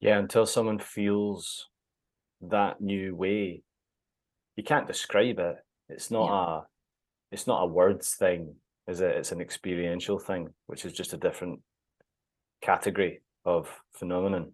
yeah 0.00 0.18
until 0.18 0.44
someone 0.44 0.78
feels 0.78 1.68
that 2.42 2.80
new 2.80 3.14
way 3.14 3.62
you 4.56 4.64
can't 4.64 4.88
describe 4.88 5.38
it 5.38 5.56
it's 5.88 6.10
not 6.10 6.26
yeah. 6.26 6.56
a 6.56 6.60
it's 7.30 7.46
not 7.46 7.62
a 7.62 7.66
words 7.66 8.14
thing 8.16 8.56
is 8.88 9.00
it 9.00 9.16
it's 9.16 9.32
an 9.32 9.40
experiential 9.40 10.18
thing 10.18 10.48
which 10.66 10.84
is 10.84 10.92
just 10.92 11.12
a 11.12 11.18
different 11.18 11.60
category 12.60 13.20
of 13.44 13.68
phenomenon. 13.92 14.52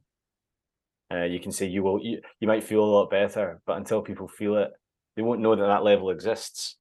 Uh, 1.12 1.24
you 1.24 1.40
can 1.40 1.52
say 1.52 1.66
you 1.66 1.82
will 1.82 2.00
you, 2.02 2.20
you 2.40 2.48
might 2.48 2.64
feel 2.64 2.84
a 2.84 2.94
lot 2.96 3.10
better, 3.10 3.60
but 3.66 3.76
until 3.76 4.02
people 4.02 4.28
feel 4.28 4.56
it, 4.56 4.70
they 5.16 5.22
won't 5.22 5.40
know 5.40 5.56
that 5.56 5.66
that 5.66 5.84
level 5.84 6.10
exists. 6.10 6.76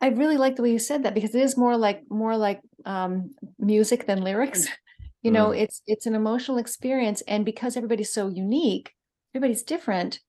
I 0.00 0.08
really 0.08 0.36
like 0.36 0.56
the 0.56 0.62
way 0.62 0.72
you 0.72 0.78
said 0.78 1.04
that 1.04 1.14
because 1.14 1.34
it 1.34 1.42
is 1.42 1.56
more 1.56 1.76
like 1.76 2.02
more 2.10 2.36
like 2.36 2.60
um, 2.84 3.30
music 3.58 4.06
than 4.06 4.22
lyrics. 4.22 4.66
You 5.22 5.30
know, 5.30 5.48
mm. 5.48 5.58
it's 5.58 5.80
it's 5.86 6.04
an 6.04 6.14
emotional 6.14 6.58
experience, 6.58 7.22
and 7.22 7.46
because 7.46 7.78
everybody's 7.78 8.12
so 8.12 8.28
unique, 8.28 8.92
everybody's 9.34 9.62
different. 9.62 10.20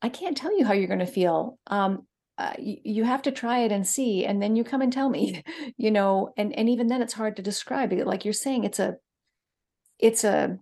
I 0.00 0.08
can't 0.08 0.38
tell 0.38 0.58
you 0.58 0.64
how 0.64 0.72
you're 0.72 0.86
going 0.86 1.00
to 1.00 1.06
feel. 1.06 1.58
Um, 1.66 2.06
uh, 2.38 2.54
you, 2.58 2.76
you, 2.84 3.04
have 3.04 3.22
to 3.22 3.32
try 3.32 3.58
it 3.58 3.72
and 3.72 3.86
see, 3.86 4.24
and 4.24 4.40
then 4.40 4.54
you 4.56 4.64
come 4.64 4.80
and 4.80 4.92
tell 4.92 5.10
me. 5.10 5.42
You 5.76 5.90
know, 5.90 6.32
and 6.36 6.56
and 6.56 6.68
even 6.68 6.86
then, 6.88 7.02
it's 7.02 7.12
hard 7.12 7.36
to 7.36 7.42
describe 7.42 7.92
it. 7.92 8.06
Like 8.06 8.24
you're 8.24 8.32
saying, 8.32 8.64
it's 8.64 8.78
a 8.78 8.96
it's 9.98 10.24
a 10.24 10.58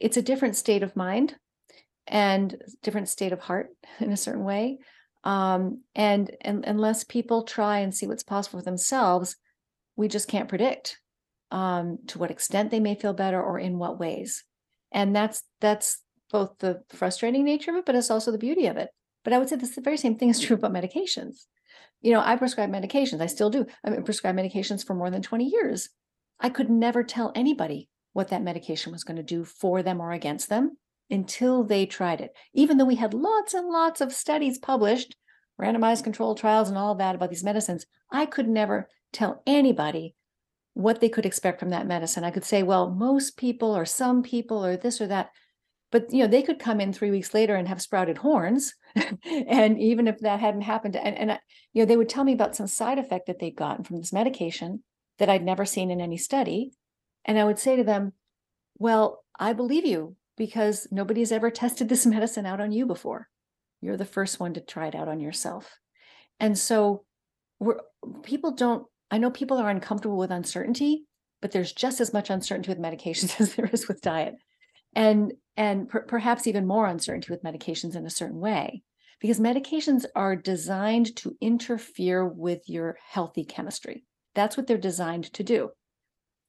it's 0.00 0.16
a 0.16 0.22
different 0.22 0.56
state 0.56 0.82
of 0.82 0.96
mind 0.96 1.34
and 2.06 2.56
different 2.82 3.08
state 3.08 3.32
of 3.32 3.40
heart 3.40 3.70
in 4.00 4.12
a 4.12 4.16
certain 4.16 4.44
way 4.44 4.78
um, 5.24 5.82
and, 5.96 6.30
and 6.42 6.64
unless 6.64 7.02
people 7.02 7.42
try 7.42 7.78
and 7.78 7.92
see 7.92 8.06
what's 8.06 8.22
possible 8.22 8.60
for 8.60 8.64
themselves 8.64 9.36
we 9.96 10.08
just 10.08 10.28
can't 10.28 10.48
predict 10.48 10.98
um, 11.50 11.98
to 12.06 12.18
what 12.18 12.30
extent 12.30 12.70
they 12.70 12.80
may 12.80 12.94
feel 12.94 13.12
better 13.12 13.42
or 13.42 13.58
in 13.58 13.78
what 13.78 13.98
ways 13.98 14.44
and 14.92 15.14
that's 15.14 15.42
that's 15.60 16.02
both 16.30 16.58
the 16.58 16.82
frustrating 16.90 17.44
nature 17.44 17.70
of 17.70 17.78
it 17.78 17.86
but 17.86 17.94
it's 17.94 18.10
also 18.10 18.32
the 18.32 18.38
beauty 18.38 18.66
of 18.66 18.76
it 18.76 18.90
but 19.26 19.34
i 19.34 19.38
would 19.38 19.48
say 19.48 19.56
this, 19.56 19.74
the 19.74 19.80
very 19.80 19.98
same 19.98 20.16
thing 20.16 20.30
is 20.30 20.40
true 20.40 20.56
about 20.56 20.72
medications 20.72 21.46
you 22.00 22.12
know 22.12 22.20
i 22.20 22.36
prescribe 22.36 22.70
medications 22.70 23.20
i 23.20 23.26
still 23.26 23.50
do 23.50 23.66
i 23.84 23.90
prescribe 23.90 24.36
medications 24.36 24.86
for 24.86 24.94
more 24.94 25.10
than 25.10 25.20
20 25.20 25.44
years 25.44 25.90
i 26.40 26.48
could 26.48 26.70
never 26.70 27.02
tell 27.02 27.32
anybody 27.34 27.88
what 28.16 28.28
that 28.28 28.42
medication 28.42 28.92
was 28.92 29.04
going 29.04 29.18
to 29.18 29.22
do 29.22 29.44
for 29.44 29.82
them 29.82 30.00
or 30.00 30.10
against 30.10 30.48
them 30.48 30.78
until 31.10 31.62
they 31.62 31.86
tried 31.86 32.20
it. 32.20 32.34
Even 32.54 32.78
though 32.78 32.84
we 32.84 32.96
had 32.96 33.14
lots 33.14 33.54
and 33.54 33.68
lots 33.68 34.00
of 34.00 34.12
studies 34.12 34.58
published, 34.58 35.16
randomized 35.60 36.04
controlled 36.04 36.38
trials 36.38 36.68
and 36.68 36.78
all 36.78 36.92
of 36.92 36.98
that 36.98 37.14
about 37.14 37.28
these 37.28 37.44
medicines, 37.44 37.86
I 38.10 38.24
could 38.24 38.48
never 38.48 38.88
tell 39.12 39.42
anybody 39.46 40.14
what 40.74 41.00
they 41.00 41.08
could 41.08 41.26
expect 41.26 41.60
from 41.60 41.70
that 41.70 41.86
medicine. 41.86 42.24
I 42.24 42.30
could 42.30 42.44
say, 42.44 42.62
well, 42.62 42.90
most 42.90 43.36
people 43.36 43.76
or 43.76 43.84
some 43.84 44.22
people 44.22 44.64
or 44.64 44.76
this 44.76 45.00
or 45.00 45.06
that, 45.06 45.30
but 45.90 46.12
you 46.12 46.20
know, 46.20 46.26
they 46.26 46.42
could 46.42 46.58
come 46.58 46.80
in 46.80 46.92
three 46.92 47.10
weeks 47.10 47.34
later 47.34 47.54
and 47.54 47.68
have 47.68 47.80
sprouted 47.80 48.18
horns. 48.18 48.74
and 49.24 49.78
even 49.80 50.08
if 50.08 50.18
that 50.20 50.40
hadn't 50.40 50.62
happened, 50.62 50.96
and, 50.96 51.16
and 51.16 51.38
you 51.72 51.82
know, 51.82 51.86
they 51.86 51.96
would 51.96 52.08
tell 52.08 52.24
me 52.24 52.32
about 52.32 52.56
some 52.56 52.66
side 52.66 52.98
effect 52.98 53.26
that 53.26 53.38
they'd 53.38 53.56
gotten 53.56 53.84
from 53.84 53.98
this 53.98 54.12
medication 54.12 54.82
that 55.18 55.28
I'd 55.28 55.44
never 55.44 55.64
seen 55.64 55.90
in 55.90 56.00
any 56.00 56.16
study. 56.16 56.72
And 57.24 57.38
I 57.38 57.44
would 57.44 57.58
say 57.58 57.76
to 57.76 57.84
them, 57.84 58.12
Well, 58.78 59.24
I 59.38 59.52
believe 59.52 59.84
you 59.84 60.16
because 60.36 60.86
nobody's 60.90 61.32
ever 61.32 61.50
tested 61.52 61.88
this 61.88 62.06
medicine 62.06 62.46
out 62.46 62.60
on 62.60 62.72
you 62.72 62.86
before. 62.86 63.28
You're 63.80 63.96
the 63.96 64.04
first 64.04 64.40
one 64.40 64.54
to 64.54 64.60
try 64.60 64.88
it 64.88 64.94
out 64.94 65.08
on 65.08 65.20
yourself. 65.20 65.78
And 66.40 66.56
so 66.58 67.04
we're 67.58 67.80
people 68.22 68.52
don't 68.52 68.86
I 69.10 69.18
know 69.18 69.30
people 69.30 69.58
are 69.58 69.70
uncomfortable 69.70 70.18
with 70.18 70.30
uncertainty, 70.30 71.04
but 71.40 71.52
there's 71.52 71.72
just 71.72 72.00
as 72.00 72.12
much 72.12 72.30
uncertainty 72.30 72.70
with 72.70 72.78
medications 72.78 73.40
as 73.40 73.54
there 73.54 73.70
is 73.72 73.88
with 73.88 74.00
diet. 74.00 74.34
And 74.94 75.32
and 75.56 75.88
per- 75.88 76.02
perhaps 76.02 76.46
even 76.46 76.66
more 76.66 76.86
uncertainty 76.86 77.28
with 77.30 77.42
medications 77.42 77.96
in 77.96 78.06
a 78.06 78.10
certain 78.10 78.40
way 78.40 78.82
because 79.20 79.40
medications 79.40 80.04
are 80.14 80.36
designed 80.36 81.16
to 81.16 81.36
interfere 81.40 82.26
with 82.26 82.68
your 82.68 82.98
healthy 83.08 83.44
chemistry. 83.44 84.04
That's 84.34 84.56
what 84.56 84.66
they're 84.66 84.76
designed 84.76 85.32
to 85.32 85.42
do 85.42 85.70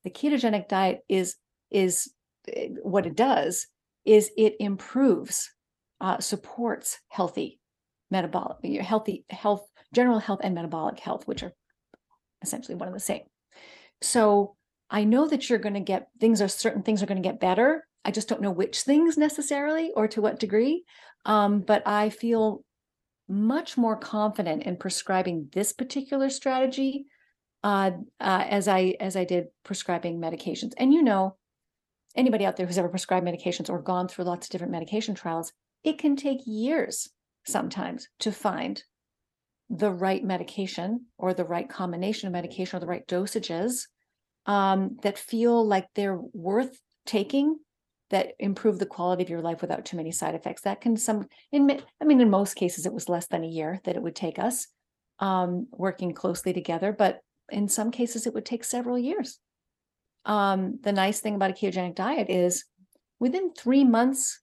the 0.07 0.11
ketogenic 0.11 0.69
diet 0.69 1.01
is 1.09 1.35
is 1.69 2.13
eh, 2.53 2.69
what 2.81 3.05
it 3.05 3.15
does 3.15 3.67
is 4.05 4.31
it 4.37 4.55
improves 4.59 5.51
uh, 5.99 6.19
supports 6.19 6.99
healthy 7.09 7.59
metabolic 8.09 8.57
healthy 8.81 9.25
health 9.29 9.67
general 9.93 10.19
health 10.19 10.39
and 10.43 10.55
metabolic 10.55 10.99
health, 10.99 11.27
which 11.27 11.43
are 11.43 11.51
essentially 12.41 12.75
one 12.75 12.87
and 12.87 12.95
the 12.95 13.01
same. 13.01 13.23
So 14.01 14.55
I 14.89 15.03
know 15.03 15.27
that 15.27 15.49
you're 15.49 15.59
going 15.59 15.73
to 15.73 15.81
get 15.81 16.07
things 16.21 16.41
are 16.41 16.47
certain 16.47 16.83
things 16.83 17.03
are 17.03 17.07
going 17.07 17.21
to 17.21 17.29
get 17.29 17.41
better. 17.41 17.85
I 18.07 18.11
just 18.11 18.29
don't 18.29 18.41
know 18.41 18.51
which 18.51 18.81
things 18.81 19.17
necessarily 19.17 19.91
or 19.93 20.07
to 20.07 20.21
what 20.21 20.39
degree. 20.39 20.85
Um, 21.25 21.59
but 21.59 21.85
I 21.85 22.09
feel 22.09 22.63
much 23.27 23.77
more 23.77 23.97
confident 23.97 24.63
in 24.63 24.77
prescribing 24.77 25.49
this 25.51 25.73
particular 25.73 26.29
strategy 26.29 27.05
uh, 27.63 27.91
uh, 28.21 28.45
as 28.49 28.69
I 28.69 28.95
as 29.01 29.17
I 29.17 29.25
did 29.25 29.47
prescribing 29.65 30.21
medications. 30.21 30.71
And 30.77 30.93
you 30.93 31.03
know, 31.03 31.35
anybody 32.15 32.45
out 32.45 32.55
there 32.55 32.65
who's 32.65 32.77
ever 32.77 32.87
prescribed 32.87 33.27
medications 33.27 33.69
or 33.69 33.81
gone 33.81 34.07
through 34.07 34.25
lots 34.25 34.47
of 34.47 34.51
different 34.51 34.71
medication 34.71 35.13
trials, 35.13 35.51
it 35.83 35.97
can 35.97 36.15
take 36.15 36.39
years 36.45 37.09
sometimes 37.45 38.07
to 38.19 38.31
find 38.31 38.81
the 39.69 39.91
right 39.91 40.23
medication 40.23 41.07
or 41.17 41.33
the 41.33 41.43
right 41.43 41.67
combination 41.67 42.27
of 42.27 42.33
medication 42.33 42.77
or 42.77 42.79
the 42.79 42.87
right 42.87 43.05
dosages 43.05 43.87
um, 44.45 44.97
that 45.03 45.17
feel 45.17 45.65
like 45.67 45.87
they're 45.93 46.19
worth 46.33 46.79
taking 47.05 47.57
that 48.09 48.33
improve 48.39 48.79
the 48.79 48.85
quality 48.85 49.23
of 49.23 49.29
your 49.29 49.41
life 49.41 49.61
without 49.61 49.85
too 49.85 49.97
many 49.97 50.11
side 50.11 50.35
effects. 50.35 50.61
That 50.61 50.81
can 50.81 50.97
some 50.97 51.27
in 51.51 51.81
I 52.01 52.05
mean 52.05 52.21
in 52.21 52.29
most 52.29 52.55
cases 52.55 52.85
it 52.85 52.93
was 52.93 53.09
less 53.09 53.27
than 53.27 53.43
a 53.43 53.47
year 53.47 53.79
that 53.83 53.95
it 53.95 54.01
would 54.01 54.15
take 54.15 54.39
us 54.39 54.67
um, 55.19 55.67
working 55.71 56.13
closely 56.13 56.53
together, 56.53 56.91
but 56.91 57.19
in 57.49 57.67
some 57.67 57.91
cases 57.91 58.27
it 58.27 58.33
would 58.33 58.45
take 58.45 58.63
several 58.63 58.97
years. 58.97 59.39
Um, 60.25 60.79
the 60.81 60.91
nice 60.91 61.19
thing 61.19 61.35
about 61.35 61.51
a 61.51 61.53
ketogenic 61.53 61.95
diet 61.95 62.29
is 62.29 62.65
within 63.19 63.53
three 63.53 63.83
months 63.83 64.41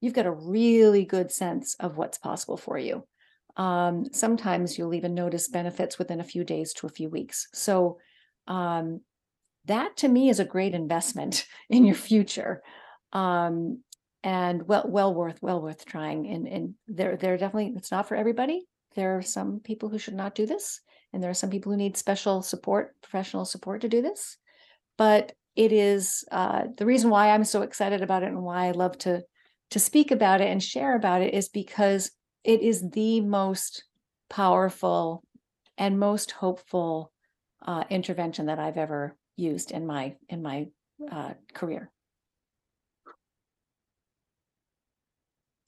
you've 0.00 0.14
got 0.14 0.26
a 0.26 0.32
really 0.32 1.04
good 1.04 1.30
sense 1.30 1.74
of 1.80 1.96
what's 1.96 2.18
possible 2.18 2.56
for 2.56 2.76
you. 2.76 3.06
Um, 3.56 4.06
sometimes 4.12 4.76
you'll 4.76 4.94
even 4.94 5.14
notice 5.14 5.48
benefits 5.48 5.98
within 5.98 6.20
a 6.20 6.24
few 6.24 6.44
days 6.44 6.72
to 6.74 6.86
a 6.86 6.90
few 6.90 7.08
weeks. 7.08 7.48
So 7.54 7.98
um, 8.48 9.00
that 9.66 9.96
to 9.98 10.08
me 10.08 10.28
is 10.28 10.40
a 10.40 10.44
great 10.44 10.74
investment 10.74 11.46
in 11.70 11.84
your 11.84 11.94
future 11.94 12.62
um, 13.12 13.82
and 14.24 14.66
well 14.68 14.84
well 14.86 15.12
worth 15.12 15.38
well 15.42 15.60
worth 15.60 15.84
trying 15.84 16.28
and 16.28 16.46
and 16.46 16.74
there 16.86 17.16
there 17.16 17.34
are 17.34 17.38
definitely 17.38 17.72
it's 17.76 17.90
not 17.90 18.08
for 18.08 18.16
everybody. 18.16 18.64
There 18.94 19.16
are 19.16 19.22
some 19.22 19.60
people 19.60 19.88
who 19.88 19.98
should 19.98 20.14
not 20.14 20.34
do 20.34 20.46
this 20.46 20.80
and 21.12 21.22
there 21.22 21.30
are 21.30 21.34
some 21.34 21.50
people 21.50 21.72
who 21.72 21.78
need 21.78 21.96
special 21.96 22.42
support 22.42 22.94
professional 23.02 23.44
support 23.44 23.80
to 23.80 23.88
do 23.88 24.02
this. 24.02 24.36
But 24.98 25.32
it 25.54 25.72
is 25.72 26.24
uh, 26.32 26.64
the 26.76 26.86
reason 26.86 27.10
why 27.10 27.30
i'm 27.30 27.44
so 27.44 27.62
excited 27.62 28.02
about 28.02 28.22
it 28.22 28.28
and 28.28 28.42
why 28.42 28.66
i 28.66 28.70
love 28.70 28.96
to 28.96 29.22
to 29.70 29.78
speak 29.78 30.10
about 30.10 30.40
it 30.40 30.48
and 30.48 30.62
share 30.62 30.96
about 30.96 31.22
it 31.22 31.34
is 31.34 31.48
because 31.48 32.10
it 32.44 32.60
is 32.60 32.90
the 32.90 33.20
most 33.20 33.84
powerful 34.28 35.22
and 35.78 35.98
most 35.98 36.30
hopeful 36.30 37.12
uh, 37.66 37.84
intervention 37.90 38.46
that 38.46 38.58
i've 38.58 38.78
ever 38.78 39.16
used 39.36 39.70
in 39.70 39.86
my 39.86 40.14
in 40.28 40.42
my 40.42 40.66
uh, 41.10 41.32
career 41.52 41.90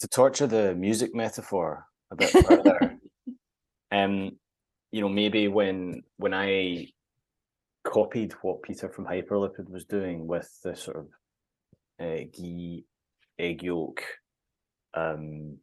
to 0.05 0.09
torture 0.09 0.47
the 0.47 0.75
music 0.75 1.15
metaphor 1.15 1.87
a 2.11 2.17
bit 2.17 2.29
further, 2.29 2.99
um, 3.91 4.33
you 4.93 5.01
know, 5.01 5.09
maybe 5.09 5.49
when 5.49 6.03
when 6.19 6.35
I 6.35 6.89
copied 7.85 8.35
what 8.43 8.63
Peter 8.63 8.91
from 8.91 9.07
Hyperlipid 9.07 9.71
was 9.71 9.87
doing 9.87 10.27
with 10.27 10.51
the 10.63 10.77
sort 10.77 10.99
of 10.99 11.07
uh, 11.99 12.25
ghee, 12.35 12.85
egg 13.39 13.63
yolk, 13.63 14.03
um, 14.93 15.57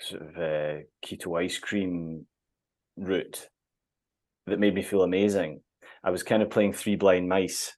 sort 0.00 0.22
of 0.22 0.36
uh, 0.36 0.80
keto 1.06 1.40
ice 1.40 1.58
cream 1.58 2.26
route 2.96 3.50
that 4.48 4.58
made 4.58 4.74
me 4.74 4.82
feel 4.82 5.02
amazing. 5.02 5.60
I 6.02 6.10
was 6.10 6.24
kind 6.24 6.42
of 6.42 6.50
playing 6.50 6.72
three 6.72 6.96
blind 6.96 7.28
mice 7.28 7.76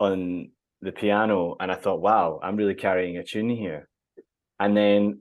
on 0.00 0.50
the 0.84 0.92
piano 0.92 1.56
and 1.58 1.72
I 1.72 1.76
thought, 1.76 2.00
wow, 2.00 2.38
I'm 2.42 2.56
really 2.56 2.74
carrying 2.74 3.16
a 3.16 3.24
tune 3.24 3.48
here. 3.48 3.88
And 4.60 4.76
then 4.76 5.20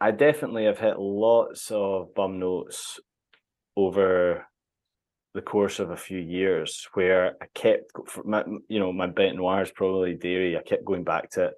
I 0.00 0.12
definitely 0.12 0.64
have 0.66 0.78
hit 0.78 0.98
lots 0.98 1.70
of 1.72 2.14
bum 2.14 2.38
notes 2.38 3.00
over 3.76 4.46
the 5.34 5.42
course 5.42 5.80
of 5.80 5.90
a 5.90 5.96
few 5.96 6.18
years 6.18 6.88
where 6.94 7.34
I 7.42 7.46
kept, 7.54 7.92
my, 8.24 8.44
you 8.68 8.78
know, 8.78 8.92
my 8.92 9.08
bête 9.08 9.34
noir 9.34 9.62
is 9.62 9.72
probably 9.72 10.14
dairy. 10.14 10.56
I 10.56 10.62
kept 10.62 10.84
going 10.84 11.04
back 11.04 11.30
to 11.30 11.46
it 11.46 11.54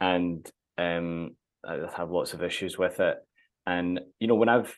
and 0.00 0.50
um, 0.78 1.36
I 1.64 1.78
have 1.96 2.10
lots 2.10 2.32
of 2.32 2.42
issues 2.42 2.78
with 2.78 3.00
it. 3.00 3.18
And, 3.66 4.00
you 4.18 4.28
know, 4.28 4.34
when 4.34 4.48
I've, 4.48 4.76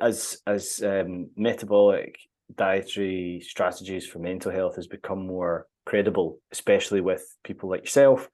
as, 0.00 0.38
as 0.46 0.82
um, 0.84 1.30
metabolic 1.36 2.16
dietary 2.54 3.42
strategies 3.42 4.06
for 4.06 4.18
mental 4.18 4.52
health 4.52 4.76
has 4.76 4.86
become 4.86 5.26
more 5.26 5.66
credible, 5.86 6.38
especially 6.52 7.00
with 7.00 7.24
people 7.44 7.68
like 7.70 7.82
yourself, 7.82 8.28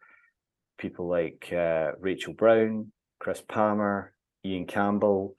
people 0.78 1.08
like 1.08 1.52
uh, 1.52 1.92
Rachel 1.98 2.32
Brown, 2.32 2.92
Chris 3.18 3.42
Palmer, 3.46 4.12
Iain 4.44 4.66
Campbell, 4.66 5.36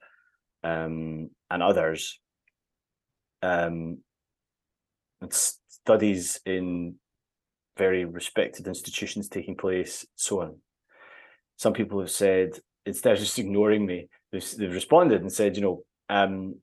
um, 0.62 1.30
and 1.50 1.62
others. 1.62 2.18
Um, 3.42 3.98
studies 5.30 6.40
in 6.46 6.94
very 7.76 8.04
respected 8.04 8.66
institutions 8.66 9.28
taking 9.28 9.56
place, 9.56 10.06
so 10.14 10.42
on. 10.42 10.56
Some 11.56 11.72
people 11.72 12.00
have 12.00 12.10
said, 12.10 12.58
instead 12.86 13.14
of 13.14 13.18
just 13.18 13.38
ignoring 13.38 13.84
me, 13.84 14.08
they've, 14.30 14.56
they've 14.56 14.72
responded 14.72 15.20
and 15.20 15.32
said, 15.32 15.56
you 15.56 15.62
know, 15.62 15.82
um, 16.08 16.56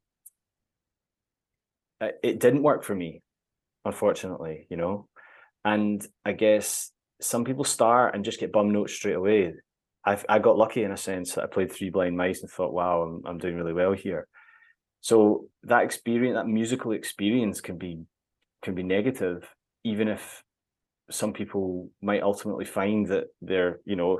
it 2.24 2.40
didn't 2.40 2.64
work 2.64 2.84
for 2.84 2.96
me, 2.96 3.22
unfortunately, 3.84 4.68
you 4.70 4.78
know. 4.78 5.08
And 5.74 6.06
I 6.26 6.32
guess 6.32 6.92
some 7.22 7.44
people 7.44 7.64
start 7.64 8.16
and 8.16 8.26
just 8.26 8.40
get 8.40 8.52
bum 8.52 8.72
notes 8.72 8.94
straight 8.94 9.16
away. 9.16 9.54
I 10.04 10.18
I 10.28 10.40
got 10.40 10.58
lucky 10.58 10.84
in 10.84 10.92
a 10.92 10.98
sense 10.98 11.34
that 11.34 11.44
I 11.44 11.48
played 11.48 11.72
three 11.72 11.92
blind 11.92 12.18
mice 12.18 12.42
and 12.42 12.50
thought, 12.50 12.74
wow, 12.74 13.02
I'm 13.04 13.22
I'm 13.28 13.38
doing 13.38 13.56
really 13.56 13.74
well 13.74 13.94
here. 13.94 14.28
So 15.02 15.46
that 15.64 15.84
experience, 15.84 16.36
that 16.36 16.48
musical 16.48 16.92
experience, 16.94 17.62
can 17.62 17.78
be 17.78 18.06
can 18.64 18.74
be 18.74 18.84
negative, 18.84 19.48
even 19.84 20.08
if 20.08 20.44
some 21.12 21.34
people 21.34 21.90
might 22.02 22.24
ultimately 22.24 22.66
find 22.66 23.08
that 23.08 23.26
they're 23.42 23.80
you 23.86 23.96
know 23.96 24.20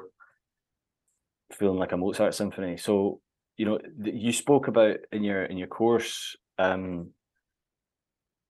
feeling 1.58 1.80
like 1.80 1.94
a 1.94 1.98
Mozart 1.98 2.36
symphony. 2.36 2.78
So 2.78 3.22
you 3.58 3.66
know 3.66 3.80
you 4.04 4.34
spoke 4.34 4.68
about 4.68 4.98
in 5.12 5.24
your 5.24 5.44
in 5.46 5.58
your 5.58 5.68
course 5.68 6.36
um, 6.60 7.12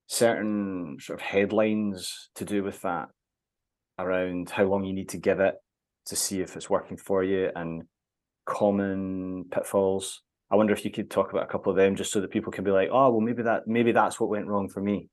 certain 0.09 0.97
sort 0.99 1.19
of 1.19 1.25
headlines 1.25 2.29
to 2.33 2.43
do 2.43 2.63
with 2.63 2.81
that 2.81 3.09
around 3.99 4.49
how 4.49 4.63
long 4.63 4.83
you 4.83 4.91
need 4.91 5.09
to 5.09 5.17
give 5.17 5.39
it 5.39 5.53
to 6.07 6.15
see 6.15 6.41
if 6.41 6.55
it's 6.55 6.69
working 6.69 6.97
for 6.97 7.23
you 7.23 7.51
and 7.55 7.83
common 8.45 9.45
pitfalls. 9.51 10.23
I 10.51 10.55
wonder 10.55 10.73
if 10.73 10.83
you 10.83 10.89
could 10.89 11.11
talk 11.11 11.31
about 11.31 11.43
a 11.43 11.51
couple 11.51 11.69
of 11.71 11.77
them 11.77 11.95
just 11.95 12.11
so 12.11 12.21
that 12.21 12.31
people 12.31 12.51
can 12.51 12.63
be 12.63 12.71
like, 12.71 12.89
oh, 12.91 13.11
well, 13.11 13.21
maybe 13.21 13.43
that 13.43 13.67
maybe 13.67 13.91
that's 13.91 14.19
what 14.19 14.31
went 14.31 14.47
wrong 14.47 14.67
for 14.67 14.81
me. 14.81 15.09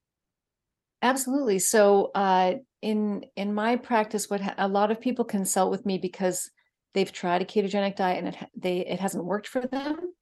Absolutely. 1.03 1.59
So 1.59 2.11
uh, 2.15 2.55
in 2.81 3.27
in 3.37 3.53
my 3.53 3.77
practice, 3.77 4.31
what 4.31 4.41
ha- 4.41 4.55
a 4.57 4.67
lot 4.67 4.91
of 4.91 4.99
people 4.99 5.27
consult 5.27 5.71
with 5.71 5.85
me 5.85 5.99
because 5.99 6.51
they've 6.95 7.13
tried 7.13 7.43
a 7.43 7.45
ketogenic 7.45 7.97
diet 7.97 8.25
and 8.25 8.29
it 8.29 8.37
they 8.57 8.79
it 8.79 8.99
hasn't 8.99 9.27
worked 9.27 9.47
for 9.47 9.61
them, 9.61 10.15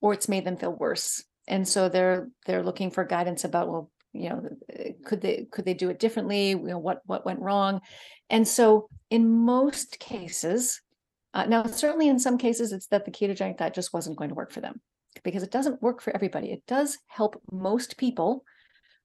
or 0.00 0.12
it's 0.12 0.28
made 0.28 0.44
them 0.44 0.56
feel 0.56 0.72
worse, 0.72 1.24
and 1.48 1.66
so 1.66 1.88
they're 1.88 2.28
they're 2.46 2.62
looking 2.62 2.92
for 2.92 3.04
guidance 3.04 3.42
about 3.42 3.68
well, 3.68 3.90
you 4.12 4.28
know 4.28 4.48
eh, 4.72 4.92
could 5.04 5.20
they 5.20 5.46
could 5.50 5.64
they 5.64 5.74
do 5.74 5.90
it 5.90 5.98
differently? 5.98 6.50
You 6.50 6.58
know 6.58 6.78
what 6.78 7.02
what 7.06 7.24
went 7.24 7.40
wrong? 7.40 7.80
And 8.28 8.46
so 8.46 8.88
in 9.10 9.30
most 9.30 9.98
cases 9.98 10.80
uh, 11.34 11.46
now 11.46 11.64
certainly 11.64 12.08
in 12.08 12.18
some 12.18 12.38
cases 12.38 12.72
it's 12.72 12.88
that 12.88 13.04
the 13.04 13.10
ketogenic 13.10 13.58
diet 13.58 13.74
just 13.74 13.92
wasn't 13.92 14.16
going 14.16 14.30
to 14.30 14.34
work 14.34 14.52
for 14.52 14.60
them 14.60 14.80
because 15.24 15.42
it 15.42 15.50
doesn't 15.50 15.82
work 15.82 16.00
for 16.00 16.14
everybody. 16.14 16.50
It 16.50 16.66
does 16.66 16.98
help 17.06 17.40
most 17.50 17.96
people 17.96 18.44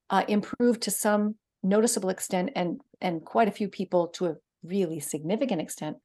uh, 0.10 0.24
improve 0.28 0.80
to 0.82 0.92
some 0.92 1.36
noticeable 1.64 2.10
extent 2.10 2.52
and 2.56 2.80
and 3.02 3.26
quite 3.26 3.48
a 3.48 3.52
few 3.60 3.68
people 3.68 4.08
to 4.08 4.28
a 4.28 4.36
really 4.64 5.00
significant 5.00 5.62
extent. 5.62 5.98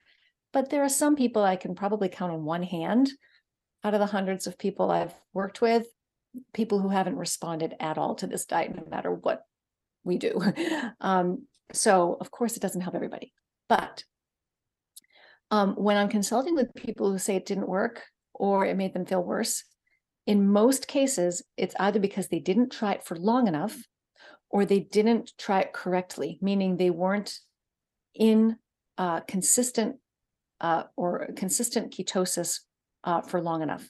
But 0.52 0.70
there 0.70 0.82
are 0.82 0.88
some 0.88 1.16
people 1.16 1.42
i 1.42 1.56
can 1.56 1.74
probably 1.74 2.08
count 2.08 2.32
on 2.32 2.44
one 2.44 2.62
hand 2.62 3.10
out 3.84 3.94
of 3.94 4.00
the 4.00 4.06
hundreds 4.06 4.46
of 4.46 4.58
people 4.58 4.90
i've 4.90 5.14
worked 5.32 5.60
with 5.60 5.86
people 6.52 6.80
who 6.80 6.88
haven't 6.88 7.16
responded 7.16 7.74
at 7.80 7.98
all 7.98 8.14
to 8.16 8.26
this 8.26 8.46
diet, 8.46 8.74
no 8.74 8.84
matter 8.90 9.12
what 9.12 9.44
we 10.04 10.18
do. 10.18 10.40
Um, 11.00 11.46
so, 11.72 12.16
of 12.20 12.30
course, 12.30 12.56
it 12.56 12.62
doesn't 12.62 12.80
help 12.80 12.96
everybody. 12.96 13.32
But 13.68 14.04
um, 15.50 15.74
when 15.74 15.96
I'm 15.96 16.08
consulting 16.08 16.54
with 16.54 16.74
people 16.74 17.10
who 17.10 17.18
say 17.18 17.36
it 17.36 17.46
didn't 17.46 17.68
work 17.68 18.02
or 18.34 18.66
it 18.66 18.76
made 18.76 18.92
them 18.92 19.06
feel 19.06 19.22
worse, 19.22 19.64
in 20.26 20.48
most 20.48 20.88
cases, 20.88 21.42
it's 21.56 21.74
either 21.78 22.00
because 22.00 22.28
they 22.28 22.40
didn't 22.40 22.72
try 22.72 22.92
it 22.92 23.04
for 23.04 23.16
long 23.16 23.46
enough 23.46 23.76
or 24.50 24.64
they 24.64 24.80
didn't 24.80 25.32
try 25.38 25.60
it 25.60 25.72
correctly, 25.72 26.38
meaning 26.42 26.76
they 26.76 26.90
weren't 26.90 27.38
in 28.14 28.56
uh, 28.98 29.20
consistent 29.20 29.96
uh, 30.60 30.84
or 30.96 31.28
consistent 31.36 31.92
ketosis 31.92 32.60
uh, 33.04 33.22
for 33.22 33.40
long 33.40 33.62
enough. 33.62 33.88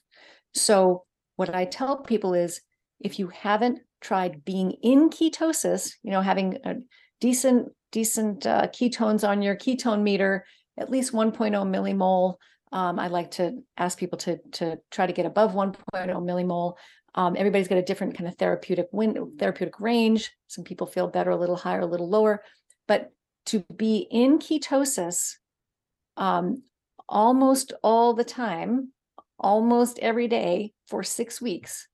So 0.55 1.05
what 1.41 1.55
I 1.55 1.65
tell 1.65 1.97
people 1.97 2.35
is 2.35 2.61
if 3.01 3.19
you 3.19 3.29
haven't 3.29 3.81
tried 4.03 4.45
being 4.45 4.73
in 4.83 5.09
ketosis, 5.09 5.95
you 6.03 6.11
know, 6.11 6.21
having 6.21 6.59
a 6.67 6.75
decent, 7.19 7.71
decent 7.93 8.45
uh, 8.45 8.67
ketones 8.67 9.27
on 9.27 9.41
your 9.41 9.57
ketone 9.57 10.03
meter, 10.03 10.45
at 10.79 10.91
least 10.91 11.15
1.0 11.15 11.33
millimole. 11.35 12.35
Um, 12.73 12.99
I 12.99 13.07
like 13.07 13.31
to 13.33 13.62
ask 13.79 13.99
people 13.99 14.19
to 14.19 14.39
to 14.53 14.77
try 14.91 15.07
to 15.07 15.15
get 15.15 15.25
above 15.25 15.53
1.0 15.53 15.77
millimole. 15.95 16.75
Um, 17.15 17.37
everybody's 17.39 17.69
got 17.69 17.79
a 17.79 17.89
different 17.91 18.19
kind 18.19 18.29
of 18.29 18.37
therapeutic 18.37 18.89
win, 18.93 19.33
therapeutic 19.39 19.81
range. 19.81 20.31
Some 20.47 20.65
people 20.65 20.87
feel 20.87 21.09
better 21.09 21.31
a 21.31 21.39
little 21.39 21.57
higher, 21.57 21.81
a 21.81 21.87
little 21.87 22.11
lower, 22.11 22.45
but 22.87 23.12
to 23.47 23.65
be 23.75 24.07
in 24.11 24.41
ketosis 24.41 25.37
um, 26.19 26.65
almost 27.09 27.73
all 27.83 28.12
the 28.12 28.25
time, 28.25 28.93
almost 29.39 29.99
every 30.01 30.29
day 30.29 30.75
for 30.91 31.03
six 31.03 31.41
weeks. 31.41 31.89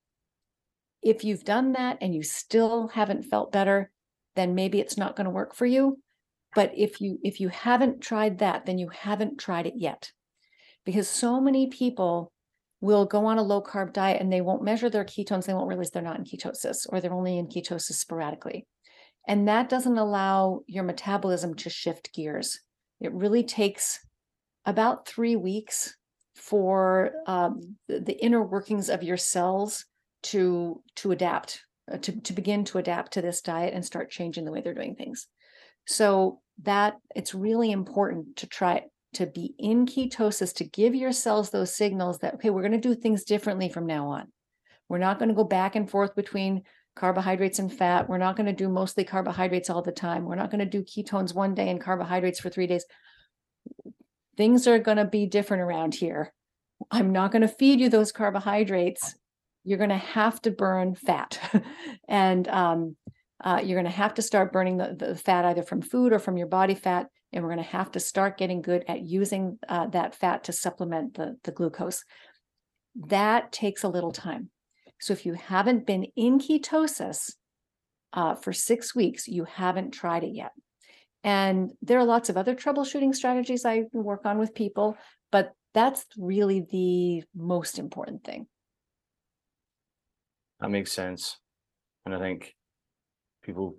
If 1.02 1.22
you've 1.22 1.44
done 1.44 1.72
that 1.72 1.98
and 2.00 2.14
you 2.14 2.22
still 2.22 2.88
haven't 2.88 3.24
felt 3.24 3.52
better, 3.52 3.92
then 4.34 4.54
maybe 4.54 4.80
it's 4.80 4.96
not 4.96 5.14
going 5.14 5.26
to 5.26 5.30
work 5.30 5.54
for 5.54 5.66
you. 5.66 5.98
But 6.54 6.72
if 6.74 7.00
you 7.00 7.18
if 7.22 7.38
you 7.38 7.48
haven't 7.50 8.00
tried 8.00 8.38
that, 8.38 8.64
then 8.66 8.78
you 8.78 8.88
haven't 8.88 9.38
tried 9.38 9.66
it 9.66 9.74
yet. 9.76 10.10
Because 10.84 11.08
so 11.08 11.40
many 11.40 11.68
people 11.68 12.32
will 12.80 13.04
go 13.04 13.26
on 13.26 13.38
a 13.38 13.42
low 13.42 13.62
carb 13.62 13.92
diet 13.92 14.20
and 14.20 14.32
they 14.32 14.40
won't 14.40 14.62
measure 14.62 14.88
their 14.88 15.04
ketones, 15.04 15.46
they 15.46 15.54
won't 15.54 15.68
realize 15.68 15.90
they're 15.90 16.02
not 16.02 16.18
in 16.18 16.24
ketosis 16.24 16.86
or 16.88 17.00
they're 17.00 17.12
only 17.12 17.38
in 17.38 17.46
ketosis 17.46 17.92
sporadically. 17.92 18.66
And 19.28 19.48
that 19.48 19.68
doesn't 19.68 19.98
allow 19.98 20.60
your 20.66 20.84
metabolism 20.84 21.54
to 21.56 21.70
shift 21.70 22.14
gears. 22.14 22.60
It 23.00 23.12
really 23.12 23.42
takes 23.42 23.98
about 24.64 25.06
three 25.06 25.36
weeks 25.36 25.95
for 26.36 27.12
um, 27.26 27.76
the, 27.88 28.16
inner 28.22 28.42
workings 28.42 28.90
of 28.90 29.02
your 29.02 29.16
cells 29.16 29.86
to 30.22 30.82
to 30.96 31.12
adapt 31.12 31.62
uh, 31.90 31.98
to, 31.98 32.20
to 32.20 32.32
begin 32.32 32.64
to 32.64 32.78
adapt 32.78 33.12
to 33.12 33.22
this 33.22 33.40
diet 33.40 33.72
and 33.74 33.84
start 33.84 34.10
changing 34.10 34.44
the 34.44 34.52
way 34.52 34.60
they're 34.60 34.74
doing 34.74 34.94
things. 34.94 35.26
So 35.86 36.40
that 36.62 36.96
it's 37.14 37.34
really 37.34 37.70
important 37.70 38.36
to 38.36 38.46
try 38.46 38.84
to 39.14 39.26
be 39.26 39.54
in 39.58 39.86
ketosis 39.86 40.54
to 40.56 40.64
give 40.64 40.94
your 40.94 41.12
cells 41.12 41.50
those 41.50 41.74
signals 41.74 42.18
that 42.18 42.34
okay 42.34 42.50
we're 42.50 42.60
going 42.60 42.72
to 42.72 42.78
do 42.78 42.94
things 42.94 43.24
differently 43.24 43.68
from 43.68 43.86
now 43.86 44.08
on. 44.08 44.30
We're 44.88 44.98
not 44.98 45.18
going 45.18 45.30
to 45.30 45.34
go 45.34 45.44
back 45.44 45.74
and 45.74 45.90
forth 45.90 46.14
between 46.14 46.62
carbohydrates 46.96 47.58
and 47.58 47.72
fat. 47.72 48.08
We're 48.08 48.18
not 48.18 48.36
going 48.36 48.46
to 48.46 48.52
do 48.52 48.68
mostly 48.68 49.04
carbohydrates 49.04 49.70
all 49.70 49.82
the 49.82 49.92
time. 49.92 50.24
We're 50.24 50.34
not 50.34 50.50
going 50.50 50.60
to 50.60 50.66
do 50.66 50.82
ketones 50.82 51.34
one 51.34 51.54
day 51.54 51.68
and 51.68 51.80
carbohydrates 51.80 52.40
for 52.40 52.50
three 52.50 52.66
days 52.66 52.84
things 54.36 54.66
are 54.66 54.78
going 54.78 54.98
to 54.98 55.04
be 55.04 55.26
different 55.26 55.62
around 55.62 55.94
here. 55.94 56.32
I'm 56.90 57.10
not 57.10 57.32
going 57.32 57.42
to 57.42 57.48
feed 57.48 57.80
you 57.80 57.88
those 57.88 58.12
carbohydrates. 58.12 59.14
You're 59.64 59.78
going 59.78 59.90
to 59.90 59.96
have 59.96 60.40
to 60.42 60.50
burn 60.50 60.94
fat. 60.94 61.38
and 62.08 62.46
um, 62.48 62.96
uh, 63.42 63.60
you're 63.64 63.80
going 63.80 63.90
to 63.90 63.98
have 63.98 64.14
to 64.14 64.22
start 64.22 64.52
burning 64.52 64.76
the, 64.76 64.94
the, 64.98 65.14
fat 65.14 65.44
either 65.44 65.62
from 65.62 65.82
food 65.82 66.12
or 66.12 66.18
from 66.18 66.36
your 66.36 66.46
body 66.46 66.74
fat. 66.74 67.06
And 67.32 67.42
we're 67.42 67.50
going 67.50 67.64
to 67.64 67.70
have 67.70 67.90
to 67.92 68.00
start 68.00 68.38
getting 68.38 68.62
good 68.62 68.84
at 68.88 69.02
using 69.02 69.58
uh, 69.68 69.86
that 69.88 70.14
fat 70.14 70.44
to 70.44 70.52
supplement 70.52 71.14
the, 71.14 71.36
the 71.44 71.52
glucose. 71.52 72.04
That 72.94 73.52
takes 73.52 73.82
a 73.82 73.88
little 73.88 74.12
time. 74.12 74.50
So 75.00 75.12
if 75.12 75.26
you 75.26 75.34
haven't 75.34 75.86
been 75.86 76.06
in 76.16 76.38
ketosis 76.38 77.32
uh, 78.12 78.34
for 78.34 78.52
six 78.52 78.94
weeks, 78.94 79.28
you 79.28 79.44
haven't 79.44 79.90
tried 79.90 80.24
it 80.24 80.34
yet. 80.34 80.52
And 81.26 81.72
there 81.82 81.98
are 81.98 82.04
lots 82.04 82.28
of 82.28 82.36
other 82.36 82.54
troubleshooting 82.54 83.12
strategies 83.12 83.64
I 83.64 83.86
work 83.92 84.24
on 84.24 84.38
with 84.38 84.54
people, 84.54 84.96
but 85.32 85.52
that's 85.74 86.06
really 86.16 86.64
the 86.70 87.24
most 87.34 87.80
important 87.80 88.22
thing. 88.22 88.46
That 90.60 90.70
makes 90.70 90.92
sense. 90.92 91.36
And 92.06 92.14
I 92.14 92.20
think 92.20 92.54
people, 93.42 93.74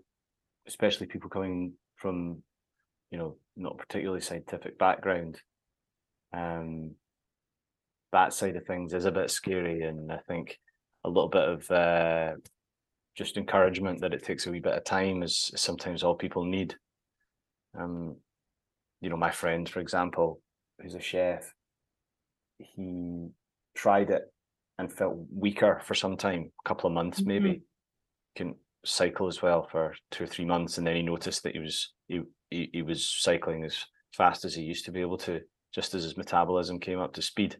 especially 0.67 1.07
people 1.07 1.29
coming 1.29 1.73
from, 1.95 2.43
you 3.11 3.17
know, 3.17 3.37
not 3.55 3.77
particularly 3.77 4.19
scientific 4.19 4.77
background, 4.77 5.39
um, 6.33 6.95
that 8.11 8.33
side 8.33 8.57
of 8.57 8.65
things 8.65 8.93
is 8.93 9.05
a 9.05 9.11
bit 9.11 9.31
scary. 9.31 9.83
And 9.83 10.11
I 10.11 10.19
think 10.27 10.59
a 11.05 11.09
little 11.09 11.29
bit 11.29 11.47
of 11.47 11.71
uh, 11.71 12.33
just 13.15 13.37
encouragement 13.37 14.01
that 14.01 14.13
it 14.13 14.25
takes 14.25 14.47
a 14.47 14.51
wee 14.51 14.59
bit 14.59 14.75
of 14.75 14.83
time 14.83 15.23
is 15.23 15.49
sometimes 15.55 16.03
all 16.03 16.15
people 16.15 16.43
need. 16.43 16.75
Um, 17.77 18.17
you 19.01 19.09
know, 19.09 19.17
my 19.17 19.31
friend, 19.31 19.67
for 19.69 19.79
example, 19.79 20.41
who's 20.81 20.95
a 20.95 20.99
chef, 20.99 21.53
he 22.57 23.27
tried 23.75 24.09
it 24.09 24.23
and 24.77 24.91
felt 24.91 25.17
weaker 25.31 25.81
for 25.85 25.93
some 25.93 26.17
time, 26.17 26.51
a 26.65 26.67
couple 26.67 26.87
of 26.87 26.93
months 26.93 27.19
mm-hmm. 27.19 27.29
maybe. 27.29 27.61
Can 28.35 28.55
cycle 28.85 29.27
as 29.27 29.41
well 29.41 29.67
for 29.71 29.95
two 30.11 30.23
or 30.23 30.27
three 30.27 30.45
months, 30.45 30.77
and 30.77 30.85
then 30.85 30.95
he 30.95 31.01
noticed 31.01 31.43
that 31.43 31.53
he 31.53 31.59
was 31.59 31.93
he, 32.07 32.21
he 32.49 32.69
he 32.73 32.81
was 32.81 33.09
cycling 33.09 33.63
as 33.63 33.77
fast 34.13 34.45
as 34.45 34.53
he 34.55 34.61
used 34.61 34.85
to 34.85 34.91
be 34.91 35.01
able 35.01 35.17
to, 35.17 35.41
just 35.73 35.93
as 35.93 36.03
his 36.03 36.17
metabolism 36.17 36.79
came 36.79 36.99
up 36.99 37.13
to 37.13 37.21
speed. 37.21 37.57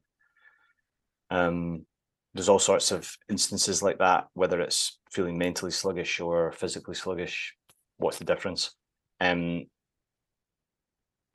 Um, 1.30 1.86
there's 2.34 2.50
all 2.50 2.60
sorts 2.60 2.92
of 2.92 3.12
instances 3.30 3.82
like 3.82 3.98
that, 3.98 4.28
whether 4.34 4.62
it's 4.62 5.00
feeling 5.12 5.38
mentally 5.38 5.72
sluggish 5.72 6.20
or 6.20 6.52
physically 6.52 6.96
sluggish. 6.96 7.56
What's 7.98 8.20
the 8.20 8.26
difference? 8.26 8.76
Um, 9.20 9.66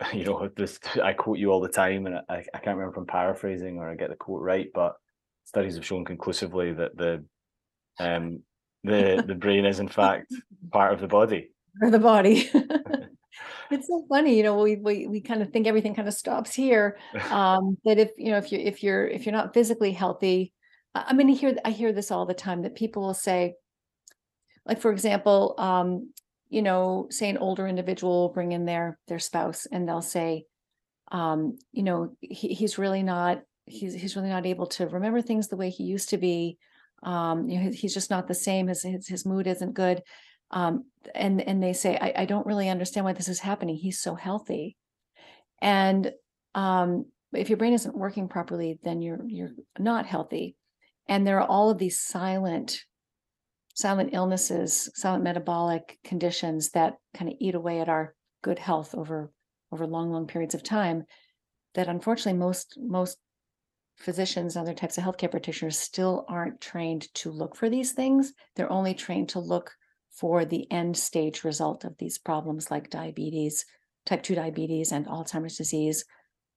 you 0.13 0.25
know, 0.25 0.49
this 0.57 0.79
I 1.03 1.13
quote 1.13 1.39
you 1.39 1.51
all 1.51 1.61
the 1.61 1.69
time, 1.69 2.07
and 2.07 2.17
I, 2.29 2.45
I 2.55 2.59
can't 2.59 2.77
remember 2.77 2.93
if 2.93 2.97
I'm 2.97 3.07
paraphrasing 3.07 3.79
or 3.79 3.91
I 3.91 3.95
get 3.95 4.11
the 4.11 4.17
quote 4.17 4.43
right, 4.43 4.69
but 4.75 4.97
studies 5.45 5.75
have 5.75 5.85
shown 5.85 6.05
conclusively 6.05 6.73
that 6.73 6.97
the 6.97 7.25
um 7.99 8.43
the 8.85 9.23
the 9.27 9.35
brain 9.35 9.65
is 9.65 9.81
in 9.81 9.89
fact 9.89 10.33
part 10.73 10.93
of 10.93 11.01
the 11.01 11.09
body. 11.09 11.51
Or 11.81 11.91
the 11.91 11.99
body. 11.99 12.51
it's 13.71 13.89
so 13.89 14.05
funny, 14.09 14.37
you 14.37 14.43
know, 14.43 14.61
we 14.61 14.77
we 14.77 15.07
we 15.07 15.21
kind 15.21 15.43
of 15.43 15.51
think 15.51 15.67
everything 15.67 15.95
kind 15.95 16.09
of 16.09 16.15
stops 16.15 16.55
here. 16.55 16.99
Um, 17.31 17.79
that 17.85 17.99
if 17.99 18.11
you 18.17 18.31
know 18.31 18.39
if 18.39 18.53
you 18.53 18.59
if 18.59 18.83
you're 18.83 19.07
if 19.07 19.25
you're 19.27 19.35
not 19.35 19.55
physically 19.55 19.93
healthy, 19.93 20.53
I 20.95 21.13
mean, 21.13 21.31
I 21.31 21.33
hear 21.33 21.57
I 21.65 21.71
hear 21.71 21.93
this 21.93 22.11
all 22.11 22.27
the 22.27 22.35
time 22.35 22.63
that 22.63 22.75
people 22.75 23.03
will 23.03 23.15
say, 23.15 23.55
like 24.67 24.81
for 24.81 24.93
example, 24.93 25.55
um, 25.59 26.13
you 26.53 26.61
know, 26.61 27.07
say 27.09 27.31
an 27.31 27.39
older 27.39 27.67
individual 27.67 28.29
bring 28.29 28.53
in 28.53 28.67
their 28.67 28.99
their 29.09 29.19
spouse 29.19 29.67
and 29.73 29.89
they'll 29.89 30.03
say, 30.03 30.45
um, 31.11 31.57
you 31.73 31.83
know, 31.83 32.15
he, 32.21 32.49
he's 32.49 32.77
really 32.77 33.03
not 33.03 33.41
he's 33.65 33.95
he's 33.95 34.17
really 34.17 34.29
not 34.29 34.45
able 34.45 34.67
to 34.67 34.87
remember 34.87 35.23
things 35.23 35.49
the 35.49 35.57
way 35.57 35.71
he 35.71 35.85
used 35.85 36.11
to 36.11 36.19
be. 36.19 36.59
Um, 37.03 37.49
you 37.49 37.59
know, 37.59 37.71
he's 37.71 37.95
just 37.95 38.11
not 38.11 38.29
the 38.29 38.35
same. 38.35 38.67
His 38.69 38.83
his, 38.83 39.09
his 39.09 39.25
mood 39.25 39.47
isn't 39.47 39.73
good. 39.73 40.03
Um, 40.51 40.85
and 41.15 41.41
and 41.41 41.63
they 41.63 41.73
say, 41.73 41.97
I, 41.99 42.13
I 42.19 42.25
don't 42.27 42.47
really 42.47 42.69
understand 42.69 43.07
why 43.07 43.15
this 43.15 43.29
is 43.29 43.39
happening. 43.39 43.77
He's 43.77 44.01
so 44.01 44.15
healthy, 44.15 44.77
and 45.63 46.13
um, 46.55 47.07
if 47.33 47.49
your 47.49 47.57
brain 47.57 47.73
isn't 47.73 47.97
working 47.97 48.29
properly, 48.29 48.79
then 48.83 49.01
you're 49.01 49.25
you're 49.27 49.55
not 49.79 50.05
healthy. 50.05 50.55
And 51.09 51.27
there 51.27 51.41
are 51.41 51.49
all 51.49 51.71
of 51.71 51.79
these 51.79 51.99
silent 51.99 52.85
silent 53.75 54.11
illnesses, 54.13 54.91
silent 54.95 55.25
metabolic 55.25 55.99
conditions 56.05 56.71
that 56.71 56.97
kind 57.15 57.31
of 57.31 57.37
eat 57.41 57.55
away 57.55 57.81
at 57.81 57.89
our 57.89 58.15
good 58.43 58.59
health 58.59 58.95
over 58.95 59.33
over 59.71 59.87
long, 59.87 60.11
long 60.13 60.27
periods 60.27 60.55
of 60.55 60.63
time. 60.63 61.05
That 61.75 61.89
unfortunately 61.89 62.39
most 62.39 62.79
most 62.79 63.19
physicians 63.97 64.57
and 64.57 64.67
other 64.67 64.75
types 64.75 64.99
of 64.99 65.05
healthcare 65.05 65.31
practitioners 65.31 65.79
still 65.79 66.25
aren't 66.29 66.61
trained 66.61 67.13
to 67.15 67.31
look 67.31 67.57
for 67.57 67.71
these 67.71 67.93
things. 67.93 68.33
They're 68.57 68.73
only 68.73 68.95
trained 68.95 69.31
to 69.31 69.39
look 69.39 69.73
for 70.11 70.45
the 70.45 70.71
end 70.71 70.97
stage 70.97 71.45
result 71.45 71.85
of 71.85 71.97
these 71.99 72.19
problems 72.19 72.71
like 72.71 72.91
diabetes, 72.91 73.65
type 74.05 74.23
2 74.23 74.35
diabetes 74.35 74.93
and 74.93 75.07
Alzheimer's 75.07 75.57
disease, 75.57 76.05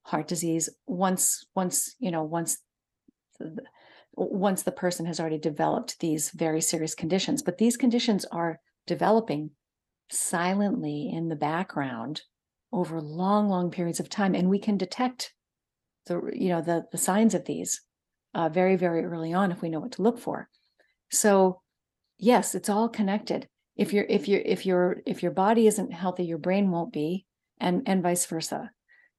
heart 0.04 0.28
disease. 0.28 0.70
Once 0.86 1.46
once, 1.56 1.96
you 2.00 2.12
know, 2.12 2.24
once 2.24 2.58
the, 3.40 3.58
once 4.16 4.64
the 4.64 4.72
person 4.72 5.06
has 5.06 5.20
already 5.20 5.38
developed 5.38 6.00
these 6.00 6.32
very 6.32 6.62
serious 6.62 6.96
conditions. 6.96 7.42
But 7.42 7.58
these 7.58 7.78
conditions 7.78 8.26
are 8.26 8.60
developing 8.88 9.52
silently 10.10 11.10
in 11.12 11.30
the 11.30 11.36
background 11.36 12.22
over 12.72 13.02
long, 13.02 13.50
long 13.50 13.72
periods 13.72 14.00
of 14.00 14.10
time, 14.10 14.36
and 14.36 14.50
we 14.50 14.60
can 14.60 14.78
detect 14.78 15.34
the 16.08 16.22
you 16.34 16.50
know 16.50 16.62
the 16.62 16.86
the 16.92 16.98
signs 16.98 17.34
of 17.34 17.46
these 17.46 17.82
uh, 18.36 18.50
very, 18.50 18.76
very 18.76 19.04
early 19.06 19.34
on 19.34 19.52
if 19.52 19.62
we 19.62 19.70
know 19.70 19.80
what 19.80 19.94
to 19.94 20.02
look 20.02 20.20
for. 20.20 20.50
So, 21.10 21.62
yes, 22.20 22.54
it's 22.54 22.70
all 22.70 22.90
connected. 22.90 23.48
If 23.78 23.94
you're 23.94 24.06
if 24.08 24.28
you're 24.28 24.42
if 24.42 24.66
your 24.66 24.98
if 25.06 25.24
your 25.24 25.32
body 25.32 25.68
isn't 25.68 25.92
healthy, 25.92 26.26
your 26.26 26.38
brain 26.38 26.70
won't 26.70 26.94
be, 26.94 27.26
and 27.60 27.84
and 27.86 28.04
vice 28.04 28.26
versa. 28.26 28.72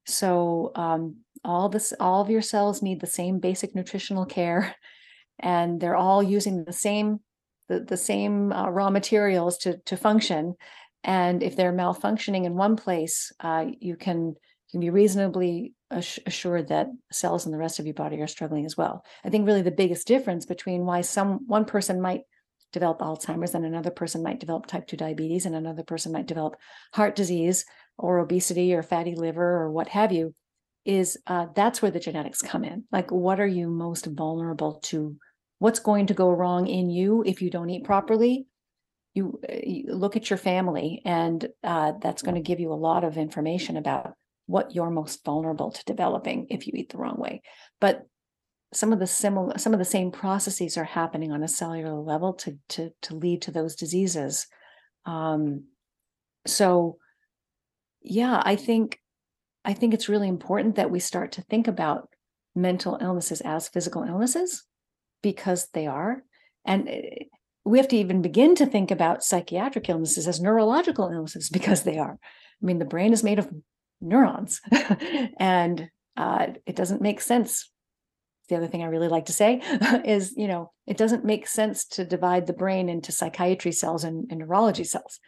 So 0.05 0.71
um, 0.75 1.17
all 1.47 1.69
this, 1.69 1.93
all 1.99 2.21
of 2.21 2.29
your 2.29 2.41
cells 2.41 2.83
need 2.83 2.99
the 2.99 3.07
same 3.07 3.39
basic 3.39 3.73
nutritional 3.73 4.25
care, 4.25 4.75
and 5.39 5.79
they're 5.79 5.95
all 5.95 6.21
using 6.21 6.63
the 6.63 6.73
same 6.73 7.21
the, 7.69 7.81
the 7.81 7.97
same 7.97 8.53
uh, 8.53 8.69
raw 8.69 8.89
materials 8.89 9.57
to 9.59 9.77
to 9.85 9.97
function. 9.97 10.55
And 11.03 11.41
if 11.41 11.55
they're 11.55 11.73
malfunctioning 11.73 12.45
in 12.45 12.55
one 12.55 12.75
place, 12.75 13.31
uh, 13.39 13.65
you 13.79 13.95
can 13.95 14.35
can 14.71 14.81
be 14.81 14.89
reasonably 14.89 15.73
assured 15.89 16.67
that 16.67 16.87
cells 17.11 17.45
in 17.45 17.53
the 17.53 17.57
rest 17.57 17.79
of 17.79 17.85
your 17.85 17.93
body 17.93 18.19
are 18.21 18.27
struggling 18.27 18.65
as 18.65 18.75
well. 18.75 19.05
I 19.23 19.29
think 19.29 19.47
really 19.47 19.61
the 19.61 19.71
biggest 19.71 20.05
difference 20.05 20.45
between 20.45 20.85
why 20.85 21.01
some 21.01 21.47
one 21.47 21.63
person 21.63 22.01
might 22.01 22.23
develop 22.73 22.99
Alzheimer's 22.99 23.55
and 23.55 23.65
another 23.65 23.91
person 23.91 24.21
might 24.21 24.41
develop 24.41 24.65
type 24.65 24.85
2 24.87 24.97
diabetes 24.97 25.45
and 25.45 25.55
another 25.55 25.83
person 25.83 26.11
might 26.11 26.25
develop 26.25 26.57
heart 26.93 27.15
disease 27.15 27.63
or 27.97 28.19
obesity 28.19 28.73
or 28.73 28.83
fatty 28.83 29.15
liver 29.15 29.61
or 29.61 29.71
what 29.71 29.87
have 29.87 30.11
you 30.11 30.33
is 30.87 31.17
uh, 31.27 31.47
that's 31.53 31.81
where 31.81 31.91
the 31.91 31.99
genetics 31.99 32.41
come 32.41 32.63
in. 32.63 32.85
Like, 32.91 33.11
what 33.11 33.39
are 33.39 33.47
you 33.47 33.67
most 33.67 34.05
vulnerable 34.05 34.79
to? 34.85 35.17
What's 35.59 35.79
going 35.79 36.07
to 36.07 36.13
go 36.13 36.29
wrong 36.29 36.67
in 36.67 36.89
you 36.89 37.23
if 37.25 37.41
you 37.41 37.49
don't 37.49 37.69
eat 37.69 37.83
properly? 37.83 38.47
You, 39.13 39.39
uh, 39.47 39.55
you 39.63 39.93
look 39.93 40.15
at 40.15 40.29
your 40.29 40.37
family, 40.37 41.01
and 41.03 41.45
uh, 41.63 41.93
that's 42.01 42.21
going 42.21 42.35
to 42.35 42.41
give 42.41 42.59
you 42.59 42.71
a 42.71 42.75
lot 42.75 43.03
of 43.03 43.17
information 43.17 43.75
about 43.75 44.13
what 44.45 44.73
you're 44.73 44.89
most 44.89 45.25
vulnerable 45.25 45.71
to 45.71 45.83
developing 45.85 46.47
if 46.49 46.67
you 46.67 46.73
eat 46.75 46.89
the 46.89 46.97
wrong 46.97 47.17
way. 47.17 47.41
But 47.81 48.03
some 48.73 48.93
of 48.93 48.99
the 48.99 49.07
similar, 49.07 49.57
some 49.57 49.73
of 49.73 49.79
the 49.79 49.85
same 49.85 50.11
processes 50.11 50.77
are 50.77 50.85
happening 50.85 51.31
on 51.31 51.43
a 51.43 51.47
cellular 51.47 51.95
level 51.95 52.33
to 52.33 52.57
to 52.69 52.91
to 53.01 53.15
lead 53.15 53.41
to 53.41 53.51
those 53.51 53.75
diseases. 53.75 54.47
Um, 55.05 55.65
so, 56.45 56.97
yeah, 58.01 58.41
I 58.45 58.55
think 58.55 58.99
I 59.67 59.73
think 59.73 59.93
it's 59.93 60.07
really 60.07 60.29
important 60.29 60.75
that 60.77 60.89
we 60.89 60.99
start 61.01 61.33
to 61.33 61.41
think 61.41 61.67
about 61.67 62.07
mental 62.55 62.97
illnesses 63.01 63.41
as 63.41 63.67
physical 63.67 64.03
illnesses 64.03 64.63
because 65.21 65.67
they 65.73 65.85
are. 65.87 66.23
And 66.65 66.87
eh, 66.87 67.25
we 67.65 67.77
have 67.77 67.89
to 67.89 67.97
even 67.97 68.21
begin 68.21 68.55
to 68.55 68.65
think 68.65 68.91
about 68.91 69.25
psychiatric 69.25 69.89
illnesses 69.89 70.25
as 70.25 70.39
neurological 70.39 71.09
illnesses 71.09 71.49
because 71.57 71.83
they 71.83 71.99
are. 71.99 72.13
I 72.13 72.65
mean, 72.65 72.79
the 72.79 72.85
brain 72.85 73.11
is 73.11 73.25
made 73.25 73.39
of 73.39 73.49
neurons, 73.99 74.61
and 75.37 75.89
uh, 76.15 76.47
it 76.65 76.75
doesn't 76.75 77.01
make 77.01 77.19
sense. 77.19 77.69
The 78.47 78.55
other 78.55 78.67
thing 78.67 78.81
I 78.81 78.87
really 78.87 79.09
like 79.09 79.25
to 79.25 79.33
say 79.33 79.61
is, 80.05 80.33
you 80.37 80.47
know, 80.47 80.71
it 80.87 80.95
doesn't 80.95 81.25
make 81.25 81.45
sense 81.45 81.85
to 81.89 82.05
divide 82.05 82.47
the 82.47 82.53
brain 82.53 82.87
into 82.87 83.11
psychiatry 83.11 83.73
cells 83.73 84.05
and, 84.05 84.27
and 84.31 84.39
neurology 84.39 84.85
cells. 84.85 85.19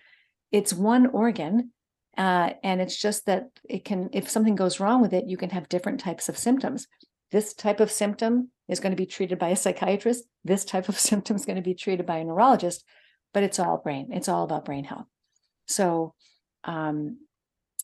It's 0.51 0.73
one 0.73 1.07
organ 1.07 1.71
uh, 2.19 2.51
and 2.63 2.81
it's 2.81 3.01
just 3.01 3.25
that 3.27 3.47
it 3.69 3.85
can, 3.85 4.09
if 4.11 4.29
something 4.29 4.55
goes 4.55 4.81
wrong 4.81 5.01
with 5.01 5.13
it, 5.13 5.25
you 5.25 5.37
can 5.37 5.49
have 5.51 5.69
different 5.69 6.01
types 6.01 6.27
of 6.27 6.37
symptoms. 6.37 6.85
This 7.31 7.53
type 7.53 7.79
of 7.79 7.89
symptom 7.89 8.49
is 8.67 8.81
going 8.81 8.91
to 8.91 8.97
be 8.97 9.05
treated 9.05 9.39
by 9.39 9.47
a 9.49 9.55
psychiatrist. 9.55 10.25
This 10.43 10.65
type 10.65 10.89
of 10.89 10.99
symptom 11.09 11.37
is 11.37 11.45
going 11.45 11.55
to 11.55 11.61
be 11.61 11.73
treated 11.73 12.05
by 12.05 12.17
a 12.17 12.25
neurologist, 12.25 12.83
but 13.33 13.43
it's 13.43 13.57
all 13.57 13.77
brain. 13.77 14.09
It's 14.11 14.27
all 14.27 14.43
about 14.43 14.65
brain 14.65 14.83
health. 14.83 15.05
So, 15.67 16.13
um, 16.65 17.19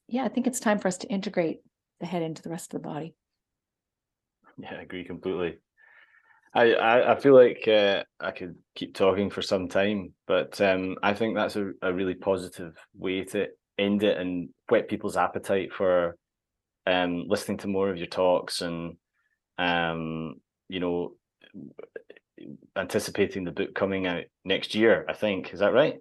yeah, 0.09 0.25
I 0.25 0.27
think 0.27 0.47
it's 0.47 0.59
time 0.59 0.79
for 0.79 0.89
us 0.89 0.97
to 0.97 1.07
integrate 1.07 1.61
the 2.01 2.05
head 2.05 2.21
into 2.21 2.41
the 2.41 2.49
rest 2.49 2.73
of 2.73 2.81
the 2.81 2.89
body. 2.89 3.15
Yeah, 4.57 4.73
I 4.77 4.81
agree 4.81 5.05
completely. 5.05 5.59
I, 6.53 7.11
I, 7.11 7.15
feel 7.19 7.35
like 7.35 7.67
uh, 7.67 8.03
I 8.19 8.31
could 8.31 8.55
keep 8.75 8.95
talking 8.95 9.29
for 9.29 9.41
some 9.41 9.67
time, 9.67 10.13
but 10.25 10.59
um, 10.61 10.95
I 11.03 11.13
think 11.13 11.35
that's 11.35 11.57
a, 11.57 11.71
a 11.81 11.91
really 11.91 12.15
positive 12.15 12.77
way 12.97 13.25
to 13.25 13.47
end 13.77 14.03
it 14.03 14.17
and 14.17 14.49
whet 14.69 14.87
people's 14.87 15.17
appetite 15.17 15.73
for 15.73 16.15
um, 16.87 17.25
listening 17.27 17.57
to 17.57 17.67
more 17.67 17.89
of 17.89 17.97
your 17.97 18.07
talks 18.07 18.61
and 18.61 18.97
um, 19.57 20.35
you 20.69 20.79
know 20.79 21.13
anticipating 22.75 23.43
the 23.43 23.51
book 23.51 23.73
coming 23.73 24.07
out 24.07 24.23
next 24.43 24.75
year. 24.75 25.05
I 25.07 25.13
think 25.13 25.53
is 25.53 25.59
that 25.59 25.73
right? 25.73 25.95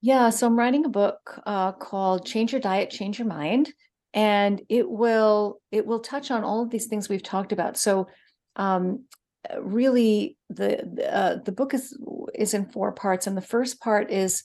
Yeah, 0.00 0.30
so 0.30 0.46
I'm 0.46 0.58
writing 0.58 0.84
a 0.84 0.90
book 0.90 1.40
uh, 1.46 1.72
called 1.72 2.26
"Change 2.26 2.52
Your 2.52 2.60
Diet, 2.60 2.90
Change 2.90 3.18
Your 3.18 3.28
Mind," 3.28 3.72
and 4.12 4.60
it 4.68 4.88
will 4.88 5.60
it 5.70 5.86
will 5.86 6.00
touch 6.00 6.30
on 6.30 6.44
all 6.44 6.62
of 6.62 6.70
these 6.70 6.86
things 6.86 7.08
we've 7.08 7.22
talked 7.22 7.52
about. 7.52 7.76
So, 7.76 8.08
um, 8.56 9.04
really, 9.60 10.36
the 10.50 11.12
uh, 11.12 11.36
the 11.44 11.52
book 11.52 11.74
is 11.74 11.96
is 12.34 12.54
in 12.54 12.66
four 12.66 12.92
parts, 12.92 13.26
and 13.26 13.36
the 13.36 13.42
first 13.42 13.80
part 13.80 14.10
is 14.10 14.44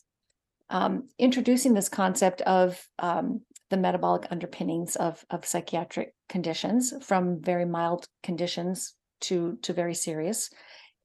um, 0.69 1.07
introducing 1.17 1.73
this 1.73 1.89
concept 1.89 2.41
of 2.41 2.85
um, 2.99 3.41
the 3.69 3.77
metabolic 3.77 4.27
underpinnings 4.31 4.95
of, 4.95 5.23
of 5.29 5.45
psychiatric 5.45 6.13
conditions 6.29 6.93
from 7.01 7.41
very 7.41 7.65
mild 7.65 8.07
conditions 8.23 8.93
to 9.19 9.57
to 9.63 9.73
very 9.73 9.93
serious. 9.93 10.49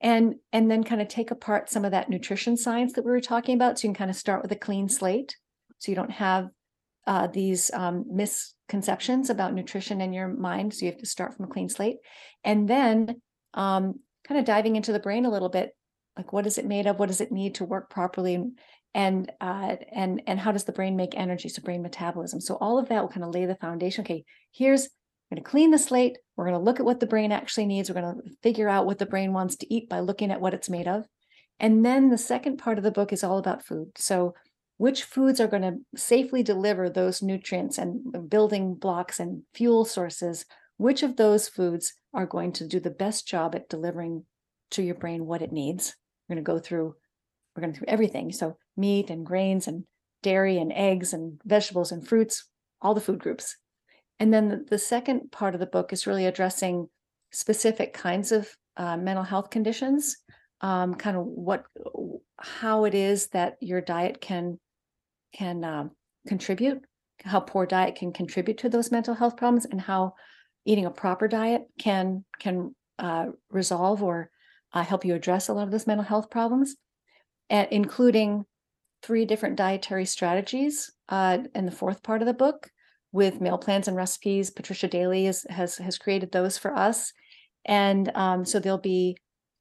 And 0.01 0.35
and 0.53 0.71
then 0.71 0.85
kind 0.85 1.01
of 1.01 1.09
take 1.09 1.31
apart 1.31 1.71
some 1.71 1.85
of 1.85 1.93
that 1.93 2.11
nutrition 2.11 2.57
science 2.57 2.93
that 2.95 3.05
we 3.05 3.11
were 3.11 3.21
talking 3.21 3.55
about 3.55 3.79
so 3.79 3.87
you 3.87 3.95
can 3.95 3.99
kind 3.99 4.11
of 4.11 4.17
start 4.17 4.43
with 4.43 4.53
a 4.53 4.57
clean 4.57 4.89
slate. 4.89 5.37
So 5.79 5.91
you 5.91 5.97
don't 5.97 6.11
have 6.11 6.49
uh, 7.07 7.29
these 7.29 7.71
um, 7.73 8.05
misconceptions 8.09 9.31
about 9.31 9.55
nutrition 9.55 10.01
in 10.01 10.13
your 10.13 10.29
mind 10.29 10.75
so 10.75 10.85
you 10.85 10.93
have 10.93 11.01
to 11.01 11.07
start 11.07 11.35
from 11.35 11.47
a 11.47 11.49
clean 11.49 11.69
slate. 11.69 11.97
And 12.45 12.69
then 12.69 13.21
um, 13.55 14.01
kind 14.27 14.39
of 14.39 14.45
diving 14.45 14.77
into 14.77 14.93
the 14.93 15.01
brain 15.01 15.25
a 15.25 15.31
little 15.31 15.49
bit 15.49 15.71
like 16.17 16.33
what 16.33 16.47
is 16.47 16.59
it 16.59 16.67
made 16.67 16.87
of? 16.87 16.99
What 16.99 17.09
does 17.09 17.21
it 17.21 17.33
need 17.33 17.57
to 17.57 17.65
work 17.65 17.89
properly 17.89 18.45
uh, 19.41 19.77
and 19.93 20.23
and 20.27 20.39
how 20.39 20.53
does 20.53 20.65
the 20.65 20.73
brain 20.73 20.97
make 20.97 21.17
energy? 21.17 21.49
So 21.49 21.63
brain 21.63 21.83
metabolism. 21.83 22.41
So 22.41 22.57
all 22.57 22.79
of 22.79 22.89
that 22.89 23.03
will 23.03 23.09
kind 23.09 23.25
of 23.25 23.35
lay 23.35 23.47
the 23.47 23.57
foundation. 23.57 24.05
Okay 24.05 24.25
here's 24.53 24.89
we're 25.31 25.37
going 25.37 25.45
to 25.45 25.51
clean 25.51 25.71
the 25.71 25.79
slate. 25.79 26.19
We're 26.37 26.45
going 26.45 26.59
to 26.59 26.65
look 26.65 26.79
at 26.79 26.85
what 26.85 27.01
the 27.01 27.07
brain 27.07 27.33
actually 27.33 27.65
needs. 27.65 27.89
We're 27.89 28.01
going 28.01 28.15
to 28.15 28.31
figure 28.43 28.69
out 28.69 28.85
what 28.85 28.99
the 28.99 29.07
brain 29.07 29.33
wants 29.33 29.57
to 29.57 29.75
eat 29.75 29.89
by 29.89 30.01
looking 30.01 30.31
at 30.31 30.43
what 30.43 30.53
it's 30.53 30.69
made 30.69 30.87
of. 30.87 31.07
And 31.59 31.85
then 31.87 32.11
the 32.11 32.19
second 32.19 32.59
part 32.59 32.77
of 32.77 32.85
the 32.85 32.91
book 32.91 33.15
is 33.15 33.25
all 33.25 33.39
about 33.39 33.65
food. 33.65 33.93
So 33.97 34.35
which 34.77 35.05
foods 35.05 35.41
are 35.41 35.47
going 35.47 35.63
to 35.63 35.79
safely 35.99 36.43
deliver 36.43 36.91
those 36.91 37.23
nutrients 37.23 37.79
and 37.79 38.29
building 38.29 38.75
blocks 38.75 39.21
and 39.21 39.43
fuel 39.55 39.85
sources 39.85 40.45
which 40.77 41.03
of 41.05 41.17
those 41.17 41.49
foods 41.49 41.95
are 42.13 42.27
going 42.27 42.51
to 42.51 42.67
do 42.67 42.81
the 42.81 42.91
best 42.91 43.29
job 43.29 43.55
at 43.55 43.69
delivering 43.69 44.25
to 44.73 44.83
your 44.83 44.97
brain 44.97 45.27
what 45.27 45.41
it 45.41 45.53
needs? 45.53 45.95
We're 46.29 46.35
going 46.35 46.45
to 46.45 46.53
go 46.53 46.59
through 46.59 46.97
we're 47.55 47.61
going 47.61 47.73
to 47.73 47.79
through 47.79 47.89
everything. 47.89 48.33
So 48.33 48.57
meat 48.77 49.11
and 49.11 49.25
grains 49.27 49.67
and 49.67 49.85
dairy 50.23 50.59
and 50.59 50.73
eggs 50.73 51.13
and 51.13 51.41
vegetables 51.45 51.93
and 51.93 52.07
fruits, 52.07 52.49
all 52.81 52.95
the 52.95 53.01
food 53.01 53.19
groups. 53.19 53.57
And 54.19 54.33
then 54.33 54.67
the, 54.69 54.79
second 54.79 55.33
part 55.33 55.55
of 55.55 55.61
the 55.61 55.67
book 55.67 55.93
is 55.93 56.07
really 56.07 56.27
addressing 56.27 56.89
specific 57.33 57.93
kinds 57.93 58.31
of 58.31 58.49
uh, 58.77 58.97
mental 58.97 59.25
health 59.25 59.51
conditions, 59.51 60.17
um, 60.61 60.95
kind 60.95 61.17
of 61.17 61.25
what, 61.25 61.65
how 62.39 62.85
it 62.85 62.95
is 62.95 63.29
that 63.29 63.57
your 63.61 63.81
diet 63.81 64.21
can 64.21 64.59
can 65.35 65.65
uh, 65.65 65.89
contribute, 66.29 66.83
how 67.25 67.41
poor 67.41 67.65
diet 67.65 67.95
can 67.95 68.13
contribute 68.13 68.59
to 68.59 68.69
those 68.69 68.93
mental 68.93 69.15
health 69.15 69.37
problems, 69.37 69.65
and 69.65 69.81
how 69.81 70.13
eating 70.67 70.85
a 70.85 70.91
proper 70.91 71.27
diet 71.27 71.63
can 71.79 72.25
can 72.39 72.75
uh, 72.99 73.27
resolve 73.51 74.03
or 74.03 74.31
uh, 74.73 74.83
help 74.85 75.05
you 75.05 75.15
address 75.15 75.49
a 75.49 75.53
lot 75.53 75.65
of 75.65 75.71
those 75.71 75.87
mental 75.87 76.05
health 76.05 76.31
problems 76.31 76.77
including 77.71 78.47
three 79.03 79.25
different 79.25 79.57
dietary 79.57 80.05
strategies 80.05 80.91
uh, 81.09 81.39
in 81.55 81.67
the 81.67 81.73
fourth 81.73 82.03
part 82.03 82.23
of 82.23 82.27
the 82.27 82.35
book 82.35 82.71
with 83.11 83.41
meal 83.41 83.59
plans 83.59 83.89
and 83.89 83.97
recipes. 83.97 84.51
Patricia 84.51 84.89
Daly 84.89 85.27
is, 85.27 85.47
has 85.51 85.77
has 85.77 85.99
created 85.99 86.33
those 86.33 86.57
for 86.57 86.75
us, 86.75 87.13
and 87.65 88.11
um, 88.15 88.45
so 88.45 88.59
there'll 88.59 88.79
be 88.79 89.17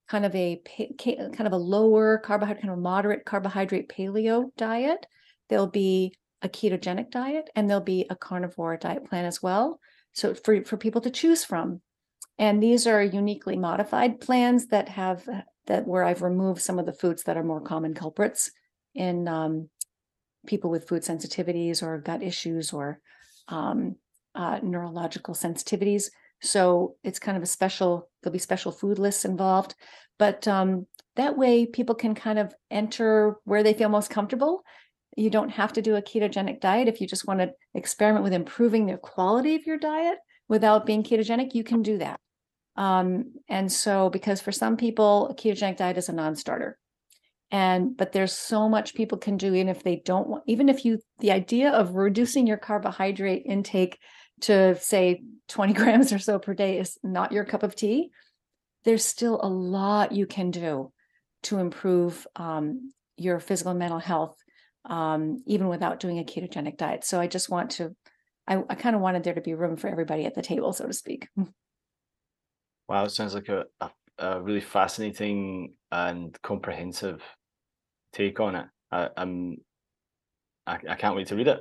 kind 0.08 0.26
of 0.26 0.36
a 0.36 0.62
kind 0.98 1.48
of 1.48 1.54
a 1.54 1.58
lower 1.58 2.18
carbohydrate, 2.20 2.62
kind 2.62 2.74
of 2.74 2.80
moderate 2.80 3.26
carbohydrate 3.26 3.90
paleo 3.90 4.46
diet. 4.58 5.06
There'll 5.50 5.68
be 5.68 6.14
a 6.42 6.50
ketogenic 6.50 7.12
diet, 7.12 7.50
and 7.56 7.70
there'll 7.70 7.84
be 7.84 8.06
a 8.10 8.16
carnivore 8.16 8.78
diet 8.78 9.10
plan 9.10 9.26
as 9.26 9.42
well. 9.42 9.80
So 10.14 10.34
for 10.34 10.64
for 10.64 10.78
people 10.78 11.02
to 11.02 11.10
choose 11.10 11.44
from, 11.44 11.82
and 12.38 12.62
these 12.62 12.88
are 12.88 13.04
uniquely 13.04 13.58
modified 13.58 14.20
plans 14.20 14.68
that 14.68 14.90
have 14.90 15.28
that 15.68 15.88
where 15.88 16.04
I've 16.04 16.22
removed 16.22 16.62
some 16.62 16.80
of 16.80 16.86
the 16.86 16.94
foods 16.94 17.24
that 17.24 17.38
are 17.38 17.44
more 17.44 17.62
common 17.62 17.94
culprits 17.94 18.52
in 18.96 19.28
um, 19.28 19.70
people 20.46 20.70
with 20.70 20.88
food 20.88 21.04
sensitivities 21.04 21.84
or 21.84 22.00
gut 22.00 22.24
issues 22.24 22.74
or 22.74 23.00
um, 23.48 23.96
uh, 24.36 24.60
neurological 24.64 25.34
sensitivities. 25.34 26.10
So 26.42 26.96
it's 27.04 27.20
kind 27.20 27.38
of 27.38 27.44
a 27.44 27.48
special, 27.48 28.10
there'll 28.22 28.34
be 28.34 28.40
special 28.40 28.72
food 28.72 28.98
lists 28.98 29.26
involved. 29.26 29.76
But 30.18 30.48
um, 30.48 30.88
that 31.16 31.38
way 31.38 31.66
people 31.66 31.96
can 31.96 32.16
kind 32.16 32.40
of 32.40 32.54
enter 32.70 33.38
where 33.44 33.64
they 33.64 33.74
feel 33.74 33.90
most 33.90 34.10
comfortable. 34.10 34.64
You 35.18 35.30
don't 35.30 35.50
have 35.50 35.74
to 35.74 35.82
do 35.82 35.96
a 35.96 36.02
ketogenic 36.02 36.62
diet. 36.62 36.88
If 36.88 37.02
you 37.02 37.08
just 37.08 37.28
want 37.28 37.42
to 37.42 37.52
experiment 37.74 38.24
with 38.24 38.34
improving 38.34 38.86
the 38.86 38.98
quality 38.98 39.56
of 39.56 39.66
your 39.66 39.78
diet 39.78 40.18
without 40.48 40.86
being 40.86 41.04
ketogenic, 41.04 41.54
you 41.54 41.64
can 41.64 41.82
do 41.82 41.98
that. 41.98 42.20
Um, 42.78 43.34
and 43.50 43.72
so, 43.72 44.10
because 44.10 44.42
for 44.42 44.52
some 44.52 44.78
people, 44.78 45.28
a 45.30 45.36
ketogenic 45.36 45.78
diet 45.78 45.98
is 45.98 46.08
a 46.08 46.14
non-starter. 46.14 46.78
And 47.52 47.98
but 47.98 48.14
there's 48.14 48.32
so 48.32 48.70
much 48.70 48.96
people 48.96 49.18
can 49.18 49.38
do, 49.38 49.54
even 49.54 49.68
if 49.68 49.84
they 49.84 50.02
don't 50.06 50.28
want, 50.28 50.44
even 50.48 50.70
if 50.70 50.86
you 50.86 51.00
the 51.20 51.32
idea 51.32 51.72
of 51.72 51.96
reducing 51.96 52.48
your 52.48 52.58
carbohydrate 52.58 53.44
intake 53.46 54.00
to 54.42 54.76
say 54.80 55.22
20 55.50 55.74
grams 55.80 56.14
or 56.14 56.20
so 56.20 56.40
per 56.40 56.54
day 56.54 56.80
is 56.80 56.98
not 57.04 57.32
your 57.32 57.44
cup 57.44 57.64
of 57.64 57.76
tea, 57.76 58.12
there's 58.86 59.04
still 59.04 59.40
a 59.44 59.50
lot 59.50 60.14
you 60.14 60.26
can 60.26 60.52
do 60.52 60.92
to 61.44 61.58
improve 61.58 62.26
um, 62.36 62.92
your 63.18 63.40
physical 63.40 63.72
and 63.72 63.80
mental 63.80 64.00
health, 64.00 64.38
um, 64.86 65.44
even 65.46 65.68
without 65.68 66.00
doing 66.00 66.20
a 66.20 66.24
ketogenic 66.24 66.78
diet. 66.78 67.04
So 67.04 67.20
I 67.20 67.28
just 67.28 67.50
want 67.50 67.72
to 67.72 67.96
I, 68.48 68.64
I 68.70 68.76
kind 68.76 68.96
of 68.96 69.02
wanted 69.02 69.24
there 69.24 69.34
to 69.34 69.42
be 69.42 69.54
room 69.54 69.78
for 69.78 69.88
everybody 69.88 70.26
at 70.26 70.36
the 70.36 70.42
table, 70.42 70.74
so 70.74 70.88
to 70.88 70.94
speak. 70.94 71.28
Wow, 72.90 73.06
it 73.06 73.12
sounds 73.12 73.34
like 73.34 73.48
a, 73.48 73.64
a, 73.80 73.90
a 74.18 74.42
really 74.42 74.60
fascinating 74.60 75.76
and 75.94 76.38
comprehensive 76.42 77.22
take 78.14 78.40
on 78.40 78.56
it. 78.56 78.66
I, 78.92 79.10
I'm 79.18 79.58
I, 80.68 80.80
I 80.90 80.96
can't 80.96 81.16
wait 81.16 81.28
to 81.28 81.36
read 81.36 81.48
it. 81.48 81.60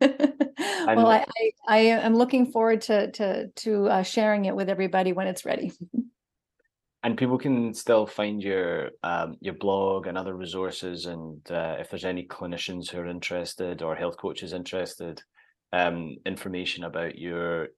well, 0.00 1.08
I, 1.10 1.24
I, 1.24 1.50
I 1.68 1.78
am 1.78 2.14
looking 2.14 2.52
forward 2.52 2.82
to 2.82 3.10
to 3.12 3.48
to 3.48 3.88
uh, 3.88 4.02
sharing 4.02 4.44
it 4.44 4.54
with 4.54 4.68
everybody 4.68 5.12
when 5.12 5.26
it's 5.26 5.44
ready. 5.44 5.72
and 7.02 7.18
people 7.18 7.38
can 7.38 7.74
still 7.74 8.06
find 8.06 8.42
your 8.42 8.90
um, 9.02 9.36
your 9.40 9.54
blog 9.54 10.06
and 10.06 10.16
other 10.16 10.34
resources, 10.34 11.06
and 11.06 11.40
uh, 11.50 11.76
if 11.78 11.90
there's 11.90 12.04
any 12.04 12.26
clinicians 12.26 12.90
who 12.90 12.98
are 12.98 13.06
interested 13.06 13.82
or 13.82 13.94
health 13.94 14.16
coaches 14.16 14.52
interested, 14.52 15.22
um, 15.72 16.16
information 16.24 16.84
about 16.84 17.18
your 17.18 17.68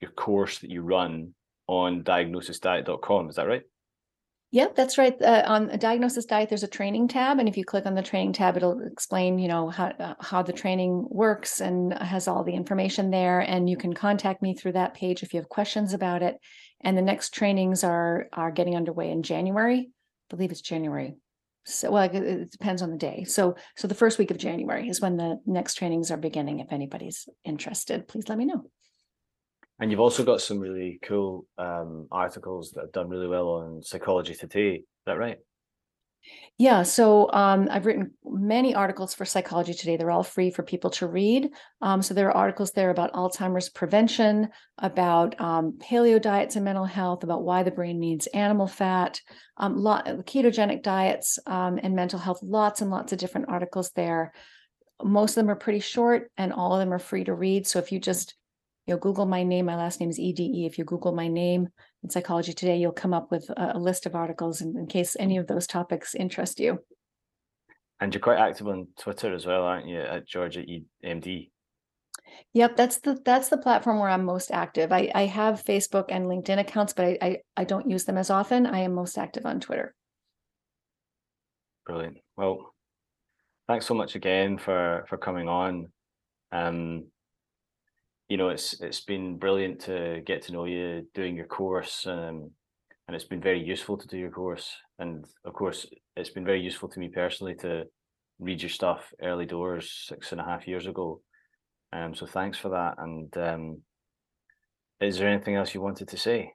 your 0.00 0.10
course 0.12 0.58
that 0.58 0.70
you 0.70 0.82
run 0.82 1.34
on 1.66 2.02
diagnosisdiet.com. 2.02 3.28
Is 3.28 3.36
that 3.36 3.46
right? 3.46 3.62
Yep, 4.50 4.76
that's 4.76 4.96
right. 4.96 5.14
Uh, 5.20 5.42
on 5.46 5.78
diagnosis 5.78 6.24
diet, 6.24 6.48
there's 6.48 6.62
a 6.62 6.68
training 6.68 7.08
tab, 7.08 7.38
and 7.38 7.46
if 7.46 7.58
you 7.58 7.66
click 7.66 7.84
on 7.84 7.94
the 7.94 8.02
training 8.02 8.32
tab, 8.32 8.56
it'll 8.56 8.80
explain, 8.86 9.38
you 9.38 9.46
know, 9.46 9.68
how 9.68 9.88
uh, 9.88 10.14
how 10.20 10.42
the 10.42 10.54
training 10.54 11.06
works 11.10 11.60
and 11.60 11.92
has 11.92 12.26
all 12.26 12.44
the 12.44 12.54
information 12.54 13.10
there. 13.10 13.40
And 13.40 13.68
you 13.68 13.76
can 13.76 13.92
contact 13.92 14.40
me 14.40 14.54
through 14.54 14.72
that 14.72 14.94
page 14.94 15.22
if 15.22 15.34
you 15.34 15.40
have 15.40 15.50
questions 15.50 15.92
about 15.92 16.22
it. 16.22 16.36
And 16.80 16.96
the 16.96 17.02
next 17.02 17.34
trainings 17.34 17.84
are 17.84 18.28
are 18.32 18.50
getting 18.50 18.74
underway 18.74 19.10
in 19.10 19.22
January. 19.22 19.90
I 19.90 20.34
believe 20.34 20.50
it's 20.50 20.62
January. 20.62 21.16
So, 21.66 21.90
well, 21.90 22.04
it, 22.04 22.14
it 22.14 22.50
depends 22.50 22.80
on 22.80 22.90
the 22.90 22.96
day. 22.96 23.24
So, 23.24 23.56
so 23.76 23.86
the 23.86 23.94
first 23.94 24.18
week 24.18 24.30
of 24.30 24.38
January 24.38 24.88
is 24.88 25.02
when 25.02 25.18
the 25.18 25.38
next 25.44 25.74
trainings 25.74 26.10
are 26.10 26.16
beginning. 26.16 26.60
If 26.60 26.72
anybody's 26.72 27.28
interested, 27.44 28.08
please 28.08 28.30
let 28.30 28.38
me 28.38 28.46
know. 28.46 28.70
And 29.80 29.90
you've 29.90 30.00
also 30.00 30.24
got 30.24 30.40
some 30.40 30.58
really 30.58 30.98
cool 31.02 31.46
um, 31.56 32.08
articles 32.10 32.72
that 32.72 32.82
have 32.82 32.92
done 32.92 33.08
really 33.08 33.28
well 33.28 33.48
on 33.48 33.82
Psychology 33.82 34.34
Today. 34.34 34.74
Is 34.74 34.84
that 35.06 35.18
right? 35.18 35.38
Yeah, 36.58 36.82
so 36.82 37.30
um, 37.32 37.68
I've 37.70 37.86
written 37.86 38.10
many 38.24 38.74
articles 38.74 39.14
for 39.14 39.24
Psychology 39.24 39.72
Today. 39.72 39.96
They're 39.96 40.10
all 40.10 40.24
free 40.24 40.50
for 40.50 40.64
people 40.64 40.90
to 40.90 41.06
read. 41.06 41.50
Um, 41.80 42.02
so 42.02 42.12
there 42.12 42.28
are 42.28 42.36
articles 42.36 42.72
there 42.72 42.90
about 42.90 43.12
Alzheimer's 43.12 43.68
prevention, 43.68 44.48
about 44.78 45.40
um, 45.40 45.78
paleo 45.80 46.20
diets 46.20 46.56
and 46.56 46.64
mental 46.64 46.84
health, 46.84 47.22
about 47.22 47.44
why 47.44 47.62
the 47.62 47.70
brain 47.70 48.00
needs 48.00 48.26
animal 48.28 48.66
fat, 48.66 49.20
um, 49.58 49.76
ketogenic 49.76 50.82
diets 50.82 51.38
um, 51.46 51.78
and 51.80 51.94
mental 51.94 52.18
health. 52.18 52.40
Lots 52.42 52.80
and 52.80 52.90
lots 52.90 53.12
of 53.12 53.20
different 53.20 53.48
articles 53.48 53.92
there. 53.94 54.32
Most 55.02 55.30
of 55.30 55.36
them 55.36 55.50
are 55.50 55.56
pretty 55.56 55.80
short, 55.80 56.32
and 56.36 56.52
all 56.52 56.72
of 56.72 56.80
them 56.80 56.92
are 56.92 56.98
free 56.98 57.22
to 57.24 57.34
read. 57.34 57.68
So 57.68 57.78
if 57.78 57.92
you 57.92 58.00
just 58.00 58.34
you 58.88 58.94
know, 58.94 58.98
Google 58.98 59.26
my 59.26 59.42
name. 59.42 59.66
My 59.66 59.76
last 59.76 60.00
name 60.00 60.08
is 60.08 60.18
EDE. 60.18 60.64
If 60.64 60.78
you 60.78 60.84
Google 60.84 61.12
my 61.12 61.28
name 61.28 61.68
in 62.02 62.08
Psychology 62.08 62.54
Today, 62.54 62.78
you'll 62.78 62.92
come 62.92 63.12
up 63.12 63.30
with 63.30 63.48
a, 63.50 63.72
a 63.74 63.78
list 63.78 64.06
of 64.06 64.14
articles 64.14 64.62
in, 64.62 64.74
in, 64.78 64.86
case 64.86 65.14
any 65.20 65.36
of 65.36 65.46
those 65.46 65.66
topics 65.66 66.14
interest 66.14 66.58
you. 66.58 66.78
And 68.00 68.14
you're 68.14 68.22
quite 68.22 68.38
active 68.38 68.66
on 68.66 68.88
Twitter 68.98 69.34
as 69.34 69.44
well, 69.44 69.64
aren't 69.64 69.88
you? 69.88 70.00
At 70.00 70.26
Georgia 70.26 70.64
EMD. 71.04 71.50
Yep, 72.54 72.76
that's 72.76 73.00
the 73.00 73.20
that's 73.24 73.50
the 73.50 73.58
platform 73.58 73.98
where 73.98 74.08
I'm 74.08 74.24
most 74.24 74.50
active. 74.50 74.90
I, 74.90 75.10
I 75.14 75.26
have 75.26 75.64
Facebook 75.64 76.06
and 76.08 76.24
LinkedIn 76.24 76.58
accounts, 76.58 76.94
but 76.94 77.04
I, 77.04 77.18
I 77.20 77.36
I 77.58 77.64
don't 77.64 77.90
use 77.90 78.04
them 78.04 78.16
as 78.16 78.30
often. 78.30 78.66
I 78.66 78.80
am 78.80 78.94
most 78.94 79.18
active 79.18 79.44
on 79.44 79.60
Twitter. 79.60 79.94
Brilliant. 81.84 82.18
Well, 82.36 82.74
thanks 83.66 83.86
so 83.86 83.94
much 83.94 84.14
again 84.14 84.56
for 84.56 85.04
for 85.08 85.18
coming 85.18 85.48
on. 85.48 85.92
Um, 86.52 87.06
you 88.28 88.36
know, 88.36 88.50
it's 88.50 88.80
it's 88.80 89.00
been 89.00 89.38
brilliant 89.38 89.80
to 89.82 90.22
get 90.26 90.42
to 90.42 90.52
know 90.52 90.66
you 90.66 91.06
doing 91.14 91.36
your 91.36 91.46
course, 91.46 92.06
um, 92.06 92.50
and 93.06 93.14
it's 93.14 93.24
been 93.24 93.40
very 93.40 93.62
useful 93.62 93.96
to 93.96 94.06
do 94.06 94.18
your 94.18 94.30
course. 94.30 94.70
And 94.98 95.24
of 95.44 95.54
course, 95.54 95.86
it's 96.16 96.30
been 96.30 96.44
very 96.44 96.60
useful 96.60 96.88
to 96.90 97.00
me 97.00 97.08
personally 97.08 97.54
to 97.56 97.84
read 98.38 98.60
your 98.60 98.68
stuff 98.70 99.12
early 99.22 99.46
doors 99.46 100.04
six 100.06 100.32
and 100.32 100.40
a 100.40 100.44
half 100.44 100.68
years 100.68 100.86
ago. 100.86 101.20
Um, 101.92 102.14
so 102.14 102.26
thanks 102.26 102.58
for 102.58 102.68
that. 102.70 102.96
And 102.98 103.36
um, 103.38 103.82
is 105.00 105.18
there 105.18 105.28
anything 105.28 105.56
else 105.56 105.74
you 105.74 105.80
wanted 105.80 106.08
to 106.08 106.16
say? 106.16 106.52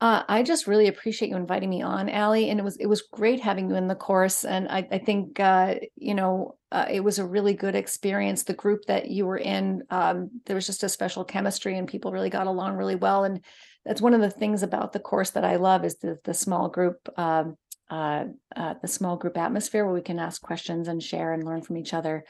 Uh, 0.00 0.22
I 0.28 0.44
just 0.44 0.68
really 0.68 0.86
appreciate 0.86 1.28
you 1.28 1.36
inviting 1.36 1.70
me 1.70 1.82
on, 1.82 2.08
Allie, 2.08 2.50
and 2.50 2.60
it 2.60 2.62
was 2.62 2.76
it 2.76 2.86
was 2.86 3.02
great 3.02 3.40
having 3.40 3.68
you 3.68 3.74
in 3.74 3.88
the 3.88 3.96
course. 3.96 4.44
And 4.44 4.68
I, 4.68 4.86
I 4.92 4.98
think 4.98 5.40
uh, 5.40 5.74
you 5.96 6.14
know 6.14 6.56
uh, 6.70 6.86
it 6.88 7.00
was 7.00 7.18
a 7.18 7.26
really 7.26 7.54
good 7.54 7.74
experience. 7.74 8.44
The 8.44 8.52
group 8.54 8.84
that 8.86 9.10
you 9.10 9.26
were 9.26 9.38
in, 9.38 9.82
um, 9.90 10.30
there 10.46 10.54
was 10.54 10.66
just 10.66 10.84
a 10.84 10.88
special 10.88 11.24
chemistry, 11.24 11.76
and 11.76 11.88
people 11.88 12.12
really 12.12 12.30
got 12.30 12.46
along 12.46 12.76
really 12.76 12.94
well. 12.94 13.24
And 13.24 13.44
that's 13.84 14.00
one 14.00 14.14
of 14.14 14.20
the 14.20 14.30
things 14.30 14.62
about 14.62 14.92
the 14.92 15.00
course 15.00 15.30
that 15.30 15.44
I 15.44 15.56
love 15.56 15.84
is 15.84 15.96
the 15.96 16.18
the 16.22 16.34
small 16.34 16.68
group, 16.68 17.08
um, 17.18 17.56
uh, 17.90 18.26
uh, 18.54 18.74
the 18.80 18.88
small 18.88 19.16
group 19.16 19.36
atmosphere 19.36 19.84
where 19.84 19.94
we 19.94 20.02
can 20.02 20.20
ask 20.20 20.40
questions 20.40 20.86
and 20.86 21.02
share 21.02 21.32
and 21.32 21.42
learn 21.42 21.62
from 21.62 21.76
each 21.76 21.92
other. 21.92 22.24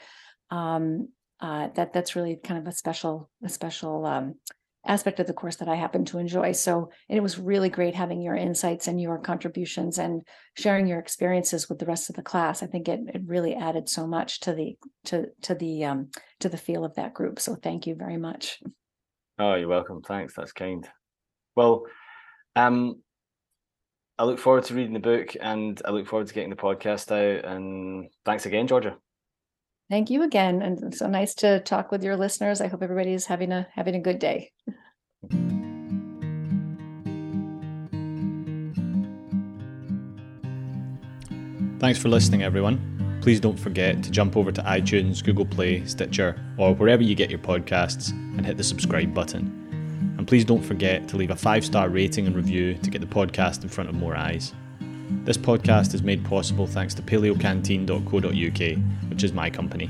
Um, 0.49 1.09
uh, 1.39 1.69
that 1.75 1.93
that's 1.93 2.15
really 2.15 2.35
kind 2.43 2.59
of 2.59 2.65
a 2.65 2.75
special 2.75 3.29
a 3.43 3.49
special 3.49 4.07
um, 4.07 4.35
aspect 4.85 5.19
of 5.19 5.27
the 5.27 5.33
course 5.33 5.57
that 5.57 5.67
I 5.67 5.75
happen 5.75 6.05
to 6.05 6.19
enjoy. 6.19 6.53
So 6.53 6.91
it 7.09 7.21
was 7.21 7.37
really 7.37 7.69
great 7.69 7.95
having 7.95 8.21
your 8.21 8.35
insights 8.35 8.87
and 8.87 8.99
your 8.99 9.19
contributions 9.19 9.97
and 9.97 10.21
sharing 10.55 10.87
your 10.87 10.99
experiences 10.99 11.67
with 11.67 11.79
the 11.79 11.85
rest 11.85 12.09
of 12.09 12.15
the 12.15 12.21
class. 12.21 12.63
I 12.63 12.67
think 12.67 12.87
it, 12.87 13.01
it 13.13 13.21
really 13.25 13.55
added 13.55 13.89
so 13.89 14.07
much 14.07 14.39
to 14.41 14.53
the 14.53 14.77
to 15.05 15.27
to 15.43 15.55
the 15.55 15.85
um, 15.85 16.09
to 16.39 16.49
the 16.49 16.57
feel 16.57 16.85
of 16.85 16.95
that 16.95 17.13
group. 17.13 17.39
So 17.39 17.55
thank 17.55 17.87
you 17.87 17.95
very 17.95 18.17
much. 18.17 18.61
Oh, 19.37 19.55
you're 19.55 19.67
welcome. 19.69 20.01
Thanks. 20.01 20.33
That's 20.35 20.51
kind. 20.51 20.87
Well, 21.55 21.85
um, 22.55 23.01
I 24.17 24.23
look 24.23 24.39
forward 24.39 24.65
to 24.65 24.73
reading 24.73 24.93
the 24.93 24.99
book 24.99 25.35
and 25.39 25.81
I 25.85 25.91
look 25.91 26.07
forward 26.07 26.27
to 26.27 26.33
getting 26.33 26.49
the 26.49 26.55
podcast 26.55 27.11
out. 27.11 27.45
And 27.45 28.09
thanks 28.25 28.45
again, 28.45 28.67
Georgia. 28.67 28.97
Thank 29.89 30.11
you 30.11 30.21
again. 30.21 30.61
And 30.61 30.93
so 30.93 31.07
nice 31.07 31.33
to 31.35 31.61
talk 31.61 31.91
with 31.91 32.03
your 32.03 32.15
listeners. 32.15 32.61
I 32.61 32.67
hope 32.67 32.83
everybody 32.83 33.13
is 33.13 33.25
having 33.25 33.51
a 33.51 33.67
having 33.73 33.95
a 33.95 33.99
good 33.99 34.19
day. 34.19 34.51
Thanks 41.79 41.97
for 41.97 42.09
listening, 42.09 42.43
everyone. 42.43 43.19
Please 43.21 43.39
don't 43.39 43.59
forget 43.59 44.03
to 44.03 44.11
jump 44.11 44.37
over 44.37 44.51
to 44.51 44.61
iTunes, 44.61 45.23
Google 45.23 45.45
Play, 45.45 45.85
Stitcher, 45.85 46.39
or 46.57 46.75
wherever 46.75 47.01
you 47.01 47.15
get 47.15 47.29
your 47.29 47.39
podcasts 47.39 48.11
and 48.11 48.45
hit 48.45 48.57
the 48.57 48.63
subscribe 48.63 49.13
button. 49.13 50.15
And 50.17 50.27
please 50.27 50.45
don't 50.45 50.61
forget 50.61 51.07
to 51.07 51.17
leave 51.17 51.31
a 51.31 51.35
five 51.35 51.65
star 51.65 51.89
rating 51.89 52.27
and 52.27 52.35
review 52.35 52.75
to 52.75 52.89
get 52.89 53.01
the 53.01 53.07
podcast 53.07 53.63
in 53.63 53.69
front 53.69 53.89
of 53.89 53.95
more 53.95 54.15
eyes. 54.15 54.53
This 55.25 55.37
podcast 55.37 55.93
is 55.93 56.03
made 56.03 56.23
possible 56.25 56.67
thanks 56.67 56.93
to 56.95 57.01
paleocanteen.co.uk, 57.01 59.09
which 59.09 59.23
is 59.23 59.31
my 59.33 59.49
company. 59.49 59.89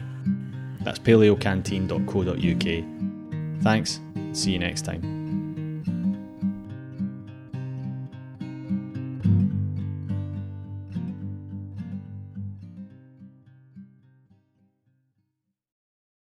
That's 0.82 1.00
paleocanteen.co.uk. 1.00 3.64
Thanks, 3.64 4.00
see 4.34 4.52
you 4.52 4.60
next 4.60 4.84
time. 4.84 5.19